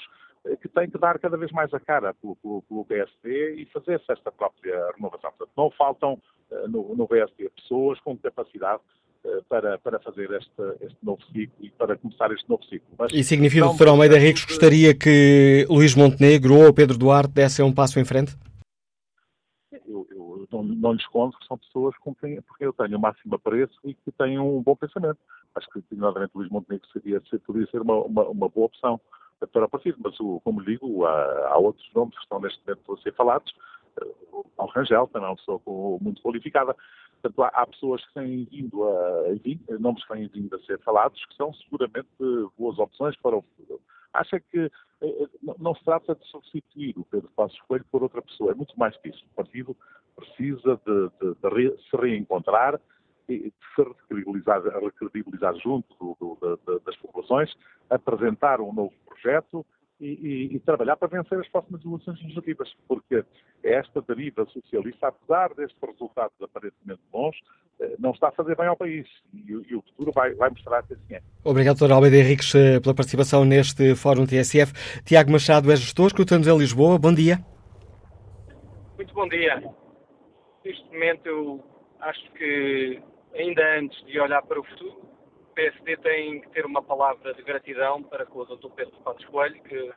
que 0.61 0.69
tem 0.69 0.91
que 0.91 0.99
dar 0.99 1.19
cada 1.19 1.37
vez 1.37 1.51
mais 1.53 1.73
a 1.73 1.81
cara 1.81 2.13
pelo, 2.15 2.37
pelo, 2.37 2.63
pelo 2.63 2.87
e 3.57 3.65
fazer-se 3.73 4.13
esta 4.13 4.31
própria 4.31 4.91
renovação. 4.93 5.31
Portanto, 5.31 5.53
não 5.57 5.71
faltam 5.71 6.21
no, 6.69 6.95
no 6.95 7.09
pessoas 7.51 7.99
com 8.01 8.17
capacidade 8.19 8.83
eh, 8.83 9.04
para, 9.49 9.79
para 9.79 9.99
fazer 10.01 10.31
este, 10.33 10.51
este 10.81 10.99
novo 11.03 11.23
ciclo 11.27 11.55
e 11.61 11.71
para 11.71 11.97
começar 11.97 12.31
este 12.33 12.49
novo 12.49 12.65
ciclo. 12.65 12.89
Mas 12.99 13.13
e 13.13 13.25
significa 13.25 13.67
Dr. 13.67 13.89
Almeida 13.89 14.19
Ricos 14.19 14.45
gostaria 14.45 14.95
que 14.95 15.67
Luís 15.69 15.95
Montenegro 15.95 16.55
ou 16.55 16.75
Pedro 16.75 16.99
Duarte 16.99 17.33
dessem 17.33 17.65
um 17.65 17.73
passo 17.73 17.99
em 17.99 18.05
frente? 18.05 18.37
Eu, 19.87 20.07
eu 20.11 20.49
não, 20.53 20.63
não 20.63 20.93
lhes 20.93 21.07
conto 21.07 21.39
que 21.39 21.47
são 21.47 21.59
pessoas 21.59 21.97
com 21.99 22.15
quem, 22.15 22.41
porque 22.43 22.67
eu 22.67 22.73
tenho 22.73 22.99
o 22.99 23.01
máximo 23.01 23.35
apreço 23.35 23.79
e 23.85 23.95
que 23.95 24.13
têm 24.13 24.39
um 24.39 24.63
bom 24.63 24.77
pensamento. 24.77 25.19
Acho 25.55 25.69
que, 25.71 25.83
finalmente, 25.89 26.33
Luís 26.35 26.51
Montenegro 26.51 26.87
seria, 26.93 27.23
poderia 27.47 27.71
ser 27.71 27.81
uma, 27.81 27.97
uma, 28.03 28.25
uma 28.25 28.49
boa 28.49 28.67
opção 28.67 29.01
para 29.53 29.65
o 29.65 29.69
partido, 29.69 29.99
mas, 30.03 30.19
o, 30.21 30.41
como 30.45 30.65
digo, 30.65 31.05
há, 31.05 31.49
há 31.49 31.59
outros 31.59 31.87
nomes 31.95 32.15
que 32.15 32.23
estão 32.23 32.41
neste 32.41 32.61
momento 32.67 32.93
a 32.93 33.03
ser 33.03 33.15
falados. 33.15 33.55
O 34.33 34.45
Paulo 34.57 34.73
Rangel 34.73 35.07
também 35.09 35.29
é 35.29 35.31
uma 35.31 35.37
pessoa 35.37 35.61
muito 36.01 36.21
qualificada. 36.23 36.75
Portanto, 37.25 37.43
há, 37.43 37.49
há, 37.49 37.67
pessoas 37.67 38.05
que 38.07 38.15
têm 38.15 38.45
vindo 38.45 38.85
a, 38.87 39.33
enfim, 39.33 39.59
nomes 39.81 40.05
que 40.05 40.13
têm 40.13 40.29
vindo 40.29 40.55
a 40.55 40.59
ser 40.61 40.79
falados, 40.81 41.25
que 41.25 41.35
são 41.37 41.55
seguramente 41.55 42.09
boas 42.59 42.79
opções 42.79 43.17
para 43.17 43.37
o 43.37 43.43
futuro. 43.43 43.81
Acha 44.13 44.39
que 44.39 44.59
eh, 44.59 44.71
eh 45.01 45.29
não, 45.59 45.75
se 45.75 45.83
trata 45.85 46.15
de 46.15 46.25
substituir 46.27 46.95
o 46.99 47.05
Pedro 47.05 47.31
Passos 47.35 47.59
Coelho 47.63 47.87
por 47.91 48.03
outra 48.03 48.21
pessoa, 48.21 48.53
é 48.53 48.55
muito 48.55 48.79
mais 48.79 48.95
que 48.99 49.09
isso. 49.09 49.25
O 49.25 49.35
partido 49.35 49.75
precisa 50.15 50.79
de, 50.87 51.11
de, 51.21 51.35
de 51.35 51.49
re, 51.49 51.77
se 51.91 51.97
reencontrar 51.97 52.79
de 53.27 53.51
se 53.75 53.83
recredibilizar, 53.83 54.63
recredibilizar 54.63 55.57
junto 55.57 55.89
do, 55.99 56.37
do, 56.47 56.81
das 56.81 56.97
populações, 56.97 57.51
apresentar 57.89 58.61
um 58.61 58.71
novo 58.71 58.93
projeto 59.07 59.65
e, 60.05 60.51
e, 60.53 60.57
e, 60.57 60.61
trabalhar 60.61 60.97
para 60.97 61.09
vencer 61.09 61.39
as 61.39 61.49
próximas 61.49 61.83
eleições 61.85 62.21
legislativas, 62.21 62.69
porque 62.87 63.25
esta 63.63 64.03
deriva 64.03 64.45
socialista, 64.47 65.09
apesar 65.09 65.55
destes 65.55 65.81
resultados 65.81 66.37
aparentemente 66.43 67.01
bons, 67.11 67.35
eh, 67.81 67.97
não 67.99 68.11
está 68.11 68.29
a 68.29 68.33
fazer 68.33 68.55
bem 68.55 68.67
ao 68.67 68.77
país 68.77 69.07
e, 69.33 69.51
e 69.51 69.75
o 69.75 69.83
futuro 69.83 70.13
vai, 70.13 70.35
vai, 70.35 70.51
mostrar 70.51 70.83
que 70.83 70.93
assim 70.93 71.15
é. 71.15 71.23
Obrigado, 71.43 71.79
Dr. 71.79 71.93
Almeida 71.93 72.17
Henriques, 72.17 72.55
eh, 72.55 72.81
pela 72.81 72.95
participação 72.95 73.47
neste 73.47 73.95
Fórum 73.95 74.27
TSF. 74.27 74.73
Tiago 75.05 75.33
Machado 75.33 75.73
é 75.73 75.77
gestor, 75.77 76.09
escutamos 76.09 76.47
em 76.47 76.59
Lisboa. 76.59 76.99
Bom 76.99 77.15
dia. 77.15 77.39
Muito 78.97 79.15
bom 79.15 79.27
dia. 79.29 79.63
Neste 80.65 80.85
momento, 80.93 81.27
eu 81.27 81.65
acho 82.01 82.31
que 82.33 83.01
ainda 83.35 83.63
antes 83.79 84.05
de 84.05 84.21
olhar 84.21 84.43
para 84.43 84.61
o 84.61 84.65
futuro, 84.65 85.14
PSD 85.55 85.97
tem 85.99 86.41
que 86.41 86.51
ter 86.51 86.67
uma 86.67 86.83
palavra 86.83 87.33
de 87.33 87.43
gratidão 87.43 88.03
para 88.03 88.27
com 88.27 88.41
o 88.41 88.45
Dr. 88.45 88.71
Pedro 88.71 88.97
Passos 89.01 89.25
Coelho, 89.27 89.63
que 89.63 89.93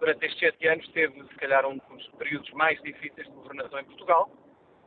durante 0.00 0.26
estes 0.26 0.40
sete 0.40 0.68
anos 0.68 0.88
teve, 0.88 1.22
se 1.22 1.34
calhar, 1.36 1.66
um 1.66 1.78
dos 1.78 2.08
períodos 2.18 2.50
mais 2.52 2.80
difíceis 2.82 3.26
de 3.26 3.32
governação 3.32 3.78
em 3.78 3.84
Portugal. 3.84 4.30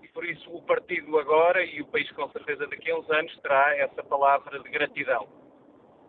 E 0.02 0.08
por 0.10 0.26
isso 0.26 0.50
o 0.52 0.62
partido 0.64 1.18
agora 1.18 1.64
e 1.64 1.82
o 1.82 1.88
país, 1.88 2.12
com 2.12 2.30
certeza, 2.32 2.68
daqui 2.68 2.92
a 2.92 2.98
uns 2.98 3.10
anos, 3.10 3.36
terá 3.40 3.78
essa 3.78 4.04
palavra 4.04 4.60
de 4.60 4.70
gratidão. 4.70 5.28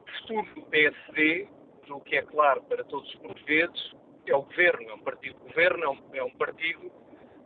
O 0.02 0.10
futuro 0.20 0.54
do 0.54 0.62
PSD, 0.62 1.48
o 1.88 2.00
que 2.00 2.16
é 2.16 2.22
claro 2.22 2.62
para 2.62 2.82
todos 2.84 3.08
os 3.08 3.20
portugueses, 3.20 3.94
é 4.26 4.34
o 4.34 4.42
governo. 4.42 4.90
É 4.90 4.94
um 4.94 5.00
partido 5.02 5.38
de 5.38 5.48
governo, 5.48 5.84
é 5.84 5.88
um, 5.88 5.98
é 6.14 6.24
um 6.24 6.30
partido 6.30 6.90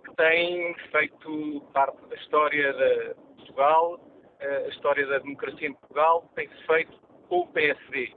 que 0.05 0.17
tem 0.17 0.75
feito 0.91 1.61
parte 1.73 2.07
da 2.07 2.17
história 2.17 2.73
de 2.73 3.15
Portugal 3.37 4.14
a 4.45 4.69
história 4.69 5.07
da 5.07 5.19
democracia 5.19 5.69
em 5.69 5.75
Portugal 5.75 6.31
tem-se 6.35 6.67
feito 6.67 6.93
com 7.29 7.41
o 7.41 7.47
PSD. 7.49 8.13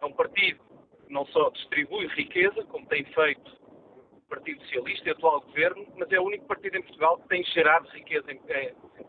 É 0.00 0.06
um 0.06 0.12
partido 0.12 0.60
que 1.06 1.12
não 1.12 1.26
só 1.26 1.50
distribui 1.50 2.06
riqueza, 2.08 2.64
como 2.64 2.86
tem 2.86 3.04
feito 3.04 3.56
o 4.12 4.20
Partido 4.28 4.60
Socialista 4.62 5.08
e 5.08 5.12
o 5.12 5.14
atual 5.14 5.40
governo, 5.42 5.86
mas 5.96 6.10
é 6.10 6.18
o 6.18 6.24
único 6.24 6.46
partido 6.46 6.76
em 6.76 6.82
Portugal 6.82 7.18
que 7.18 7.28
tem 7.28 7.44
gerado 7.44 7.88
riqueza 7.88 8.26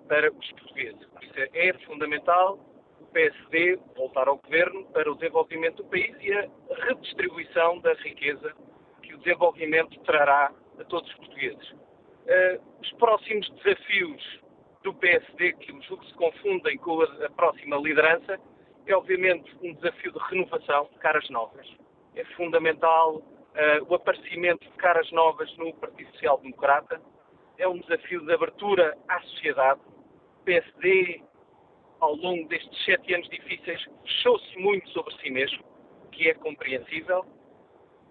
para 0.08 0.32
os 0.32 0.52
portugueses. 0.52 1.06
Por 1.08 1.24
isso 1.24 1.40
é, 1.40 1.70
é 1.70 1.74
fundamental 1.86 2.60
o 3.00 3.06
PSD 3.08 3.80
voltar 3.96 4.28
ao 4.28 4.38
governo 4.38 4.86
para 4.92 5.12
o 5.12 5.16
desenvolvimento 5.16 5.78
do 5.78 5.86
país 5.86 6.16
e 6.22 6.34
a 6.34 6.50
redistribuição 6.86 7.80
da 7.80 7.94
riqueza 7.94 8.54
que 9.02 9.14
o 9.14 9.18
desenvolvimento 9.20 10.00
trará 10.02 10.52
a 10.80 10.84
todos 10.84 11.10
os 11.10 11.16
portugueses. 11.18 11.72
Uh, 11.72 12.62
os 12.82 12.92
próximos 12.94 13.50
desafios 13.52 14.40
do 14.88 14.94
PSD, 14.94 15.52
que 15.54 15.82
julgo 15.82 16.06
se 16.06 16.14
confundem 16.14 16.78
com 16.78 17.02
a, 17.02 17.26
a 17.26 17.30
próxima 17.32 17.76
liderança, 17.76 18.40
é 18.86 18.96
obviamente 18.96 19.54
um 19.62 19.74
desafio 19.74 20.14
de 20.14 20.20
renovação 20.30 20.88
de 20.94 21.00
caras 21.00 21.30
novas. 21.30 21.68
É 22.16 22.24
fundamental 22.36 23.16
uh, 23.18 23.86
o 23.90 23.96
aparecimento 23.96 24.64
de 24.64 24.78
caras 24.78 25.12
novas 25.12 25.54
no 25.58 25.74
Partido 25.74 26.10
Social 26.14 26.38
Democrata. 26.38 27.02
É 27.58 27.68
um 27.68 27.80
desafio 27.80 28.26
de 28.26 28.34
abertura 28.34 28.98
à 29.10 29.20
sociedade. 29.24 29.82
O 30.40 30.44
PSD, 30.46 31.22
ao 32.00 32.16
longo 32.16 32.48
destes 32.48 32.86
sete 32.86 33.14
anos 33.14 33.28
difíceis, 33.28 33.84
fechou-se 34.04 34.58
muito 34.58 34.88
sobre 34.92 35.14
si 35.16 35.30
mesmo, 35.30 35.66
que 36.14 36.30
é 36.30 36.34
compreensível. 36.34 37.26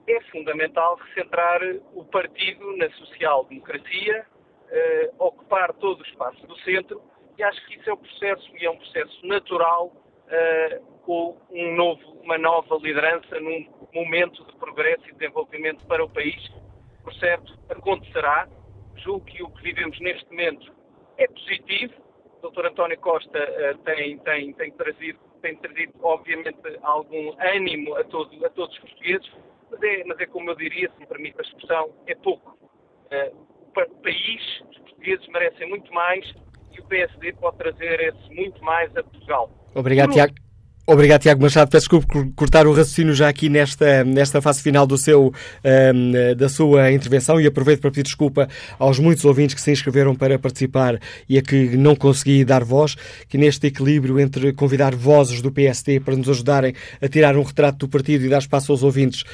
É 0.07 0.21
fundamental 0.25 0.97
recentrar 0.97 1.59
o 1.95 2.05
partido 2.05 2.77
na 2.77 2.91
social-democracia, 2.91 4.27
uh, 4.67 5.25
ocupar 5.25 5.73
todo 5.75 6.01
o 6.01 6.07
espaço 6.07 6.47
do 6.47 6.57
centro 6.61 7.03
e 7.39 7.43
acho 7.43 7.65
que 7.67 7.79
isso 7.79 7.91
é 7.91 7.93
o 7.93 7.97
processo 7.97 8.57
e 8.57 8.65
é 8.65 8.71
um 8.71 8.77
processo 8.77 9.27
natural 9.27 9.87
uh, 9.87 10.87
com 11.03 11.37
um 11.51 11.75
novo, 11.75 12.03
uma 12.23 12.39
nova 12.39 12.77
liderança 12.77 13.39
num 13.41 13.67
momento 13.95 14.45
de 14.45 14.57
progresso 14.57 15.09
e 15.09 15.13
desenvolvimento 15.13 15.87
para 15.87 16.05
o 16.05 16.09
país. 16.09 16.51
Por 17.03 17.15
certo, 17.15 17.57
acontecerá. 17.69 18.49
Julgo 18.97 19.25
que 19.27 19.43
o 19.43 19.51
que 19.51 19.63
vivemos 19.63 20.01
neste 20.01 20.29
momento 20.31 20.73
é 21.19 21.29
positivo. 21.29 21.95
O 22.43 22.51
Dr. 22.51 22.67
António 22.67 22.99
Costa 23.01 23.39
uh, 23.39 23.79
tem, 23.79 24.19
tem, 24.19 24.53
tem, 24.55 24.73
trazido, 24.73 25.19
tem 25.43 25.57
trazido, 25.57 25.93
obviamente, 26.03 26.59
algum 26.83 27.35
ânimo 27.39 27.95
a, 27.97 28.05
todo, 28.05 28.45
a 28.45 28.51
todos 28.51 28.75
os 28.75 28.81
portugueses, 28.83 29.31
mas 29.71 29.83
é, 29.83 30.05
mas 30.05 30.19
é 30.21 30.27
como 30.27 30.51
eu 30.51 30.55
diria, 30.55 30.91
se 30.91 30.99
me 30.99 31.07
permite 31.07 31.39
a 31.39 31.43
expressão, 31.43 31.95
é 32.07 32.15
pouco. 32.15 32.57
Uh, 33.07 33.56
o 33.85 34.03
país, 34.03 34.43
os 34.71 34.79
portugueses 34.79 35.29
merecem 35.29 35.69
muito 35.69 35.93
mais 35.93 36.25
e 36.73 36.81
o 36.81 36.85
PSD 36.85 37.33
pode 37.35 37.59
trazer 37.59 38.01
esse 38.01 38.35
muito 38.35 38.63
mais 38.65 38.95
a 38.97 39.03
Portugal. 39.03 39.51
Obrigado, 39.75 40.13
Tiago. 40.13 40.35
Obrigado, 40.89 41.23
Tiago 41.23 41.43
Machado. 41.43 41.69
Peço 41.69 41.89
desculpa 41.89 42.07
por 42.07 42.33
cortar 42.37 42.65
o 42.65 42.71
raciocínio 42.71 43.13
já 43.13 43.29
aqui 43.29 43.49
nesta, 43.49 44.05
nesta 44.05 44.41
fase 44.41 44.63
final 44.63 44.87
do 44.87 44.97
seu, 44.97 45.33
um, 45.65 46.37
da 46.37 46.49
sua 46.49 46.93
intervenção 46.93 47.41
e 47.41 47.47
aproveito 47.47 47.81
para 47.81 47.91
pedir 47.91 48.05
desculpa 48.05 48.49
aos 48.79 49.01
muitos 49.01 49.25
ouvintes 49.25 49.57
que 49.57 49.61
se 49.61 49.73
inscreveram 49.73 50.15
para 50.15 50.39
participar 50.39 51.01
e 51.29 51.37
a 51.39 51.43
que 51.43 51.77
não 51.77 51.97
consegui 51.97 52.45
dar 52.45 52.63
voz, 52.63 52.95
que 53.29 53.37
neste 53.37 53.67
equilíbrio 53.67 54.21
entre 54.21 54.53
convidar 54.53 54.95
vozes 54.95 55.43
do 55.43 55.51
PSD 55.51 55.99
para 55.99 56.15
nos 56.15 56.29
ajudarem 56.29 56.73
a 57.03 57.09
tirar 57.09 57.37
um 57.37 57.43
retrato 57.43 57.79
do 57.79 57.89
partido 57.89 58.25
e 58.25 58.29
dar 58.29 58.39
espaço 58.39 58.71
aos 58.71 58.85
ouvintes. 58.85 59.25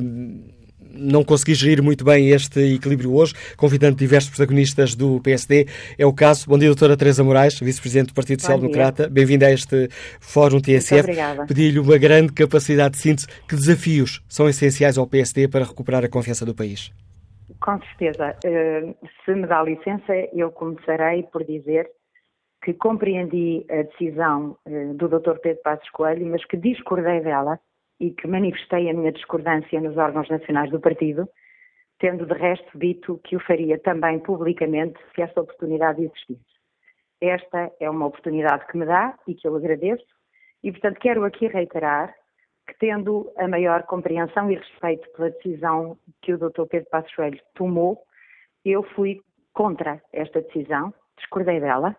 Um, 0.00 0.53
não 0.96 1.24
consegui 1.24 1.54
gerir 1.54 1.82
muito 1.82 2.04
bem 2.04 2.30
este 2.30 2.74
equilíbrio 2.74 3.14
hoje, 3.14 3.34
convidando 3.56 3.96
diversos 3.96 4.30
protagonistas 4.30 4.94
do 4.94 5.20
PSD. 5.20 5.66
É 5.98 6.06
o 6.06 6.12
caso. 6.12 6.48
Bom 6.48 6.58
dia, 6.58 6.68
doutora 6.68 6.96
Teresa 6.96 7.24
Moraes, 7.24 7.58
vice-presidente 7.60 8.08
do 8.08 8.14
Partido 8.14 8.40
Social 8.40 8.58
Democrata. 8.58 9.08
Bem-vinda 9.08 9.46
a 9.46 9.52
este 9.52 9.88
Fórum 10.20 10.60
TSF. 10.60 11.08
Pedi-lhe 11.46 11.78
uma 11.78 11.98
grande 11.98 12.32
capacidade 12.32 12.94
de 12.94 13.00
síntese. 13.00 13.26
Que 13.48 13.56
desafios 13.56 14.22
são 14.28 14.48
essenciais 14.48 14.98
ao 14.98 15.06
PSD 15.06 15.48
para 15.48 15.64
recuperar 15.64 16.04
a 16.04 16.08
confiança 16.08 16.44
do 16.44 16.54
país? 16.54 16.92
Com 17.60 17.80
certeza. 17.80 18.36
Eh, 18.44 18.94
se 19.24 19.34
me 19.34 19.46
dá 19.46 19.62
licença, 19.62 20.12
eu 20.32 20.50
começarei 20.50 21.22
por 21.24 21.44
dizer 21.44 21.88
que 22.62 22.72
compreendi 22.74 23.64
a 23.70 23.82
decisão 23.82 24.56
eh, 24.66 24.92
do 24.94 25.08
Dr. 25.08 25.38
Pedro 25.42 25.62
Passos 25.62 25.88
Coelho, 25.90 26.26
mas 26.26 26.44
que 26.46 26.56
discordei 26.56 27.20
dela 27.20 27.58
e 28.00 28.10
que 28.10 28.26
manifestei 28.26 28.90
a 28.90 28.94
minha 28.94 29.12
discordância 29.12 29.80
nos 29.80 29.96
órgãos 29.96 30.28
nacionais 30.28 30.70
do 30.70 30.80
partido, 30.80 31.28
tendo 31.98 32.26
de 32.26 32.34
resto 32.34 32.78
dito 32.78 33.20
que 33.24 33.36
o 33.36 33.40
faria 33.40 33.78
também 33.78 34.18
publicamente 34.18 34.98
se 35.14 35.22
essa 35.22 35.40
oportunidade 35.40 36.02
existisse. 36.04 36.54
Esta 37.20 37.72
é 37.80 37.88
uma 37.88 38.06
oportunidade 38.06 38.66
que 38.66 38.76
me 38.76 38.84
dá 38.84 39.16
e 39.26 39.34
que 39.34 39.46
eu 39.46 39.56
agradeço, 39.56 40.04
e 40.62 40.70
portanto 40.70 40.98
quero 40.98 41.24
aqui 41.24 41.46
reiterar 41.46 42.14
que, 42.66 42.74
tendo 42.78 43.30
a 43.36 43.46
maior 43.46 43.84
compreensão 43.84 44.50
e 44.50 44.56
respeito 44.56 45.08
pela 45.12 45.30
decisão 45.30 45.98
que 46.22 46.32
o 46.32 46.38
Dr. 46.38 46.66
Pedro 46.68 46.90
Passos 46.90 47.14
Coelho 47.14 47.40
tomou, 47.54 48.02
eu 48.64 48.82
fui 48.82 49.20
contra 49.52 50.02
esta 50.12 50.40
decisão, 50.40 50.92
discordei 51.16 51.60
dela 51.60 51.96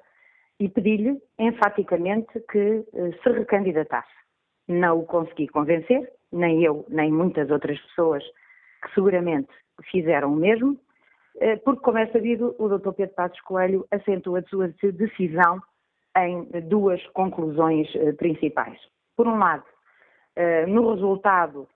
e 0.59 0.67
pedi-lhe 0.69 1.21
enfaticamente 1.37 2.39
que 2.51 2.85
eh, 2.93 3.11
se 3.21 3.29
recandidatasse. 3.29 4.24
Não 4.67 4.99
o 4.99 5.05
consegui 5.05 5.47
convencer, 5.47 6.11
nem 6.31 6.63
eu, 6.63 6.85
nem 6.89 7.11
muitas 7.11 7.49
outras 7.51 7.79
pessoas 7.79 8.23
que 8.83 8.93
seguramente 8.93 9.49
fizeram 9.91 10.33
o 10.33 10.35
mesmo, 10.35 10.79
eh, 11.39 11.57
porque, 11.57 11.81
como 11.81 11.97
é 11.97 12.07
sabido, 12.07 12.55
o 12.57 12.67
Dr. 12.69 12.93
Pedro 12.93 13.15
Passos 13.15 13.41
Coelho 13.41 13.85
acentua 13.91 14.39
a 14.39 14.43
sua 14.43 14.69
decisão 14.91 15.61
em 16.17 16.45
duas 16.67 17.05
conclusões 17.07 17.93
eh, 17.95 18.13
principais. 18.13 18.79
Por 19.15 19.27
um 19.27 19.37
lado, 19.37 19.63
eh, 20.35 20.65
no 20.65 20.93
resultado 20.93 21.67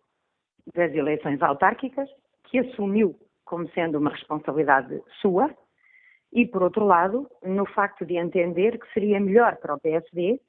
das 0.73 0.93
eleições 0.93 1.41
autárquicas, 1.41 2.09
que 2.43 2.59
assumiu 2.59 3.15
como 3.43 3.67
sendo 3.69 3.97
uma 3.97 4.11
responsabilidade 4.11 5.01
sua, 5.21 5.49
e, 6.31 6.45
por 6.45 6.61
outro 6.61 6.85
lado, 6.85 7.29
no 7.43 7.65
facto 7.65 8.05
de 8.05 8.15
entender 8.15 8.79
que 8.79 8.93
seria 8.93 9.19
melhor 9.19 9.57
para 9.57 9.73
o 9.73 9.79
PSD, 9.79 10.39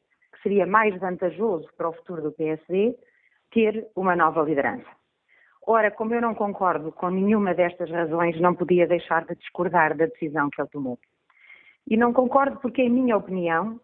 seria 0.42 0.66
mais 0.66 0.98
vantajoso 0.98 1.68
para 1.76 1.88
o 1.88 1.92
futuro 1.92 2.22
do 2.22 2.32
PSD, 2.32 2.96
ter 3.50 3.86
uma 3.96 4.16
nova 4.16 4.42
liderança. 4.42 4.88
Ora, 5.66 5.90
como 5.90 6.14
eu 6.14 6.20
não 6.20 6.34
concordo 6.34 6.90
com 6.92 7.10
nenhuma 7.10 7.54
destas 7.54 7.90
razões, 7.90 8.40
não 8.40 8.54
podia 8.54 8.86
deixar 8.86 9.24
de 9.24 9.34
discordar 9.36 9.96
da 9.96 10.06
decisão 10.06 10.48
que 10.50 10.60
ele 10.60 10.68
tomou. 10.70 10.98
E 11.86 11.96
não 11.96 12.12
concordo 12.12 12.58
porque, 12.60 12.82
em 12.82 12.90
minha 12.90 13.16
opinião, 13.16 13.80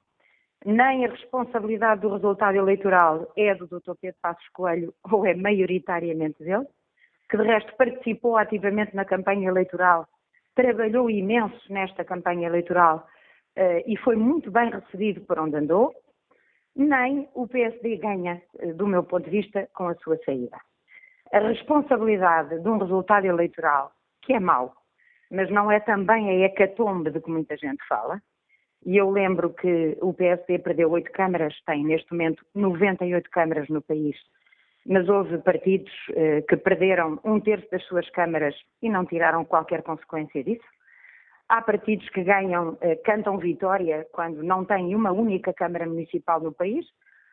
nem 0.64 1.04
a 1.04 1.10
responsabilidade 1.10 2.00
do 2.00 2.12
resultado 2.12 2.56
eleitoral 2.56 3.30
é 3.36 3.54
do 3.54 3.66
Dr. 3.66 3.92
Pedro 4.00 4.18
Passos 4.22 4.48
Coelho 4.48 4.94
ou 5.10 5.26
é 5.26 5.34
maioritariamente 5.34 6.42
dele, 6.42 6.66
que 7.28 7.36
de 7.36 7.42
resto 7.42 7.74
participou 7.76 8.36
ativamente 8.36 8.94
na 8.94 9.04
campanha 9.04 9.48
eleitoral, 9.48 10.06
trabalhou 10.54 11.10
imenso 11.10 11.60
nesta 11.70 12.04
campanha 12.04 12.46
eleitoral 12.46 13.06
uh, 13.56 13.82
e 13.86 13.96
foi 13.98 14.16
muito 14.16 14.50
bem 14.50 14.70
recebido 14.70 15.20
por 15.22 15.38
onde 15.38 15.56
andou, 15.56 15.94
nem 16.76 17.28
o 17.34 17.48
PSD 17.48 17.96
ganha, 17.96 18.42
uh, 18.62 18.74
do 18.74 18.86
meu 18.86 19.02
ponto 19.02 19.24
de 19.24 19.30
vista, 19.30 19.68
com 19.74 19.88
a 19.88 19.94
sua 19.96 20.18
saída. 20.24 20.58
A 21.32 21.38
responsabilidade 21.40 22.60
de 22.60 22.68
um 22.68 22.78
resultado 22.78 23.26
eleitoral, 23.26 23.90
que 24.22 24.34
é 24.34 24.40
mau, 24.40 24.74
mas 25.30 25.50
não 25.50 25.70
é 25.70 25.80
também 25.80 26.28
a 26.28 26.46
hecatombe 26.46 27.10
de 27.10 27.20
que 27.20 27.30
muita 27.30 27.56
gente 27.56 27.84
fala, 27.88 28.20
e 28.84 28.96
eu 28.96 29.10
lembro 29.10 29.50
que 29.50 29.98
o 30.00 30.14
PSD 30.14 30.60
perdeu 30.60 30.90
oito 30.92 31.10
câmaras, 31.10 31.54
tem 31.66 31.84
neste 31.84 32.12
momento 32.12 32.44
98 32.54 33.28
câmaras 33.30 33.68
no 33.68 33.82
país, 33.82 34.16
mas 34.86 35.08
houve 35.08 35.38
partidos 35.38 35.92
eh, 36.14 36.42
que 36.42 36.56
perderam 36.56 37.18
um 37.24 37.40
terço 37.40 37.68
das 37.72 37.82
suas 37.86 38.08
câmaras 38.10 38.54
e 38.80 38.88
não 38.88 39.04
tiraram 39.04 39.44
qualquer 39.44 39.82
consequência 39.82 40.44
disso. 40.44 40.64
Há 41.48 41.62
partidos 41.62 42.08
que 42.10 42.24
ganham, 42.24 42.76
eh, 42.80 42.96
cantam 42.96 43.38
vitória 43.38 44.06
quando 44.12 44.42
não 44.42 44.64
têm 44.64 44.94
uma 44.94 45.12
única 45.12 45.52
Câmara 45.52 45.86
Municipal 45.86 46.40
no 46.40 46.52
país 46.52 46.84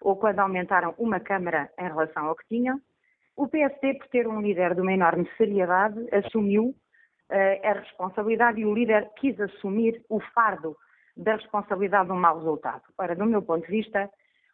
ou 0.02 0.15
quando 0.15 0.40
aumentaram 0.40 0.94
uma 0.99 1.19
Câmara 1.19 1.72
em 1.80 1.88
relação 1.88 2.27
ao 2.27 2.35
que 2.35 2.48
tinham. 2.48 2.80
O 3.35 3.48
PSD, 3.48 3.95
por 3.95 4.07
ter 4.10 4.27
um 4.27 4.40
líder 4.40 4.76
de 4.76 4.81
uma 4.81 4.94
enorme 4.94 5.27
seriedade, 5.35 5.98
assumiu 6.11 6.76
eh, 7.30 7.60
a 7.68 7.73
responsabilidade 7.73 8.61
e 8.61 8.65
o 8.65 8.73
líder 8.73 9.10
quis 9.15 9.40
assumir 9.40 10.06
o 10.07 10.19
fardo 10.19 10.77
da 11.18 11.35
responsabilidade 11.35 12.07
de 12.07 12.14
um 12.14 12.19
mau 12.19 12.38
resultado. 12.38 12.84
Ora, 12.98 13.15
do 13.15 13.26
meu 13.26 13.41
ponto 13.41 13.65
de 13.65 13.72
vista, 13.72 14.07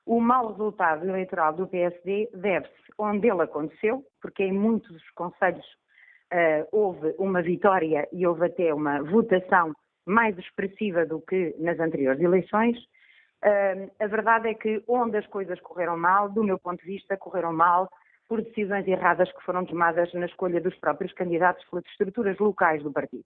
o 0.05 0.21
mau 0.21 0.47
resultado 0.47 1.07
eleitoral 1.07 1.53
do 1.53 1.67
PSD 1.67 2.29
deve-se 2.33 2.93
onde 2.97 3.29
ele 3.29 3.41
aconteceu, 3.41 4.05
porque 4.21 4.43
em 4.43 4.53
muitos 4.53 5.09
conselhos 5.11 5.65
uh, 6.33 6.67
houve 6.71 7.13
uma 7.17 7.41
vitória 7.41 8.07
e 8.11 8.25
houve 8.25 8.45
até 8.45 8.73
uma 8.73 9.01
votação 9.03 9.73
mais 10.05 10.37
expressiva 10.37 11.05
do 11.05 11.21
que 11.21 11.55
nas 11.59 11.79
anteriores 11.79 12.21
eleições. 12.21 12.77
Uh, 13.43 13.89
a 13.99 14.07
verdade 14.07 14.49
é 14.49 14.53
que 14.53 14.83
onde 14.87 15.17
as 15.17 15.27
coisas 15.27 15.59
correram 15.61 15.97
mal, 15.97 16.29
do 16.29 16.43
meu 16.43 16.59
ponto 16.59 16.79
de 16.81 16.87
vista, 16.87 17.17
correram 17.17 17.53
mal 17.53 17.89
por 18.27 18.41
decisões 18.41 18.87
erradas 18.87 19.31
que 19.31 19.43
foram 19.43 19.65
tomadas 19.65 20.13
na 20.13 20.25
escolha 20.27 20.61
dos 20.61 20.75
próprios 20.75 21.11
candidatos 21.13 21.65
pelas 21.69 21.85
estruturas 21.85 22.37
locais 22.37 22.83
do 22.83 22.91
partido, 22.91 23.23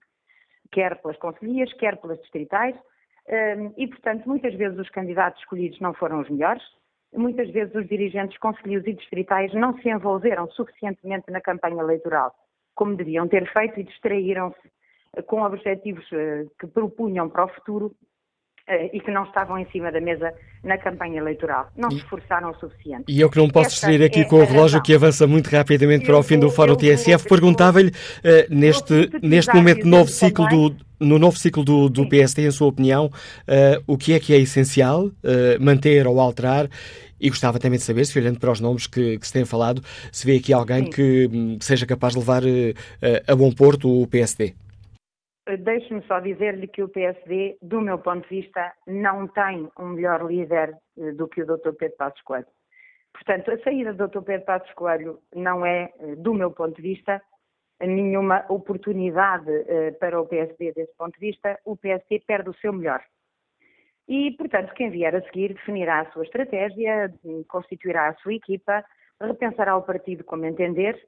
quer 0.72 1.00
pelas 1.02 1.18
conselhias, 1.18 1.70
quer 1.74 1.98
pelas 1.98 2.18
distritais, 2.20 2.74
e, 3.76 3.86
portanto, 3.86 4.26
muitas 4.26 4.54
vezes 4.54 4.78
os 4.78 4.88
candidatos 4.88 5.40
escolhidos 5.40 5.78
não 5.80 5.92
foram 5.92 6.20
os 6.20 6.30
melhores, 6.30 6.62
muitas 7.14 7.50
vezes 7.50 7.74
os 7.74 7.86
dirigentes 7.86 8.38
conselhos 8.38 8.86
e 8.86 8.94
distritais 8.94 9.52
não 9.52 9.76
se 9.78 9.90
envolveram 9.90 10.50
suficientemente 10.50 11.30
na 11.30 11.40
campanha 11.40 11.82
eleitoral, 11.82 12.34
como 12.74 12.96
deviam 12.96 13.28
ter 13.28 13.50
feito, 13.52 13.80
e 13.80 13.84
distraíram-se 13.84 14.74
com 15.22 15.42
objetivos 15.42 16.04
eh, 16.12 16.44
que 16.58 16.66
propunham 16.66 17.28
para 17.28 17.44
o 17.44 17.48
futuro 17.48 17.94
eh, 18.66 18.90
e 18.94 19.00
que 19.00 19.10
não 19.10 19.24
estavam 19.24 19.58
em 19.58 19.66
cima 19.66 19.92
da 19.92 20.00
mesa 20.00 20.32
na 20.62 20.78
campanha 20.78 21.18
eleitoral. 21.18 21.68
Não 21.76 21.90
se 21.90 21.98
esforçaram 21.98 22.50
o 22.50 22.54
suficiente. 22.54 23.04
E 23.08 23.20
eu 23.20 23.28
que 23.28 23.36
não 23.36 23.48
posso 23.48 23.70
distrair 23.70 24.02
aqui 24.02 24.20
é 24.20 24.24
com 24.24 24.36
o 24.36 24.44
relógio 24.44 24.82
que 24.82 24.94
avança 24.94 25.26
muito 25.26 25.48
rapidamente 25.48 26.06
para 26.06 26.16
o 26.16 26.22
fim 26.22 26.38
do 26.38 26.50
Fórum 26.50 26.74
TSF, 26.74 27.28
perguntava-lhe, 27.28 27.90
uh, 27.90 28.54
neste, 28.54 29.10
neste 29.22 29.54
momento, 29.54 29.86
novo 29.86 30.08
ciclo 30.08 30.48
do, 30.48 30.74
no 30.98 31.18
novo 31.18 31.36
ciclo 31.36 31.62
do, 31.62 31.90
do 31.90 32.08
PSD, 32.08 32.46
em 32.46 32.50
sua 32.50 32.68
opinião, 32.68 33.06
uh, 33.06 33.82
o 33.86 33.98
que 33.98 34.14
é 34.14 34.18
que 34.18 34.32
é 34.32 34.38
essencial 34.38 35.06
uh, 35.06 35.12
manter 35.60 36.06
ou 36.06 36.18
alterar? 36.18 36.66
E 37.20 37.28
gostava 37.28 37.58
também 37.58 37.78
de 37.78 37.84
saber, 37.84 38.04
se 38.04 38.18
olhando 38.18 38.40
para 38.40 38.50
os 38.50 38.60
nomes 38.60 38.86
que, 38.86 39.18
que 39.18 39.26
se 39.26 39.32
têm 39.32 39.44
falado, 39.44 39.80
se 40.12 40.26
vê 40.26 40.36
aqui 40.36 40.52
alguém 40.52 40.90
que, 40.90 41.28
hum, 41.32 41.58
que, 41.58 41.64
seja 41.64 41.86
capaz 41.86 42.14
de 42.14 42.18
levar 42.18 42.42
a 43.26 43.36
bom 43.36 43.52
porto 43.52 44.02
o 44.02 44.06
PSD. 44.06 44.54
Deixe-me 45.58 46.02
só 46.06 46.20
dizer-lhe 46.20 46.66
que 46.66 46.82
o 46.82 46.88
PSD, 46.88 47.58
do 47.60 47.78
meu 47.78 47.98
ponto 47.98 48.26
de 48.26 48.40
vista, 48.40 48.72
não 48.86 49.28
tem 49.28 49.68
um 49.78 49.88
melhor 49.88 50.24
líder 50.24 50.74
eh, 50.98 51.12
do 51.12 51.28
que 51.28 51.42
o 51.42 51.46
Dr. 51.46 51.72
Pedro 51.78 51.96
Passos 51.98 52.22
Coelho. 52.22 52.46
Portanto, 53.12 53.50
a 53.50 53.58
saída 53.58 53.92
do 53.92 54.08
Dr. 54.08 54.22
Pedro 54.22 54.46
Passos 54.46 54.72
Coelho 54.72 55.20
não 55.34 55.66
é, 55.66 55.92
eh, 56.00 56.16
do 56.16 56.32
meu 56.32 56.50
ponto 56.50 56.74
de 56.76 56.94
vista, 56.94 57.20
nenhuma 57.78 58.46
oportunidade 58.48 59.50
eh, 59.50 59.90
para 59.90 60.18
o 60.18 60.26
PSD 60.26 60.72
desse 60.72 60.96
ponto 60.96 61.12
de 61.20 61.26
vista. 61.26 61.60
O 61.66 61.76
PSD 61.76 62.20
perde 62.26 62.48
o 62.48 62.54
seu 62.54 62.72
melhor. 62.72 63.04
E, 64.08 64.32
portanto, 64.32 64.74
quem 64.74 64.90
vier 64.90 65.14
a 65.14 65.22
seguir 65.22 65.54
definirá 65.54 66.00
a 66.00 66.12
sua 66.12 66.24
estratégia, 66.24 67.12
constituirá 67.48 68.08
a 68.08 68.14
sua 68.16 68.34
equipa, 68.34 68.84
repensará 69.20 69.76
o 69.76 69.82
partido 69.82 70.24
como 70.24 70.44
entender 70.44 71.00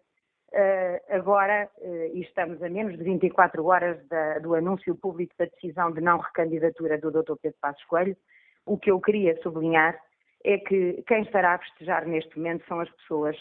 Uh, 0.52 1.14
agora, 1.14 1.68
uh, 1.78 2.16
e 2.16 2.22
estamos 2.22 2.62
a 2.62 2.68
menos 2.68 2.96
de 2.96 3.02
24 3.02 3.64
horas 3.66 3.98
da, 4.08 4.38
do 4.38 4.54
anúncio 4.54 4.94
público 4.94 5.34
da 5.36 5.44
decisão 5.46 5.92
de 5.92 6.00
não 6.00 6.18
recandidatura 6.18 6.96
do 6.98 7.10
Dr. 7.10 7.34
Pedro 7.42 7.58
Passos 7.60 7.84
Coelho, 7.84 8.16
o 8.64 8.78
que 8.78 8.90
eu 8.90 9.00
queria 9.00 9.36
sublinhar 9.42 9.98
é 10.44 10.56
que 10.58 11.02
quem 11.06 11.22
estará 11.22 11.54
a 11.54 11.58
festejar 11.58 12.06
neste 12.06 12.38
momento 12.38 12.64
são 12.68 12.80
as 12.80 12.88
pessoas 12.90 13.36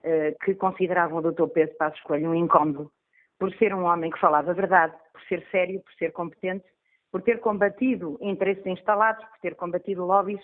uh, 0.00 0.36
que 0.44 0.54
consideravam 0.56 1.18
o 1.18 1.32
Dr. 1.32 1.46
Pedro 1.46 1.76
Passos 1.76 2.00
Coelho 2.02 2.30
um 2.30 2.34
incómodo, 2.34 2.90
por 3.38 3.54
ser 3.54 3.72
um 3.72 3.84
homem 3.84 4.10
que 4.10 4.20
falava 4.20 4.50
a 4.50 4.54
verdade, 4.54 4.94
por 5.12 5.22
ser 5.22 5.46
sério, 5.50 5.80
por 5.80 5.92
ser 5.94 6.12
competente, 6.12 6.66
por 7.10 7.22
ter 7.22 7.40
combatido 7.40 8.18
interesses 8.20 8.64
instalados, 8.66 9.24
por 9.24 9.38
ter 9.40 9.54
combatido 9.54 10.04
lobbies. 10.04 10.40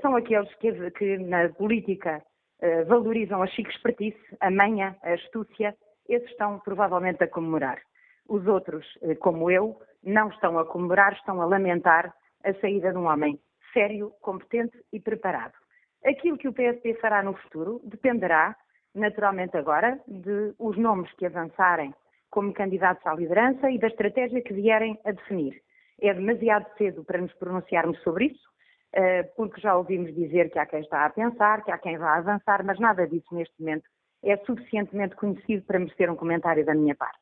são 0.00 0.16
aqueles 0.16 0.52
que, 0.56 0.90
que 0.90 1.18
na 1.18 1.48
política 1.50 2.22
eh, 2.62 2.84
valorizam 2.84 3.42
a 3.42 3.46
chique 3.46 3.70
espertice, 3.70 4.20
a 4.38 4.50
manha, 4.50 4.94
a 5.02 5.14
astúcia, 5.14 5.74
esses 6.06 6.28
estão 6.30 6.58
provavelmente 6.58 7.24
a 7.24 7.28
comemorar. 7.28 7.80
Os 8.28 8.46
outros, 8.46 8.86
eh, 9.02 9.14
como 9.14 9.50
eu, 9.50 9.80
não 10.04 10.28
estão 10.28 10.58
a 10.58 10.66
comemorar, 10.66 11.14
estão 11.14 11.40
a 11.40 11.46
lamentar 11.46 12.14
a 12.44 12.52
saída 12.54 12.92
de 12.92 12.98
um 12.98 13.06
homem 13.06 13.40
sério, 13.72 14.12
competente 14.20 14.76
e 14.92 15.00
preparado. 15.00 15.54
Aquilo 16.04 16.36
que 16.36 16.48
o 16.48 16.52
PSD 16.52 16.94
fará 16.94 17.22
no 17.22 17.34
futuro 17.34 17.80
dependerá, 17.84 18.54
naturalmente 18.94 19.56
agora, 19.56 19.98
de 20.06 20.52
os 20.58 20.76
nomes 20.76 21.10
que 21.14 21.24
avançarem 21.24 21.94
como 22.30 22.52
candidatos 22.52 23.06
à 23.06 23.14
liderança 23.14 23.70
e 23.70 23.78
da 23.78 23.88
estratégia 23.88 24.40
que 24.42 24.54
vierem 24.54 24.98
a 25.04 25.12
definir. 25.12 25.60
É 26.00 26.14
demasiado 26.14 26.66
cedo 26.78 27.04
para 27.04 27.20
nos 27.20 27.32
pronunciarmos 27.34 28.00
sobre 28.02 28.26
isso, 28.26 28.48
eh, 28.92 29.24
porque 29.36 29.60
já 29.60 29.76
ouvimos 29.76 30.14
dizer 30.14 30.50
que 30.50 30.58
há 30.58 30.66
quem 30.66 30.80
está 30.80 31.04
a 31.04 31.10
pensar, 31.10 31.62
que 31.62 31.70
há 31.70 31.78
quem 31.78 31.98
vá 31.98 32.16
avançar, 32.16 32.64
mas 32.64 32.78
nada 32.78 33.06
disso 33.06 33.34
neste 33.34 33.54
momento 33.60 33.84
é 34.22 34.36
suficientemente 34.38 35.16
conhecido 35.16 35.62
para 35.64 35.78
merecer 35.78 36.10
um 36.10 36.16
comentário 36.16 36.64
da 36.64 36.74
minha 36.74 36.94
parte. 36.94 37.18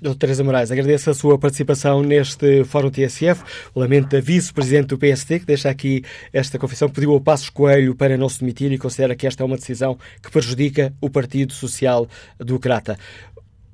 Doutora 0.00 0.20
Teresa 0.20 0.44
Moraes, 0.44 0.70
agradeço 0.70 1.10
a 1.10 1.14
sua 1.14 1.36
participação 1.36 2.02
neste 2.02 2.62
Fórum 2.64 2.88
TSF. 2.88 3.42
Lamento 3.74 4.10
da 4.10 4.20
vice-presidente 4.20 4.86
do 4.86 4.98
PSD, 4.98 5.40
que 5.40 5.46
deixa 5.46 5.68
aqui 5.68 6.04
esta 6.32 6.56
confissão, 6.56 6.88
pediu 6.88 7.10
ao 7.10 7.20
Passos 7.20 7.50
Coelho 7.50 7.96
para 7.96 8.16
não 8.16 8.28
se 8.28 8.38
demitir 8.38 8.70
e 8.70 8.78
considera 8.78 9.16
que 9.16 9.26
esta 9.26 9.42
é 9.42 9.46
uma 9.46 9.56
decisão 9.56 9.98
que 10.22 10.30
prejudica 10.30 10.92
o 11.02 11.10
Partido 11.10 11.52
Social 11.52 12.06
Democrata 12.38 12.96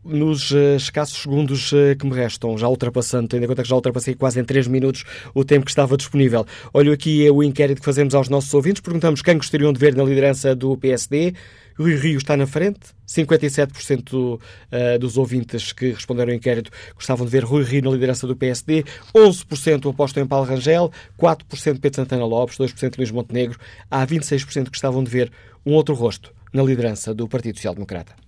nos 0.04 0.50
uh, 0.50 0.76
escassos 0.76 1.22
segundos 1.22 1.72
uh, 1.72 1.96
que 1.98 2.06
me 2.06 2.14
restam, 2.14 2.56
já 2.58 2.68
ultrapassando, 2.68 3.28
tendo 3.28 3.44
em 3.44 3.46
conta 3.46 3.62
que 3.62 3.68
já 3.68 3.74
ultrapassei 3.74 4.14
quase 4.14 4.40
em 4.40 4.44
3 4.44 4.66
minutos 4.66 5.04
o 5.34 5.44
tempo 5.44 5.64
que 5.64 5.70
estava 5.70 5.96
disponível. 5.96 6.46
Olho 6.72 6.92
aqui 6.92 7.28
o 7.30 7.42
inquérito 7.42 7.78
que 7.78 7.84
fazemos 7.84 8.14
aos 8.14 8.28
nossos 8.28 8.52
ouvintes, 8.52 8.80
perguntamos 8.80 9.22
quem 9.22 9.36
gostariam 9.36 9.72
de 9.72 9.78
ver 9.78 9.94
na 9.94 10.04
liderança 10.04 10.54
do 10.54 10.76
PSD. 10.76 11.34
Rui 11.76 11.96
Rio 11.96 12.18
está 12.18 12.36
na 12.36 12.46
frente, 12.46 12.80
57% 13.08 14.14
uh, 14.14 14.40
eh, 14.70 14.96
dos 14.96 15.16
ouvintes 15.16 15.72
que 15.72 15.90
responderam 15.90 16.30
ao 16.30 16.36
inquérito 16.36 16.70
gostavam 16.94 17.26
de 17.26 17.32
ver 17.32 17.42
Rui 17.42 17.64
Rio 17.64 17.82
na 17.82 17.90
liderança 17.90 18.28
do 18.28 18.36
PSD, 18.36 18.84
11% 19.12 19.90
apostam 19.90 20.22
em 20.22 20.26
Paulo 20.26 20.46
Rangel, 20.46 20.92
4% 21.18 21.80
Pedro 21.80 21.96
Santana 21.96 22.24
Lopes, 22.24 22.56
2% 22.58 22.96
Luís 22.96 23.10
Montenegro, 23.10 23.58
há 23.90 24.06
26% 24.06 24.64
que 24.64 24.70
gostavam 24.70 25.02
de 25.02 25.10
ver 25.10 25.32
um 25.66 25.72
outro 25.72 25.94
rosto 25.94 26.32
na 26.52 26.62
liderança 26.62 27.12
do 27.12 27.26
Partido 27.26 27.56
Social 27.56 27.74
Democrata. 27.74 28.23